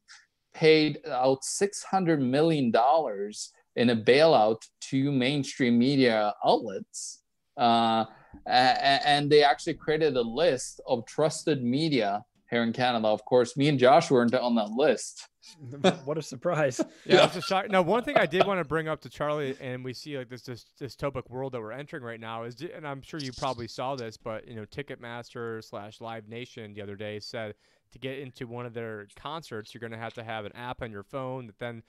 paid 0.54 1.00
out 1.10 1.44
six 1.44 1.84
hundred 1.84 2.22
million 2.22 2.72
dollars 2.72 3.52
in 3.76 3.90
a 3.90 3.96
bailout 3.96 4.62
to 4.80 5.12
mainstream 5.12 5.80
media 5.80 6.34
outlets, 6.46 7.24
uh, 7.58 8.06
and 8.46 9.30
they 9.30 9.44
actually 9.44 9.74
created 9.74 10.16
a 10.16 10.22
list 10.22 10.80
of 10.86 11.06
trusted 11.06 11.64
media 11.64 12.24
here 12.50 12.64
in 12.64 12.72
Canada. 12.72 13.08
Of 13.08 13.26
course, 13.26 13.58
me 13.58 13.68
and 13.68 13.80
Josh 13.80 14.12
weren't 14.12 14.36
on 14.36 14.56
that 14.56 14.70
list. 14.70 15.28
what 16.06 16.18
a 16.18 16.22
surprise. 16.22 16.80
Yeah, 17.06 17.18
that's 17.18 17.36
a 17.36 17.42
shock. 17.42 17.70
Now, 17.70 17.82
one 17.82 18.04
thing 18.04 18.18
I 18.18 18.26
did 18.26 18.46
want 18.46 18.60
to 18.60 18.64
bring 18.64 18.88
up 18.88 19.02
to 19.02 19.10
Charlie, 19.10 19.58
and 19.60 19.84
we 19.84 19.94
see 19.94 20.18
like 20.18 20.30
this, 20.30 20.44
this 20.44 20.66
dystopic 20.80 21.30
world 21.30 21.54
that 21.54 21.60
we're 21.60 21.72
entering 21.72 22.04
right 22.04 22.20
now 22.20 22.44
is, 22.44 22.62
and 22.62 22.88
I'm 22.88 23.02
sure 23.02 23.20
you 23.20 23.32
probably 23.34 23.68
saw 23.68 23.96
this, 23.96 24.16
but 24.16 24.48
you 24.48 24.56
know, 24.56 24.66
Ticketmaster 24.66 25.64
slash 25.64 26.00
Live 26.00 26.30
Nation 26.30 26.74
the 26.74 26.82
other 26.82 26.96
day 26.96 27.20
said 27.20 27.56
to 27.92 28.00
get 28.00 28.20
into 28.20 28.48
one 28.48 28.66
of 28.66 28.74
their 28.74 29.08
concerts, 29.16 29.74
you're 29.74 29.80
going 29.80 29.92
to 29.92 29.98
have 29.98 30.14
to 30.14 30.24
have 30.24 30.46
an 30.46 30.56
app 30.56 30.82
on 30.82 30.92
your 30.92 31.04
phone 31.04 31.48
that 31.48 31.60
then 31.60 31.84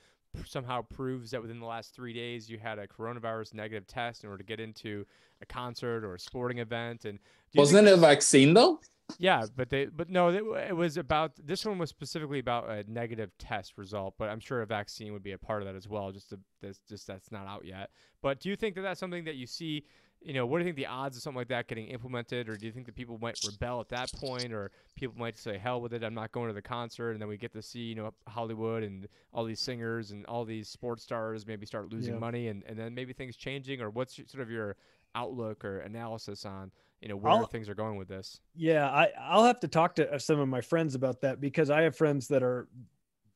somehow 0.47 0.83
proves 0.83 1.31
that 1.31 1.41
within 1.41 1.61
the 1.61 1.67
last 1.67 1.95
three 1.95 2.13
days 2.13 2.49
you 2.49 2.59
had 2.59 2.79
a 2.79 2.87
coronavirus 2.87 3.55
negative 3.55 3.87
test 3.87 4.25
in 4.25 4.31
order 4.31 4.43
to 4.43 4.47
get 4.47 4.61
into 4.61 5.05
a 5.41 5.47
concert 5.47 6.05
or 6.05 6.15
a 6.15 6.19
sporting 6.19 6.59
event. 6.59 7.05
And 7.05 7.19
do 7.19 7.23
you 7.53 7.53
think 7.53 7.61
Wasn't 7.61 7.89
it 7.89 7.93
a 7.93 7.97
vaccine 7.97 8.55
though? 8.55 8.81
Yeah, 9.19 9.47
but 9.55 9.71
they, 9.71 9.87
but 9.87 10.11
no, 10.11 10.29
it, 10.29 10.43
it 10.69 10.77
was 10.77 10.97
about 10.97 11.33
this 11.43 11.65
one 11.65 11.79
was 11.79 11.89
specifically 11.91 12.39
about 12.41 12.69
a 12.69 12.85
negative 12.91 13.31
test 13.39 13.79
result, 13.79 14.15
but 14.19 14.29
I'm 14.29 14.41
sure 14.41 14.61
a 14.63 14.67
vaccine 14.67 15.13
would 15.13 15.23
be 15.23 15.33
a 15.33 15.39
part 15.39 15.63
of 15.63 15.67
that 15.69 15.77
as 15.77 15.89
well. 15.89 16.11
Just 16.11 16.31
to, 16.31 16.41
that's 16.61 16.81
just 16.89 17.07
that's 17.07 17.31
not 17.31 17.47
out 17.47 17.65
yet. 17.65 17.91
But 18.23 18.41
do 18.41 18.49
you 18.49 18.57
think 18.57 18.75
that 18.75 18.83
that's 18.83 18.99
something 19.01 19.25
that 19.25 19.37
you 19.37 19.47
see? 19.47 19.85
You 20.21 20.33
know, 20.33 20.47
what 20.47 20.59
do 20.59 20.65
you 20.65 20.69
think 20.69 20.77
the 20.77 20.87
odds 20.87 21.19
of 21.19 21.23
something 21.23 21.37
like 21.37 21.49
that 21.49 21.69
getting 21.69 21.89
implemented, 21.89 22.49
or 22.49 22.57
do 22.57 22.65
you 22.67 22.73
think 22.73 22.87
that 22.87 22.95
people 22.95 23.19
might 23.19 23.37
rebel 23.43 23.79
at 23.81 23.91
that 23.91 24.11
point, 24.11 24.55
or 24.55 24.71
people 24.97 25.15
might 25.19 25.37
say 25.37 25.59
hell 25.59 25.83
with 25.83 25.93
it, 25.93 26.03
I'm 26.03 26.15
not 26.15 26.33
going 26.33 26.49
to 26.49 26.55
the 26.55 26.63
concert, 26.63 27.11
and 27.13 27.21
then 27.21 27.29
we 27.29 27.37
get 27.37 27.53
to 27.53 27.61
see 27.63 27.81
you 27.81 27.95
know 27.95 28.11
Hollywood 28.27 28.83
and 28.83 29.07
all 29.35 29.45
these 29.45 29.61
singers 29.61 30.13
and 30.13 30.25
all 30.27 30.47
these 30.47 30.67
sports 30.69 31.03
stars 31.03 31.47
maybe 31.47 31.67
start 31.67 31.93
losing 31.93 32.15
Yeah. 32.15 32.21
money, 32.21 32.49
and 32.49 32.65
and 32.67 32.79
then 32.79 32.95
maybe 32.95 33.13
things 33.13 33.37
changing, 33.37 33.83
or 33.83 33.91
what's 33.91 34.17
your, 34.17 34.27
sort 34.27 34.43
of 34.43 34.51
your 34.51 34.77
outlook 35.15 35.65
or 35.65 35.79
analysis 35.81 36.45
on 36.45 36.73
you 37.01 37.09
know 37.09 37.17
where 37.17 37.33
I'll- 37.33 37.47
things 37.47 37.69
are 37.69 37.75
going 37.75 37.97
with 37.97 38.09
this? 38.09 38.41
Yeah, 38.55 38.89
I 38.89 39.11
I'll 39.21 39.45
have 39.45 39.61
to 39.61 39.69
talk 39.69 39.95
to 39.97 40.15
uh, 40.15 40.19
some 40.19 40.41
of 40.41 40.49
my 40.49 40.61
friends 40.61 40.95
about 40.95 41.21
that 41.23 41.41
because 41.41 41.71
I 41.71 41.83
have 41.83 41.97
friends 41.97 42.29
that 42.29 42.43
are, 42.43 42.69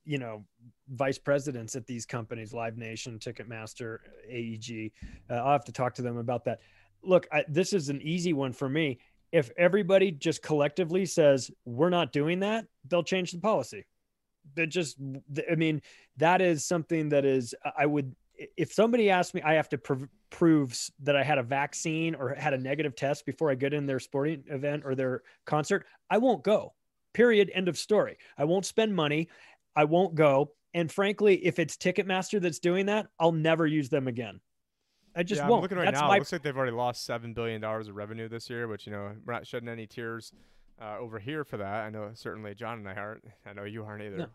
you 0.05 0.19
know, 0.19 0.45
vice 0.91 1.19
presidents 1.19 1.77
at 1.77 1.87
these 1.87 2.07
companies, 2.07 2.55
Live 2.55 2.79
Nation, 2.79 3.19
Ticketmaster, 3.19 3.99
AEG. 4.29 4.93
Uh, 5.29 5.35
I'll 5.35 5.53
have 5.53 5.65
to 5.67 5.73
talk 5.73 5.95
to 5.97 6.03
them 6.03 6.17
about 6.17 6.45
that. 6.47 6.61
Look, 7.03 7.29
I, 7.31 7.45
this 7.49 7.73
is 7.73 7.91
an 7.91 8.01
easy 8.03 8.33
one 8.33 8.53
for 8.53 8.69
me. 8.69 8.99
If 9.33 9.51
everybody 9.59 10.11
just 10.11 10.43
collectively 10.43 11.05
says 11.05 11.51
we're 11.67 11.91
not 11.91 12.13
doing 12.13 12.41
that, 12.41 12.65
they'll 12.89 13.03
change 13.03 13.33
the 13.33 13.39
policy. 13.39 13.85
That 14.55 14.69
just, 14.69 14.97
I 15.51 15.55
mean, 15.57 15.83
that 16.17 16.41
is 16.41 16.65
something 16.65 17.11
that 17.11 17.27
is. 17.27 17.55
I 17.77 17.85
would, 17.85 18.17
if 18.57 18.73
somebody 18.73 19.11
asked 19.11 19.35
me, 19.35 19.43
I 19.43 19.55
have 19.55 19.69
to 19.71 19.79
prov- 19.79 20.09
prove 20.31 20.77
that 21.03 21.17
I 21.17 21.23
had 21.23 21.39
a 21.39 21.43
vaccine 21.43 22.15
or 22.15 22.35
had 22.35 22.55
a 22.55 22.59
negative 22.59 22.95
test 22.95 23.27
before 23.27 23.51
I 23.51 23.55
get 23.55 23.75
in 23.75 23.87
their 23.87 24.01
sporting 24.01 24.45
event 24.49 24.83
or 24.85 24.95
their 24.95 25.23
concert. 25.45 25.87
I 26.11 26.19
won't 26.19 26.45
go. 26.45 26.75
Period. 27.15 27.51
End 27.55 27.69
of 27.69 27.79
story. 27.79 28.19
I 28.37 28.45
won't 28.45 28.67
spend 28.67 28.95
money. 28.95 29.29
I 29.75 29.85
won't 29.85 30.15
go. 30.15 30.53
And 30.75 30.91
frankly, 30.91 31.37
if 31.45 31.59
it's 31.59 31.77
Ticketmaster 31.77 32.41
that's 32.41 32.59
doing 32.59 32.87
that, 32.87 33.09
I'll 33.19 33.33
never 33.33 33.67
use 33.67 33.89
them 33.89 34.07
again. 34.07 34.41
I 35.17 35.23
just 35.23 35.39
yeah, 35.39 35.45
I'm 35.45 35.51
won't. 35.51 35.63
looking 35.63 35.79
right 35.79 35.87
That's 35.87 36.01
now. 36.01 36.09
my 36.09 36.17
It 36.17 36.19
looks 36.21 36.33
like 36.33 36.43
they've 36.43 36.57
already 36.57 36.77
lost 36.77 37.05
seven 37.05 37.33
billion 37.33 37.61
dollars 37.61 37.89
of 37.89 37.97
revenue 37.97 38.29
this 38.29 38.49
year, 38.49 38.69
which 38.69 38.87
you 38.87 38.93
know 38.93 39.13
we're 39.25 39.33
not 39.33 39.47
shedding 39.47 39.69
any 39.69 39.87
tears 39.87 40.33
uh, 40.81 40.99
over 40.99 41.19
here 41.19 41.45
for 41.45 41.57
that. 41.57 41.85
I 41.85 41.91
know 41.91 42.11
certainly 42.15 42.55
John 42.55 42.79
and 42.79 42.89
I 42.89 42.95
aren't. 42.95 43.25
I 43.47 43.53
know 43.53 43.65
you 43.65 43.83
aren't 43.85 44.05
either. 44.05 44.19
No. 44.19 44.27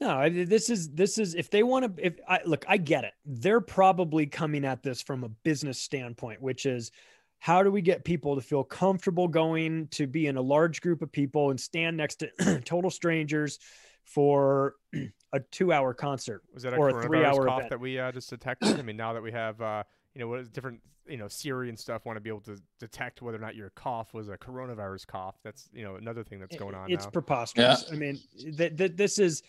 No, 0.00 0.28
this 0.28 0.70
is 0.70 0.90
this 0.90 1.18
is 1.18 1.34
if 1.34 1.50
they 1.50 1.64
want 1.64 1.96
to. 1.96 2.06
If 2.06 2.20
I 2.28 2.40
look, 2.44 2.64
I 2.68 2.76
get 2.76 3.04
it. 3.04 3.14
They're 3.26 3.60
probably 3.60 4.26
coming 4.26 4.64
at 4.64 4.82
this 4.82 5.02
from 5.02 5.24
a 5.24 5.28
business 5.28 5.80
standpoint, 5.80 6.40
which 6.40 6.66
is 6.66 6.92
how 7.40 7.62
do 7.62 7.70
we 7.70 7.82
get 7.82 8.04
people 8.04 8.36
to 8.36 8.40
feel 8.40 8.62
comfortable 8.62 9.26
going 9.28 9.88
to 9.88 10.06
be 10.06 10.26
in 10.26 10.36
a 10.36 10.40
large 10.40 10.80
group 10.80 11.02
of 11.02 11.10
people 11.10 11.50
and 11.50 11.60
stand 11.60 11.96
next 11.96 12.16
to 12.16 12.60
total 12.64 12.90
strangers 12.90 13.58
for 14.04 14.74
a 15.32 15.40
two-hour 15.50 15.94
concert? 15.94 16.42
Was 16.54 16.62
that 16.62 16.74
a 16.74 16.76
Or 16.76 16.90
a 16.90 16.92
coronavirus 16.92 17.06
three-hour 17.06 17.46
cough 17.46 17.58
event. 17.58 17.70
that 17.70 17.80
we 17.80 17.98
uh, 17.98 18.12
just 18.12 18.30
detected? 18.30 18.78
I 18.78 18.82
mean, 18.82 18.96
now 18.96 19.12
that 19.12 19.22
we 19.22 19.32
have 19.32 19.60
uh, 19.60 19.82
you 20.14 20.20
know 20.20 20.28
what 20.28 20.38
is 20.38 20.48
different, 20.48 20.80
you 21.08 21.16
know 21.16 21.26
Siri 21.26 21.68
and 21.68 21.78
stuff 21.78 22.06
want 22.06 22.16
to 22.16 22.20
be 22.20 22.30
able 22.30 22.40
to 22.42 22.56
detect 22.78 23.20
whether 23.20 23.38
or 23.38 23.40
not 23.40 23.56
your 23.56 23.70
cough 23.70 24.14
was 24.14 24.28
a 24.28 24.36
coronavirus 24.36 25.08
cough. 25.08 25.36
That's 25.42 25.68
you 25.72 25.84
know 25.84 25.96
another 25.96 26.22
thing 26.22 26.38
that's 26.38 26.56
going 26.56 26.74
on 26.76 26.90
it's 26.90 27.04
now. 27.04 27.10
preposterous. 27.10 27.90
I 27.92 27.96
mean, 27.96 28.20
th- 28.56 28.76
th- 28.76 28.96
this 28.96 29.18
is 29.18 29.42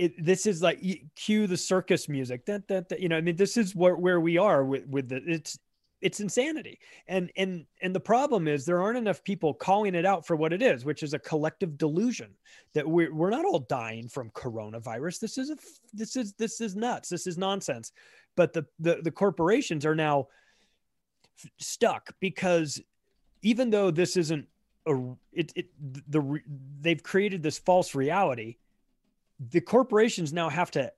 it. 0.00 0.24
This 0.24 0.46
is 0.46 0.62
like 0.62 0.80
cue 1.14 1.46
the 1.46 1.56
circus 1.56 2.08
music. 2.08 2.46
That 2.46 2.66
that, 2.68 2.88
that 2.88 3.00
you 3.00 3.08
know. 3.08 3.16
I 3.16 3.20
mean, 3.20 3.36
this 3.36 3.56
is 3.56 3.74
where 3.76 3.96
where 3.96 4.20
we 4.20 4.38
are 4.38 4.64
with 4.64 4.86
with 4.88 5.08
the 5.08 5.22
it's 5.26 5.58
it's 6.00 6.20
insanity. 6.20 6.78
And 7.08 7.30
and 7.36 7.66
and 7.82 7.94
the 7.94 8.00
problem 8.00 8.48
is 8.48 8.64
there 8.64 8.80
aren't 8.80 8.98
enough 8.98 9.22
people 9.22 9.52
calling 9.54 9.94
it 9.94 10.06
out 10.06 10.26
for 10.26 10.36
what 10.36 10.52
it 10.52 10.62
is, 10.62 10.84
which 10.84 11.02
is 11.02 11.14
a 11.14 11.18
collective 11.18 11.76
delusion 11.76 12.30
that 12.74 12.88
we're 12.88 13.14
we're 13.14 13.30
not 13.30 13.44
all 13.44 13.60
dying 13.60 14.08
from 14.08 14.30
coronavirus. 14.30 15.20
This 15.20 15.38
is 15.38 15.50
a 15.50 15.56
this 15.92 16.16
is 16.16 16.32
this 16.34 16.60
is 16.60 16.74
nuts. 16.74 17.08
This 17.10 17.26
is 17.26 17.36
nonsense. 17.36 17.92
but 18.36 18.52
the 18.52 18.64
the, 18.78 19.00
the 19.02 19.10
corporations 19.10 19.84
are 19.84 19.94
now 19.94 20.28
f- 21.44 21.50
stuck 21.58 22.14
because 22.20 22.80
even 23.42 23.70
though 23.70 23.90
this 23.90 24.16
isn't 24.16 24.46
a 24.86 24.94
it, 25.32 25.52
it 25.54 25.66
the 26.08 26.40
they've 26.80 27.02
created 27.02 27.42
this 27.42 27.58
false 27.58 27.94
reality 27.94 28.56
the 29.40 29.60
corporations 29.60 30.32
now 30.32 30.48
have 30.48 30.70
to 30.72 30.92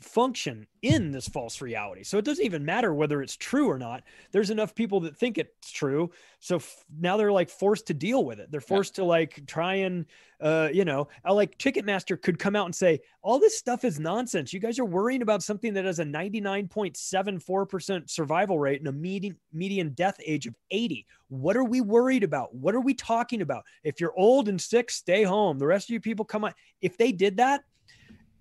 function 0.00 0.66
in 0.82 1.10
this 1.10 1.28
false 1.28 1.60
reality. 1.60 2.02
So 2.02 2.18
it 2.18 2.24
doesn't 2.24 2.44
even 2.44 2.64
matter 2.64 2.94
whether 2.94 3.20
it's 3.20 3.36
true 3.36 3.68
or 3.68 3.78
not. 3.78 4.02
There's 4.32 4.50
enough 4.50 4.74
people 4.74 5.00
that 5.00 5.16
think 5.16 5.38
it's 5.38 5.70
true. 5.70 6.10
So 6.40 6.56
f- 6.56 6.84
now 6.98 7.16
they're 7.16 7.32
like 7.32 7.50
forced 7.50 7.86
to 7.88 7.94
deal 7.94 8.24
with 8.24 8.40
it. 8.40 8.50
They're 8.50 8.60
forced 8.60 8.96
yeah. 8.96 9.02
to 9.02 9.08
like 9.08 9.42
try 9.46 9.74
and, 9.74 10.06
uh, 10.40 10.68
you 10.72 10.84
know, 10.84 11.08
uh, 11.24 11.34
like 11.34 11.58
Ticketmaster 11.58 12.20
could 12.20 12.38
come 12.38 12.56
out 12.56 12.66
and 12.66 12.74
say, 12.74 13.00
all 13.22 13.38
this 13.38 13.58
stuff 13.58 13.84
is 13.84 14.00
nonsense. 14.00 14.52
You 14.52 14.60
guys 14.60 14.78
are 14.78 14.84
worrying 14.84 15.22
about 15.22 15.42
something 15.42 15.74
that 15.74 15.84
has 15.84 15.98
a 15.98 16.04
99.74% 16.04 18.08
survival 18.08 18.58
rate 18.58 18.80
and 18.80 18.88
a 18.88 18.92
median, 18.92 19.36
median 19.52 19.90
death 19.90 20.18
age 20.24 20.46
of 20.46 20.54
80. 20.70 21.06
What 21.28 21.56
are 21.56 21.64
we 21.64 21.80
worried 21.80 22.24
about? 22.24 22.54
What 22.54 22.74
are 22.74 22.80
we 22.80 22.94
talking 22.94 23.42
about? 23.42 23.64
If 23.84 24.00
you're 24.00 24.16
old 24.16 24.48
and 24.48 24.60
sick, 24.60 24.90
stay 24.90 25.24
home. 25.24 25.58
The 25.58 25.66
rest 25.66 25.90
of 25.90 25.92
you 25.92 26.00
people 26.00 26.24
come 26.24 26.44
on. 26.44 26.54
If 26.80 26.96
they 26.96 27.12
did 27.12 27.36
that, 27.36 27.64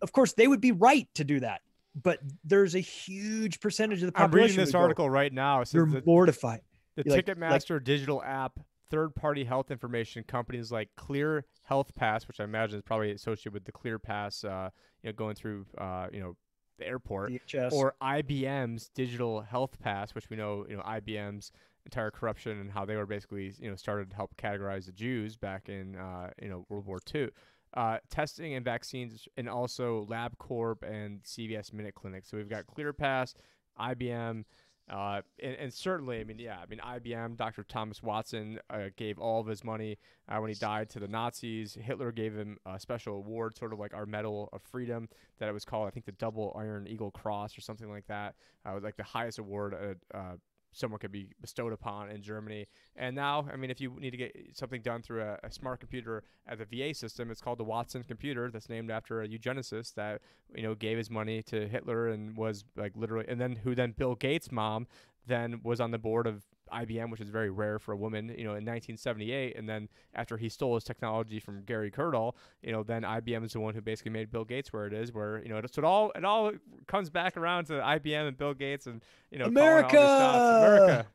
of 0.02 0.12
course, 0.12 0.34
they 0.34 0.48
would 0.48 0.62
be 0.62 0.72
right 0.72 1.08
to 1.16 1.24
do 1.24 1.40
that. 1.40 1.62
But 2.02 2.20
there's 2.44 2.76
a 2.76 2.80
huge 2.80 3.60
percentage 3.60 4.04
of 4.04 4.08
the 4.08 4.12
population. 4.12 4.40
I'm 4.40 4.50
reading 4.50 4.66
this 4.66 4.76
article 4.76 5.06
go, 5.06 5.12
right 5.12 5.34
now. 5.34 5.64
You're 5.72 5.88
the, 5.88 6.04
mortified. 6.06 6.62
The 6.96 7.04
You're 7.06 7.22
Ticketmaster 7.22 7.76
like, 7.76 7.84
digital 7.86 8.22
app, 8.24 8.60
third-party 8.92 9.44
health 9.44 9.72
information 9.72 10.24
companies 10.24 10.72
like 10.72 10.90
Clear 10.96 11.46
Health 11.64 11.96
Pass, 11.96 12.28
which 12.28 12.40
I 12.40 12.44
imagine 12.44 12.78
is 12.78 12.84
probably 12.84 13.12
associated 13.12 13.54
with 13.54 13.66
the 13.66 13.72
Clear 13.72 13.98
Pass, 13.98 14.44
uh, 14.44 14.70
you 15.02 15.10
know, 15.10 15.14
going 15.14 15.36
through, 15.36 15.66
uh, 15.78 16.08
you 16.12 16.20
know, 16.20 16.36
the 16.78 16.88
airport, 16.88 17.32
DHS. 17.32 17.72
or 17.72 17.96
IBM's 18.02 18.90
digital 18.94 19.42
health 19.42 19.80
pass, 19.80 20.14
which 20.14 20.30
we 20.30 20.38
know, 20.38 20.66
you 20.70 20.78
know, 20.78 20.84
IBM's 20.84 21.52
entire 21.86 22.12
corruption 22.12 22.60
and 22.60 22.72
how 22.72 22.86
they 22.86 22.96
were 22.96 23.06
basically, 23.06 23.54
you 23.60 23.70
know, 23.70 23.76
started 23.76 24.12
to 24.12 24.16
help 24.16 24.36
categorize 24.38 24.86
the 24.86 24.92
Jews 24.92 25.38
back 25.38 25.70
in, 25.70 25.96
uh, 25.96 26.30
you 26.42 26.50
know, 26.50 26.66
World 26.70 26.86
War 26.86 27.00
II 27.14 27.30
uh, 27.74 27.98
testing 28.10 28.54
and 28.54 28.64
vaccines, 28.64 29.28
and 29.38 29.50
also 29.50 30.06
LabCorp 30.10 30.84
and 30.84 31.24
CVS 31.24 31.74
Minute 31.74 31.96
Clinic. 31.96 32.26
So 32.26 32.38
we've 32.38 32.50
got 32.50 32.66
ClearPass, 32.68 33.34
IBM, 33.80 34.46
uh, 34.90 35.22
and, 35.44 35.56
and, 35.56 35.74
certainly, 35.74 36.22
I 36.22 36.24
mean, 36.24 36.40
yeah, 36.40 36.60
I 36.60 36.66
mean, 36.66 36.80
IBM, 36.80 37.36
Dr. 37.36 37.64
Thomas 37.64 38.02
Watson 38.02 38.58
uh, 38.70 38.86
gave 38.96 39.20
all 39.20 39.42
of 39.42 39.48
his 39.48 39.62
money 39.62 39.98
uh, 40.30 40.38
when 40.38 40.48
he 40.48 40.56
died 40.56 40.90
to 40.92 41.00
the 41.00 41.10
Nazis. 41.10 41.78
Hitler 41.80 42.14
gave 42.14 42.34
him 42.34 42.58
a 42.66 42.80
special 42.80 43.16
award, 43.16 43.58
sort 43.58 43.74
of 43.74 43.80
like 43.80 43.94
our 43.94 44.06
Medal 44.06 44.48
of 44.54 44.62
Freedom, 44.62 45.10
that 45.40 45.50
it 45.50 45.52
was 45.52 45.66
called, 45.66 45.88
I 45.88 45.92
think, 45.92 46.06
the 46.06 46.14
Double 46.14 46.56
Iron 46.58 46.88
Eagle 46.88 47.12
Cross 47.12 47.58
or 47.58 47.62
something 47.62 47.90
like 47.90 48.08
that. 48.08 48.36
Uh, 48.66 48.72
it 48.72 48.76
was 48.76 48.84
like 48.86 48.96
the 48.96 49.04
highest 49.04 49.40
award 49.40 49.74
uh, 50.14 50.18
uh, 50.18 50.36
someone 50.78 51.00
could 51.00 51.12
be 51.12 51.30
bestowed 51.42 51.74
upon 51.74 52.10
in 52.10 52.22
Germany. 52.22 52.68
And 52.96 53.16
now, 53.16 53.48
I 53.52 53.56
mean, 53.56 53.72
if 53.72 53.82
you 53.82 53.96
need 54.00 54.12
to 54.12 54.18
get 54.18 54.36
something 54.54 54.82
done 54.82 55.02
through 55.02 55.24
a, 55.24 55.40
a, 55.44 55.52
smart 55.52 55.80
computer 55.80 56.24
at 56.48 56.60
the 56.60 56.66
VA 56.66 56.94
system, 56.94 57.32
it's 57.32 57.42
called 57.42 57.58
the 57.58 57.64
Watson 57.64 58.04
computer. 58.04 58.50
That's 58.52 58.70
named 58.70 58.92
after 58.92 59.22
a 59.22 59.28
eugenicist 59.28 59.96
that 59.96 60.22
you 60.56 60.64
know 60.64 60.76
gave 60.76 60.98
his 60.98 61.10
money 61.10 61.42
to 61.44 61.68
Hitler 61.68 62.08
and 62.10 62.38
was 62.38 62.64
like 62.76 62.94
literally, 62.96 63.26
and 63.28 63.42
then 63.42 63.56
who 63.56 63.76
then 63.76 63.94
Bill 63.98 64.16
Gates' 64.16 64.52
mom 64.52 64.88
then 65.26 65.60
was 65.64 65.82
on 65.82 65.92
the 65.92 65.98
board 65.98 66.28
of 66.28 66.44
IBM, 66.70 67.10
which 67.12 67.22
is 67.22 67.30
very 67.30 67.50
rare 67.50 67.80
for 67.80 67.92
a 67.94 67.98
woman, 67.98 68.30
you 68.30 68.44
know, 68.44 68.52
in 68.52 68.66
1978. 68.66 69.58
And 69.58 69.68
then 69.68 69.90
after 70.14 70.38
he 70.38 70.50
stole 70.50 70.76
his 70.76 70.84
technology 70.84 71.40
from 71.40 71.64
Gary 71.64 71.92
Kildall, 71.92 72.36
you 72.62 72.72
know, 72.72 72.84
then 72.84 73.04
IBM 73.04 73.46
is 73.46 73.54
the 73.54 73.60
one 73.60 73.74
who 73.74 73.82
basically 73.82 74.12
made 74.12 74.32
Bill 74.32 74.46
Gates 74.46 74.72
where 74.74 74.86
it 74.86 74.94
is, 74.94 75.14
where, 75.14 75.42
you 75.44 75.50
know, 75.50 75.62
so 75.72 75.80
it 75.80 75.86
all, 75.86 76.12
it 76.16 76.26
all 76.26 76.52
comes 76.88 77.10
back 77.10 77.38
around 77.38 77.66
to 77.66 77.74
IBM 77.74 78.28
and 78.28 78.38
Bill 78.38 78.54
Gates 78.54 78.88
and, 78.88 79.04
you 79.32 79.40
know, 79.40 79.46
America. 79.46 79.98
America. 79.98 81.08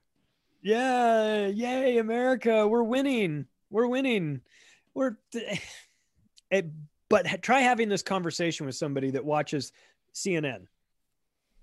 Yeah. 0.62 1.46
Yay, 1.48 1.98
America. 1.98 2.66
We're 2.66 2.82
winning. 2.82 3.46
We're 3.70 3.88
winning. 3.88 4.40
We're, 4.94 5.16
it, 6.50 6.66
but 7.08 7.42
try 7.42 7.60
having 7.60 7.88
this 7.88 8.02
conversation 8.02 8.66
with 8.66 8.74
somebody 8.74 9.10
that 9.10 9.24
watches 9.24 9.72
CNN 10.14 10.66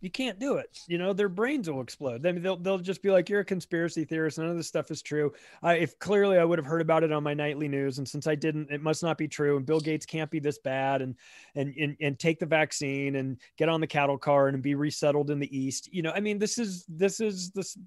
you 0.01 0.09
can't 0.09 0.39
do 0.39 0.55
it. 0.55 0.79
You 0.87 0.97
know, 0.97 1.13
their 1.13 1.29
brains 1.29 1.69
will 1.69 1.81
explode. 1.81 2.23
Then 2.23 2.41
they'll 2.41 2.57
they'll 2.57 2.77
just 2.77 3.01
be 3.01 3.11
like, 3.11 3.29
"You're 3.29 3.41
a 3.41 3.45
conspiracy 3.45 4.05
theorist. 4.05 4.37
None 4.37 4.47
of 4.47 4.55
this 4.55 4.67
stuff 4.67 4.91
is 4.91 5.01
true." 5.01 5.33
I, 5.61 5.75
if 5.75 5.97
clearly 5.99 6.37
I 6.37 6.43
would 6.43 6.57
have 6.57 6.65
heard 6.65 6.81
about 6.81 7.03
it 7.03 7.11
on 7.11 7.23
my 7.23 7.33
nightly 7.33 7.67
news, 7.67 7.97
and 7.97 8.07
since 8.07 8.25
I 8.27 8.35
didn't, 8.35 8.71
it 8.71 8.81
must 8.81 9.03
not 9.03 9.17
be 9.17 9.27
true. 9.27 9.57
And 9.57 9.65
Bill 9.65 9.79
Gates 9.79 10.05
can't 10.05 10.31
be 10.31 10.39
this 10.39 10.59
bad, 10.59 11.01
and 11.01 11.15
and 11.55 11.73
and, 11.75 11.97
and 11.99 12.19
take 12.19 12.39
the 12.39 12.45
vaccine 12.45 13.15
and 13.17 13.37
get 13.57 13.69
on 13.69 13.81
the 13.81 13.87
cattle 13.87 14.17
car 14.17 14.47
and 14.47 14.61
be 14.63 14.75
resettled 14.75 15.31
in 15.31 15.39
the 15.39 15.57
East. 15.57 15.89
You 15.91 16.01
know, 16.01 16.11
I 16.11 16.21
mean, 16.21 16.39
this 16.39 16.57
is 16.57 16.85
this 16.87 17.19
is 17.19 17.51
this 17.51 17.77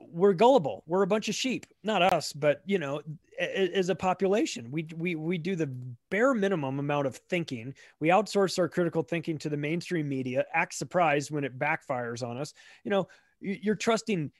we're, 0.00 0.32
gullible. 0.32 0.84
We're 0.86 1.02
a 1.02 1.06
bunch 1.06 1.28
of 1.28 1.34
sheep, 1.34 1.66
not 1.82 2.00
us, 2.00 2.32
but 2.32 2.62
you 2.66 2.78
know, 2.78 3.02
as 3.38 3.88
a 3.88 3.94
population, 3.94 4.70
we 4.70 4.86
we 4.96 5.14
we 5.16 5.38
do 5.38 5.56
the 5.56 5.66
bare 6.10 6.34
minimum 6.34 6.78
amount 6.78 7.06
of 7.06 7.16
thinking. 7.16 7.74
We 8.00 8.08
outsource 8.08 8.58
our 8.58 8.68
critical 8.68 9.02
thinking 9.02 9.38
to 9.38 9.48
the 9.48 9.56
mainstream 9.56 10.08
media. 10.08 10.44
Act 10.54 10.74
surprised 10.74 11.30
when 11.30 11.44
it 11.44 11.58
backfires 11.58 12.26
on 12.26 12.38
us. 12.38 12.54
You 12.84 12.90
know, 12.92 13.08
you're 13.40 13.74
trusting, 13.74 14.30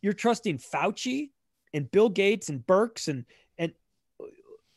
you're 0.00 0.12
trusting 0.12 0.58
Fauci 0.58 1.30
and 1.74 1.90
Bill 1.90 2.08
Gates 2.08 2.48
and 2.48 2.66
Birx 2.66 3.08
and 3.08 3.24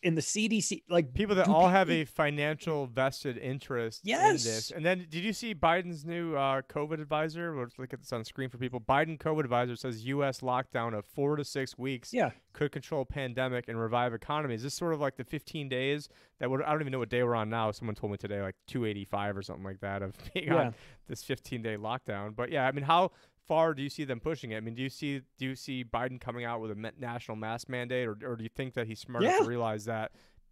in 0.06 0.14
the 0.14 0.22
CDC, 0.22 0.84
like 0.88 1.16
people 1.16 1.34
that 1.34 1.47
all 1.47 1.68
have 1.68 1.89
a 1.89 2.06
financial 2.06 2.86
vested 2.86 3.39
interest 3.39 4.01
yes. 4.03 4.22
in 4.22 4.34
this. 4.36 4.72
And 4.72 4.86
then, 4.86 5.08
did 5.10 5.24
you 5.24 5.34
see 5.34 5.56
Biden's 5.56 6.06
new 6.06 6.36
uh, 6.36 6.62
COVID 6.62 7.01
advisor? 7.01 7.58
Let's 7.58 7.80
look 7.80 7.91
at 7.91 8.01
this 8.01 8.14
on 8.14 8.24
screen 8.24 8.49
for 8.49 8.60
people. 8.60 8.80
Biden 8.80 9.18
COVID 9.18 9.39
advisor 9.39 9.76
says 9.76 10.06
U.S. 10.06 10.41
lockdown 10.41 10.95
of 10.95 11.06
four 11.06 11.36
to 11.38 11.43
six 11.43 11.76
weeks 11.76 12.14
yeah. 12.14 12.30
could 12.53 12.72
control 12.72 13.03
pandemic 13.03 13.68
and 13.68 13.80
revive 13.80 14.14
economy. 14.14 14.53
Is 14.53 14.62
this 14.62 14.76
sort 14.76 14.93
of 14.93 15.01
like 15.01 15.18
the 15.18 15.24
15 15.24 15.70
days 15.70 16.08
that 16.39 16.51
would? 16.51 16.62
I 16.62 16.72
don't 16.72 16.82
even 16.82 16.91
know 16.91 16.99
what 16.99 17.10
day 17.10 17.24
we're 17.24 17.34
on 17.34 17.49
now. 17.49 17.72
Someone 17.72 17.95
told 17.95 18.12
me 18.12 18.20
today, 18.20 18.43
like 18.43 18.56
285 18.68 19.38
or 19.38 19.41
something 19.41 19.66
like 19.66 19.80
that, 19.80 20.03
of 20.03 20.16
being 20.36 20.49
yeah. 20.49 20.56
on 20.56 20.76
this 21.08 21.24
15 21.24 21.64
day 21.64 21.78
lockdown. 21.78 22.36
But 22.36 22.51
yeah, 22.51 22.68
I 22.68 22.72
mean, 22.72 22.86
how 22.86 23.10
far 23.48 23.74
do 23.74 23.82
you 23.82 23.89
see 23.89 24.04
them 24.04 24.20
pushing 24.20 24.52
it? 24.52 24.58
I 24.58 24.60
mean, 24.60 24.76
do 24.76 24.82
you 24.82 24.89
see 24.89 25.22
do 25.38 25.46
you 25.46 25.56
see 25.56 25.84
Biden 25.84 26.20
coming 26.20 26.46
out 26.46 26.62
with 26.62 26.72
a 26.72 26.91
national 27.00 27.38
mask 27.38 27.70
mandate, 27.70 28.08
or, 28.08 28.18
or 28.24 28.36
do 28.36 28.43
you 28.43 28.50
think 28.56 28.74
that 28.76 28.88
he's 28.88 29.00
smart 29.00 29.24
enough 29.24 29.39
to 29.39 29.46
realize 29.46 29.86
that 29.86 30.12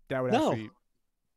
that 0.09 0.21
would 0.21 0.31
no. 0.31 0.51
actually 0.51 0.69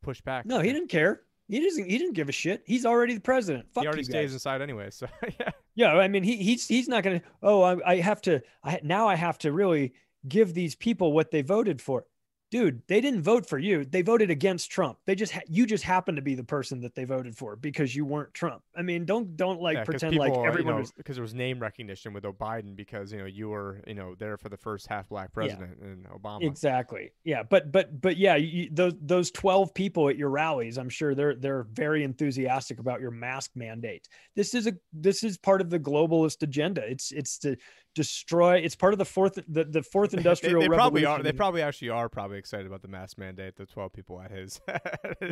push 0.03 0.21
back? 0.21 0.47
No, 0.47 0.61
he 0.61 0.73
didn't 0.73 0.89
care. 0.89 1.23
He 1.49 1.61
doesn't. 1.61 1.89
He 1.89 1.99
didn't 1.99 2.15
give 2.15 2.29
a 2.29 2.33
shit. 2.33 2.63
He's 2.67 2.85
already 2.85 3.15
the 3.15 3.21
president. 3.21 3.67
Fuck 3.73 3.85
he 3.85 3.89
already 3.89 4.05
stays 4.05 4.33
inside 4.33 4.63
anyway. 4.63 4.91
So 4.91 5.07
yeah. 5.41 5.51
Yeah, 5.75 5.93
I 5.93 6.09
mean, 6.09 6.23
he 6.23 6.37
he's 6.37 6.67
he's 6.67 6.89
not 6.89 7.05
gonna. 7.05 7.23
Oh, 7.43 7.63
I, 7.63 7.77
I 7.93 7.97
have 7.97 8.21
to. 8.23 8.41
I 8.65 8.81
now 8.83 9.07
I 9.07 9.15
have 9.15 9.39
to 9.39 9.53
really 9.53 9.93
give 10.27 10.55
these 10.55 10.75
people 10.75 11.13
what 11.13 11.31
they 11.31 11.43
voted 11.43 11.81
for 11.81 12.05
dude, 12.51 12.83
they 12.87 13.01
didn't 13.01 13.23
vote 13.23 13.49
for 13.49 13.59
you. 13.59 13.85
They 13.85 14.03
voted 14.03 14.31
against 14.31 14.71
Trump. 14.71 14.99
They 15.07 15.15
just 15.15 15.33
ha- 15.33 15.41
you 15.49 15.67
just 15.67 15.85
happened 15.85 16.17
to 16.17 16.23
be 16.23 16.35
the 16.35 16.45
person 16.45 16.81
that 16.81 16.95
they 16.95 17.05
voted 17.05 17.37
for 17.37 17.57
because 17.57 17.95
you 17.95 18.05
weren't 18.05 18.33
Trump. 18.35 18.63
I 18.75 18.83
mean, 18.83 19.05
don't 19.05 19.37
don't 19.37 19.61
like 19.61 19.79
yeah, 19.79 19.85
pretend 19.85 20.13
people, 20.13 20.29
like 20.29 20.47
everyone 20.47 20.67
you 20.67 20.73
know, 20.73 20.81
was 20.81 20.93
because 20.93 21.17
there 21.17 21.23
was 21.23 21.35
name 21.35 21.59
recognition 21.59 22.13
with 22.13 22.25
Biden 22.25 22.77
because 22.77 23.13
you 23.13 23.19
know 23.19 23.27
you 23.27 23.49
were 23.49 23.83
you 23.87 23.95
know 23.95 24.15
there 24.19 24.37
for 24.37 24.49
the 24.49 24.57
first 24.57 24.87
half 24.87 25.09
black 25.09 25.33
president 25.33 25.79
yeah. 25.81 25.89
in 25.89 26.07
Obama. 26.13 26.43
Exactly. 26.43 27.13
Yeah, 27.25 27.43
but 27.43 27.73
but 27.73 28.01
but 28.01 28.17
yeah, 28.17 28.37
you, 28.37 28.69
those 28.71 28.95
those 29.01 29.31
12 29.31 29.75
people 29.75 30.09
at 30.09 30.17
your 30.17 30.31
rallies, 30.31 30.79
I'm 30.79 30.89
sure 30.89 31.15
they're 31.15 31.35
they're 31.35 31.65
very 31.73 32.05
enthusiastic 32.05 32.79
about 32.79 33.01
your 33.01 33.11
mask 33.11 33.53
mandate. 33.55 34.09
This 34.35 34.55
is 34.55 34.67
a 34.67 34.75
this 34.93 35.23
is 35.23 35.39
part 35.39 35.61
of 35.61 35.71
the 35.71 35.79
globalist 35.79 36.43
agenda. 36.43 36.83
It's 36.89 37.13
it's 37.13 37.39
to 37.39 37.57
destroy. 37.97 38.59
It's 38.59 38.77
part 38.77 38.93
of 38.93 38.99
the 38.99 39.05
fourth 39.05 39.41
the, 39.49 39.65
the 39.65 39.83
fourth 39.83 40.15
industrial 40.15 40.61
they, 40.61 40.69
they 40.69 40.75
probably 40.75 41.05
are. 41.05 41.21
They 41.21 41.33
probably 41.33 41.63
actually 41.63 41.89
are 41.89 42.09
probably 42.09 42.39
excited 42.39 42.67
about 42.67 42.83
the 42.83 42.89
mask 42.89 43.19
mandate. 43.19 43.57
The 43.57 43.67
twelve 43.67 43.93
people 43.93 44.21
at 44.21 44.31
his. 44.31 44.61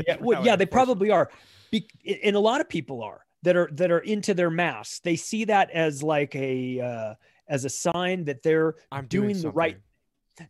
yeah, 0.07 0.17
well, 0.19 0.45
yeah, 0.45 0.57
they 0.57 0.67
probably 0.67 1.11
are, 1.11 1.31
Be- 1.71 1.89
and 2.25 2.35
a 2.35 2.41
lot 2.41 2.61
of 2.61 2.69
people 2.69 3.03
are 3.03 3.25
that 3.43 3.55
are 3.55 3.69
that 3.75 3.93
are 3.93 4.01
into 4.01 4.35
their 4.35 4.51
masks. 4.51 4.99
They 4.99 5.15
see 5.15 5.45
that 5.45 5.71
as 5.71 6.03
like 6.03 6.35
a 6.35 6.81
uh, 6.81 7.15
as 7.47 7.65
a 7.65 7.71
sign 7.71 8.25
that 8.25 8.43
they're 8.43 8.75
I'm 8.91 9.07
doing, 9.07 9.35
doing 9.35 9.43
the 9.43 9.51
right 9.51 9.77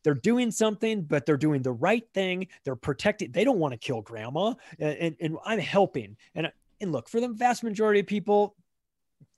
they're 0.03 0.15
doing 0.15 0.51
something, 0.51 1.03
but 1.03 1.27
they're 1.27 1.37
doing 1.37 1.61
the 1.61 1.73
right 1.73 2.05
thing. 2.15 2.47
They're 2.65 2.75
protected. 2.75 3.35
They 3.35 3.45
don't 3.45 3.59
want 3.59 3.73
to 3.73 3.79
kill 3.79 4.01
grandma, 4.01 4.55
and, 4.79 4.97
and, 4.99 5.17
and, 5.21 5.39
I'm 5.45 5.59
helping. 5.59 6.17
And 6.35 6.51
and 6.81 6.91
look, 6.91 7.09
for 7.09 7.21
the 7.21 7.29
vast 7.29 7.63
majority 7.63 8.01
of 8.01 8.07
people, 8.07 8.57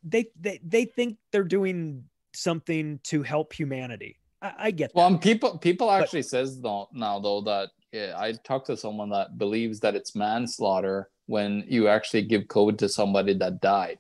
they 0.05 0.27
they 0.39 0.61
they 0.63 0.85
think 0.85 1.19
they're 1.33 1.43
doing 1.43 2.05
something 2.37 3.01
to 3.05 3.23
help 3.23 3.53
humanity. 3.53 4.19
I, 4.43 4.53
I 4.59 4.71
get 4.71 4.93
that. 4.93 4.99
Well, 4.99 5.19
people 5.19 5.59
people 5.59 5.91
actually 5.91 6.23
but, 6.23 6.31
says 6.31 6.61
though 6.61 6.89
now 6.93 7.19
though 7.19 7.41
that 7.43 7.71
yeah, 7.93 8.15
I 8.17 8.33
talked 8.33 8.67
to 8.67 8.77
someone 8.77 9.11
that 9.11 9.39
believes 9.39 9.81
that 9.81 9.95
it's 9.95 10.15
manslaughter 10.15 11.09
when 11.27 11.65
you 11.67 11.89
actually 11.89 12.23
give 12.23 12.43
COVID 12.43 12.79
to 12.79 12.89
somebody 12.89 13.35
that 13.35 13.61
died. 13.61 13.99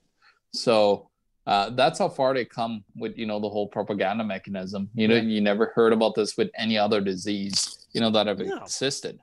So 0.52 1.08
uh, 1.46 1.70
that's 1.70 1.98
how 1.98 2.08
far 2.08 2.34
they 2.34 2.44
come 2.44 2.84
with 2.96 3.16
you 3.16 3.26
know 3.26 3.40
the 3.40 3.48
whole 3.48 3.68
propaganda 3.68 4.24
mechanism. 4.24 4.90
You 4.94 5.08
know, 5.08 5.16
yeah. 5.16 5.22
you 5.22 5.40
never 5.40 5.72
heard 5.74 5.92
about 5.92 6.14
this 6.14 6.36
with 6.36 6.50
any 6.56 6.76
other 6.76 7.00
disease 7.00 7.86
you 7.96 8.02
know 8.02 8.10
that 8.10 8.26
have 8.26 8.38
no. 8.38 8.58
existed. 8.58 9.18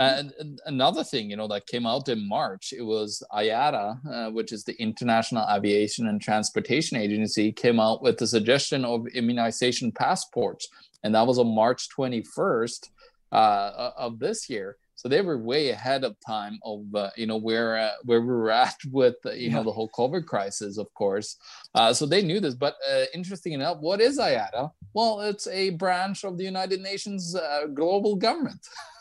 And 0.00 0.58
another 0.64 1.04
thing, 1.04 1.28
you 1.28 1.36
know, 1.36 1.46
that 1.48 1.66
came 1.66 1.84
out 1.84 2.08
in 2.08 2.26
March, 2.26 2.72
it 2.72 2.80
was 2.80 3.22
IATA, 3.34 3.98
uh, 4.10 4.30
which 4.30 4.50
is 4.50 4.64
the 4.64 4.74
International 4.80 5.46
Aviation 5.46 6.08
and 6.08 6.22
Transportation 6.22 6.96
Agency, 6.96 7.52
came 7.52 7.78
out 7.78 8.02
with 8.02 8.16
the 8.16 8.26
suggestion 8.26 8.86
of 8.86 9.06
immunization 9.08 9.92
passports, 9.92 10.68
and 11.04 11.14
that 11.14 11.26
was 11.26 11.38
on 11.38 11.54
March 11.54 11.88
21st 11.94 12.88
uh, 13.32 13.90
of 13.98 14.18
this 14.18 14.48
year. 14.48 14.78
So 14.94 15.06
they 15.08 15.20
were 15.20 15.36
way 15.36 15.68
ahead 15.68 16.02
of 16.04 16.16
time 16.26 16.58
of 16.62 16.84
uh, 16.94 17.10
you 17.16 17.26
know 17.26 17.38
where 17.38 17.76
uh, 17.76 17.92
where 18.04 18.20
we 18.20 18.26
were 18.26 18.50
at 18.50 18.76
with 18.90 19.16
uh, 19.26 19.32
you 19.32 19.48
yeah. 19.48 19.56
know 19.56 19.64
the 19.64 19.72
whole 19.72 19.90
COVID 19.90 20.24
crisis, 20.24 20.78
of 20.78 20.92
course. 20.94 21.36
Uh, 21.74 21.92
so 21.92 22.06
they 22.06 22.22
knew 22.22 22.40
this. 22.40 22.54
But 22.54 22.76
uh, 22.90 23.04
interesting 23.14 23.52
enough, 23.52 23.78
what 23.80 24.00
is 24.00 24.18
IATA? 24.18 24.70
Well, 24.94 25.20
it's 25.20 25.46
a 25.46 25.70
branch 25.70 26.24
of 26.24 26.38
the 26.38 26.44
United 26.44 26.80
Nations 26.80 27.34
uh, 27.34 27.66
global 27.74 28.16
government. 28.16 28.66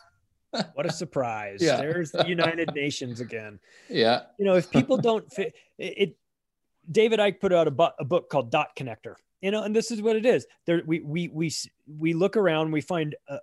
what 0.73 0.85
a 0.85 0.91
surprise! 0.91 1.59
Yeah. 1.61 1.77
There's 1.77 2.11
the 2.11 2.27
United 2.27 2.73
Nations 2.73 3.19
again. 3.19 3.59
Yeah. 3.89 4.21
You 4.37 4.45
know, 4.45 4.55
if 4.55 4.69
people 4.69 4.97
don't 4.97 5.31
fit 5.31 5.55
it, 5.77 5.93
it 5.97 6.17
David 6.91 7.19
Icke 7.19 7.39
put 7.39 7.51
out 7.51 7.67
a, 7.67 7.71
bu- 7.71 7.95
a 7.99 8.05
book 8.05 8.29
called 8.29 8.51
Dot 8.51 8.75
Connector. 8.77 9.15
You 9.41 9.51
know, 9.51 9.63
and 9.63 9.75
this 9.75 9.89
is 9.89 10.01
what 10.01 10.15
it 10.15 10.25
is. 10.25 10.45
There, 10.65 10.81
we 10.85 10.99
we 10.99 11.27
we 11.29 11.51
we 11.87 12.13
look 12.13 12.37
around, 12.37 12.71
we 12.71 12.81
find 12.81 13.15
a, 13.27 13.33
a, 13.33 13.39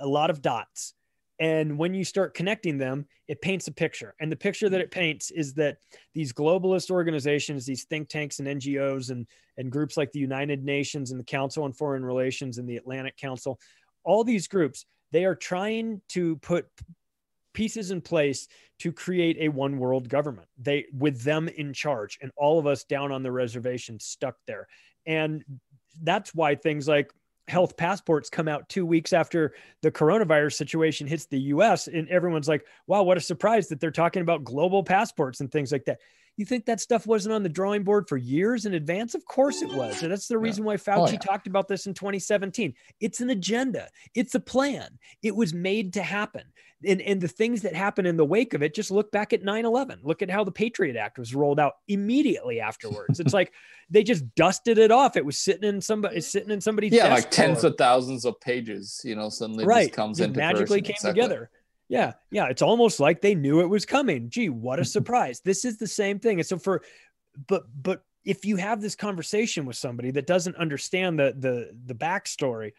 a 0.00 0.06
lot 0.06 0.28
of 0.28 0.42
dots 0.42 0.94
and 1.38 1.76
when 1.76 1.92
you 1.92 2.04
start 2.04 2.34
connecting 2.34 2.78
them, 2.78 3.06
it 3.28 3.42
paints 3.42 3.68
a 3.68 3.72
picture. 3.72 4.14
And 4.20 4.32
the 4.32 4.36
picture 4.36 4.68
that 4.70 4.80
it 4.80 4.90
paints 4.90 5.30
is 5.30 5.52
that 5.54 5.78
these 6.14 6.32
globalist 6.32 6.90
organizations, 6.90 7.66
these 7.66 7.84
think 7.84 8.08
tanks 8.08 8.38
and 8.38 8.48
NGOs 8.48 9.10
and, 9.10 9.26
and 9.58 9.70
groups 9.70 9.96
like 9.96 10.12
the 10.12 10.18
United 10.18 10.64
Nations 10.64 11.10
and 11.10 11.20
the 11.20 11.24
Council 11.24 11.64
on 11.64 11.72
Foreign 11.72 12.04
Relations 12.04 12.58
and 12.58 12.68
the 12.68 12.76
Atlantic 12.76 13.16
Council, 13.16 13.60
all 14.02 14.24
these 14.24 14.48
groups, 14.48 14.86
they 15.12 15.24
are 15.24 15.34
trying 15.34 16.00
to 16.10 16.36
put 16.36 16.66
pieces 17.54 17.90
in 17.90 18.00
place 18.00 18.48
to 18.78 18.92
create 18.92 19.38
a 19.40 19.48
one 19.48 19.78
world 19.78 20.08
government. 20.08 20.48
They 20.58 20.86
with 20.92 21.22
them 21.22 21.48
in 21.48 21.72
charge 21.72 22.18
and 22.20 22.30
all 22.36 22.58
of 22.58 22.66
us 22.66 22.84
down 22.84 23.12
on 23.12 23.22
the 23.22 23.32
reservation 23.32 23.98
stuck 23.98 24.36
there. 24.46 24.68
And 25.06 25.42
that's 26.02 26.34
why 26.34 26.54
things 26.54 26.86
like 26.86 27.10
health 27.48 27.76
passports 27.76 28.28
come 28.28 28.48
out 28.48 28.68
two 28.68 28.84
weeks 28.84 29.12
after 29.12 29.54
the 29.80 29.90
coronavirus 29.90 30.54
situation 30.54 31.06
hits 31.06 31.26
the 31.26 31.38
US. 31.38 31.86
And 31.88 32.08
everyone's 32.08 32.48
like, 32.48 32.66
wow, 32.86 33.02
what 33.04 33.16
a 33.16 33.20
surprise 33.20 33.68
that 33.68 33.80
they're 33.80 33.90
talking 33.90 34.22
about 34.22 34.44
global 34.44 34.82
passports 34.82 35.40
and 35.40 35.50
things 35.50 35.72
like 35.72 35.84
that. 35.86 36.00
You 36.36 36.44
think 36.44 36.66
that 36.66 36.80
stuff 36.80 37.06
wasn't 37.06 37.34
on 37.34 37.42
the 37.42 37.48
drawing 37.48 37.82
board 37.82 38.08
for 38.08 38.16
years 38.16 38.66
in 38.66 38.74
advance? 38.74 39.14
Of 39.14 39.24
course 39.24 39.62
it 39.62 39.72
was. 39.72 40.02
And 40.02 40.12
that's 40.12 40.28
the 40.28 40.38
reason 40.38 40.64
why 40.64 40.74
oh, 40.74 40.78
Fauci 40.78 41.08
oh, 41.08 41.12
yeah. 41.12 41.18
talked 41.18 41.46
about 41.46 41.66
this 41.66 41.86
in 41.86 41.94
2017. 41.94 42.74
It's 43.00 43.20
an 43.20 43.30
agenda, 43.30 43.88
it's 44.14 44.34
a 44.34 44.40
plan. 44.40 44.98
It 45.22 45.34
was 45.34 45.54
made 45.54 45.94
to 45.94 46.02
happen. 46.02 46.42
And, 46.86 47.00
and 47.00 47.20
the 47.20 47.28
things 47.28 47.62
that 47.62 47.74
happen 47.74 48.04
in 48.04 48.18
the 48.18 48.24
wake 48.24 48.52
of 48.52 48.62
it, 48.62 48.74
just 48.74 48.90
look 48.90 49.10
back 49.10 49.32
at 49.32 49.42
9 49.42 49.64
11. 49.64 50.00
Look 50.02 50.20
at 50.20 50.30
how 50.30 50.44
the 50.44 50.52
Patriot 50.52 50.94
Act 50.94 51.18
was 51.18 51.34
rolled 51.34 51.58
out 51.58 51.72
immediately 51.88 52.60
afterwards. 52.60 53.18
it's 53.18 53.32
like 53.32 53.50
they 53.90 54.02
just 54.02 54.34
dusted 54.34 54.76
it 54.76 54.90
off. 54.90 55.16
It 55.16 55.24
was 55.24 55.38
sitting 55.38 55.66
in 55.66 55.80
somebody, 55.80 56.20
sitting 56.20 56.50
in 56.50 56.60
somebody's 56.60 56.92
yeah, 56.92 57.08
like 57.08 57.30
tens 57.30 57.64
of 57.64 57.76
thousands 57.78 58.26
of 58.26 58.38
pages. 58.40 59.00
You 59.04 59.16
know, 59.16 59.30
suddenly 59.30 59.64
right. 59.64 59.90
comes 59.90 60.20
in 60.20 60.32
magically 60.32 60.82
came 60.82 60.92
exactly. 60.96 61.22
together. 61.22 61.50
Yeah, 61.88 62.14
yeah. 62.30 62.46
It's 62.46 62.62
almost 62.62 62.98
like 63.00 63.20
they 63.20 63.34
knew 63.34 63.60
it 63.60 63.68
was 63.68 63.86
coming. 63.86 64.28
Gee, 64.30 64.48
what 64.48 64.80
a 64.80 64.84
surprise. 64.96 65.40
this 65.40 65.64
is 65.64 65.78
the 65.78 65.86
same 65.86 66.18
thing. 66.18 66.38
And 66.38 66.46
so 66.46 66.58
for 66.58 66.82
but 67.48 67.64
but 67.80 68.02
if 68.24 68.44
you 68.44 68.56
have 68.56 68.80
this 68.80 68.96
conversation 68.96 69.66
with 69.66 69.76
somebody 69.76 70.10
that 70.12 70.26
doesn't 70.26 70.56
understand 70.56 71.18
the 71.18 71.34
the 71.38 71.70
the 71.86 71.94
backstory, 71.94 72.72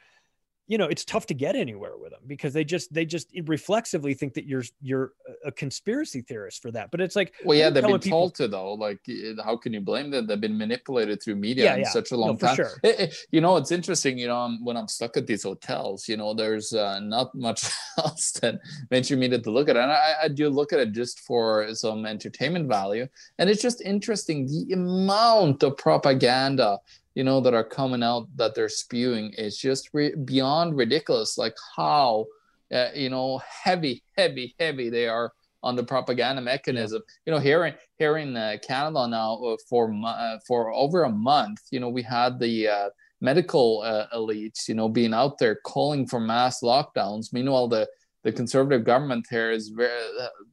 you 0.67 0.77
know 0.77 0.85
it's 0.85 1.05
tough 1.05 1.25
to 1.27 1.33
get 1.33 1.55
anywhere 1.55 1.97
with 1.97 2.11
them 2.11 2.21
because 2.27 2.53
they 2.53 2.63
just 2.63 2.93
they 2.93 3.05
just 3.05 3.31
reflexively 3.45 4.13
think 4.13 4.33
that 4.33 4.45
you're 4.45 4.63
you're 4.81 5.13
a 5.45 5.51
conspiracy 5.51 6.21
theorist 6.21 6.61
for 6.61 6.71
that. 6.71 6.91
But 6.91 7.01
it's 7.01 7.15
like 7.15 7.33
well 7.43 7.57
yeah 7.57 7.69
they've 7.69 7.83
been 7.83 7.99
people, 7.99 8.19
told 8.19 8.35
to 8.35 8.47
though 8.47 8.73
like 8.73 8.99
eh, 9.09 9.33
how 9.43 9.57
can 9.57 9.73
you 9.73 9.81
blame 9.81 10.11
them? 10.11 10.27
They've 10.27 10.39
been 10.39 10.57
manipulated 10.57 11.21
through 11.23 11.35
media 11.35 11.65
yeah, 11.65 11.75
in 11.75 11.79
yeah. 11.81 11.89
such 11.89 12.11
a 12.11 12.17
long 12.17 12.37
no, 12.41 12.47
time. 12.47 12.55
sure. 12.55 12.71
it, 12.83 12.99
it, 12.99 13.15
you 13.31 13.41
know 13.41 13.57
it's 13.57 13.71
interesting 13.71 14.17
you 14.17 14.27
know 14.27 14.57
when 14.61 14.77
i'm 14.77 14.87
stuck 14.87 15.17
at 15.17 15.27
these 15.27 15.43
hotels 15.43 16.07
you 16.07 16.17
know 16.17 16.33
there's 16.33 16.73
uh, 16.73 16.99
not 16.99 17.33
much 17.35 17.69
else 17.97 18.31
that 18.33 18.59
venture 18.89 19.17
media 19.17 19.39
to 19.39 19.51
look 19.51 19.69
at 19.69 19.77
and 19.77 19.91
I, 19.91 20.13
I 20.23 20.27
do 20.27 20.49
look 20.49 20.73
at 20.73 20.79
it 20.79 20.91
just 20.91 21.21
for 21.21 21.73
some 21.73 22.05
entertainment 22.05 22.67
value. 22.67 23.07
And 23.37 23.49
it's 23.49 23.61
just 23.61 23.81
interesting 23.81 24.47
the 24.47 24.73
amount 24.73 25.63
of 25.63 25.77
propaganda 25.77 26.79
you 27.17 27.23
know 27.23 27.41
that 27.41 27.55
are 27.55 27.63
coming 27.63 28.03
out 28.03 28.27
that 28.35 28.53
they're 28.53 28.69
spewing 28.69 29.33
is 29.39 29.57
just 29.57 29.89
re- 29.91 30.13
beyond 30.13 30.77
ridiculous 30.77 31.35
like 31.35 31.55
how 31.75 32.27
uh, 32.71 32.89
you 32.93 33.09
know 33.09 33.41
heavy 33.63 34.03
heavy 34.15 34.53
heavy 34.59 34.91
they 34.91 35.07
are 35.07 35.33
on 35.63 35.75
the 35.75 35.83
propaganda 35.83 36.43
mechanism. 36.43 37.01
Yeah. 37.03 37.13
you 37.25 37.33
know 37.33 37.39
here 37.39 37.65
in 37.65 37.73
here 37.97 38.17
in 38.17 38.37
uh, 38.37 38.57
canada 38.61 39.07
now 39.07 39.33
uh, 39.43 39.57
for 39.67 39.91
uh, 40.05 40.37
for 40.47 40.71
over 40.71 41.05
a 41.05 41.09
month 41.09 41.61
you 41.71 41.79
know 41.79 41.89
we 41.89 42.03
had 42.03 42.37
the 42.37 42.67
uh, 42.67 42.89
medical 43.19 43.81
uh, 43.81 44.05
elites 44.15 44.67
you 44.67 44.75
know 44.75 44.87
being 44.87 45.15
out 45.15 45.39
there 45.39 45.55
calling 45.55 46.05
for 46.05 46.19
mass 46.19 46.61
lockdowns. 46.61 47.33
Meanwhile 47.33 47.67
the 47.69 47.87
the 48.23 48.31
conservative 48.31 48.83
government 48.83 49.25
here 49.27 49.51
is 49.51 49.69
very 49.69 50.01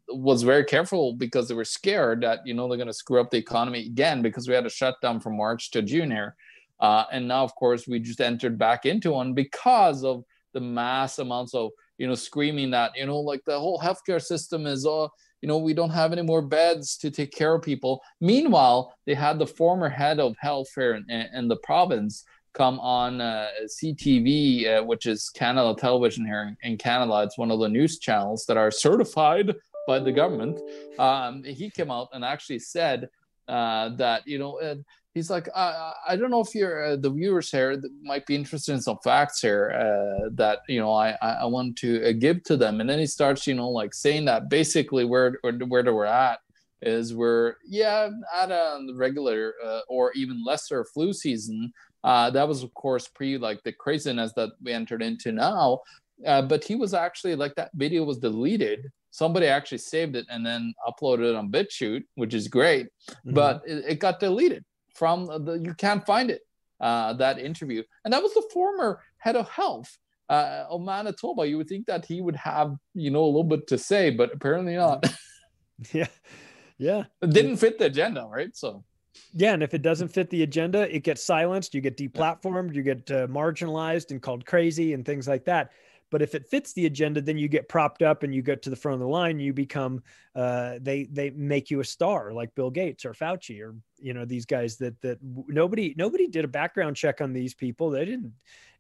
was 0.09 0.43
very 0.43 0.65
careful 0.65 1.12
because 1.12 1.49
they 1.49 1.55
were 1.55 1.65
scared 1.65 2.23
that 2.23 2.39
you 2.47 2.55
know 2.55 2.69
they're 2.69 2.78
going 2.78 2.86
to 2.86 3.03
screw 3.03 3.20
up 3.20 3.31
the 3.31 3.36
economy 3.36 3.81
again 3.85 4.23
because 4.23 4.49
we 4.49 4.55
had 4.55 4.65
a 4.65 4.70
shutdown 4.70 5.19
from 5.19 5.36
march 5.36 5.73
to 5.73 5.82
june 5.82 6.11
here 6.11 6.36
uh, 6.85 7.06
and 7.12 7.27
now, 7.27 7.43
of 7.43 7.55
course, 7.55 7.89
we 7.89 7.98
just 7.98 8.20
entered 8.20 8.59
back 8.59 8.85
into 8.85 9.12
one 9.12 9.32
because 9.32 10.05
of 10.05 10.23
the 10.52 10.61
mass 10.61 11.19
amounts 11.19 11.55
of, 11.55 11.70
you 11.97 12.06
know, 12.06 12.15
screaming 12.15 12.70
that, 12.73 12.93
you 12.94 13.06
know, 13.06 13.20
like 13.20 13.43
the 13.47 13.59
whole 13.59 13.81
healthcare 13.81 14.20
system 14.20 14.66
is, 14.66 14.85
uh, 14.85 15.09
you 15.40 15.48
know, 15.48 15.56
we 15.56 15.73
don't 15.73 15.89
have 15.89 16.12
any 16.12 16.20
more 16.20 16.43
beds 16.43 16.98
to 16.98 17.11
take 17.11 17.32
care 17.32 17.55
of 17.55 17.62
people. 17.62 18.02
Meanwhile, 18.20 18.94
they 19.06 19.15
had 19.15 19.39
the 19.39 19.47
former 19.47 19.89
head 19.89 20.20
of 20.20 20.36
health 20.39 20.69
here 20.74 20.93
in, 20.94 21.09
in 21.09 21.48
the 21.48 21.56
province 21.56 22.23
come 22.52 22.78
on 22.81 23.23
uh, 23.23 23.48
CTV, 23.66 24.66
uh, 24.66 24.85
which 24.85 25.06
is 25.06 25.31
Canada 25.31 25.74
Television 25.81 26.27
here 26.27 26.55
in 26.65 26.77
Canada. 26.77 27.23
It's 27.23 27.39
one 27.39 27.51
of 27.51 27.61
the 27.61 27.69
news 27.69 27.98
channels 27.98 28.44
that 28.47 28.59
are 28.59 28.70
certified 28.70 29.55
by 29.89 30.01
the 30.01 30.12
government. 30.12 30.61
Um, 30.98 31.44
he 31.44 31.70
came 31.70 31.90
out 31.90 32.09
and 32.12 32.23
actually 32.23 32.59
said 32.59 33.09
uh, 33.48 33.89
that, 33.97 34.28
you 34.28 34.39
know, 34.39 34.59
he's 35.15 35.31
like, 35.31 35.49
I, 35.55 35.93
I 36.09 36.16
don't 36.16 36.31
know 36.31 36.41
if 36.41 36.55
you're 36.55 36.85
uh, 36.85 36.97
the 36.97 37.11
viewers 37.11 37.51
here 37.51 37.81
might 38.03 38.27
be 38.27 38.35
interested 38.35 38.73
in 38.73 38.82
some 38.82 38.99
facts 39.03 39.41
here 39.41 39.70
uh, 39.70 40.28
that 40.35 40.61
you 40.69 40.81
know 40.81 40.93
I 40.93 41.16
I 41.23 41.47
want 41.47 41.77
to 41.78 42.09
uh, 42.09 42.12
give 42.12 42.43
to 42.45 42.57
them, 42.57 42.81
and 42.81 42.91
then 42.91 42.99
he 42.99 43.07
starts 43.07 43.47
you 43.47 43.55
know 43.55 43.70
like 43.70 43.95
saying 43.95 44.27
that 44.27 44.51
basically 44.51 45.05
where 45.05 45.39
where 45.43 45.95
we're 45.95 46.05
at 46.05 46.41
is 46.82 47.15
we're 47.15 47.55
yeah 47.66 48.11
at 48.36 48.51
a 48.51 48.86
regular 48.95 49.55
uh, 49.65 49.81
or 49.89 50.12
even 50.12 50.45
lesser 50.45 50.85
flu 50.85 51.12
season. 51.12 51.73
Uh, 52.03 52.28
that 52.28 52.47
was 52.47 52.62
of 52.62 52.74
course 52.74 53.09
pre 53.09 53.39
like 53.39 53.62
the 53.62 53.73
craziness 53.73 54.32
that 54.35 54.51
we 54.62 54.73
entered 54.73 55.03
into 55.03 55.32
now. 55.32 55.81
Uh, 56.27 56.43
but 56.43 56.62
he 56.62 56.74
was 56.74 56.95
actually 56.95 57.35
like 57.35 57.55
that 57.55 57.70
video 57.74 58.05
was 58.05 58.19
deleted 58.19 58.91
somebody 59.11 59.47
actually 59.47 59.78
saved 59.78 60.16
it 60.16 60.27
and 60.28 60.45
then 60.45 60.74
uploaded 60.89 61.31
it 61.31 61.36
on 61.36 61.49
BitChute, 61.49 62.03
which 62.16 62.35
is 62.35 62.49
great, 62.49 62.86
mm-hmm. 62.86 63.32
but 63.32 63.62
it, 63.65 63.85
it, 63.86 64.01
got 64.01 64.19
deleted 64.19 64.65
from 64.95 65.27
the 65.27 65.61
you 65.62 65.75
can't 65.75 66.05
find 66.07 66.31
it 66.31 66.43
uh, 66.81 67.12
that 67.15 67.39
interview. 67.39 67.83
And 68.05 68.12
that 68.12 68.23
was 68.23 68.35
the 68.35 68.49
former 68.53 69.01
head 69.19 69.37
of 69.37 69.49
health 69.49 69.97
uh, 70.29 70.65
of 70.69 70.81
manitoba. 70.81 71.47
You 71.47 71.59
would 71.59 71.69
think 71.69 71.87
that 71.87 72.05
he 72.05 72.21
would 72.21 72.37
have 72.37 72.77
you 72.95 73.11
know 73.11 73.25
a 73.25 73.27
little 73.27 73.45
bit 73.45 73.66
to 73.69 73.79
say 73.79 74.11
but 74.11 74.35
apparently 74.35 74.77
not. 74.77 75.05
Yeah. 75.93 76.07
Yeah. 76.79 77.05
It 77.21 77.31
didn't 77.31 77.57
fit 77.57 77.79
the 77.79 77.87
agenda 77.87 78.27
right? 78.31 78.57
So. 78.57 78.85
Yeah 79.33 79.53
and 79.55 79.62
if 79.62 79.75
it 79.75 79.83
doesn't 79.83 80.09
fit 80.09 80.31
the 80.31 80.43
agenda 80.43 80.93
it 80.95 81.01
gets 81.01 81.25
silenced 81.25 81.75
you 81.75 81.81
get 81.81 81.97
deplatformed 81.97 82.75
you 82.75 82.83
get 82.83 83.11
uh, 83.11 83.27
marginalized 83.27 84.11
and 84.11 84.23
called 84.23 84.47
crazy 84.47 84.93
and 84.93 85.05
things 85.05 85.29
like 85.29 85.45
that 85.45 85.71
but 86.11 86.23
if 86.23 86.35
it 86.35 86.47
fits 86.47 86.73
the 86.73 86.87
agenda, 86.87 87.21
then 87.21 87.39
you 87.39 87.49
get 87.49 87.69
propped 87.69 88.03
up 88.03 88.23
and 88.23 88.35
you 88.35 88.43
get 88.43 88.63
to 88.63 88.71
the 88.71 88.77
front 88.77 88.95
of 88.95 89.01
the 89.01 89.09
line. 89.09 89.39
You 89.39 89.53
become 89.53 90.03
uh, 90.35 90.79
they 90.81 91.05
they 91.05 91.31
make 91.31 91.71
you 91.71 91.81
a 91.81 91.85
star 91.85 92.33
like 92.33 92.55
Bill 92.55 92.71
Gates 92.71 93.05
or 93.05 93.13
Fauci 93.13 93.61
or 93.61 93.75
you 93.99 94.15
know 94.15 94.25
these 94.25 94.47
guys 94.47 94.77
that 94.79 95.01
that 95.03 95.19
nobody 95.23 95.95
nobody 95.97 96.29
did 96.29 96.45
a 96.45 96.49
background 96.49 96.97
check 96.97 97.21
on 97.21 97.33
these 97.33 97.55
people. 97.55 97.91
They 97.91 98.05
didn't 98.05 98.33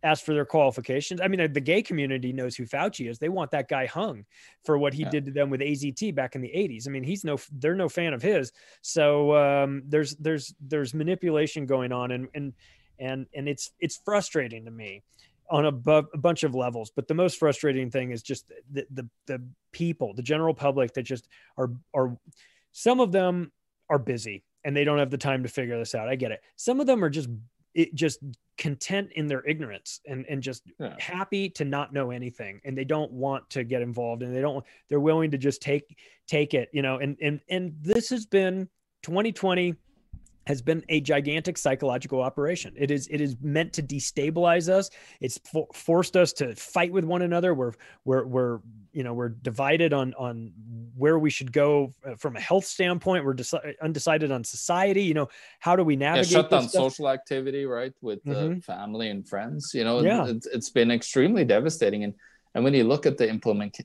ask 0.04 0.24
for 0.24 0.34
their 0.34 0.44
qualifications. 0.44 1.20
I 1.20 1.28
mean, 1.28 1.52
the 1.52 1.60
gay 1.60 1.82
community 1.82 2.32
knows 2.32 2.54
who 2.54 2.66
Fauci 2.66 3.08
is. 3.08 3.18
They 3.18 3.30
want 3.30 3.50
that 3.52 3.68
guy 3.68 3.86
hung 3.86 4.26
for 4.62 4.76
what 4.76 4.92
he 4.92 5.02
yeah. 5.02 5.10
did 5.10 5.24
to 5.24 5.30
them 5.32 5.48
with 5.48 5.60
AZT 5.60 6.14
back 6.14 6.36
in 6.36 6.42
the 6.42 6.52
80s. 6.54 6.86
I 6.86 6.90
mean, 6.90 7.02
he's 7.02 7.24
no 7.24 7.38
they're 7.52 7.74
no 7.74 7.88
fan 7.88 8.12
of 8.12 8.22
his. 8.22 8.52
So 8.82 9.34
um, 9.34 9.82
there's 9.88 10.14
there's 10.16 10.54
there's 10.60 10.94
manipulation 10.94 11.66
going 11.66 11.90
on 11.90 12.12
and 12.12 12.28
and 12.34 12.52
and 12.98 13.26
and 13.34 13.48
it's 13.48 13.70
it's 13.80 13.96
frustrating 14.04 14.66
to 14.66 14.70
me 14.70 15.02
on 15.50 15.66
a, 15.66 15.72
bu- 15.72 16.08
a, 16.14 16.18
bunch 16.18 16.42
of 16.42 16.54
levels 16.54 16.90
but 16.94 17.06
the 17.08 17.14
most 17.14 17.38
frustrating 17.38 17.90
thing 17.90 18.10
is 18.10 18.22
just 18.22 18.50
the, 18.72 18.86
the 18.90 19.08
the 19.26 19.42
people 19.72 20.14
the 20.14 20.22
general 20.22 20.54
public 20.54 20.92
that 20.94 21.02
just 21.02 21.28
are 21.58 21.70
are 21.94 22.16
some 22.72 23.00
of 23.00 23.12
them 23.12 23.52
are 23.90 23.98
busy 23.98 24.42
and 24.64 24.76
they 24.76 24.84
don't 24.84 24.98
have 24.98 25.10
the 25.10 25.18
time 25.18 25.42
to 25.42 25.48
figure 25.48 25.78
this 25.78 25.94
out 25.94 26.08
i 26.08 26.14
get 26.16 26.32
it 26.32 26.40
some 26.56 26.80
of 26.80 26.86
them 26.86 27.04
are 27.04 27.10
just 27.10 27.28
it 27.74 27.94
just 27.94 28.20
content 28.56 29.10
in 29.16 29.26
their 29.26 29.44
ignorance 29.46 30.00
and 30.06 30.24
and 30.28 30.40
just 30.42 30.62
Yeah. 30.78 30.94
happy 30.98 31.50
to 31.50 31.64
not 31.64 31.92
know 31.92 32.10
anything 32.12 32.60
and 32.64 32.78
they 32.78 32.84
don't 32.84 33.10
want 33.12 33.50
to 33.50 33.64
get 33.64 33.82
involved 33.82 34.22
and 34.22 34.34
they 34.34 34.40
don't 34.40 34.64
they're 34.88 35.00
willing 35.00 35.30
to 35.32 35.38
just 35.38 35.60
take 35.60 35.98
take 36.26 36.54
it 36.54 36.68
you 36.72 36.80
know 36.82 36.98
and 36.98 37.16
and 37.20 37.40
and 37.50 37.74
this 37.82 38.08
has 38.10 38.26
been 38.26 38.68
2020 39.02 39.74
has 40.46 40.60
been 40.62 40.84
a 40.88 41.00
gigantic 41.00 41.56
psychological 41.58 42.20
operation 42.20 42.72
it 42.76 42.90
is 42.90 43.06
it 43.08 43.20
is 43.20 43.36
meant 43.40 43.72
to 43.72 43.82
destabilize 43.82 44.68
us 44.68 44.90
it's 45.20 45.38
for, 45.50 45.66
forced 45.72 46.16
us 46.16 46.32
to 46.32 46.54
fight 46.54 46.92
with 46.92 47.04
one 47.04 47.22
another 47.22 47.54
we're 47.54 47.72
we're 48.04 48.24
we're 48.26 48.58
you 48.92 49.02
know 49.02 49.14
we're 49.14 49.30
divided 49.30 49.92
on 49.92 50.14
on 50.14 50.52
where 50.96 51.18
we 51.18 51.30
should 51.30 51.52
go 51.52 51.92
uh, 52.06 52.14
from 52.16 52.36
a 52.36 52.40
health 52.40 52.64
standpoint 52.64 53.24
we're 53.24 53.34
deci- 53.34 53.74
undecided 53.82 54.30
on 54.30 54.44
society 54.44 55.02
you 55.02 55.14
know 55.14 55.28
how 55.60 55.74
do 55.76 55.82
we 55.82 55.94
yeah, 55.94 56.12
navigate 56.12 56.28
shut 56.28 56.50
down 56.50 56.68
stuff? 56.68 56.82
social 56.84 57.08
activity, 57.08 57.64
right, 57.64 57.92
with 58.02 58.20
uh, 58.28 58.32
Mhm. 58.32 58.64
family 58.64 59.08
and 59.08 59.26
friends. 59.26 59.72
You 59.74 59.84
know, 59.84 60.00
Yeah. 60.00 60.26
it's, 60.26 60.46
it's 60.46 60.70
been 60.70 60.90
extremely 60.90 61.44
devastating. 61.44 62.04
And 62.04 62.14
and 62.54 62.62
when 62.62 62.74
you 62.74 62.84
look 62.84 63.04
at 63.04 63.18
the 63.18 63.28
implement 63.28 63.76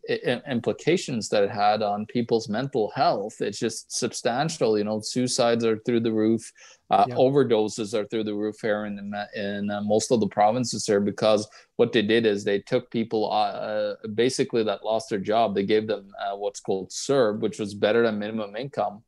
implications 0.48 1.28
that 1.30 1.44
it 1.44 1.50
had 1.50 1.82
on 1.82 2.06
people's 2.06 2.48
mental 2.50 2.92
health, 2.96 3.42
it's 3.42 3.58
just 3.58 3.92
substantial. 3.92 4.78
You 4.78 4.84
know, 4.84 5.02
suicides 5.02 5.66
are 5.66 5.80
through 5.80 6.02
the 6.02 6.12
roof, 6.12 6.52
uh, 6.92 7.06
Yeah. 7.08 7.16
overdoses 7.16 7.94
are 7.96 8.06
through 8.06 8.26
the 8.26 8.36
roof 8.36 8.58
here 8.62 8.86
in 8.86 8.96
in 9.36 9.72
uh, 9.72 9.82
most 9.82 10.12
of 10.12 10.20
the 10.20 10.28
provinces 10.28 10.86
here 10.86 11.00
because 11.02 11.48
what 11.78 11.92
they 11.94 12.04
did 12.04 12.26
is 12.28 12.44
they 12.44 12.60
took 12.60 12.92
people 12.92 13.26
uh, 13.32 13.54
uh, 13.72 13.96
basically 14.14 14.64
that 14.64 14.86
lost 14.86 15.10
their 15.10 15.20
job. 15.20 15.56
They 15.56 15.66
gave 15.66 15.88
them 15.88 16.12
uh, 16.24 16.36
what's 16.38 16.60
called 16.60 16.90
CERB, 16.92 17.40
which 17.40 17.58
was 17.60 17.74
better 17.74 18.04
than 18.04 18.20
minimum 18.20 18.56
income 18.56 19.04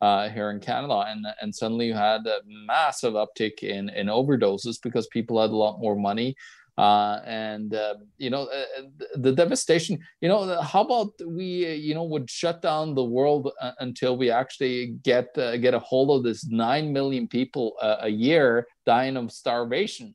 uh, 0.00 0.28
here 0.30 0.50
in 0.50 0.58
Canada, 0.60 1.04
and 1.06 1.24
and 1.40 1.54
suddenly 1.54 1.86
you 1.86 1.94
had 1.94 2.26
a 2.26 2.40
massive 2.44 3.14
uptick 3.14 3.62
in 3.62 3.88
in 3.90 4.08
overdoses 4.08 4.76
because 4.82 5.06
people 5.08 5.40
had 5.40 5.50
a 5.50 5.56
lot 5.56 5.78
more 5.80 5.96
money, 5.96 6.34
uh, 6.78 7.20
and 7.24 7.74
uh, 7.74 7.94
you 8.18 8.30
know 8.30 8.44
uh, 8.44 8.82
the 9.16 9.32
devastation. 9.32 9.98
You 10.20 10.28
know, 10.28 10.60
how 10.60 10.82
about 10.84 11.12
we 11.26 11.66
uh, 11.66 11.70
you 11.70 11.94
know 11.94 12.04
would 12.04 12.28
shut 12.30 12.62
down 12.62 12.94
the 12.94 13.04
world 13.04 13.50
uh, 13.60 13.72
until 13.80 14.16
we 14.16 14.30
actually 14.30 14.96
get 15.02 15.36
uh, 15.38 15.56
get 15.56 15.74
a 15.74 15.78
hold 15.78 16.10
of 16.16 16.24
this 16.24 16.46
nine 16.46 16.92
million 16.92 17.26
people 17.28 17.74
uh, 17.80 17.96
a 18.00 18.08
year 18.08 18.66
dying 18.84 19.16
of 19.16 19.32
starvation. 19.32 20.14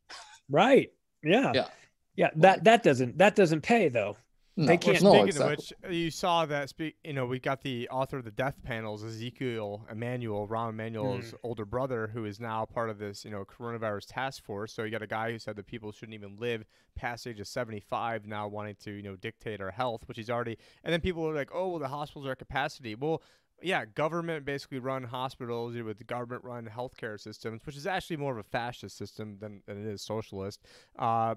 right 0.50 0.90
yeah 1.24 1.52
Yeah. 1.54 1.68
yeah 2.16 2.30
that 2.36 2.64
that 2.64 2.84
doesn't 2.84 3.18
that 3.18 3.36
doesn't 3.36 3.62
pay 3.62 3.90
though 3.90 4.18
No, 4.58 4.66
They 4.68 4.78
can't- 4.78 5.02
no, 5.02 5.12
speaking 5.12 5.28
exactly. 5.28 5.54
of 5.54 5.60
which, 5.90 5.96
you 5.96 6.12
saw 6.12 6.46
that. 6.46 6.68
Speak, 6.68 6.98
you 7.06 7.14
know, 7.14 7.26
we 7.26 7.40
got 7.40 7.62
the 7.62 7.88
author 7.90 8.18
of 8.18 8.26
the 8.26 8.32
death 8.32 8.62
panels, 8.64 9.02
Ezekiel 9.02 9.88
Emanuel, 9.90 10.46
Rahm 10.46 10.72
Emanuel's 10.72 11.34
older 11.42 11.64
brother, 11.64 12.08
who 12.08 12.26
is 12.26 12.40
now 12.40 12.66
part 12.66 12.90
of 12.90 13.00
this, 13.00 13.24
you 13.24 13.32
know, 13.32 13.46
coronavirus 13.46 14.08
task 14.10 14.44
force. 14.44 14.74
So 14.74 14.84
you 14.84 14.92
got 14.92 15.02
a 15.02 15.08
guy 15.08 15.32
who 15.32 15.40
said 15.40 15.56
that 15.56 15.68
people 15.68 15.94
shouldn't 15.94 16.16
even 16.16 16.36
live 16.38 16.66
past 16.96 17.26
age 17.28 17.40
of 17.40 17.48
seventy-five, 17.48 18.26
now 18.28 18.48
wanting 18.50 18.76
to, 18.84 18.92
you 18.92 19.04
know, 19.04 19.16
dictate 19.16 19.62
our 19.62 19.72
health, 19.72 20.04
which 20.08 20.18
he's 20.18 20.30
already. 20.30 20.58
And 20.84 20.92
then 20.92 21.00
people 21.00 21.26
are 21.26 21.34
like, 21.34 21.50
"Oh, 21.54 21.70
well, 21.70 21.80
the 21.80 21.88
hospitals 21.88 22.28
are 22.28 22.32
at 22.32 22.40
capacity." 22.40 22.94
Well, 22.94 23.22
yeah, 23.64 23.86
government 23.86 24.44
basically 24.44 24.80
run 24.80 25.04
hospitals 25.04 25.76
with 25.78 26.06
government 26.08 26.44
run 26.44 26.66
healthcare 26.66 27.18
systems, 27.20 27.62
which 27.66 27.78
is 27.78 27.88
actually 27.88 28.18
more 28.18 28.34
of 28.34 28.40
a 28.40 28.44
fascist 28.50 28.98
system 28.98 29.38
than, 29.40 29.62
than 29.66 29.78
it 29.86 29.90
is 29.90 30.02
socialist. 30.02 30.62
Uh, 31.00 31.36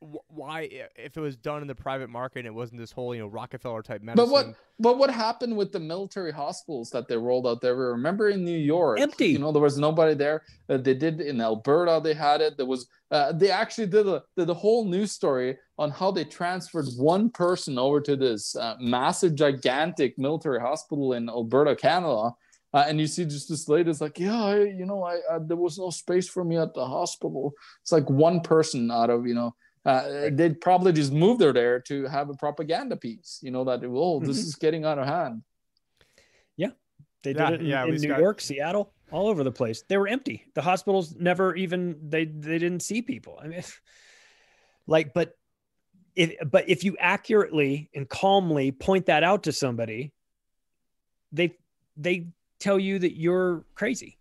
why, 0.00 0.68
if 0.96 1.16
it 1.16 1.20
was 1.20 1.36
done 1.36 1.62
in 1.62 1.68
the 1.68 1.74
private 1.74 2.10
market 2.10 2.40
and 2.40 2.48
it 2.48 2.54
wasn't 2.54 2.80
this 2.80 2.92
whole, 2.92 3.14
you 3.14 3.22
know, 3.22 3.28
Rockefeller 3.28 3.82
type 3.82 4.02
medicine? 4.02 4.26
But 4.26 4.32
what 4.32 4.54
but 4.78 4.98
what 4.98 5.10
happened 5.10 5.56
with 5.56 5.72
the 5.72 5.80
military 5.80 6.32
hospitals 6.32 6.90
that 6.90 7.08
they 7.08 7.16
rolled 7.16 7.46
out 7.46 7.60
there? 7.62 7.74
Remember 7.74 8.28
in 8.28 8.44
New 8.44 8.58
York, 8.58 9.00
Empty. 9.00 9.28
You 9.28 9.38
know, 9.38 9.52
there 9.52 9.62
was 9.62 9.78
nobody 9.78 10.14
there. 10.14 10.42
Uh, 10.68 10.76
they 10.76 10.94
did 10.94 11.20
in 11.20 11.40
Alberta. 11.40 12.00
They 12.02 12.14
had 12.14 12.40
it. 12.40 12.56
There 12.56 12.66
was. 12.66 12.86
Uh, 13.10 13.32
they 13.32 13.50
actually 13.50 13.86
did 13.86 14.06
a 14.06 14.22
did 14.36 14.50
a 14.50 14.54
whole 14.54 14.84
news 14.84 15.12
story 15.12 15.56
on 15.78 15.90
how 15.90 16.10
they 16.10 16.24
transferred 16.24 16.86
one 16.96 17.30
person 17.30 17.78
over 17.78 18.00
to 18.00 18.16
this 18.16 18.54
uh, 18.56 18.76
massive, 18.80 19.34
gigantic 19.34 20.18
military 20.18 20.60
hospital 20.60 21.14
in 21.14 21.28
Alberta, 21.28 21.74
Canada. 21.74 22.32
Uh, 22.74 22.84
and 22.88 23.00
you 23.00 23.06
see 23.06 23.24
just 23.24 23.48
this 23.48 23.68
lady 23.68 23.88
is 23.88 24.02
like, 24.02 24.18
yeah, 24.18 24.44
I, 24.44 24.64
you 24.64 24.84
know, 24.84 25.02
I, 25.02 25.14
I 25.32 25.38
there 25.40 25.56
was 25.56 25.78
no 25.78 25.88
space 25.88 26.28
for 26.28 26.44
me 26.44 26.58
at 26.58 26.74
the 26.74 26.84
hospital. 26.84 27.54
It's 27.80 27.92
like 27.92 28.10
one 28.10 28.40
person 28.40 28.90
out 28.90 29.08
of 29.08 29.26
you 29.26 29.34
know 29.34 29.54
uh, 29.86 30.30
they'd 30.32 30.60
probably 30.60 30.92
just 30.92 31.12
moved 31.12 31.40
her 31.40 31.52
there 31.52 31.80
to 31.80 32.04
have 32.06 32.28
a 32.28 32.34
propaganda 32.34 32.96
piece, 32.96 33.38
you 33.42 33.50
know, 33.52 33.64
that 33.64 33.80
oh, 33.84 34.18
this 34.20 34.36
Mhm. 34.36 34.46
is 34.48 34.54
getting 34.56 34.84
out 34.84 34.98
of 34.98 35.06
hand. 35.06 35.42
Yeah, 36.56 36.70
they 37.22 37.32
Yeah, 37.32 37.50
did 37.50 37.54
it 37.54 37.64
in, 37.64 37.66
yeah, 37.68 37.84
in 37.84 37.94
New 37.94 38.08
got- 38.08 38.18
York, 38.20 38.40
Seattle, 38.40 38.92
all 39.12 39.28
over 39.28 39.44
the 39.44 39.52
place. 39.52 39.82
They 39.88 39.96
were 39.96 40.08
empty. 40.08 40.44
The 40.54 40.62
hospitals 40.62 41.14
never 41.14 41.54
even 41.54 42.10
they 42.10 42.24
they 42.24 42.58
didn't 42.58 42.80
see 42.80 43.00
people. 43.00 43.38
I 43.40 43.46
mean, 43.46 43.62
like, 44.86 45.14
but 45.14 45.34
if 46.16 46.34
but 46.50 46.68
if 46.68 46.82
you 46.82 46.96
accurately 46.98 47.88
and 47.94 48.08
calmly 48.08 48.72
point 48.72 49.06
that 49.06 49.22
out 49.22 49.44
to 49.44 49.52
somebody, 49.52 50.12
they 51.30 51.56
they 51.96 52.28
tell 52.58 52.78
you 52.78 52.98
that 52.98 53.16
you're 53.16 53.64
crazy. 53.74 54.15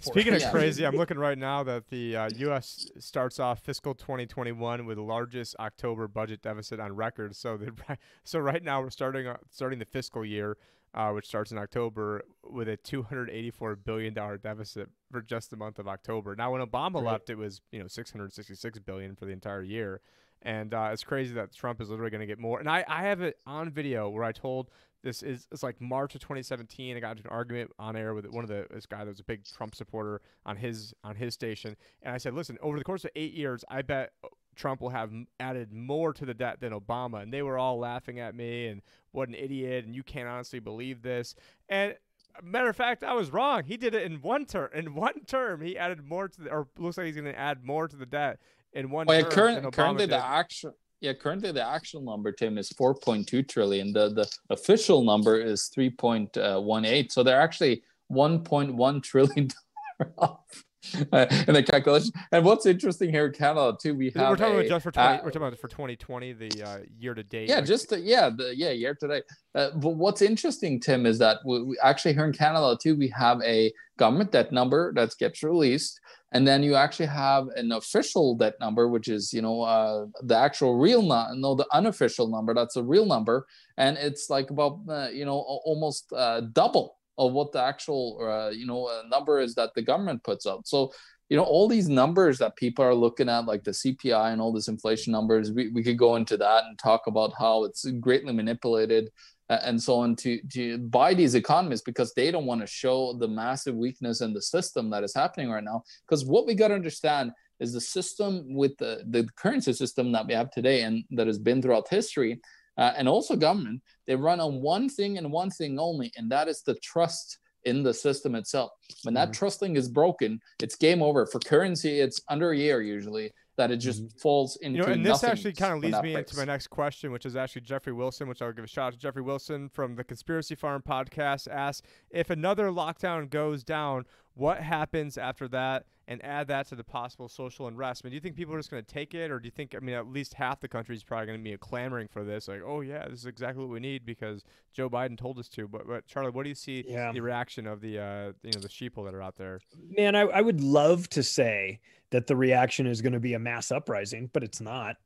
Speaking 0.00 0.34
of 0.34 0.42
crazy, 0.50 0.86
I'm 0.86 0.96
looking 0.96 1.18
right 1.18 1.36
now 1.38 1.62
that 1.64 1.88
the 1.88 2.16
uh, 2.16 2.30
U.S. 2.36 2.90
starts 2.98 3.38
off 3.38 3.60
fiscal 3.60 3.94
2021 3.94 4.86
with 4.86 4.96
the 4.96 5.02
largest 5.02 5.54
October 5.60 6.08
budget 6.08 6.42
deficit 6.42 6.80
on 6.80 6.94
record. 6.94 7.36
So, 7.36 7.56
the, 7.56 7.72
so 8.24 8.38
right 8.38 8.62
now 8.62 8.80
we're 8.80 8.90
starting 8.90 9.26
uh, 9.26 9.36
starting 9.50 9.78
the 9.78 9.84
fiscal 9.84 10.24
year, 10.24 10.56
uh, 10.94 11.10
which 11.10 11.26
starts 11.26 11.52
in 11.52 11.58
October, 11.58 12.22
with 12.42 12.68
a 12.68 12.76
284 12.76 13.76
billion 13.76 14.14
dollar 14.14 14.38
deficit 14.38 14.88
for 15.10 15.20
just 15.20 15.50
the 15.50 15.56
month 15.56 15.78
of 15.78 15.86
October. 15.86 16.34
Now, 16.34 16.52
when 16.52 16.62
Obama 16.62 16.94
Right. 16.94 17.12
left, 17.12 17.30
it 17.30 17.36
was 17.36 17.60
you 17.70 17.80
know 17.80 17.86
666 17.86 18.78
billion 18.80 19.14
for 19.16 19.26
the 19.26 19.32
entire 19.32 19.62
year, 19.62 20.00
and 20.42 20.72
uh, 20.72 20.88
it's 20.92 21.04
crazy 21.04 21.34
that 21.34 21.54
Trump 21.54 21.80
is 21.80 21.90
literally 21.90 22.10
going 22.10 22.22
to 22.22 22.26
get 22.26 22.38
more. 22.38 22.58
And 22.58 22.70
I, 22.70 22.84
I 22.88 23.02
have 23.02 23.20
it 23.20 23.36
on 23.46 23.70
video 23.70 24.08
where 24.08 24.24
I 24.24 24.32
told 24.32 24.70
this 25.02 25.22
is 25.22 25.46
it's 25.50 25.62
like 25.62 25.80
March 25.80 26.14
of 26.14 26.20
2017. 26.20 26.96
I 26.96 27.00
got 27.00 27.16
into 27.16 27.24
an 27.24 27.30
argument 27.34 27.70
on 27.78 27.96
air 27.96 28.14
with 28.14 28.26
one 28.26 28.44
of 28.44 28.48
the 28.48 28.66
this 28.70 28.86
guy 28.86 28.98
that 29.04 29.08
was 29.10 29.20
a 29.20 29.24
big 29.24 29.44
Trump 29.44 29.74
supporter 29.74 30.20
on 30.46 30.56
his 30.56 30.92
on 31.04 31.16
his 31.16 31.34
station, 31.34 31.76
and 32.02 32.14
I 32.14 32.18
said, 32.18 32.34
listen, 32.34 32.58
over 32.62 32.78
the 32.78 32.84
course 32.84 33.04
of 33.04 33.10
eight 33.16 33.32
years, 33.32 33.64
I 33.68 33.82
bet 33.82 34.12
uh, 34.24 34.28
Trump 34.56 34.80
will 34.80 34.90
have 34.90 35.10
added 35.38 35.72
more 35.72 36.12
to 36.12 36.26
the 36.26 36.34
debt 36.34 36.60
than 36.60 36.72
Obama, 36.72 37.22
and 37.22 37.32
they 37.32 37.42
were 37.42 37.56
all 37.58 37.78
laughing 37.78 38.18
at 38.18 38.34
me 38.34 38.66
and 38.66 38.82
what 39.12 39.28
an 39.28 39.34
idiot, 39.34 39.84
and 39.86 39.94
you 39.94 40.02
can't 40.02 40.28
honestly 40.28 40.58
believe 40.60 41.02
this. 41.02 41.34
And 41.68 41.92
uh, 42.36 42.40
matter 42.42 42.68
of 42.68 42.76
fact, 42.76 43.02
I 43.02 43.14
was 43.14 43.30
wrong. 43.32 43.64
He 43.64 43.76
did 43.76 43.94
it 43.94 44.02
in 44.02 44.20
one 44.20 44.44
term. 44.44 44.68
In 44.74 44.94
one 44.94 45.24
term, 45.26 45.62
he 45.62 45.78
added 45.78 46.04
more 46.04 46.28
to 46.28 46.40
the, 46.42 46.50
or 46.50 46.68
looks 46.78 46.98
like 46.98 47.06
he's 47.06 47.14
going 47.16 47.24
to 47.26 47.38
add 47.38 47.64
more 47.64 47.88
to 47.88 47.96
the 47.96 48.06
debt 48.06 48.38
in 48.72 48.90
one 48.90 49.06
Well, 49.06 49.22
term. 49.22 49.30
current, 49.32 49.72
currently 49.74 50.02
did. 50.06 50.10
the 50.10 50.24
actual 50.24 50.76
yeah, 51.00 51.14
currently 51.14 51.52
the 51.52 51.66
actual 51.66 52.02
number, 52.02 52.30
Tim, 52.32 52.58
is 52.58 52.70
4.2 52.70 53.48
trillion. 53.48 53.92
The 53.92 54.10
the 54.10 54.28
official 54.50 55.02
number 55.02 55.40
is 55.40 55.70
3.18. 55.76 56.36
Uh, 56.36 57.08
so 57.08 57.22
they're 57.22 57.40
actually 57.40 57.82
1.1 58.12 59.02
trillion 59.02 59.48
off 60.18 60.64
uh, 61.12 61.26
in 61.46 61.54
the 61.54 61.62
calculation. 61.62 62.10
And 62.32 62.44
what's 62.44 62.66
interesting 62.66 63.10
here 63.10 63.26
in 63.26 63.32
Canada 63.32 63.76
too, 63.80 63.94
we 63.94 64.10
have 64.16 64.30
we're 64.30 64.36
talking 64.36 64.54
a, 64.54 64.58
about 64.58 64.68
just 64.68 64.82
for 64.82 64.92
20, 64.92 65.08
uh, 65.08 65.12
we're 65.22 65.30
talking 65.30 65.48
about 65.48 65.58
for 65.58 65.68
2020, 65.68 66.32
the 66.32 66.62
uh, 66.62 66.78
year 66.98 67.14
to 67.14 67.22
date. 67.22 67.48
yeah 67.48 67.56
like- 67.56 67.66
just 67.66 67.90
the, 67.90 68.00
yeah 68.00 68.30
the 68.34 68.54
yeah 68.56 68.70
year 68.70 68.94
today 68.94 69.22
uh, 69.54 69.70
but 69.76 69.90
what's 69.90 70.22
interesting 70.22 70.80
tim 70.80 71.06
is 71.06 71.18
that 71.18 71.38
we, 71.44 71.62
we 71.62 71.78
actually 71.82 72.14
here 72.14 72.24
in 72.24 72.32
canada 72.32 72.76
too 72.80 72.96
we 72.96 73.08
have 73.08 73.40
a 73.42 73.72
government 73.96 74.32
debt 74.32 74.52
number 74.52 74.92
that 74.94 75.14
gets 75.18 75.42
released 75.42 76.00
and 76.32 76.46
then 76.46 76.62
you 76.62 76.74
actually 76.74 77.06
have 77.06 77.48
an 77.56 77.72
official 77.72 78.34
debt 78.34 78.54
number 78.60 78.88
which 78.88 79.08
is 79.08 79.32
you 79.32 79.42
know 79.42 79.62
uh, 79.62 80.06
the 80.22 80.36
actual 80.36 80.78
real 80.78 81.02
no, 81.02 81.26
no 81.34 81.54
the 81.54 81.66
unofficial 81.72 82.28
number 82.28 82.54
that's 82.54 82.76
a 82.76 82.82
real 82.82 83.06
number 83.06 83.46
and 83.76 83.98
it's 83.98 84.30
like 84.30 84.50
about 84.50 84.78
uh, 84.88 85.08
you 85.12 85.24
know 85.24 85.38
almost 85.64 86.12
uh, 86.12 86.40
double 86.52 86.96
of 87.20 87.32
what 87.32 87.52
the 87.52 87.62
actual 87.62 88.18
uh, 88.20 88.50
you 88.50 88.66
know 88.66 88.86
uh, 88.86 89.02
number 89.08 89.40
is 89.40 89.54
that 89.54 89.70
the 89.74 89.82
government 89.82 90.24
puts 90.24 90.46
out. 90.46 90.66
So 90.66 90.92
you 91.28 91.36
know 91.36 91.44
all 91.44 91.68
these 91.68 91.88
numbers 91.88 92.38
that 92.38 92.56
people 92.56 92.84
are 92.84 92.94
looking 92.94 93.28
at 93.28 93.46
like 93.46 93.62
the 93.62 93.70
cpi 93.70 94.32
and 94.32 94.40
all 94.40 94.52
this 94.52 94.66
inflation 94.66 95.12
numbers 95.12 95.52
we, 95.52 95.68
we 95.68 95.80
could 95.80 95.96
go 95.96 96.16
into 96.16 96.36
that 96.36 96.64
and 96.64 96.76
talk 96.76 97.06
about 97.06 97.32
how 97.38 97.62
it's 97.62 97.88
greatly 98.00 98.32
manipulated 98.32 99.10
uh, 99.50 99.58
and 99.64 99.82
so 99.82 99.96
on 99.96 100.14
to, 100.14 100.40
to 100.48 100.78
by 100.78 101.12
these 101.12 101.34
economists 101.34 101.82
because 101.82 102.14
they 102.14 102.30
don't 102.30 102.46
want 102.46 102.60
to 102.60 102.66
show 102.68 103.12
the 103.14 103.26
massive 103.26 103.74
weakness 103.74 104.20
in 104.20 104.32
the 104.32 104.40
system 104.40 104.88
that 104.88 105.02
is 105.02 105.12
happening 105.12 105.50
right 105.50 105.64
now. 105.64 105.82
Because 106.06 106.24
what 106.24 106.46
we 106.46 106.54
got 106.54 106.68
to 106.68 106.74
understand 106.74 107.32
is 107.58 107.72
the 107.72 107.80
system 107.80 108.54
with 108.54 108.76
the, 108.78 109.02
the 109.08 109.28
currency 109.34 109.72
system 109.72 110.12
that 110.12 110.26
we 110.26 110.34
have 110.34 110.52
today 110.52 110.82
and 110.82 111.04
that 111.10 111.26
has 111.26 111.38
been 111.38 111.60
throughout 111.60 111.88
history 111.88 112.40
uh, 112.78 112.92
and 112.96 113.08
also 113.08 113.36
government 113.36 113.80
they 114.06 114.14
run 114.16 114.40
on 114.40 114.60
one 114.60 114.88
thing 114.88 115.18
and 115.18 115.30
one 115.30 115.50
thing 115.50 115.78
only 115.78 116.10
and 116.16 116.30
that 116.30 116.48
is 116.48 116.62
the 116.62 116.74
trust 116.76 117.38
in 117.64 117.82
the 117.82 117.92
system 117.92 118.34
itself 118.34 118.70
when 119.02 119.12
that 119.14 119.28
Mhm. 119.28 119.34
trusting 119.34 119.76
is 119.76 119.88
broken 119.88 120.40
it's 120.62 120.76
game 120.76 121.02
over 121.02 121.26
for 121.26 121.38
currency 121.40 122.00
it's 122.00 122.20
under 122.28 122.52
a 122.52 122.56
year 122.56 122.80
usually 122.80 123.30
that 123.56 123.70
it 123.70 123.76
just 123.76 124.18
falls 124.18 124.56
into 124.62 124.78
You 124.78 124.86
know, 124.86 124.92
and 124.92 125.04
this 125.04 125.22
actually 125.22 125.52
kind 125.52 125.74
of 125.74 125.80
leads 125.80 126.00
me 126.02 126.14
breaks. 126.14 126.30
into 126.32 126.40
my 126.40 126.50
next 126.50 126.68
question, 126.68 127.12
which 127.12 127.26
is 127.26 127.36
actually 127.36 127.60
Jeffrey 127.60 127.92
Wilson, 127.92 128.26
which 128.26 128.40
I'll 128.40 128.52
give 128.54 128.64
a 128.64 128.66
shout 128.66 128.86
out 128.86 128.92
to 128.94 128.98
Jeffrey 128.98 129.20
Wilson 129.20 129.68
from 129.68 129.96
the 129.96 130.04
Conspiracy 130.04 130.54
Farm 130.54 130.80
podcast. 130.80 131.46
Asks 131.46 131.86
if 132.10 132.30
another 132.30 132.68
lockdown 132.68 133.28
goes 133.28 133.62
down, 133.62 134.06
what 134.32 134.60
happens 134.62 135.18
after 135.18 135.46
that, 135.48 135.84
and 136.10 136.22
add 136.24 136.48
that 136.48 136.66
to 136.66 136.74
the 136.74 136.82
possible 136.82 137.28
social 137.28 137.68
unrest. 137.68 138.02
I 138.04 138.06
mean, 138.06 138.10
do 138.10 138.14
you 138.16 138.20
think 138.20 138.34
people 138.34 138.52
are 138.52 138.58
just 138.58 138.70
going 138.70 138.84
to 138.84 138.94
take 138.94 139.14
it, 139.14 139.30
or 139.30 139.38
do 139.38 139.46
you 139.46 139.52
think 139.52 139.74
I 139.76 139.78
mean 139.78 139.94
at 139.94 140.08
least 140.08 140.34
half 140.34 140.60
the 140.60 140.66
country 140.68 140.96
is 140.96 141.04
probably 141.04 141.26
going 141.26 141.38
to 141.38 141.50
be 141.50 141.56
clamoring 141.56 142.08
for 142.08 142.24
this, 142.24 142.48
like, 142.48 142.62
oh 142.66 142.80
yeah, 142.80 143.08
this 143.08 143.20
is 143.20 143.26
exactly 143.26 143.62
what 143.62 143.72
we 143.72 143.78
need 143.78 144.04
because 144.04 144.42
Joe 144.72 144.90
Biden 144.90 145.16
told 145.16 145.38
us 145.38 145.48
to. 145.50 145.68
But 145.68 145.86
but 145.86 146.06
Charlie, 146.06 146.32
what 146.32 146.42
do 146.42 146.48
you 146.48 146.54
see 146.56 146.84
Yeah. 146.86 147.12
the 147.12 147.20
reaction 147.20 147.66
of 147.68 147.80
the 147.80 147.98
uh, 148.00 148.32
you 148.42 148.52
know 148.52 148.60
the 148.60 148.68
sheeple 148.68 149.04
that 149.04 149.14
are 149.14 149.22
out 149.22 149.36
there? 149.36 149.60
Man, 149.96 150.16
I, 150.16 150.22
I 150.22 150.40
would 150.40 150.60
love 150.60 151.08
to 151.10 151.22
say 151.22 151.78
that 152.10 152.26
the 152.26 152.34
reaction 152.34 152.88
is 152.88 153.00
going 153.00 153.12
to 153.12 153.20
be 153.20 153.34
a 153.34 153.38
mass 153.38 153.70
uprising, 153.70 154.28
but 154.32 154.42
it's 154.42 154.60
not. 154.60 154.96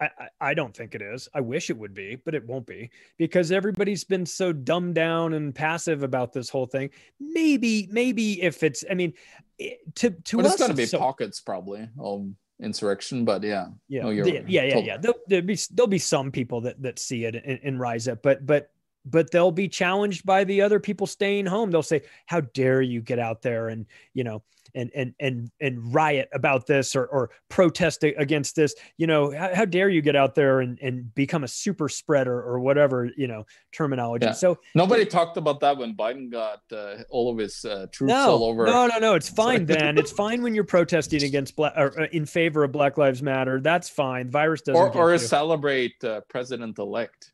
I, 0.00 0.04
I, 0.18 0.28
I 0.50 0.54
don't 0.54 0.74
think 0.74 0.94
it 0.94 1.02
is. 1.02 1.28
I 1.34 1.40
wish 1.40 1.70
it 1.70 1.76
would 1.76 1.92
be, 1.94 2.16
but 2.24 2.34
it 2.34 2.46
won't 2.46 2.66
be 2.66 2.90
because 3.18 3.50
everybody's 3.50 4.04
been 4.04 4.24
so 4.24 4.52
dumbed 4.52 4.94
down 4.94 5.34
and 5.34 5.54
passive 5.54 6.02
about 6.02 6.32
this 6.32 6.48
whole 6.48 6.66
thing. 6.66 6.90
Maybe, 7.18 7.88
maybe 7.90 8.40
if 8.42 8.62
it's, 8.62 8.84
I 8.90 8.94
mean, 8.94 9.12
it, 9.60 9.94
to 9.96 10.10
to 10.10 10.36
But 10.38 10.46
us, 10.46 10.52
it's 10.52 10.60
going 10.60 10.70
to 10.70 10.76
be 10.76 10.86
so- 10.86 10.98
pockets 10.98 11.40
probably 11.40 11.88
of 11.98 12.26
insurrection. 12.62 13.24
But 13.24 13.42
yeah, 13.42 13.66
yeah, 13.88 14.02
No, 14.02 14.10
you're 14.10 14.26
yeah, 14.26 14.40
yeah, 14.46 14.62
yeah, 14.64 14.68
totally- 14.74 14.86
yeah. 14.86 14.96
There'll, 14.98 15.18
there'll 15.28 15.46
be 15.46 15.58
there'll 15.72 15.88
be 15.88 15.98
some 15.98 16.30
people 16.32 16.60
that 16.62 16.80
that 16.82 16.98
see 16.98 17.24
it 17.24 17.34
and, 17.34 17.60
and 17.62 17.80
rise 17.80 18.08
up, 18.08 18.22
but 18.22 18.44
but 18.46 18.70
but 19.06 19.30
they'll 19.30 19.50
be 19.52 19.68
challenged 19.68 20.26
by 20.26 20.44
the 20.44 20.60
other 20.60 20.78
people 20.78 21.06
staying 21.06 21.46
home. 21.46 21.70
They'll 21.70 21.82
say, 21.82 22.02
"How 22.26 22.40
dare 22.42 22.82
you 22.82 23.00
get 23.00 23.18
out 23.18 23.40
there 23.42 23.68
and 23.68 23.86
you 24.14 24.24
know 24.24 24.42
and 24.74 24.90
and 24.94 25.14
and 25.20 25.50
and 25.60 25.94
riot 25.94 26.28
about 26.32 26.66
this 26.66 26.94
or 26.96 27.06
or 27.06 27.30
protest 27.48 28.04
against 28.04 28.56
this? 28.56 28.74
You 28.96 29.06
know, 29.06 29.30
how, 29.30 29.54
how 29.54 29.64
dare 29.64 29.88
you 29.88 30.02
get 30.02 30.16
out 30.16 30.34
there 30.34 30.60
and 30.60 30.78
and 30.80 31.14
become 31.14 31.44
a 31.44 31.48
super 31.48 31.88
spreader 31.88 32.40
or 32.42 32.60
whatever 32.60 33.10
you 33.16 33.26
know 33.26 33.44
terminology?" 33.72 34.26
Yeah. 34.26 34.32
So 34.32 34.58
nobody 34.74 35.04
talked 35.04 35.36
about 35.36 35.60
that 35.60 35.76
when 35.76 35.94
Biden 35.94 36.30
got 36.30 36.60
uh, 36.72 37.02
all 37.10 37.30
of 37.30 37.38
his 37.38 37.64
uh, 37.64 37.86
troops 37.92 38.08
no, 38.08 38.30
all 38.30 38.44
over. 38.44 38.66
no, 38.66 38.86
no, 38.86 38.98
no. 38.98 39.14
It's 39.14 39.28
fine 39.28 39.66
then. 39.66 39.98
It's 39.98 40.12
fine 40.12 40.42
when 40.42 40.54
you're 40.54 40.64
protesting 40.64 41.22
against 41.22 41.56
black 41.56 41.74
or 41.76 42.02
uh, 42.02 42.06
in 42.12 42.26
favor 42.26 42.64
of 42.64 42.72
Black 42.72 42.98
Lives 42.98 43.22
Matter. 43.22 43.60
That's 43.60 43.88
fine. 43.88 44.30
Virus 44.30 44.62
doesn't. 44.62 44.80
or 44.80 44.96
or 44.96 45.12
you. 45.12 45.18
celebrate 45.18 46.02
uh, 46.04 46.20
president 46.28 46.78
elect. 46.78 47.32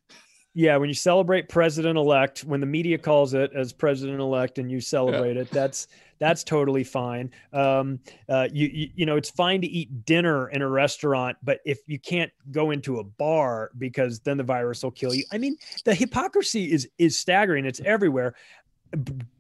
Yeah, 0.59 0.79
when 0.79 0.89
you 0.89 0.95
celebrate 0.95 1.51
president 1.51 1.99
elect, 1.99 2.43
when 2.45 2.61
the 2.61 2.67
media 2.67 2.97
calls 2.97 3.35
it 3.35 3.51
as 3.55 3.75
president 3.75 4.21
elect 4.21 4.59
and 4.59 4.71
you 4.71 4.81
celebrate 4.81 5.37
it, 5.37 5.51
that's 5.51 5.87
that's 6.19 6.45
totally 6.45 6.85
fine. 6.85 7.31
Um, 7.53 8.01
uh, 8.29 8.49
you, 8.53 8.69
you 8.73 8.89
you 8.97 9.07
know, 9.07 9.17
it's 9.17 9.31
fine 9.31 9.61
to 9.61 9.67
eat 9.67 10.05
dinner 10.07 10.49
in 10.49 10.63
a 10.63 10.69
restaurant, 10.69 11.37
but 11.43 11.61
if 11.65 11.79
you 11.87 11.99
can't 11.99 12.33
go 12.51 12.71
into 12.71 12.99
a 12.99 13.05
bar 13.05 13.71
because 13.79 14.21
then 14.21 14.37
the 14.37 14.45
virus 14.45 14.83
will 14.83 14.91
kill 14.91 15.15
you. 15.15 15.25
I 15.33 15.39
mean, 15.39 15.57
the 15.85 15.95
hypocrisy 15.95 16.73
is 16.73 16.89
is 16.99 17.19
staggering. 17.19 17.65
It's 17.67 17.81
everywhere. 17.81 18.35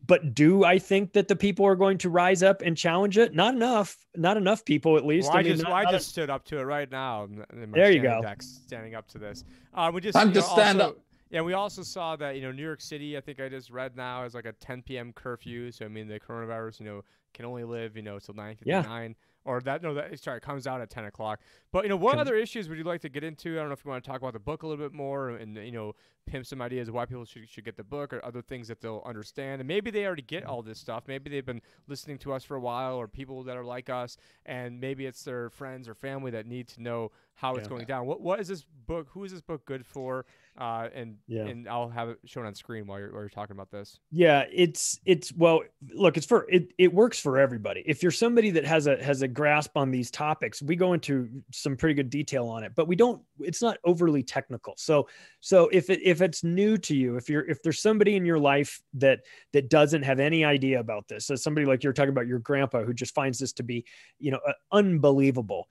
But 0.07 0.35
do 0.35 0.65
I 0.65 0.79
think 0.79 1.13
that 1.15 1.27
the 1.29 1.35
people 1.35 1.67
are 1.67 1.75
going 1.75 1.99
to 1.99 2.11
rise 2.11 2.43
up 2.43 2.63
and 2.63 2.77
challenge 2.77 3.19
it? 3.19 3.35
Not 3.35 3.55
enough. 3.55 3.97
Not 4.15 4.37
enough 4.37 4.65
people, 4.65 4.97
at 4.97 5.05
least. 5.05 5.29
Well, 5.29 5.39
I, 5.39 5.43
mean, 5.43 5.53
just 5.53 5.63
not- 5.65 5.73
well, 5.73 5.87
I 5.89 5.91
just 5.91 6.09
stood 6.09 6.31
up 6.31 6.45
to 6.47 6.59
it 6.59 6.63
right 6.63 6.91
now. 6.91 7.25
in 7.25 7.71
my 7.71 7.79
There 7.79 7.91
you 7.91 8.03
go. 8.03 8.21
deck, 8.23 8.43
standing 8.43 8.95
up 8.95 9.09
to 9.09 9.19
this. 9.19 9.45
Uh, 9.75 9.91
we 9.93 10.01
just 10.01 10.15
Time 10.17 10.29
you 10.29 10.35
to 10.35 10.41
know, 10.41 10.47
stand 10.47 10.81
also- 10.81 10.95
up. 10.95 10.99
Yeah, 11.31 11.41
we 11.41 11.55
also 11.55 11.83
saw 11.83 12.15
that 12.17 12.37
you 12.37 12.43
know 12.43 12.53
New 12.53 12.63
York 12.63 12.81
City. 12.81 13.17
I 13.17 13.21
think 13.21 13.41
I 13.41 13.49
just 13.49 13.71
read 13.71 13.97
now 13.97 14.25
is 14.25 14.35
like 14.35 14.47
a 14.47 14.53
10 14.53 14.83
p.m. 14.83 15.13
curfew. 15.13 15.73
So 15.73 15.85
I 15.85 15.89
mean 15.89 16.07
the 16.09 16.21
coronavirus, 16.21 16.81
you 16.81 16.87
know, 16.87 17.03
can 17.35 17.45
only 17.45 17.65
live 17.65 17.97
you 17.97 18.03
know 18.03 18.19
till 18.19 18.35
9:59. 18.35 19.15
Or 19.45 19.61
that 19.61 19.81
no, 19.81 19.95
that 19.95 20.19
sorry, 20.19 20.39
it 20.39 20.43
comes 20.43 20.67
out 20.67 20.81
at 20.81 20.91
10 20.91 21.05
o'clock. 21.05 21.41
But 21.71 21.85
you 21.85 21.89
know, 21.89 21.97
what 21.97 22.19
other 22.19 22.35
issues 22.35 22.69
would 22.69 22.79
you 22.79 22.85
like 22.85 23.01
to 23.03 23.09
get 23.09 23.23
into? 23.23 23.53
I 23.53 23.61
don't 23.61 23.69
know 23.69 23.75
if 23.75 23.85
you 23.85 23.91
want 23.93 24.03
to 24.03 24.11
talk 24.11 24.21
about 24.21 24.33
the 24.33 24.41
book 24.41 24.65
a 24.65 24.67
little 24.67 24.85
bit 24.85 24.93
more, 24.93 25.31
and 25.31 25.57
you 25.57 25.71
know, 25.71 25.93
pimp 26.27 26.47
some 26.47 26.61
ideas 26.61 26.89
of 26.89 26.95
why 26.95 27.07
people 27.07 27.25
should 27.25 27.49
should 27.49 27.65
get 27.65 27.77
the 27.77 27.85
book, 27.85 28.13
or 28.13 28.25
other 28.25 28.43
things 28.43 28.67
that 28.67 28.81
they'll 28.81 29.05
understand. 29.07 29.61
And 29.61 29.69
maybe 29.69 29.93
they 29.93 30.05
already 30.05 30.23
get 30.23 30.45
all 30.45 30.63
this 30.63 30.81
stuff. 30.81 31.05
Maybe 31.07 31.31
they've 31.31 31.47
been 31.47 31.63
listening 31.87 32.19
to 32.19 32.33
us 32.33 32.43
for 32.43 32.57
a 32.57 32.61
while, 32.61 32.97
or 32.97 33.07
people 33.07 33.45
that 33.45 33.57
are 33.57 33.65
like 33.65 33.89
us, 33.89 34.17
and 34.45 34.81
maybe 34.81 35.07
it's 35.07 35.23
their 35.23 35.49
friends 35.49 35.89
or 35.89 35.95
family 35.95 36.33
that 36.33 36.47
need 36.47 36.67
to 36.69 36.83
know 36.83 37.13
how 37.37 37.55
it's 37.57 37.65
Yeah. 37.65 37.69
going 37.69 37.85
down. 37.87 38.07
What 38.07 38.21
what 38.21 38.41
is 38.41 38.49
this 38.49 38.65
book? 38.87 39.09
Who 39.11 39.25
is 39.25 39.33
this 39.33 39.43
book 39.43 39.65
good 39.67 39.85
for? 39.87 40.25
Uh, 40.59 40.89
and 40.95 41.19
Yeah. 41.27 41.47
and 41.47 41.69
I'll 41.69 41.91
have 41.91 42.09
it 42.09 42.19
shown 42.25 42.47
on 42.47 42.55
screen 42.55 42.87
while 42.87 42.99
you're 42.99 43.13
while 43.13 43.21
you're 43.21 43.29
talking 43.29 43.55
about 43.55 43.71
this. 43.71 44.01
Yeah, 44.11 44.45
it's 44.51 44.99
it's 45.05 45.35
well, 45.35 45.61
look, 45.93 46.17
it's 46.17 46.25
for 46.25 46.47
it 46.51 46.73
it 46.79 46.93
works 46.95 47.21
for 47.21 47.39
everybody. 47.39 47.83
If 47.87 48.03
you're 48.03 48.11
somebody 48.11 48.51
that 48.53 48.65
has 48.65 48.87
a 48.87 49.03
has 49.05 49.21
a 49.21 49.29
grasp 49.29 49.77
on 49.77 49.91
these 49.91 50.11
topics, 50.11 50.63
we 50.63 50.75
go 50.77 50.95
into 50.95 51.29
some 51.53 51.77
pretty 51.77 51.95
good 51.95 52.09
detail 52.09 52.49
on 52.49 52.65
it, 52.65 52.73
but 52.75 52.89
we 52.89 52.97
don't 52.97 53.23
it's 53.41 53.61
not 53.61 53.77
overly 53.85 54.23
technical. 54.23 54.73
So 54.79 55.07
so 55.41 55.69
if 55.69 55.91
it 55.91 56.01
if 56.03 56.23
it's 56.23 56.43
new 56.43 56.79
to 56.79 56.97
you, 56.97 57.17
if 57.17 57.29
you're 57.29 57.47
if 57.51 57.63
there's 57.63 57.83
somebody 57.83 58.17
in 58.17 58.25
your 58.25 58.39
life 58.39 58.81
that 58.95 59.21
that 59.53 59.69
doesn't 59.69 60.05
have 60.05 60.21
any 60.21 60.43
idea 60.43 60.81
about 60.81 61.07
this, 61.09 61.27
so 61.27 61.35
somebody 61.37 61.67
like 61.67 61.85
you're 61.85 61.93
talking 61.93 62.09
about 62.11 62.27
your 62.27 62.39
grandpa 62.39 62.83
who 62.83 62.95
just 62.95 63.15
finds 63.15 63.39
this 63.39 63.53
to 63.55 63.63
be, 63.63 63.85
you 64.19 64.31
know, 64.31 64.41
uh, 64.49 64.53
unbelievable 64.73 65.69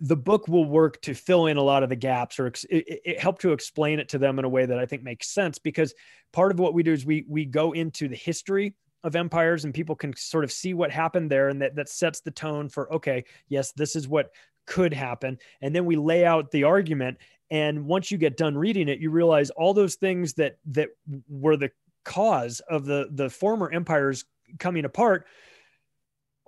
the 0.00 0.16
book 0.16 0.48
will 0.48 0.64
work 0.64 1.00
to 1.02 1.14
fill 1.14 1.46
in 1.46 1.56
a 1.56 1.62
lot 1.62 1.82
of 1.82 1.88
the 1.90 1.96
gaps 1.96 2.38
or 2.38 2.46
ex- 2.46 2.64
it, 2.64 3.00
it, 3.04 3.38
to 3.38 3.52
explain 3.52 3.98
it 3.98 4.08
to 4.08 4.18
them 4.18 4.38
in 4.38 4.44
a 4.44 4.48
way 4.48 4.64
that 4.64 4.78
I 4.78 4.86
think 4.86 5.02
makes 5.02 5.28
sense 5.28 5.58
because 5.58 5.94
part 6.32 6.52
of 6.52 6.58
what 6.58 6.74
we 6.74 6.82
do 6.82 6.92
is 6.92 7.04
we 7.04 7.24
we 7.28 7.44
go 7.44 7.72
into 7.72 8.08
the 8.08 8.16
history 8.16 8.74
of 9.02 9.16
empires 9.16 9.64
and 9.64 9.72
people 9.72 9.96
can 9.96 10.14
sort 10.16 10.44
of 10.44 10.52
see 10.52 10.74
what 10.74 10.90
happened 10.90 11.30
there 11.30 11.48
and 11.48 11.60
that 11.62 11.76
that 11.76 11.88
sets 11.88 12.20
the 12.20 12.30
tone 12.30 12.68
for 12.68 12.92
okay 12.94 13.24
yes 13.48 13.72
this 13.72 13.96
is 13.96 14.08
what 14.08 14.30
could 14.70 14.94
happen. 14.94 15.36
And 15.60 15.74
then 15.74 15.84
we 15.84 15.96
lay 15.96 16.24
out 16.24 16.52
the 16.52 16.64
argument. 16.64 17.18
And 17.50 17.86
once 17.86 18.10
you 18.10 18.18
get 18.18 18.36
done 18.36 18.56
reading 18.56 18.88
it 18.88 19.00
you 19.00 19.10
realize 19.10 19.50
all 19.50 19.74
those 19.74 19.96
things 19.96 20.34
that 20.34 20.56
that 20.66 20.90
were 21.28 21.56
the 21.56 21.72
cause 22.04 22.60
of 22.70 22.86
the 22.86 23.08
the 23.12 23.28
former 23.28 23.70
empires 23.70 24.24
coming 24.58 24.84
apart 24.84 25.26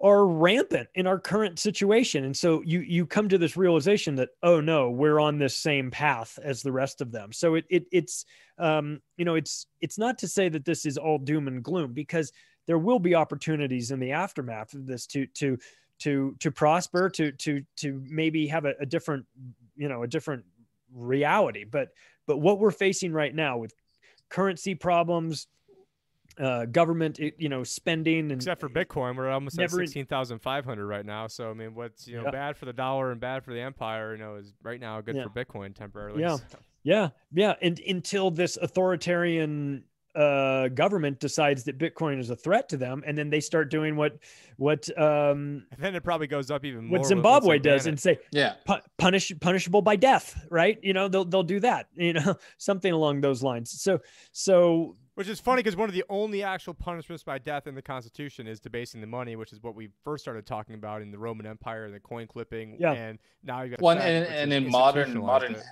are 0.03 0.27
rampant 0.27 0.89
in 0.97 1.07
our 1.07 1.19
current 1.19 1.61
situation. 1.61 2.25
And 2.25 2.37
so 2.37 2.61
you 2.63 2.81
you 2.81 3.07
come 3.07 3.29
to 3.29 3.39
this 3.39 3.57
realization 3.57 4.17
that 4.17 4.31
oh 4.43 4.61
no 4.61 4.91
we're 4.91 5.21
on 5.21 5.39
this 5.39 5.57
same 5.57 5.91
path 5.91 6.39
as 6.43 6.63
the 6.63 6.73
rest 6.73 7.01
of 7.01 7.13
them. 7.13 7.33
So 7.33 7.55
it, 7.55 7.65
it 7.71 7.87
it's 7.93 8.25
um 8.59 9.01
you 9.17 9.25
know 9.25 9.37
it's 9.37 9.67
it's 9.81 9.99
not 9.99 10.19
to 10.19 10.29
say 10.29 10.49
that 10.49 10.65
this 10.65 10.85
is 10.85 10.99
all 10.99 11.19
doom 11.19 11.47
and 11.47 11.63
gloom 11.63 11.93
because 11.93 12.33
there 12.67 12.79
will 12.79 12.99
be 12.99 13.15
opportunities 13.15 13.91
in 13.93 14.01
the 14.01 14.13
aftermath 14.13 14.75
of 14.75 14.87
this 14.87 15.07
to 15.07 15.27
to 15.27 15.59
to 16.01 16.35
to 16.41 16.51
prosper 16.51 17.09
to 17.11 17.31
to 17.33 17.63
to 17.77 18.03
maybe 18.09 18.49
have 18.49 18.65
a, 18.65 18.75
a 18.81 18.87
different 18.87 19.25
you 19.77 19.89
know 19.89 20.03
a 20.03 20.09
different 20.09 20.45
reality. 20.93 21.65
But 21.65 21.91
but 22.27 22.39
what 22.39 22.59
we're 22.59 22.73
facing 22.73 23.13
right 23.13 23.35
now 23.35 23.59
with 23.59 23.73
currency 24.31 24.75
problems 24.75 25.47
uh 26.39 26.65
government 26.67 27.19
you 27.19 27.49
know 27.49 27.63
spending 27.63 28.31
and 28.31 28.33
Except 28.33 28.61
for 28.61 28.69
Bitcoin, 28.69 29.17
we're 29.17 29.29
almost 29.31 29.59
Never- 29.59 29.81
at 29.83 29.87
sixteen 29.89 30.07
thousand 30.07 30.39
five 30.41 30.65
hundred 30.65 30.87
right 30.87 31.05
now. 31.05 31.27
So 31.27 31.51
I 31.51 31.55
mean, 31.55 31.75
what's 31.75 32.07
you 32.09 32.17
know 32.17 32.25
Yeah. 32.25 32.31
bad 32.31 32.57
for 32.57 32.65
the 32.65 32.73
dollar 32.73 33.11
and 33.13 33.21
bad 33.21 33.45
for 33.45 33.53
the 33.53 33.61
empire, 33.61 34.13
you 34.15 34.19
know, 34.19 34.37
is 34.37 34.55
right 34.63 34.81
now 34.81 35.01
good 35.03 35.17
Yeah. 35.17 35.25
for 35.25 35.31
Bitcoin 35.31 35.75
temporarily. 35.75 36.21
Yeah. 36.23 36.37
So- 36.37 36.59
Yeah, 36.85 37.11
yeah, 37.33 37.55
and 37.63 37.79
until 37.81 38.31
this 38.33 38.57
authoritarian 38.61 39.85
uh, 40.15 40.69
government 40.69 41.21
decides 41.21 41.65
that 41.65 41.79
Bitcoin 41.79 42.19
is 42.21 42.29
a 42.29 42.37
threat 42.37 42.69
to 42.69 42.77
them, 42.77 43.03
and 43.07 43.17
then 43.17 43.31
they 43.31 43.41
start 43.41 43.71
doing 43.71 43.97
what 43.97 44.19
what 44.59 44.87
um, 44.99 45.65
And 45.73 45.79
then 45.81 45.95
it 45.95 46.03
probably 46.05 46.27
goes 46.27 46.51
up 46.51 46.65
even 46.67 46.85
more. 46.87 46.99
what 46.99 47.07
Zimbabwe 47.09 47.47
once 47.57 47.63
they 47.63 47.71
does, 47.71 47.87
and 47.87 47.99
say 47.99 48.19
Yeah, 48.31 48.55
pu- 48.67 48.83
punish 48.99 49.33
punishable 49.41 49.81
by 49.81 49.97
death, 49.97 50.39
right? 50.51 50.79
You 50.83 50.93
know, 50.93 51.09
they'll 51.09 51.25
they'll 51.25 51.43
do 51.43 51.61
that, 51.61 51.89
you 51.95 52.13
know, 52.13 52.35
something 52.59 52.93
along 52.93 53.23
those 53.23 53.43
lines. 53.43 53.71
So 53.71 54.01
so 54.33 54.97
Which 55.15 55.29
is 55.29 55.41
funny 55.41 55.63
because 55.63 55.77
one 55.77 55.91
of 55.91 55.95
the 55.95 56.05
only 56.09 56.43
actual 56.43 56.73
punishments 56.73 57.23
by 57.23 57.39
death 57.39 57.67
in 57.67 57.75
the 57.75 57.83
Constitution 57.83 58.47
is 58.47 58.61
debasing 58.61 59.03
the 59.03 59.07
money, 59.07 59.37
which 59.37 59.53
is 59.53 59.63
what 59.63 59.75
we 59.75 59.91
first 60.05 60.25
started 60.25 60.47
talking 60.47 60.75
about 60.75 61.03
in 61.03 61.11
the 61.11 61.19
Roman 61.19 61.45
Empire, 61.45 61.85
and 61.85 61.95
the 61.95 62.01
coin 62.01 62.27
clipping. 62.27 62.77
Yeah. 62.81 62.93
And 62.93 63.19
now 63.45 63.61
you 63.61 63.71
got 63.71 63.79
the 63.79 63.85
one 63.85 63.99
Fed, 63.99 64.27
and, 64.27 64.35
and 64.35 64.53
in 64.53 64.71
modern 64.71 65.19
modern 65.19 65.55
it. 65.57 65.63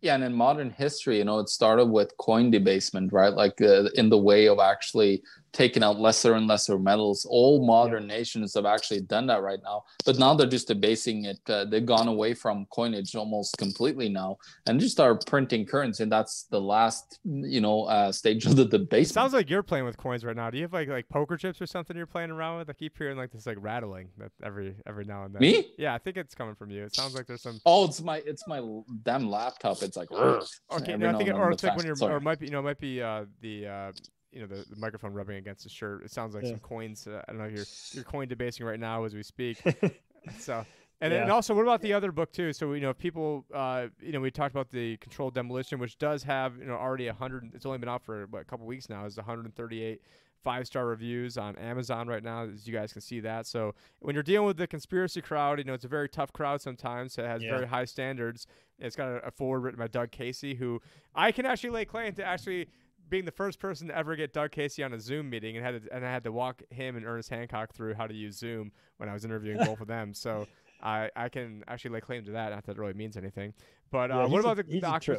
yeah 0.00 0.14
and 0.14 0.22
in 0.22 0.32
modern 0.32 0.70
history 0.70 1.18
you 1.18 1.24
know 1.24 1.40
it 1.40 1.48
started 1.48 1.86
with 1.86 2.16
coin 2.18 2.50
debasement 2.50 3.12
right 3.12 3.34
like 3.34 3.60
uh, 3.60 3.84
in 3.94 4.08
the 4.08 4.18
way 4.18 4.46
of 4.46 4.58
actually 4.60 5.22
taking 5.52 5.82
out 5.82 5.98
lesser 5.98 6.34
and 6.34 6.46
lesser 6.46 6.78
metals 6.78 7.26
all 7.28 7.64
modern 7.64 8.06
nations 8.06 8.54
have 8.54 8.66
actually 8.66 9.00
done 9.00 9.26
that 9.26 9.42
right 9.42 9.60
now 9.62 9.84
but 10.04 10.18
now 10.18 10.34
they're 10.34 10.46
just 10.46 10.68
debasing 10.68 11.24
it 11.24 11.38
uh, 11.48 11.64
they've 11.64 11.86
gone 11.86 12.08
away 12.08 12.34
from 12.34 12.66
coinage 12.66 13.14
almost 13.14 13.56
completely 13.58 14.08
now 14.08 14.36
and 14.66 14.80
just 14.80 15.00
are 15.00 15.14
printing 15.14 15.64
currency 15.64 16.02
and 16.02 16.12
that's 16.12 16.44
the 16.44 16.60
last 16.60 17.18
you 17.24 17.60
know 17.60 17.84
uh, 17.84 18.10
stage 18.10 18.46
of 18.46 18.56
the 18.56 18.64
debasement 18.64 19.18
sounds 19.18 19.34
like 19.34 19.50
you're 19.50 19.62
playing 19.62 19.84
with 19.84 19.96
coins 19.96 20.24
right 20.24 20.36
now. 20.36 20.50
Do 20.50 20.56
you 20.58 20.64
have 20.64 20.72
like 20.72 20.88
like 20.88 21.08
poker 21.08 21.36
chips 21.36 21.60
or 21.60 21.66
something 21.66 21.96
you're 21.96 22.06
playing 22.06 22.30
around 22.30 22.58
with? 22.58 22.70
I 22.70 22.72
keep 22.72 22.96
hearing 22.96 23.16
like 23.16 23.30
this 23.30 23.46
like 23.46 23.58
rattling 23.60 24.08
that 24.18 24.30
every 24.42 24.76
every 24.86 25.04
now 25.04 25.24
and 25.24 25.34
then. 25.34 25.40
Me? 25.40 25.72
Yeah, 25.76 25.94
I 25.94 25.98
think 25.98 26.16
it's 26.16 26.34
coming 26.34 26.54
from 26.54 26.70
you. 26.70 26.84
It 26.84 26.94
sounds 26.94 27.14
like 27.14 27.26
there's 27.26 27.42
some. 27.42 27.60
oh 27.66 27.84
it's 27.84 28.00
my 28.00 28.22
it's 28.24 28.46
my 28.46 28.60
damn 29.02 29.28
laptop 29.28 29.82
it's 29.82 29.96
like 29.96 30.10
Okay, 30.10 30.46
no, 30.96 31.10
I 31.10 31.14
think, 31.14 31.28
it, 31.28 31.32
or 31.32 31.50
it's 31.50 31.62
like 31.62 31.76
when 31.76 31.86
you're, 31.86 31.96
Sorry. 31.96 32.14
or 32.14 32.16
it 32.18 32.22
might 32.22 32.38
be, 32.38 32.46
you 32.46 32.52
know, 32.52 32.60
it 32.60 32.62
might 32.62 32.78
be 32.78 33.02
uh, 33.02 33.24
the, 33.40 33.66
uh, 33.66 33.92
you 34.32 34.40
know, 34.40 34.46
the, 34.46 34.64
the 34.68 34.76
microphone 34.76 35.12
rubbing 35.12 35.36
against 35.36 35.64
the 35.64 35.70
shirt. 35.70 36.04
It 36.04 36.10
sounds 36.10 36.34
like 36.34 36.44
Yeah. 36.44 36.50
some 36.50 36.60
coins. 36.60 37.06
Uh, 37.06 37.22
I 37.28 37.32
don't 37.32 37.40
know. 37.40 37.46
You're 37.48 37.64
you're 37.92 38.04
coin 38.04 38.28
debasing 38.28 38.66
right 38.66 38.78
now 38.80 39.04
as 39.04 39.14
we 39.14 39.22
speak. 39.22 39.58
so, 40.38 40.64
and 41.00 41.12
then 41.12 41.26
Yeah. 41.26 41.32
also, 41.32 41.54
what 41.54 41.62
about 41.62 41.80
the 41.80 41.92
other 41.92 42.12
book 42.12 42.32
too? 42.32 42.52
So 42.52 42.72
you 42.74 42.80
know, 42.80 42.90
if 42.90 42.98
people, 42.98 43.44
uh, 43.54 43.86
you 44.00 44.12
know, 44.12 44.20
we 44.20 44.30
talked 44.30 44.54
about 44.54 44.70
the 44.70 44.96
controlled 44.98 45.34
demolition, 45.34 45.78
which 45.78 45.98
does 45.98 46.22
have 46.24 46.58
you 46.58 46.66
know 46.66 46.74
already 46.74 47.06
a 47.08 47.14
hundred. 47.14 47.50
It's 47.54 47.66
only 47.66 47.78
been 47.78 47.88
out 47.88 48.02
for 48.02 48.26
what, 48.26 48.42
a 48.42 48.44
couple 48.44 48.66
weeks 48.66 48.88
now. 48.88 49.04
Is 49.06 49.16
138 49.16 50.00
five 50.44 50.68
star 50.68 50.86
reviews 50.86 51.36
on 51.36 51.56
Amazon 51.56 52.06
right 52.06 52.22
now, 52.22 52.44
as 52.44 52.64
you 52.66 52.72
guys 52.72 52.92
can 52.92 53.02
see 53.02 53.18
that. 53.18 53.44
So 53.44 53.74
when 53.98 54.14
you're 54.14 54.22
dealing 54.22 54.46
with 54.46 54.56
the 54.56 54.68
conspiracy 54.68 55.20
crowd, 55.20 55.58
you 55.58 55.64
know 55.64 55.74
it's 55.74 55.84
a 55.84 55.88
very 55.88 56.08
tough 56.08 56.32
crowd 56.32 56.60
sometimes. 56.60 57.18
It 57.18 57.24
has 57.24 57.42
Yeah. 57.42 57.50
very 57.50 57.66
high 57.66 57.86
standards. 57.86 58.46
It's 58.78 58.94
got 58.94 59.08
a, 59.08 59.26
a 59.26 59.30
forward 59.32 59.60
written 59.60 59.80
by 59.80 59.88
Doug 59.88 60.12
Casey, 60.12 60.54
who 60.54 60.80
I 61.14 61.32
can 61.32 61.44
actually 61.44 61.70
lay 61.70 61.84
claim 61.86 62.12
to 62.14 62.24
actually 62.24 62.68
being 63.08 63.24
the 63.24 63.32
first 63.32 63.58
person 63.58 63.88
to 63.88 63.96
ever 63.96 64.16
get 64.16 64.32
Doug 64.32 64.50
Casey 64.52 64.82
on 64.82 64.92
a 64.92 65.00
Zoom 65.00 65.30
meeting, 65.30 65.56
and 65.56 65.64
had 65.64 65.82
to, 65.84 65.94
and 65.94 66.04
I 66.04 66.10
had 66.10 66.24
to 66.24 66.32
walk 66.32 66.62
him 66.70 66.96
and 66.96 67.06
Ernest 67.06 67.30
Hancock 67.30 67.72
through 67.74 67.94
how 67.94 68.06
to 68.06 68.14
use 68.14 68.36
Zoom 68.36 68.72
when 68.98 69.08
I 69.08 69.12
was 69.12 69.24
interviewing 69.24 69.58
both 69.64 69.80
of 69.80 69.86
them. 69.96 70.14
So. 70.14 70.46
I, 70.80 71.10
I 71.16 71.28
can 71.28 71.64
actually 71.66 71.90
lay 71.90 72.00
claim 72.00 72.24
to 72.26 72.30
that. 72.30 72.50
Not 72.52 72.64
that 72.66 72.76
it 72.76 72.78
really 72.78 72.92
means 72.92 73.16
anything. 73.16 73.52
But 73.90 74.10
Yeah, 74.10 74.18
uh, 74.18 74.28
what 74.28 74.36
he's 74.36 74.36
a- 74.36 74.38
about 74.52 74.56
the 74.58 74.62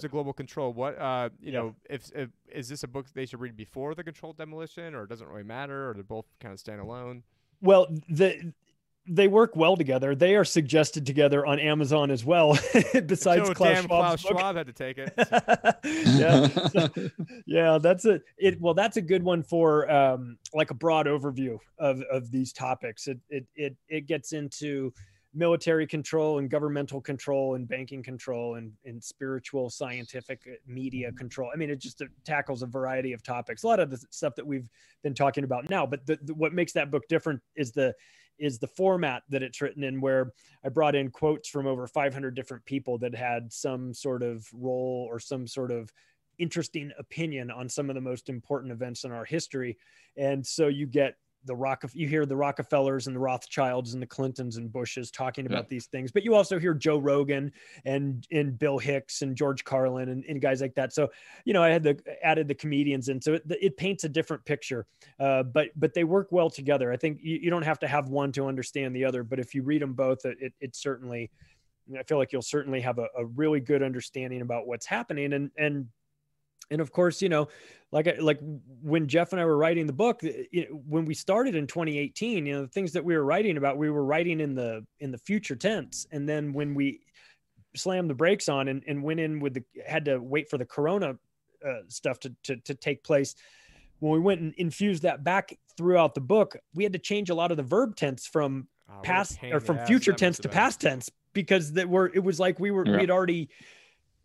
a 0.04 0.06
of 0.06 0.12
Global 0.12 0.32
Control? 0.32 0.72
What 0.72 0.98
uh, 0.98 1.32
you 1.42 1.52
Yeah. 1.52 1.60
know, 1.60 1.76
if, 1.90 2.10
if 2.16 2.30
is 2.50 2.70
this 2.70 2.84
a 2.84 2.88
book 2.88 3.08
they 3.14 3.26
should 3.26 3.42
read 3.42 3.58
before 3.58 3.94
the 3.94 4.02
controlled 4.02 4.38
demolition, 4.38 4.96
or 4.96 5.04
it 5.04 5.10
doesn't 5.10 5.28
really 5.28 5.44
matter, 5.44 5.90
or 5.90 5.94
they're 5.96 6.04
both 6.04 6.28
kind 6.40 6.54
of 6.54 6.62
stand 6.62 6.80
alone? 6.80 7.24
Well, 7.62 7.88
the 8.08 8.54
they 9.10 9.28
work 9.28 9.56
well 9.56 9.76
together. 9.76 10.14
They 10.16 10.36
are 10.36 10.46
suggested 10.46 11.06
together 11.06 11.46
on 11.46 11.60
Amazon 11.60 12.12
as 12.12 12.24
well. 12.24 12.58
Besides 13.06 13.48
so 13.48 13.54
Klaus 13.54 13.86
Klaus 13.86 14.22
book. 14.22 14.32
Schwab 14.32 14.56
had 14.56 14.68
to 14.68 14.74
take 14.74 14.98
it. 14.98 15.14
yeah, 15.84 16.48
so- 16.48 17.10
yeah, 17.46 17.78
that's 17.82 18.06
a 18.06 18.22
it. 18.38 18.62
Well, 18.62 18.74
that's 18.74 18.98
a 18.98 19.02
good 19.02 19.24
one 19.24 19.42
for 19.44 19.90
um, 19.92 20.38
like 20.54 20.72
a 20.72 20.76
broad 20.76 21.08
overview 21.08 21.58
of 21.80 22.02
of 22.04 22.32
these 22.32 22.54
topics. 22.54 23.08
It 23.08 23.20
it 23.30 23.48
it 23.56 23.76
it 23.88 24.08
gets 24.08 24.32
into 24.34 24.94
military 25.34 25.86
control 25.86 26.40
and 26.40 26.50
governmental 26.50 27.00
control 27.00 27.54
and 27.54 27.68
banking 27.68 28.02
control 28.02 28.56
and, 28.56 28.72
and 28.84 29.04
spiritual 29.04 29.70
scientific 29.70 30.42
uh, 30.48 30.56
media 30.66 31.12
control 31.12 31.52
i 31.54 31.56
mean 31.56 31.70
it 31.70 31.78
just 31.78 32.02
uh, 32.02 32.06
tackles 32.26 32.64
a 32.64 32.66
variety 32.66 33.14
of 33.14 33.22
topics 33.22 33.62
a 33.62 33.68
lot 33.68 33.80
of 33.80 33.92
the 33.92 33.98
stuff 34.10 34.34
that 34.34 34.46
we've 34.46 34.68
been 35.04 35.14
talking 35.14 35.44
about 35.44 35.70
now 35.70 35.86
but 35.86 36.04
the, 36.08 36.18
the, 36.24 36.34
what 36.34 36.52
makes 36.52 36.74
that 36.74 36.90
book 36.90 37.04
different 37.08 37.40
is 37.56 37.72
the 37.72 37.94
is 38.40 38.60
the 38.60 38.68
format 38.68 39.24
that 39.30 39.44
it's 39.44 39.62
written 39.62 39.84
in 39.84 40.02
where 40.02 40.34
i 40.64 40.70
brought 40.70 40.96
in 40.96 41.10
quotes 41.10 41.50
from 41.50 41.68
over 41.68 41.88
500 41.88 42.36
different 42.36 42.66
people 42.66 42.98
that 42.98 43.14
had 43.14 43.52
some 43.52 43.94
sort 43.94 44.24
of 44.24 44.48
role 44.54 45.08
or 45.10 45.20
some 45.20 45.46
sort 45.46 45.72
of 45.72 45.92
interesting 46.40 46.92
opinion 46.98 47.52
on 47.52 47.70
some 47.70 47.90
of 47.90 47.96
the 47.96 48.02
most 48.02 48.30
important 48.30 48.72
events 48.72 49.04
in 49.04 49.12
our 49.12 49.26
history. 49.26 49.78
And 50.18 50.46
so 50.46 50.68
you 50.68 50.88
get 50.88 51.16
the 51.46 51.56
rock 51.56 51.84
you 51.94 52.08
hear 52.08 52.26
the 52.26 52.36
rockefellers 52.36 53.08
and 53.08 53.16
the 53.16 53.20
rothschilds 53.20 53.94
and 53.94 54.02
the 54.02 54.08
clintons 54.08 54.58
and 54.58 54.72
bushes 54.72 55.10
talking 55.10 55.46
Yeah. 55.46 55.52
about 55.54 55.70
these 55.70 55.88
things 55.88 56.12
but 56.12 56.24
you 56.24 56.36
also 56.36 56.60
hear 56.60 56.74
joe 56.74 56.98
rogan 56.98 57.52
and 57.86 58.28
and 58.32 58.58
bill 58.60 58.78
hicks 58.78 59.22
and 59.22 59.36
george 59.36 59.64
carlin 59.64 60.10
and, 60.10 60.26
and 60.26 60.42
guys 60.42 60.62
like 60.62 60.76
that. 60.76 60.94
So 60.94 61.10
you 61.46 61.54
know 61.54 61.64
i 61.64 61.70
had 61.70 61.84
the 61.84 61.98
added 62.24 62.48
the 62.48 62.56
comedians 62.56 63.10
in. 63.10 63.22
So 63.22 63.34
it, 63.34 63.44
it 63.50 63.78
paints 63.78 64.04
a 64.04 64.10
different 64.10 64.44
picture 64.46 64.86
uh, 65.20 65.44
but 65.44 65.70
but 65.76 65.94
they 65.94 66.04
work 66.04 66.28
well 66.32 66.50
together. 66.50 66.92
I 66.92 66.98
think 66.98 67.20
you, 67.22 67.40
you 67.42 67.50
don't 67.50 67.64
have 67.64 67.80
to 67.80 67.88
have 67.88 68.10
one 68.10 68.32
to 68.34 68.48
understand 68.48 68.96
the 68.96 69.06
other 69.06 69.24
but 69.24 69.40
if 69.40 69.56
you 69.56 69.64
read 69.64 69.82
them 69.82 69.94
both 69.94 70.26
it, 70.26 70.38
it, 70.42 70.54
it 70.60 70.76
certainly 70.76 71.32
i 71.98 72.04
feel 72.04 72.18
like 72.18 72.32
you'll 72.32 72.42
certainly 72.42 72.82
have 72.82 73.00
a, 73.00 73.08
a 73.18 73.26
really 73.26 73.60
good 73.60 73.82
understanding 73.82 74.42
about 74.42 74.68
what's 74.68 74.86
happening. 74.86 75.34
And 75.34 75.50
and 75.58 75.88
and 76.72 76.82
of 76.82 76.92
course 76.92 77.22
you 77.22 77.30
know 77.30 77.48
like 77.92 78.08
like 78.20 78.40
when 78.82 79.08
jeff 79.08 79.32
and 79.32 79.42
i 79.42 79.46
were 79.46 79.58
writing 79.58 79.88
the 79.88 79.94
book 79.94 80.22
you 80.24 80.68
know, 80.70 80.82
when 80.88 81.06
we 81.06 81.14
started 81.14 81.56
in 81.56 81.68
2018 81.68 82.46
you 82.46 82.54
know 82.54 82.62
the 82.62 82.68
things 82.68 82.92
that 82.92 83.04
we 83.04 83.16
were 83.16 83.24
writing 83.24 83.58
about 83.58 83.78
we 83.78 83.90
were 83.90 84.06
writing 84.06 84.40
in 84.40 84.56
the 84.56 84.86
in 85.00 85.12
the 85.12 85.18
future 85.18 85.56
tense 85.56 86.06
and 86.12 86.28
then 86.28 86.54
when 86.54 86.74
we 86.74 87.00
slammed 87.76 88.10
the 88.10 88.16
brakes 88.16 88.50
on 88.50 88.68
and, 88.68 88.84
and 88.88 89.02
went 89.02 89.20
in 89.20 89.40
with 89.40 89.54
the 89.54 89.64
had 89.86 90.06
to 90.06 90.18
wait 90.20 90.50
for 90.50 90.58
the 90.58 90.66
corona 90.66 91.16
uh, 91.66 91.80
stuff 91.88 92.20
to, 92.20 92.34
to 92.44 92.56
to 92.58 92.74
take 92.74 93.04
place 93.04 93.36
when 94.00 94.14
we 94.14 94.20
went 94.20 94.40
and 94.40 94.54
infused 94.56 95.04
that 95.04 95.24
back 95.24 95.58
throughout 95.78 96.14
the 96.16 96.22
book 96.22 96.56
we 96.74 96.84
had 96.84 96.94
to 96.94 97.00
change 97.00 97.30
a 97.30 97.36
lot 97.36 97.52
of 97.52 97.58
the 97.58 97.64
verb 97.64 97.96
tense 97.96 98.26
from 98.26 98.68
what 98.88 99.00
a 99.00 99.02
past 99.02 99.40
or 99.52 99.60
from 99.60 99.78
future 99.86 100.14
tense 100.14 100.38
to 100.40 100.50
past 100.50 100.82
tense 100.82 101.10
because 101.34 101.74
that 101.74 101.88
were 101.88 102.12
it 102.14 102.24
was 102.24 102.40
like 102.40 102.60
we 102.60 102.72
were 102.72 102.86
Yeah. 102.86 102.94
we 102.94 103.00
had 103.02 103.12
already 103.12 103.50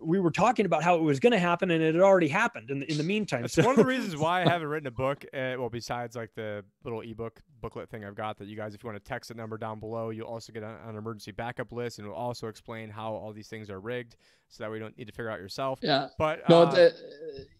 we 0.04 0.20
were 0.20 0.30
talking 0.30 0.66
about 0.66 0.82
how 0.82 0.96
it 0.96 1.02
was 1.02 1.20
going 1.20 1.32
to 1.32 1.38
happen 1.38 1.70
and 1.70 1.82
it 1.82 1.94
had 1.94 2.02
already 2.02 2.28
happened 2.28 2.70
in 2.70 2.80
the, 2.80 2.90
in 2.90 2.98
the 2.98 3.04
meantime 3.04 3.42
That's 3.42 3.54
so 3.54 3.62
one 3.62 3.72
of 3.72 3.76
the 3.76 3.84
reasons 3.94 4.16
why 4.16 4.42
I 4.42 4.48
haven't 4.48 4.68
written 4.68 4.86
a 4.86 4.90
book. 4.90 5.24
Uh, 5.32 5.54
well, 5.58 5.68
besides 5.68 6.16
like 6.16 6.34
the 6.34 6.64
little 6.84 7.00
ebook 7.00 7.40
booklet 7.64 7.88
thing 7.88 8.04
I've 8.04 8.14
got 8.14 8.36
that 8.38 8.46
you 8.46 8.56
guys, 8.56 8.74
if 8.74 8.84
you 8.84 8.90
want 8.90 9.02
to 9.02 9.08
text 9.08 9.28
the 9.28 9.34
number 9.34 9.56
down 9.56 9.80
below, 9.80 10.10
you'll 10.10 10.28
also 10.28 10.52
get 10.52 10.62
on 10.62 10.76
an 10.86 10.96
emergency 10.96 11.32
backup 11.32 11.72
list, 11.72 11.98
and 11.98 12.06
it'll 12.06 12.16
also 12.16 12.48
explain 12.48 12.90
how 12.90 13.14
all 13.14 13.32
these 13.32 13.48
things 13.48 13.70
are 13.70 13.80
rigged, 13.80 14.16
so 14.48 14.62
that 14.62 14.70
we 14.70 14.78
don't 14.78 14.96
need 14.98 15.06
to 15.06 15.12
figure 15.12 15.30
out 15.30 15.40
yourself. 15.40 15.78
yeah. 15.82 16.08
But 16.18 16.48
No, 16.48 16.62
uh, 16.62 16.74
th- 16.74 16.92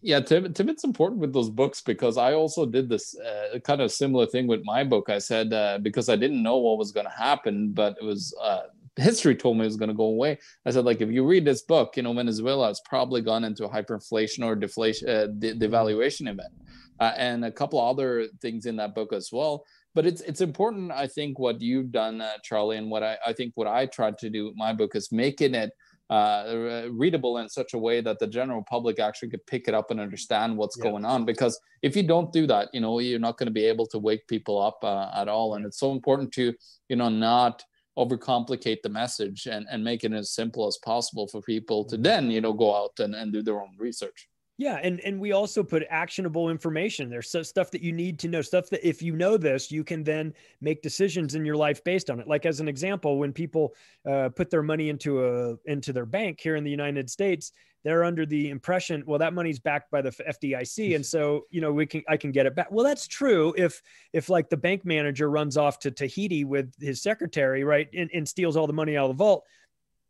yeah, 0.01 0.19
Tim, 0.19 0.53
Tim, 0.53 0.69
it's 0.69 0.83
important 0.83 1.21
with 1.21 1.33
those 1.33 1.49
books 1.49 1.81
because 1.81 2.17
I 2.17 2.33
also 2.33 2.67
did 2.67 2.87
this 2.87 3.17
uh, 3.17 3.57
kind 3.63 3.81
of 3.81 3.91
similar 3.91 4.27
thing 4.27 4.45
with 4.45 4.61
my 4.63 4.83
book. 4.83 5.09
I 5.09 5.17
said 5.17 5.51
uh, 5.51 5.79
because 5.81 6.07
I 6.07 6.15
didn't 6.15 6.43
know 6.43 6.57
what 6.57 6.77
was 6.77 6.91
going 6.91 7.07
to 7.07 7.11
happen, 7.11 7.71
but 7.71 7.97
it 7.99 8.05
was 8.05 8.33
uh, 8.39 8.67
history 8.97 9.35
told 9.35 9.57
me 9.57 9.63
it 9.63 9.67
was 9.67 9.77
going 9.77 9.89
to 9.89 9.95
go 9.95 10.05
away. 10.05 10.39
I 10.65 10.71
said, 10.71 10.85
like, 10.85 11.01
if 11.01 11.09
you 11.09 11.25
read 11.25 11.45
this 11.45 11.63
book, 11.63 11.97
you 11.97 12.03
know, 12.03 12.13
Venezuela 12.13 12.67
has 12.67 12.81
probably 12.85 13.21
gone 13.21 13.43
into 13.43 13.65
a 13.65 13.69
hyperinflation 13.69 14.45
or 14.45 14.55
deflation, 14.55 15.09
uh, 15.09 15.27
de- 15.27 15.55
devaluation 15.55 16.29
event, 16.29 16.53
uh, 16.99 17.11
and 17.17 17.43
a 17.45 17.51
couple 17.51 17.79
other 17.79 18.27
things 18.41 18.65
in 18.65 18.75
that 18.77 18.95
book 18.95 19.11
as 19.13 19.29
well. 19.31 19.65
But 19.93 20.05
it's 20.05 20.21
it's 20.21 20.41
important, 20.41 20.91
I 20.91 21.07
think, 21.07 21.39
what 21.39 21.61
you've 21.61 21.91
done, 21.91 22.21
uh, 22.21 22.31
Charlie, 22.43 22.77
and 22.77 22.89
what 22.91 23.03
I, 23.03 23.17
I 23.25 23.33
think 23.33 23.53
what 23.55 23.67
I 23.67 23.85
tried 23.85 24.17
to 24.19 24.29
do 24.29 24.45
with 24.45 24.55
my 24.57 24.73
book 24.73 24.95
is 24.95 25.11
making 25.11 25.55
it 25.55 25.71
uh, 26.09 26.83
readable 26.91 27.37
in 27.39 27.49
such 27.49 27.73
a 27.73 27.77
way 27.77 27.99
that 28.01 28.19
the 28.19 28.27
general 28.27 28.63
public 28.69 28.99
actually 28.99 29.29
could 29.29 29.45
pick 29.47 29.67
it 29.67 29.73
up 29.73 29.91
and 29.91 29.99
understand 29.99 30.55
what's 30.55 30.77
Yeah. 30.77 30.83
going 30.91 31.05
on. 31.05 31.25
Because 31.25 31.59
if 31.81 31.95
you 31.95 32.03
don't 32.03 32.31
do 32.31 32.45
that, 32.47 32.69
you 32.73 32.79
know, 32.81 32.99
you're 32.99 33.19
not 33.19 33.37
going 33.37 33.47
to 33.47 33.53
be 33.53 33.65
able 33.65 33.87
to 33.87 33.97
wake 33.97 34.27
people 34.27 34.61
up 34.61 34.79
uh, 34.83 35.09
at 35.15 35.27
all. 35.27 35.55
And 35.55 35.65
it's 35.65 35.79
so 35.79 35.91
important 35.93 36.31
to, 36.33 36.53
you 36.89 36.95
know, 36.95 37.09
not 37.09 37.63
overcomplicate 37.97 38.81
the 38.81 38.89
message 38.89 39.47
and, 39.47 39.65
and 39.69 39.83
make 39.83 40.03
it 40.03 40.13
as 40.13 40.31
simple 40.31 40.67
as 40.67 40.77
possible 40.83 41.27
for 41.27 41.41
people 41.41 41.85
to 41.85 41.95
mm-hmm. 41.95 42.03
then, 42.03 42.31
you 42.31 42.41
know, 42.41 42.53
go 42.53 42.75
out 42.75 42.99
and, 42.99 43.15
and 43.15 43.31
do 43.31 43.41
their 43.41 43.61
own 43.61 43.75
research. 43.77 44.27
Yeah, 44.57 44.79
and 44.81 45.01
and 45.01 45.19
we 45.19 45.33
also 45.33 45.63
put 45.63 45.83
actionable 45.89 46.49
information. 46.49 47.09
There's 47.09 47.29
stuff 47.29 47.71
that 47.71 47.81
you 47.81 47.91
need 47.91 48.17
to 48.19 48.29
know. 48.29 48.41
Stuff 48.41 48.69
that 48.69 48.87
if 48.87 49.01
you 49.01 49.15
know 49.15 49.35
this, 49.35 49.69
you 49.69 49.83
can 49.83 50.01
then 50.01 50.33
make 50.61 50.81
decisions 50.81 51.35
in 51.35 51.43
your 51.45 51.57
life 51.57 51.83
based 51.83 52.09
on 52.09 52.21
it. 52.21 52.27
Like 52.27 52.45
as 52.45 52.61
an 52.61 52.69
example, 52.69 53.17
when 53.19 53.33
people 53.33 53.73
uh, 54.09 54.29
put 54.29 54.49
their 54.49 54.63
money 54.63 54.87
into 54.87 55.25
a 55.25 55.57
into 55.65 55.91
their 55.91 56.05
bank 56.05 56.39
here 56.39 56.55
in 56.55 56.63
the 56.63 56.71
United 56.71 57.09
States, 57.09 57.51
they're 57.83 58.05
under 58.05 58.25
the 58.25 58.49
impression, 58.49 59.03
well, 59.05 59.19
that 59.19 59.33
money's 59.33 59.59
backed 59.59 59.91
by 59.91 60.01
the 60.01 60.09
FDIC, 60.09 60.95
and 60.95 61.05
so 61.05 61.45
you 61.51 61.59
know 61.59 61.73
we 61.73 61.85
can 61.85 62.01
I 62.07 62.15
can 62.15 62.31
get 62.31 62.45
it 62.45 62.55
back. 62.55 62.71
Well, 62.71 62.85
that's 62.85 63.07
true 63.07 63.53
if 63.57 63.81
if 64.13 64.29
like 64.29 64.49
the 64.49 64.57
bank 64.57 64.85
manager 64.85 65.29
runs 65.29 65.57
off 65.57 65.79
to 65.79 65.91
Tahiti 65.91 66.45
with 66.45 66.73
his 66.79 67.01
secretary, 67.01 67.65
right, 67.65 67.89
and, 67.93 68.09
and 68.13 68.27
steals 68.27 68.55
all 68.55 68.67
the 68.67 68.73
money 68.73 68.95
out 68.95 69.09
of 69.09 69.17
the 69.17 69.23
vault. 69.23 69.43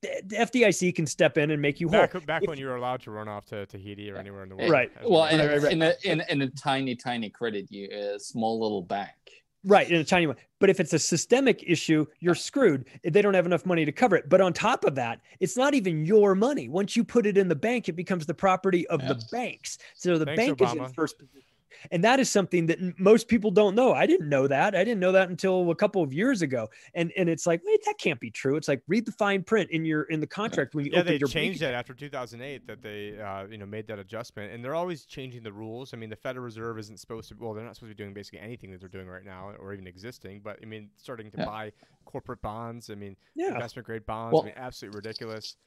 The 0.05 0.21
the 0.27 0.35
FDIC 0.37 0.95
can 0.95 1.05
step 1.05 1.37
in 1.37 1.51
and 1.51 1.61
make 1.61 1.79
you 1.79 1.87
whole. 1.89 2.01
back 2.01 2.25
back 2.25 2.43
If- 2.43 2.49
when 2.49 2.57
you 2.57 2.67
were 2.67 2.75
allowed 2.75 3.01
to 3.01 3.11
run 3.11 3.27
off 3.27 3.45
to 3.47 3.65
Tahiti 3.65 4.11
or 4.11 4.17
anywhere 4.17 4.43
in 4.43 4.49
the 4.49 4.55
world, 4.55 4.69
Right. 4.71 4.91
as 4.99 5.07
Well, 5.09 5.21
were. 5.23 5.29
in, 5.29 5.39
Right, 5.39 5.49
right, 5.49 5.61
right. 5.63 5.71
in, 5.73 5.81
a, 5.81 5.93
in, 6.03 6.23
in 6.29 6.41
a 6.41 6.49
tiny, 6.49 6.95
tiny 6.95 7.29
credit, 7.29 7.71
you 7.71 7.89
a 7.91 8.19
small 8.19 8.59
little 8.59 8.81
bank. 8.81 9.09
Right, 9.67 9.89
in 9.89 9.95
a 9.99 10.03
tiny 10.03 10.27
one. 10.27 10.35
But 10.59 10.69
if 10.69 10.79
it's 10.79 10.93
a 10.93 10.99
systemic 10.99 11.63
issue, 11.65 12.05
you're 12.19 12.35
screwed. 12.35 12.85
They 13.03 13.21
don't 13.23 13.33
have 13.33 13.47
enough 13.47 13.65
money 13.65 13.83
to 13.83 13.91
cover 13.91 14.15
it. 14.15 14.29
But 14.29 14.39
on 14.39 14.53
top 14.53 14.85
of 14.85 14.93
that, 14.95 15.21
it's 15.39 15.57
not 15.57 15.73
even 15.73 16.05
your 16.05 16.35
money. 16.35 16.69
Once 16.69 16.95
you 16.95 17.03
put 17.03 17.25
it 17.25 17.35
in 17.35 17.47
the 17.47 17.55
bank, 17.55 17.89
it 17.89 17.93
becomes 17.93 18.27
the 18.27 18.33
property 18.35 18.85
of 18.89 19.01
the 19.07 19.19
banks. 19.31 19.79
So 19.95 20.19
the 20.19 20.25
Thanks, 20.25 20.37
bank 20.45 20.61
is 20.61 20.71
in 20.73 20.93
first 20.93 21.17
position. 21.17 21.41
And 21.91 22.03
that 22.03 22.19
is 22.19 22.29
something 22.29 22.65
that 22.67 22.99
most 22.99 23.27
people 23.27 23.51
don't 23.51 23.75
know. 23.75 23.93
I 23.93 24.05
didn't 24.05 24.29
know 24.29 24.47
that. 24.47 24.75
I 24.75 24.83
didn't 24.83 24.99
know 24.99 25.11
that 25.13 25.29
until 25.29 25.69
a 25.71 25.75
couple 25.75 26.01
of 26.03 26.13
years 26.13 26.41
ago. 26.41 26.69
And 26.93 27.11
and 27.17 27.29
it's 27.29 27.45
like, 27.45 27.61
wait, 27.65 27.83
that 27.85 27.97
can't 27.97 28.19
be 28.19 28.31
true. 28.31 28.55
It's 28.55 28.67
like 28.67 28.81
read 28.87 29.05
the 29.05 29.11
fine 29.11 29.43
print 29.43 29.69
in 29.71 29.85
your 29.85 30.03
in 30.03 30.19
the 30.19 30.27
contract 30.27 30.75
when 30.75 30.85
you 30.85 30.91
yeah, 30.93 31.01
they 31.03 31.13
your 31.17 31.27
bank 31.27 31.33
changed 31.33 31.61
that 31.61 31.73
after 31.73 31.93
2008. 31.93 32.67
That 32.67 32.81
they, 32.81 33.19
uh, 33.19 33.45
you 33.47 33.57
know, 33.57 33.65
made 33.65 33.87
that 33.87 33.99
adjustment, 33.99 34.51
and 34.53 34.63
they're 34.63 34.75
always 34.75 35.05
changing 35.05 35.43
the 35.43 35.53
rules. 35.53 35.93
I 35.93 35.97
mean, 35.97 36.09
the 36.09 36.15
Federal 36.15 36.43
Reserve 36.45 36.79
isn't 36.79 36.99
supposed 36.99 37.29
to. 37.29 37.35
Well, 37.39 37.53
they're 37.53 37.63
not 37.65 37.75
supposed 37.75 37.91
to 37.91 37.95
be 37.95 38.03
doing 38.03 38.13
basically 38.13 38.39
anything 38.39 38.71
that 38.71 38.79
they're 38.79 38.89
doing 38.89 39.07
right 39.07 39.25
now, 39.25 39.51
or 39.59 39.73
even 39.73 39.87
existing. 39.87 40.41
But 40.43 40.59
I 40.61 40.65
mean, 40.65 40.89
starting 40.97 41.31
to 41.31 41.37
Yeah. 41.39 41.45
buy 41.45 41.71
corporate 42.05 42.41
bonds. 42.41 42.89
I 42.89 42.95
mean, 42.95 43.15
Yeah. 43.35 43.53
investment 43.53 43.85
grade 43.85 44.05
bonds. 44.05 44.33
Well- 44.33 44.43
I 44.43 44.45
mean, 44.47 44.53
absolutely 44.57 44.97
ridiculous. 44.97 45.57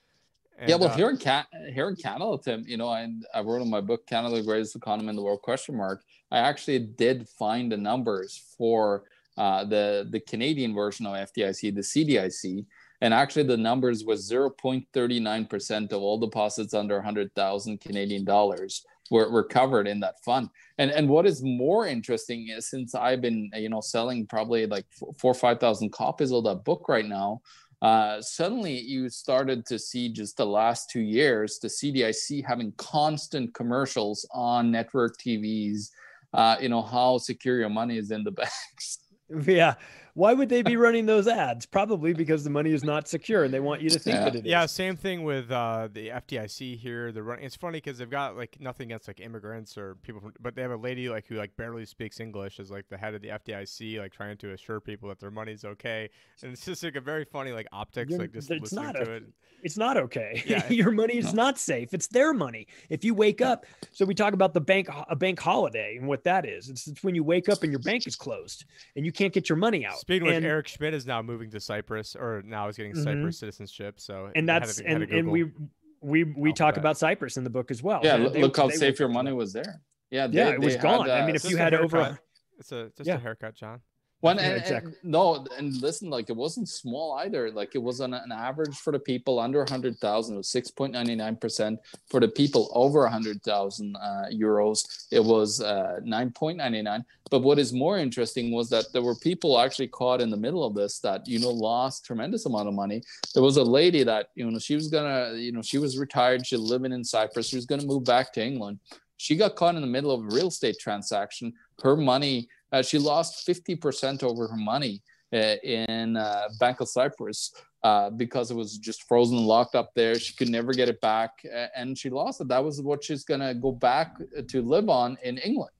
Yeah, 0.66 0.76
well, 0.76 0.88
uh, 0.88 0.96
here 0.96 1.10
in 1.10 1.18
Ca- 1.18 1.46
here 1.72 1.88
in 1.88 1.96
Canada, 1.96 2.36
Tim, 2.42 2.64
you 2.66 2.76
know, 2.76 2.88
I, 2.88 3.08
I 3.34 3.40
wrote 3.42 3.62
in 3.62 3.70
my 3.70 3.80
book, 3.80 4.06
Canada, 4.06 4.36
the 4.36 4.42
greatest 4.42 4.74
economy 4.74 5.10
in 5.10 5.16
the 5.16 5.22
world? 5.22 5.42
Question 5.42 5.76
mark. 5.76 6.02
I 6.30 6.38
actually 6.38 6.80
did 6.80 7.28
find 7.28 7.70
the 7.70 7.76
numbers 7.76 8.54
for 8.56 9.04
uh, 9.36 9.64
the 9.64 10.08
the 10.10 10.20
Canadian 10.20 10.74
version 10.74 11.06
of 11.06 11.14
FDIC, 11.14 11.74
the 11.74 11.80
CDIC, 11.80 12.66
and 13.00 13.14
actually 13.14 13.44
the 13.44 13.56
numbers 13.56 14.04
was 14.04 14.26
zero 14.26 14.50
point 14.50 14.84
thirty 14.92 15.20
nine 15.20 15.46
percent 15.46 15.92
of 15.92 16.02
all 16.02 16.18
deposits 16.18 16.74
under 16.74 17.00
hundred 17.00 17.32
thousand 17.34 17.80
Canadian 17.80 18.24
dollars 18.24 18.84
were, 19.10 19.30
were 19.30 19.44
covered 19.44 19.86
in 19.86 20.00
that 20.00 20.22
fund. 20.24 20.48
And 20.78 20.90
and 20.90 21.08
what 21.08 21.26
is 21.26 21.42
more 21.42 21.86
interesting 21.86 22.48
is 22.48 22.68
since 22.68 22.94
I've 22.94 23.20
been 23.20 23.50
you 23.54 23.68
know 23.68 23.80
selling 23.80 24.26
probably 24.26 24.66
like 24.66 24.86
four 24.90 25.14
four 25.18 25.30
or 25.30 25.34
five 25.34 25.60
thousand 25.60 25.92
copies 25.92 26.32
of 26.32 26.44
that 26.44 26.64
book 26.64 26.88
right 26.88 27.06
now 27.06 27.42
uh, 27.82 28.20
suddenly 28.20 28.78
you 28.78 29.08
started 29.08 29.64
to 29.66 29.78
see 29.78 30.08
just 30.08 30.36
the 30.36 30.46
last 30.46 30.90
two 30.90 31.00
years 31.00 31.58
the 31.60 31.68
CDIC 31.68 32.44
having 32.44 32.72
constant 32.72 33.54
commercials 33.54 34.26
on 34.32 34.70
network 34.70 35.16
TVs, 35.18 35.90
uh, 36.34 36.56
you 36.60 36.68
know 36.68 36.82
how 36.82 37.18
secure 37.18 37.58
your 37.58 37.68
money 37.68 37.96
is 37.96 38.10
in 38.10 38.24
the 38.24 38.30
banks. 38.42 38.98
Yeah. 39.46 39.74
Why 40.18 40.34
would 40.34 40.48
they 40.48 40.62
be 40.62 40.76
running 40.76 41.06
those 41.06 41.28
ads? 41.28 41.64
Probably 41.64 42.12
because 42.12 42.42
the 42.42 42.50
money 42.50 42.72
is 42.72 42.82
not 42.82 43.06
secure 43.06 43.44
and 43.44 43.54
they 43.54 43.60
want 43.60 43.82
you 43.82 43.88
to 43.90 44.00
think 44.00 44.16
Yeah. 44.16 44.24
that 44.24 44.34
it 44.34 44.38
is. 44.40 44.44
Yeah, 44.50 44.66
same 44.66 44.96
thing 44.96 45.22
with 45.22 45.48
uh, 45.52 45.88
the 45.92 46.08
FDIC 46.08 46.76
here. 46.76 47.12
They're 47.12 47.22
running. 47.22 47.44
It's 47.44 47.54
funny 47.54 47.78
because 47.78 47.98
they've 47.98 48.10
got 48.10 48.36
like 48.36 48.56
nothing 48.60 48.88
against 48.88 49.06
like 49.06 49.20
immigrants 49.20 49.78
or 49.78 49.94
people, 50.02 50.20
from, 50.20 50.32
but 50.40 50.56
they 50.56 50.62
have 50.62 50.72
a 50.72 50.76
lady 50.76 51.08
like 51.08 51.28
who 51.28 51.36
like 51.36 51.56
barely 51.56 51.86
speaks 51.86 52.18
English 52.18 52.58
as 52.58 52.68
like 52.68 52.88
the 52.88 52.98
head 52.98 53.14
of 53.14 53.22
the 53.22 53.28
FDIC, 53.28 54.00
like 54.00 54.10
trying 54.12 54.36
to 54.38 54.52
assure 54.54 54.80
people 54.80 55.08
that 55.08 55.20
their 55.20 55.30
money's 55.30 55.64
okay. 55.64 56.10
And 56.42 56.52
it's 56.52 56.64
just 56.64 56.82
like 56.82 56.96
a 56.96 57.00
very 57.00 57.24
funny 57.24 57.52
like 57.52 57.68
optics, 57.72 58.10
You're- 58.10 58.24
like 58.24 58.32
just 58.32 58.50
it's 58.50 58.60
listening 58.72 58.84
not 58.86 58.92
to 58.96 59.12
a- 59.12 59.16
it. 59.18 59.22
It's 59.62 59.76
not 59.76 59.96
okay. 59.96 60.42
Yeah. 60.46 60.68
Your 60.70 60.92
money 60.92 61.18
is 61.18 61.32
No. 61.34 61.44
not 61.44 61.58
safe. 61.58 61.92
It's 61.92 62.06
their 62.06 62.32
money. 62.32 62.66
If 62.90 63.04
you 63.04 63.12
wake 63.12 63.40
up, 63.40 63.66
so 63.92 64.04
we 64.04 64.14
talk 64.14 64.32
about 64.32 64.54
the 64.54 64.60
bank 64.60 64.88
a 65.08 65.16
bank 65.16 65.38
holiday 65.40 65.96
and 65.96 66.06
what 66.06 66.22
that 66.24 66.44
is. 66.46 66.68
It's, 66.68 66.86
it's 66.86 67.02
when 67.04 67.14
you 67.16 67.24
wake 67.24 67.48
up 67.48 67.62
and 67.62 67.72
your 67.72 67.80
bank 67.80 68.06
is 68.06 68.14
closed 68.16 68.64
and 68.96 69.04
you 69.04 69.10
can't 69.12 69.32
get 69.32 69.48
your 69.48 69.58
money 69.58 69.84
out. 69.84 69.96
Speaking 70.08 70.28
of 70.28 70.34
and, 70.36 70.42
which, 70.44 70.50
Eric 70.50 70.68
Schmidt 70.68 70.94
is 70.94 71.04
now 71.06 71.20
moving 71.20 71.50
to 71.50 71.60
Cyprus, 71.60 72.16
or 72.16 72.42
now 72.42 72.66
is 72.68 72.78
getting 72.78 72.92
Mhm. 72.94 73.04
Cyprus 73.04 73.38
citizenship. 73.38 74.00
So 74.00 74.30
and 74.34 74.50
I 74.50 74.54
had 74.54 74.62
that's 74.62 74.76
to- 74.76 74.84
had 74.88 75.02
and, 75.02 75.12
and 75.12 75.30
we 75.30 75.52
we 76.00 76.24
we 76.24 76.52
talk 76.54 76.68
Alphabet. 76.68 76.78
about 76.80 76.96
Cyprus 76.98 77.36
in 77.36 77.44
the 77.44 77.50
book 77.50 77.70
as 77.70 77.82
well. 77.82 78.00
yeah, 78.02 78.16
They- 78.16 78.22
look, 78.24 78.32
they- 78.32 78.40
look 78.42 78.56
how 78.56 78.68
they 78.68 78.74
safe 78.76 78.80
went 78.92 78.98
your 79.00 79.08
money 79.10 79.32
was 79.34 79.52
there. 79.52 79.82
Yeah, 80.10 80.26
Yeah, 80.30 80.48
it 80.48 80.60
was 80.60 80.68
they 80.68 80.72
had, 80.78 80.82
gone. 80.82 81.10
I 81.10 81.26
mean, 81.26 81.32
uh, 81.32 81.34
if 81.34 81.44
you 81.50 81.58
had 81.58 81.74
over, 81.74 82.02
haircut. 82.04 82.20
It's 82.58 82.72
a 82.72 82.90
just 82.96 83.06
Yeah. 83.06 83.16
a 83.16 83.18
haircut, 83.18 83.54
John. 83.54 83.82
One 84.20 84.36
Yeah, 84.36 84.42
and, 84.46 84.56
exactly. 84.56 84.92
and 85.02 85.12
no, 85.12 85.46
and 85.56 85.80
listen, 85.80 86.10
like 86.10 86.28
it 86.28 86.34
wasn't 86.34 86.68
small 86.68 87.14
either. 87.14 87.52
Like 87.52 87.76
it 87.76 87.82
was 87.82 88.00
on 88.00 88.14
an 88.14 88.32
average 88.32 88.76
for 88.76 88.92
the 88.92 88.98
people 88.98 89.38
under 89.38 89.62
a 89.62 89.70
hundred 89.70 89.98
thousand, 89.98 90.34
it 90.34 90.38
was 90.38 90.48
six 90.50 90.70
point 90.72 90.92
ninety 90.92 91.14
nine 91.14 91.36
percent. 91.36 91.78
For 92.10 92.18
the 92.18 92.26
people 92.26 92.70
over 92.74 93.04
a 93.04 93.10
hundred 93.10 93.42
thousand 93.42 93.96
uh, 93.96 94.26
euros, 94.32 95.06
it 95.12 95.24
was 95.24 95.60
uh, 95.60 96.00
nine 96.02 96.32
point 96.32 96.58
ninety 96.58 96.82
nine. 96.82 97.04
But 97.30 97.42
what 97.42 97.60
is 97.60 97.72
more 97.72 97.98
interesting 97.98 98.50
was 98.50 98.68
that 98.70 98.86
there 98.92 99.02
were 99.02 99.14
people 99.14 99.60
actually 99.60 99.88
caught 99.88 100.20
in 100.20 100.30
the 100.30 100.36
middle 100.36 100.64
of 100.64 100.74
this 100.74 100.98
that 101.00 101.28
you 101.28 101.38
know 101.38 101.50
lost 101.50 102.04
tremendous 102.04 102.44
amount 102.46 102.66
of 102.66 102.74
money. 102.74 103.02
There 103.34 103.42
was 103.42 103.56
a 103.56 103.62
lady 103.62 104.02
that 104.02 104.30
you 104.34 104.50
know 104.50 104.58
she 104.58 104.74
was 104.74 104.88
gonna, 104.88 105.34
you 105.36 105.52
know, 105.52 105.62
she 105.62 105.78
was 105.78 105.96
retired, 105.96 106.44
she's 106.44 106.58
living 106.58 106.92
in 106.92 107.04
Cyprus, 107.04 107.46
she 107.48 107.56
was 107.56 107.66
gonna 107.66 107.84
move 107.86 108.04
back 108.04 108.32
to 108.32 108.44
England. 108.44 108.80
She 109.16 109.36
got 109.36 109.56
caught 109.56 109.74
in 109.74 109.80
the 109.80 109.86
middle 109.86 110.12
of 110.12 110.20
a 110.22 110.34
real 110.34 110.46
estate 110.48 110.78
transaction. 110.78 111.52
Her 111.82 111.96
money 111.96 112.48
uh, 112.72 112.82
she 112.82 112.98
lost 112.98 113.46
50% 113.46 114.22
over 114.22 114.48
her 114.48 114.56
money 114.56 115.02
uh, 115.32 115.56
in 115.62 116.16
uh, 116.16 116.48
Bank 116.58 116.80
of 116.80 116.88
Cyprus 116.88 117.52
uh, 117.82 118.10
because 118.10 118.50
it 118.50 118.54
was 118.54 118.78
just 118.78 119.04
frozen 119.04 119.38
locked 119.38 119.74
up 119.74 119.90
there. 119.94 120.18
She 120.18 120.34
could 120.34 120.48
never 120.48 120.72
get 120.72 120.88
it 120.88 121.00
back, 121.00 121.30
uh, 121.44 121.66
and 121.76 121.96
she 121.96 122.10
lost 122.10 122.40
it. 122.40 122.48
That 122.48 122.64
was 122.64 122.80
what 122.82 123.04
she's 123.04 123.24
gonna 123.24 123.54
go 123.54 123.72
back 123.72 124.16
to 124.48 124.62
live 124.62 124.88
on 124.88 125.18
in 125.22 125.38
England. 125.38 125.70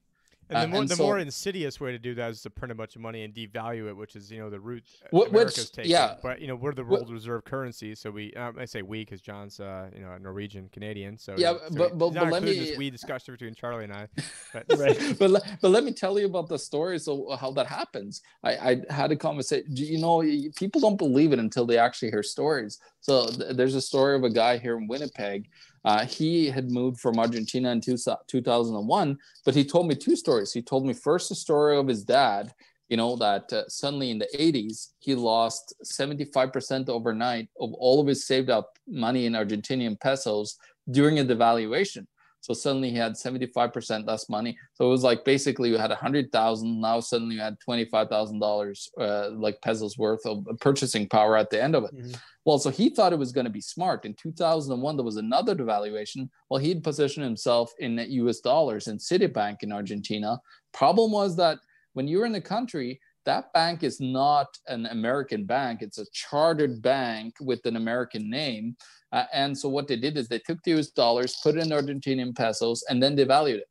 And 0.51 0.57
the 0.57 0.65
Uh, 0.65 0.67
more 0.69 0.81
and 0.81 0.89
the 0.89 0.97
so- 0.97 1.03
more 1.03 1.19
insidious 1.19 1.79
way 1.79 1.93
to 1.93 1.99
do 1.99 2.15
that 2.15 2.31
is 2.31 2.41
to 2.43 2.51
print 2.51 2.73
a 2.73 2.75
bunch 2.75 2.97
of 2.97 3.03
money 3.03 3.23
and 3.25 3.35
devalue 3.35 3.89
it, 3.89 3.97
which 3.97 4.17
is 4.17 4.31
you 4.31 4.39
know 4.39 4.49
the 4.51 4.59
route 4.61 4.83
uh, 5.05 5.09
Wh- 5.11 5.13
which- 5.15 5.29
America's 5.31 5.71
taking. 5.71 5.91
yeah. 5.91 6.17
But 6.23 6.41
you 6.41 6.47
know 6.47 6.57
we're 6.57 6.73
the 6.73 6.85
world 6.85 7.11
reserve 7.11 7.45
currency, 7.45 7.95
so 7.95 8.11
we 8.11 8.33
um, 8.35 8.57
I 8.59 8.65
say 8.65 8.81
we 8.83 9.01
because 9.05 9.21
John's 9.21 9.61
uh, 9.61 9.91
you 9.95 10.01
know 10.03 10.13
a 10.13 10.19
Norwegian 10.19 10.69
Canadian, 10.73 11.19
so 11.19 11.35
Yeah, 11.37 11.53
so 11.53 11.59
but- 11.77 11.99
but- 11.99 12.15
but 12.15 12.31
let 12.33 12.43
me- 12.43 12.59
this 12.59 12.79
we 12.79 12.89
discussion 12.91 13.35
between 13.35 13.55
Charlie 13.55 13.85
and 13.85 13.93
I. 13.93 14.09
But 14.55 14.65
Right. 14.79 14.99
but 15.19 15.31
but 15.61 15.71
let 15.71 15.85
me 15.85 15.93
tell 15.93 16.19
you 16.19 16.27
about 16.27 16.49
the 16.49 16.59
story. 16.59 16.99
So 16.99 17.37
how 17.37 17.51
that 17.53 17.67
happens. 17.67 18.23
I, 18.43 18.53
I 18.71 18.83
had 18.91 19.13
a 19.13 19.17
conversation. 19.17 19.67
You 19.77 19.99
know, 19.99 20.23
people 20.57 20.81
don't 20.81 20.97
believe 20.97 21.33
it 21.33 21.39
until 21.39 21.67
they 21.67 21.79
actually 21.79 22.11
hear 22.11 22.23
stories. 22.23 22.79
So 23.01 23.27
th- 23.27 23.55
there's 23.57 23.75
a 23.75 23.81
story 23.83 24.17
of 24.17 24.25
a 24.25 24.31
guy 24.31 24.57
here 24.59 24.77
in 24.79 24.87
Winnipeg. 24.89 25.49
Uh, 25.89 26.05
he 26.05 26.51
had 26.51 26.71
moved 26.71 27.01
from 27.01 27.19
Argentina 27.19 27.71
in 27.71 27.81
two, 27.81 27.97
2001, 28.27 29.17
but 29.47 29.55
he 29.55 29.65
told 29.65 29.89
me 29.89 29.95
two 29.95 30.17
stories. 30.17 30.53
He 30.53 30.61
told 30.61 30.85
me 30.85 30.93
first 30.93 31.31
the 31.31 31.35
story 31.35 31.79
of 31.79 31.89
his 31.89 32.05
dad. 32.05 32.53
You 32.91 32.99
know 32.99 33.17
that 33.17 33.51
uh, 33.51 33.67
suddenly 33.69 34.11
in 34.11 34.19
the 34.19 34.29
80s 34.39 34.89
he 34.99 35.15
lost 35.15 35.75
75% 35.83 36.91
overnight 36.91 37.49
of 37.59 37.73
all 37.73 38.03
of 38.03 38.07
his 38.07 38.27
saved 38.27 38.51
up 38.51 38.77
money 38.87 39.25
in 39.25 39.33
Argentinian 39.33 39.99
pesos 39.99 40.59
during 40.91 41.21
a 41.21 41.25
devaluation. 41.25 42.07
So 42.41 42.55
suddenly 42.55 42.91
he 42.91 42.97
had 42.97 43.13
75% 43.13 44.07
less 44.07 44.29
money. 44.29 44.57
So 44.75 44.87
it 44.87 44.91
was 44.91 45.03
like 45.03 45.25
basically 45.25 45.71
you 45.71 45.77
had 45.77 45.91
100,000. 45.91 46.81
Now 46.81 47.01
suddenly 47.01 47.35
you 47.35 47.41
had 47.41 47.57
$25,000 47.69 48.89
uh, 48.99 49.31
like 49.31 49.61
pesos 49.63 49.99
worth 49.99 50.25
of 50.25 50.45
purchasing 50.61 51.09
power 51.09 51.37
at 51.37 51.51
the 51.51 51.63
end 51.63 51.75
of 51.75 51.85
it. 51.85 51.95
Mhm. 51.97 52.21
Well, 52.45 52.59
so 52.59 52.71
he 52.71 52.89
thought 52.89 53.13
it 53.13 53.19
was 53.19 53.33
going 53.33 53.45
to 53.45 53.51
be 53.51 53.61
smart. 53.61 54.07
In 54.07 54.15
2001, 54.15 54.97
there 54.97 55.05
was 55.05 55.17
another 55.17 55.55
devaluation. 55.55 56.31
Well, 56.49 56.61
he'd 56.61 56.83
positioned 56.83 57.25
himself 57.25 57.73
in 57.79 57.99
US 57.99 58.41
dollars 58.41 58.89
in 58.89 58.97
Citibank 58.99 59.63
in 59.63 59.73
Argentina. 59.73 60.41
Problem 60.73 61.13
was 61.13 61.37
that 61.37 61.59
when 61.93 62.09
you're 62.09 62.27
in 62.27 62.33
the 62.33 62.41
country, 62.41 63.01
that 63.29 63.53
bank 63.53 63.83
is 63.83 64.01
not 64.01 64.49
an 64.69 64.87
American 64.87 65.45
bank. 65.45 65.83
It's 65.83 65.99
a 65.99 66.07
chartered 66.13 66.81
bank 66.81 67.35
with 67.41 67.63
an 67.67 67.77
American 67.77 68.31
name. 68.31 68.75
Uh, 69.13 69.25
and 69.33 69.57
so 69.61 69.69
what 69.69 69.87
they 69.87 69.97
did 69.97 70.17
is 70.17 70.29
they 70.29 70.39
took 70.39 70.63
the 70.63 70.73
US 70.79 70.89
dollars, 71.03 71.37
put 71.43 71.57
it 71.57 71.63
in 71.65 71.71
Argentinian 71.79 72.35
pesos, 72.35 72.83
and 72.89 73.03
then 73.03 73.17
devalued 73.17 73.59
it. 73.65 73.71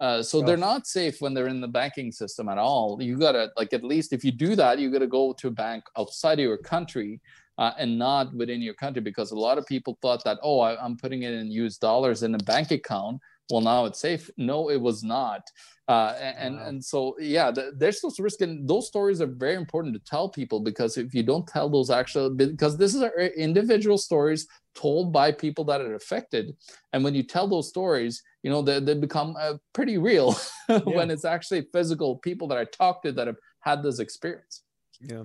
Uh, 0.00 0.22
so 0.22 0.40
they're 0.40 0.64
Oh. 0.64 0.70
not 0.72 0.86
safe 0.86 1.20
when 1.20 1.32
they're 1.34 1.48
in 1.56 1.60
the 1.66 1.74
banking 1.80 2.12
system 2.12 2.48
at 2.48 2.58
all. 2.58 2.88
You 3.08 3.14
gotta 3.26 3.44
like 3.60 3.72
at 3.72 3.82
least 3.92 4.12
if 4.12 4.22
you 4.26 4.32
do 4.46 4.54
that, 4.62 4.78
you 4.78 4.88
gotta 4.96 5.12
go 5.20 5.32
to 5.40 5.48
a 5.48 5.56
bank 5.66 5.82
outside 6.00 6.38
of 6.38 6.44
your 6.50 6.58
country 6.74 7.20
uh, 7.62 7.72
and 7.80 7.98
not 7.98 8.24
within 8.40 8.60
your 8.68 8.74
country 8.74 9.02
because 9.10 9.30
a 9.32 9.40
lot 9.46 9.56
of 9.58 9.64
people 9.74 9.92
thought 10.02 10.22
that 10.24 10.38
oh 10.48 10.58
I, 10.68 10.70
I'm 10.84 10.96
putting 11.02 11.22
it 11.28 11.32
in 11.40 11.50
US 11.62 11.76
dollars 11.88 12.22
in 12.26 12.32
a 12.40 12.42
bank 12.52 12.70
account. 12.70 13.16
Well, 13.50 13.60
now 13.60 13.84
it's 13.84 14.00
safe. 14.00 14.30
No, 14.36 14.70
it 14.70 14.80
was 14.80 15.02
not. 15.04 15.42
Uh, 15.88 16.14
and 16.36 16.56
Wow. 16.56 16.66
and 16.66 16.84
so 16.84 17.16
yeah, 17.20 17.52
th- 17.52 17.74
there's 17.76 18.00
those 18.00 18.18
risks, 18.18 18.42
and 18.42 18.68
those 18.68 18.88
stories 18.88 19.20
are 19.20 19.28
very 19.28 19.54
important 19.54 19.94
to 19.94 20.00
tell 20.00 20.28
people 20.28 20.58
because 20.58 20.96
if 20.96 21.14
you 21.14 21.22
don't 21.22 21.46
tell 21.46 21.68
those 21.68 21.90
actual, 21.90 22.28
because 22.28 22.76
this 22.76 22.92
is 22.96 23.02
individual 23.36 23.96
stories 23.96 24.48
told 24.74 25.12
by 25.12 25.30
people 25.30 25.64
that 25.64 25.80
are 25.80 25.94
affected, 25.94 26.56
and 26.92 27.04
when 27.04 27.14
you 27.14 27.22
tell 27.22 27.46
those 27.46 27.68
stories, 27.68 28.20
you 28.42 28.50
know 28.50 28.62
they, 28.62 28.80
they 28.80 28.94
become 28.94 29.36
uh, 29.38 29.54
pretty 29.72 29.96
real 29.96 30.34
when 30.84 31.08
it's 31.08 31.24
actually 31.24 31.62
physical 31.72 32.16
people 32.18 32.48
that 32.48 32.58
I 32.58 32.64
talked 32.64 33.04
to 33.04 33.12
that 33.12 33.28
have 33.28 33.38
had 33.60 33.84
this 33.84 34.00
experience. 34.00 34.62
Yeah. 35.00 35.24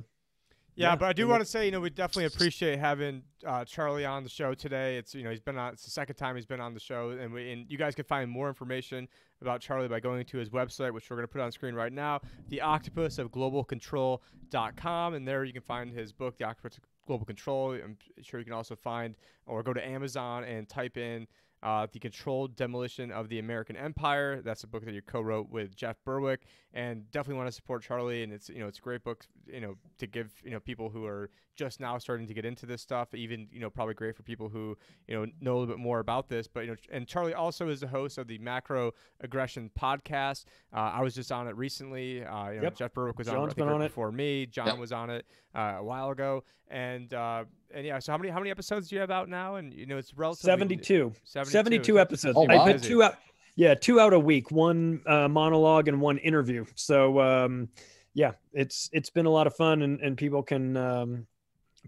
Yeah, 0.76 0.90
Yeah, 0.90 0.96
but 0.96 1.06
I 1.06 1.14
do 1.14 1.28
want 1.28 1.42
to 1.42 1.46
say, 1.46 1.66
you 1.66 1.72
know, 1.72 1.80
we 1.80 1.90
definitely 1.90 2.26
appreciate 2.26 2.80
having 2.80 3.24
uh, 3.46 3.66
Charlie 3.66 4.06
on 4.06 4.24
the 4.24 4.30
show 4.30 4.54
today. 4.54 4.98
It's 4.98 5.14
you 5.14 5.24
know 5.24 5.30
he's 5.30 5.40
been 5.40 5.58
on. 5.58 5.74
It's 5.74 5.84
the 5.84 5.92
second 5.92 6.16
time 6.16 6.36
he's 6.36 6.46
been 6.46 6.62
on 6.62 6.74
the 6.74 6.80
show, 6.80 7.10
and 7.10 7.34
we 7.34 7.52
and 7.52 7.70
you 7.70 7.78
guys 7.78 7.96
can 7.96 8.06
find 8.06 8.30
more 8.30 8.48
information 8.48 9.08
about 9.42 9.60
Charlie 9.60 9.88
by 9.88 10.00
going 10.00 10.24
to 10.24 10.38
his 10.38 10.50
website, 10.50 10.92
which 10.94 11.10
we're 11.10 11.18
going 11.18 11.28
to 11.28 11.32
put 11.32 11.42
on 11.42 11.52
screen 11.52 11.74
right 11.74 11.92
now, 11.92 12.22
the 12.50 12.62
Octopus 12.62 13.18
of 13.18 13.32
Global 13.32 13.64
Control.com, 13.64 15.14
and 15.14 15.28
there 15.28 15.44
you 15.44 15.54
can 15.54 15.64
find 15.64 15.92
his 15.92 16.12
book, 16.12 16.38
The 16.38 16.46
Octopus 16.46 16.78
of 16.78 16.84
Global 17.08 17.26
Control. 17.26 17.74
I'm 17.74 17.98
sure 18.22 18.40
you 18.40 18.46
can 18.46 18.54
also 18.54 18.76
find 18.76 19.16
or 19.48 19.64
go 19.64 19.74
to 19.74 19.86
Amazon 19.86 20.44
and 20.44 20.70
type 20.70 20.96
in 20.98 21.28
uh, 21.64 21.88
the 21.92 22.00
controlled 22.00 22.56
demolition 22.56 23.12
of 23.12 23.30
the 23.30 23.40
American 23.40 23.76
Empire. 23.76 24.42
That's 24.42 24.64
a 24.64 24.68
book 24.68 24.84
that 24.86 24.94
you 24.94 25.02
co-wrote 25.02 25.50
with 25.50 25.76
Jeff 25.76 25.98
Berwick, 26.04 26.42
and 26.74 27.10
definitely 27.12 27.38
want 27.38 27.48
to 27.50 27.52
support 27.54 27.84
Charlie. 27.84 28.24
And 28.24 28.34
it's 28.34 28.50
you 28.50 28.60
know 28.60 28.68
it's 28.68 28.80
a 28.80 28.82
great 28.82 29.04
book, 29.04 29.26
you 29.48 29.62
know, 29.62 29.76
to 30.00 30.08
give 30.08 30.32
you 30.44 30.52
know 30.52 30.60
people 30.60 30.90
who 30.90 31.06
are 31.06 31.30
just 31.56 31.80
now 31.80 31.98
starting 31.98 32.26
to 32.28 32.34
get 32.34 32.46
into 32.46 32.66
this 32.66 32.82
stuff. 32.82 33.14
Even 33.14 33.48
you 33.52 33.60
know 33.60 33.70
probably 33.70 33.94
great 33.94 34.16
for 34.16 34.24
people 34.24 34.50
who 34.50 34.78
you 35.08 35.16
know 35.16 35.26
know 35.40 35.52
a 35.52 35.58
little 35.60 35.68
bit 35.76 35.78
more 35.80 36.00
about 36.00 36.30
this. 36.30 36.48
But 36.48 36.62
you 36.62 36.68
know, 36.72 36.76
and 36.92 37.08
Charlie 37.08 37.34
also 37.34 37.70
is 37.70 37.82
the 37.82 37.88
host 37.88 38.18
of 38.18 38.28
the 38.28 38.38
Macro 38.40 38.94
Aggression 39.22 39.70
podcast. 39.80 40.46
Uh, 40.74 40.78
I 40.80 41.02
was 41.02 41.14
just 41.14 41.32
on 41.32 41.48
it 41.48 41.56
recently. 41.56 42.24
Uh, 42.24 42.50
you 42.50 42.56
know, 42.58 42.64
Yep. 42.64 42.76
Jeff 42.76 42.94
Berwick 42.94 43.18
was 43.18 43.28
on, 43.28 43.36
it, 43.36 43.40
I 43.40 43.46
think, 43.46 43.58
been 43.58 43.68
right 43.68 43.74
on 43.76 43.82
it. 43.82 43.88
before 43.90 44.12
me. 44.12 44.46
John 44.48 44.68
Yep. 44.68 44.78
was 44.78 44.92
on 44.92 45.10
it 45.10 45.26
uh, 45.54 45.76
a 45.78 45.84
while 45.84 46.10
ago, 46.10 46.44
and 46.70 47.14
uh, 47.14 47.44
and 47.74 47.86
yeah. 47.86 48.00
So 48.00 48.12
how 48.12 48.18
many 48.18 48.30
how 48.30 48.40
many 48.40 48.52
episodes 48.52 48.90
do 48.90 48.96
you 48.96 49.02
have 49.02 49.12
out 49.12 49.30
now? 49.30 49.56
And 49.56 49.74
you 49.74 49.86
know 49.86 49.98
it's 49.98 50.14
relatively 50.14 50.52
72. 50.52 51.14
72, 51.24 51.52
72 51.52 52.00
episodes. 52.00 52.38
Oh, 52.38 52.48
I 52.48 52.72
put 52.72 52.84
two 52.84 53.04
out. 53.04 53.16
Yeah, 53.56 53.74
two 53.74 54.00
out 54.00 54.14
a 54.14 54.20
week, 54.20 54.50
one 54.50 55.02
uh, 55.06 55.28
monologue 55.28 55.88
and 55.88 56.00
one 56.00 56.18
interview. 56.20 56.66
So 56.76 57.20
um, 57.20 57.70
yeah, 58.14 58.32
it's 58.54 58.90
it's 58.94 59.10
been 59.10 59.26
a 59.26 59.30
lot 59.30 59.48
of 59.48 59.56
fun, 59.56 59.82
and, 59.82 60.00
and 60.02 60.18
people 60.18 60.42
can 60.42 60.78
um, 60.78 61.28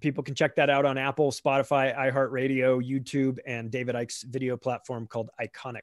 people 0.02 0.24
can 0.24 0.36
check 0.36 0.56
that 0.56 0.70
out 0.70 0.86
on 0.86 0.98
Apple, 0.98 1.32
Spotify, 1.32 1.96
iHeartRadio, 1.96 2.84
YouTube, 2.84 3.38
and 3.46 3.72
David 3.72 3.96
Icke's 3.96 4.24
video 4.24 4.58
platform 4.58 5.08
called 5.08 5.30
Ickonic. 5.40 5.82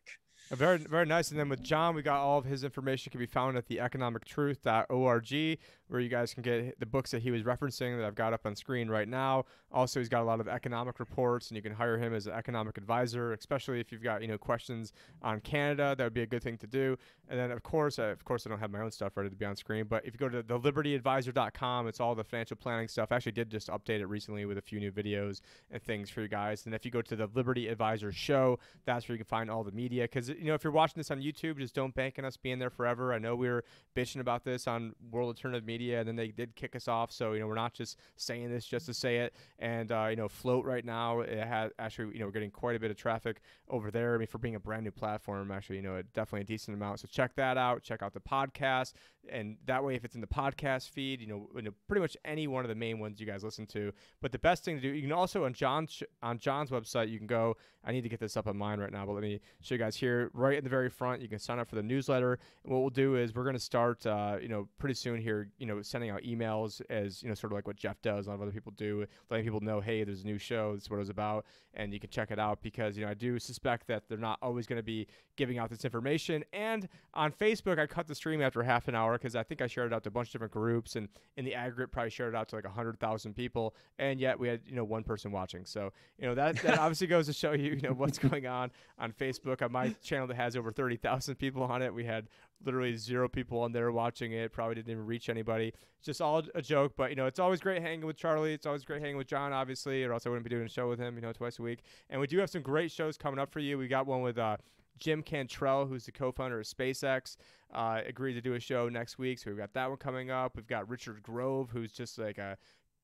Very, 0.50 0.78
very 0.78 1.06
nice. 1.06 1.30
And 1.30 1.38
then 1.38 1.48
with 1.48 1.62
John, 1.62 1.94
we 1.94 2.02
got 2.02 2.18
all 2.18 2.38
of 2.38 2.44
his 2.44 2.64
information 2.64 3.10
can 3.10 3.20
be 3.20 3.26
found 3.26 3.56
at 3.56 3.66
the 3.68 3.76
economictruth.org. 3.76 5.58
where 5.90 6.00
you 6.00 6.08
guys 6.08 6.32
can 6.32 6.42
get 6.42 6.78
the 6.78 6.86
books 6.86 7.10
that 7.10 7.20
he 7.20 7.32
was 7.32 7.42
referencing 7.42 7.98
that 7.98 8.06
I've 8.06 8.14
got 8.14 8.32
up 8.32 8.46
on 8.46 8.54
screen 8.54 8.88
right 8.88 9.08
now. 9.08 9.44
Also, 9.72 9.98
he's 9.98 10.08
got 10.08 10.22
a 10.22 10.24
lot 10.24 10.40
of 10.40 10.46
economic 10.46 11.00
reports, 11.00 11.48
and 11.48 11.56
you 11.56 11.62
can 11.62 11.72
hire 11.72 11.98
him 11.98 12.14
as 12.14 12.28
an 12.28 12.32
economic 12.32 12.78
advisor, 12.78 13.32
especially 13.32 13.80
if 13.80 13.90
you've 13.90 14.02
got 14.02 14.22
you 14.22 14.28
know 14.28 14.38
questions 14.38 14.92
on 15.20 15.40
Canada. 15.40 15.94
That 15.98 16.04
would 16.04 16.14
be 16.14 16.22
a 16.22 16.26
good 16.26 16.44
thing 16.44 16.56
to 16.58 16.66
do. 16.68 16.96
And 17.28 17.38
then, 17.38 17.50
of 17.50 17.62
course, 17.62 17.98
uh, 17.98 18.04
of 18.04 18.24
course, 18.24 18.46
I 18.46 18.50
don't 18.50 18.60
have 18.60 18.70
my 18.70 18.80
own 18.80 18.90
stuff 18.90 19.16
ready 19.16 19.30
to 19.30 19.36
be 19.36 19.44
on 19.44 19.56
screen, 19.56 19.84
but 19.88 20.04
if 20.06 20.14
you 20.14 20.18
go 20.18 20.28
to 20.28 20.42
thelibertyadvisor.com, 20.42 21.88
it's 21.88 22.00
all 22.00 22.14
the 22.14 22.24
financial 22.24 22.56
planning 22.56 22.88
stuff. 22.88 23.10
I 23.10 23.16
actually 23.16 23.32
did 23.32 23.50
just 23.50 23.68
update 23.68 24.00
it 24.00 24.06
recently 24.06 24.44
with 24.44 24.58
a 24.58 24.62
few 24.62 24.80
new 24.80 24.92
videos 24.92 25.40
and 25.70 25.82
things 25.82 26.10
for 26.10 26.22
you 26.22 26.28
guys. 26.28 26.66
And 26.66 26.74
if 26.74 26.84
you 26.84 26.90
go 26.90 27.02
to 27.02 27.16
the 27.16 27.28
Liberty 27.34 27.68
Advisor 27.68 28.12
Show, 28.12 28.58
that's 28.84 29.08
where 29.08 29.14
you 29.14 29.24
can 29.24 29.28
find 29.28 29.50
all 29.50 29.64
the 29.64 29.72
media. 29.72 30.04
Because 30.04 30.28
you 30.28 30.44
know, 30.44 30.54
if 30.54 30.64
you're 30.64 30.72
watching 30.72 30.98
this 30.98 31.10
on 31.10 31.20
YouTube, 31.20 31.58
just 31.58 31.74
don't 31.74 31.94
bank 31.94 32.16
on 32.18 32.24
us 32.24 32.36
being 32.36 32.58
there 32.58 32.70
forever. 32.70 33.12
I 33.12 33.18
know 33.18 33.36
we 33.36 33.48
were 33.48 33.64
bitching 33.96 34.20
about 34.20 34.44
this 34.44 34.66
on 34.66 34.94
World 35.10 35.28
Alternative 35.28 35.64
Media, 35.64 35.79
and 35.80 36.08
then 36.08 36.16
they 36.16 36.28
did 36.28 36.54
kick 36.54 36.76
us 36.76 36.88
off. 36.88 37.10
So 37.12 37.32
you 37.32 37.40
know, 37.40 37.46
we're 37.46 37.54
not 37.54 37.74
just 37.74 37.98
saying 38.16 38.50
this 38.50 38.66
just 38.66 38.86
to 38.86 38.94
say 38.94 39.18
it. 39.18 39.34
And 39.58 39.90
uh, 39.90 40.06
you 40.10 40.16
know, 40.16 40.28
Flote 40.28 40.64
right 40.64 40.84
now 40.84 41.20
it 41.20 41.46
has 41.46 41.70
actually 41.78 42.14
you 42.14 42.20
know 42.20 42.26
we're 42.26 42.32
getting 42.32 42.50
quite 42.50 42.76
a 42.76 42.80
bit 42.80 42.90
of 42.90 42.96
traffic 42.96 43.40
over 43.68 43.90
there. 43.90 44.14
I 44.14 44.18
mean, 44.18 44.26
for 44.26 44.38
being 44.38 44.54
a 44.54 44.60
brand 44.60 44.84
new 44.84 44.90
platform, 44.90 45.50
actually 45.50 45.76
you 45.76 45.82
know 45.82 46.02
definitely 46.14 46.42
a 46.42 46.44
decent 46.44 46.76
amount. 46.76 47.00
So 47.00 47.08
check 47.10 47.34
that 47.36 47.56
out. 47.56 47.82
Check 47.82 48.02
out 48.02 48.12
the 48.12 48.20
podcast, 48.20 48.92
and 49.30 49.56
that 49.66 49.82
way, 49.84 49.94
if 49.94 50.04
it's 50.04 50.14
in 50.14 50.20
the 50.20 50.26
podcast 50.26 50.90
feed, 50.90 51.20
you 51.20 51.26
know, 51.26 51.48
you 51.54 51.62
know 51.62 51.70
pretty 51.88 52.00
much 52.00 52.16
any 52.24 52.46
one 52.46 52.64
of 52.64 52.68
the 52.68 52.74
main 52.74 52.98
ones 52.98 53.20
you 53.20 53.26
guys 53.26 53.42
listen 53.44 53.66
to. 53.66 53.92
But 54.20 54.32
the 54.32 54.38
best 54.38 54.64
thing 54.64 54.76
to 54.76 54.82
do, 54.82 54.88
you 54.88 55.02
can 55.02 55.12
also 55.12 55.44
on 55.44 55.54
John's 55.54 56.02
on 56.22 56.38
John's 56.38 56.70
website, 56.70 57.10
you 57.10 57.18
can 57.18 57.26
go. 57.26 57.56
I 57.84 57.92
need 57.92 58.02
to 58.02 58.08
get 58.08 58.20
this 58.20 58.36
up 58.36 58.46
on 58.46 58.56
mine 58.56 58.78
right 58.78 58.92
now, 58.92 59.06
but 59.06 59.12
let 59.12 59.22
me 59.22 59.40
show 59.62 59.74
you 59.74 59.78
guys 59.78 59.96
here. 59.96 60.30
Right 60.34 60.58
in 60.58 60.64
the 60.64 60.70
very 60.70 60.90
front, 60.90 61.22
you 61.22 61.28
can 61.28 61.38
sign 61.38 61.58
up 61.58 61.68
for 61.68 61.76
the 61.76 61.82
newsletter. 61.82 62.38
And 62.64 62.72
what 62.72 62.80
we'll 62.80 62.90
do 62.90 63.16
is 63.16 63.34
we're 63.34 63.44
going 63.44 63.54
to 63.54 63.60
start, 63.60 64.04
uh, 64.06 64.36
you 64.40 64.48
know, 64.48 64.68
pretty 64.78 64.94
soon 64.94 65.20
here, 65.20 65.48
you 65.58 65.66
know, 65.66 65.69
sending 65.82 66.10
out 66.10 66.22
emails 66.22 66.82
as 66.90 67.22
you 67.22 67.28
know, 67.28 67.34
sort 67.34 67.52
of 67.52 67.56
like 67.56 67.66
what 67.66 67.76
Jeff 67.76 68.00
does. 68.02 68.26
A 68.26 68.30
lot 68.30 68.36
of 68.36 68.42
other 68.42 68.52
people 68.52 68.72
do, 68.76 69.06
letting 69.30 69.44
people 69.44 69.60
know, 69.60 69.80
hey, 69.80 70.04
there's 70.04 70.22
a 70.22 70.26
new 70.26 70.38
show. 70.38 70.74
This 70.74 70.84
is 70.84 70.90
what 70.90 71.00
it's 71.00 71.10
about, 71.10 71.44
and 71.74 71.92
you 71.92 72.00
can 72.00 72.10
check 72.10 72.30
it 72.30 72.38
out 72.38 72.62
because 72.62 72.96
you 72.96 73.04
know 73.04 73.10
I 73.10 73.14
do 73.14 73.38
suspect 73.38 73.86
that 73.88 74.08
they're 74.08 74.18
not 74.18 74.38
always 74.42 74.66
going 74.66 74.78
to 74.78 74.82
be 74.82 75.06
giving 75.40 75.56
out 75.56 75.70
this 75.70 75.86
information. 75.86 76.44
And 76.52 76.86
on 77.14 77.32
Facebook, 77.32 77.78
I 77.78 77.86
cut 77.86 78.06
the 78.06 78.14
stream 78.14 78.42
after 78.42 78.62
half 78.62 78.88
an 78.88 78.94
hour 78.94 79.14
because 79.14 79.34
I 79.34 79.42
think 79.42 79.62
I 79.62 79.66
shared 79.66 79.90
it 79.90 79.94
out 79.94 80.02
to 80.02 80.10
a 80.10 80.12
bunch 80.12 80.28
of 80.28 80.32
different 80.32 80.52
groups, 80.52 80.96
and 80.96 81.08
in 81.38 81.46
the 81.46 81.54
aggregate, 81.54 81.90
probably 81.90 82.10
shared 82.10 82.34
it 82.34 82.36
out 82.36 82.50
to 82.50 82.56
like 82.56 82.66
hundred 82.66 83.00
thousand 83.00 83.34
people, 83.34 83.74
and 83.98 84.20
yet 84.20 84.38
we 84.38 84.48
had 84.48 84.60
you 84.66 84.76
know 84.76 84.84
one 84.84 85.02
person 85.02 85.32
watching. 85.32 85.64
So 85.64 85.92
you 86.18 86.26
know 86.26 86.34
that 86.34 86.56
that 86.56 86.78
obviously 86.78 87.06
goes 87.06 87.24
to 87.26 87.32
show 87.32 87.52
you 87.52 87.72
you 87.72 87.80
know 87.80 87.94
what's 87.94 88.18
going 88.18 88.46
on 88.46 88.70
on 88.98 89.12
Facebook. 89.12 89.62
On 89.62 89.72
my 89.72 89.94
channel 90.02 90.26
that 90.26 90.36
has 90.36 90.56
over 90.56 90.70
thirty 90.70 90.96
thousand 90.96 91.36
people 91.36 91.62
on 91.62 91.80
it, 91.80 91.92
we 91.94 92.04
had 92.04 92.28
literally 92.62 92.94
zero 92.96 93.28
people 93.28 93.60
on 93.62 93.72
there 93.72 93.90
watching 93.90 94.32
it. 94.32 94.52
Probably 94.52 94.74
didn't 94.74 94.90
even 94.90 95.06
reach 95.06 95.30
anybody. 95.30 95.72
It's 95.98 96.06
just 96.06 96.20
all 96.20 96.42
a 96.54 96.62
joke, 96.62 96.92
but 96.96 97.10
you 97.10 97.16
know, 97.16 97.26
it's 97.26 97.38
always 97.38 97.60
great 97.60 97.82
hanging 97.82 98.06
with 98.06 98.16
Charlie. 98.16 98.52
It's 98.52 98.66
always 98.66 98.84
great 98.84 99.00
hanging 99.00 99.16
with 99.16 99.26
John, 99.26 99.52
obviously, 99.52 100.04
or 100.04 100.12
else 100.12 100.26
I 100.26 100.28
wouldn't 100.28 100.44
be 100.44 100.50
doing 100.50 100.66
a 100.66 100.68
show 100.68 100.88
with 100.88 100.98
him, 100.98 101.14
you 101.16 101.22
know, 101.22 101.32
twice 101.32 101.58
a 101.58 101.62
week. 101.62 101.80
And 102.10 102.20
we 102.20 102.26
do 102.26 102.38
have 102.38 102.50
some 102.50 102.62
great 102.62 102.90
shows 102.90 103.16
coming 103.16 103.38
up 103.40 103.50
for 103.50 103.60
you. 103.60 103.78
We 103.78 103.88
got 103.88 104.06
one 104.06 104.20
with 104.22 104.38
uh, 104.38 104.58
Jim 105.00 105.22
Cantrell, 105.22 105.86
who's 105.86 106.06
the 106.06 106.12
co-founder 106.12 106.60
of 106.60 106.66
SpaceX, 106.66 107.36
uh, 107.72 108.00
agreed 108.06 108.34
to 108.34 108.40
do 108.40 108.54
a 108.54 108.60
show 108.60 108.88
next 108.88 109.18
week, 109.18 109.38
so 109.38 109.50
we've 109.50 109.58
got 109.58 109.72
that 109.72 109.88
one 109.88 109.98
coming 109.98 110.30
up. 110.30 110.56
We've 110.56 110.66
got 110.66 110.88
Richard 110.88 111.22
Grove, 111.22 111.70
who's 111.70 111.92
just 111.92 112.18
like 112.18 112.38
a 112.38 112.56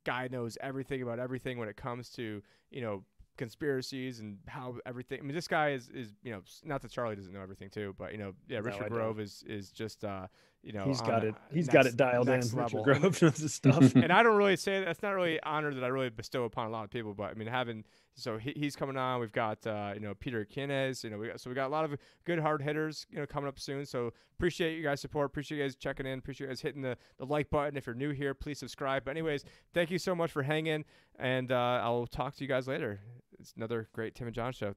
guy 0.05 0.29
knows 0.31 0.57
everything 0.61 1.03
about 1.03 1.19
everything 1.19 1.59
when 1.59 1.69
it 1.69 1.77
comes 1.77 2.11
to 2.11 2.41
you 2.71 2.81
know 2.81 3.03
conspiracies 3.37 4.21
and 4.21 4.39
how 4.47 4.77
everything. 4.87 5.21
I 5.21 5.23
mean, 5.23 5.35
this 5.35 5.49
guy 5.49 5.71
is 5.71 5.89
is 5.89 6.13
you 6.23 6.33
know 6.33 6.43
not 6.65 6.83
that 6.83 6.91
Charlie 6.91 7.17
doesn't 7.17 7.33
know 7.33 7.43
everything 7.43 7.71
too, 7.71 7.95
but 7.99 8.13
you 8.13 8.19
know 8.19 8.35
yeah, 8.49 8.59
Richard 8.59 8.85
I 8.85 8.89
Grove 8.89 9.21
is 9.21 9.45
is 9.47 9.71
just 9.71 10.05
uh 10.05 10.27
you 10.67 10.73
know 10.73 10.85
he's 10.85 11.01
got 11.01 11.23
a 11.23 11.29
it. 11.29 11.35
He's 11.53 11.67
next- 11.69 11.73
got 11.73 11.87
it 11.87 11.97
dialed 11.97 12.29
in. 12.29 12.41
level. 12.53 12.83
Grove 12.83 13.01
knows 13.23 13.39
his 13.39 13.55
stuff. 13.55 13.95
and 13.95 14.13
I 14.13 14.25
don't 14.25 14.37
really 14.37 14.57
say 14.57 14.85
that's 14.85 15.01
not 15.01 15.11
really 15.11 15.41
honor 15.45 15.73
that 15.73 15.85
I 15.85 15.87
really 15.87 16.11
bestow 16.11 16.43
upon 16.45 16.67
a 16.67 16.71
lot 16.71 16.83
of 16.85 16.91
people, 16.91 17.15
but 17.15 17.31
I 17.31 17.35
mean 17.35 17.47
having 17.47 17.85
so 18.17 18.37
he, 18.37 18.53
he's 18.57 18.75
coming 18.75 18.97
on. 18.97 19.21
We've 19.21 19.31
got 19.31 19.65
uh, 19.65 19.93
you 19.95 20.01
know 20.01 20.15
Peter 20.15 20.45
Kines, 20.45 21.05
you 21.05 21.11
know 21.11 21.19
we 21.19 21.29
got, 21.29 21.41
so 21.41 21.49
we 21.49 21.55
got 21.55 21.69
a 21.69 21.69
lot 21.69 21.85
of 21.85 21.97
good 22.25 22.41
hard 22.41 22.63
hitters 22.63 23.07
you 23.11 23.19
know 23.19 23.27
coming 23.27 23.47
up 23.47 23.61
soon. 23.61 23.87
So 23.87 24.13
appreciate 24.37 24.77
you 24.77 24.83
guys 24.83 25.01
support, 25.01 25.27
appreciate 25.27 25.59
you 25.59 25.65
guys 25.65 25.77
checking 25.77 26.05
in, 26.05 26.19
appreciate 26.19 26.47
you 26.47 26.51
guys 26.51 26.61
hitting 26.61 26.83
the 26.83 26.97
the 27.19 27.27
like 27.27 27.49
button. 27.49 27.77
If 27.77 27.87
you're 27.87 27.95
new 27.95 28.11
here, 28.11 28.35
please 28.35 28.59
subscribe. 28.59 29.05
But 29.05 29.13
anyways, 29.13 29.45
thank 29.73 29.93
you 29.93 29.99
so 29.99 30.17
much 30.17 30.33
for 30.33 30.43
hanging, 30.43 30.85
and 31.17 31.53
uh, 31.53 31.81
I'll 31.85 32.09
talk 32.09 32.35
to 32.37 32.43
you 32.43 32.49
guys 32.49 32.67
later. 32.67 32.99
It's 33.39 33.53
another 33.57 33.89
great 33.93 34.17
Tim 34.17 34.27
and 34.27 34.35
John 34.35 34.53
show. 34.53 34.75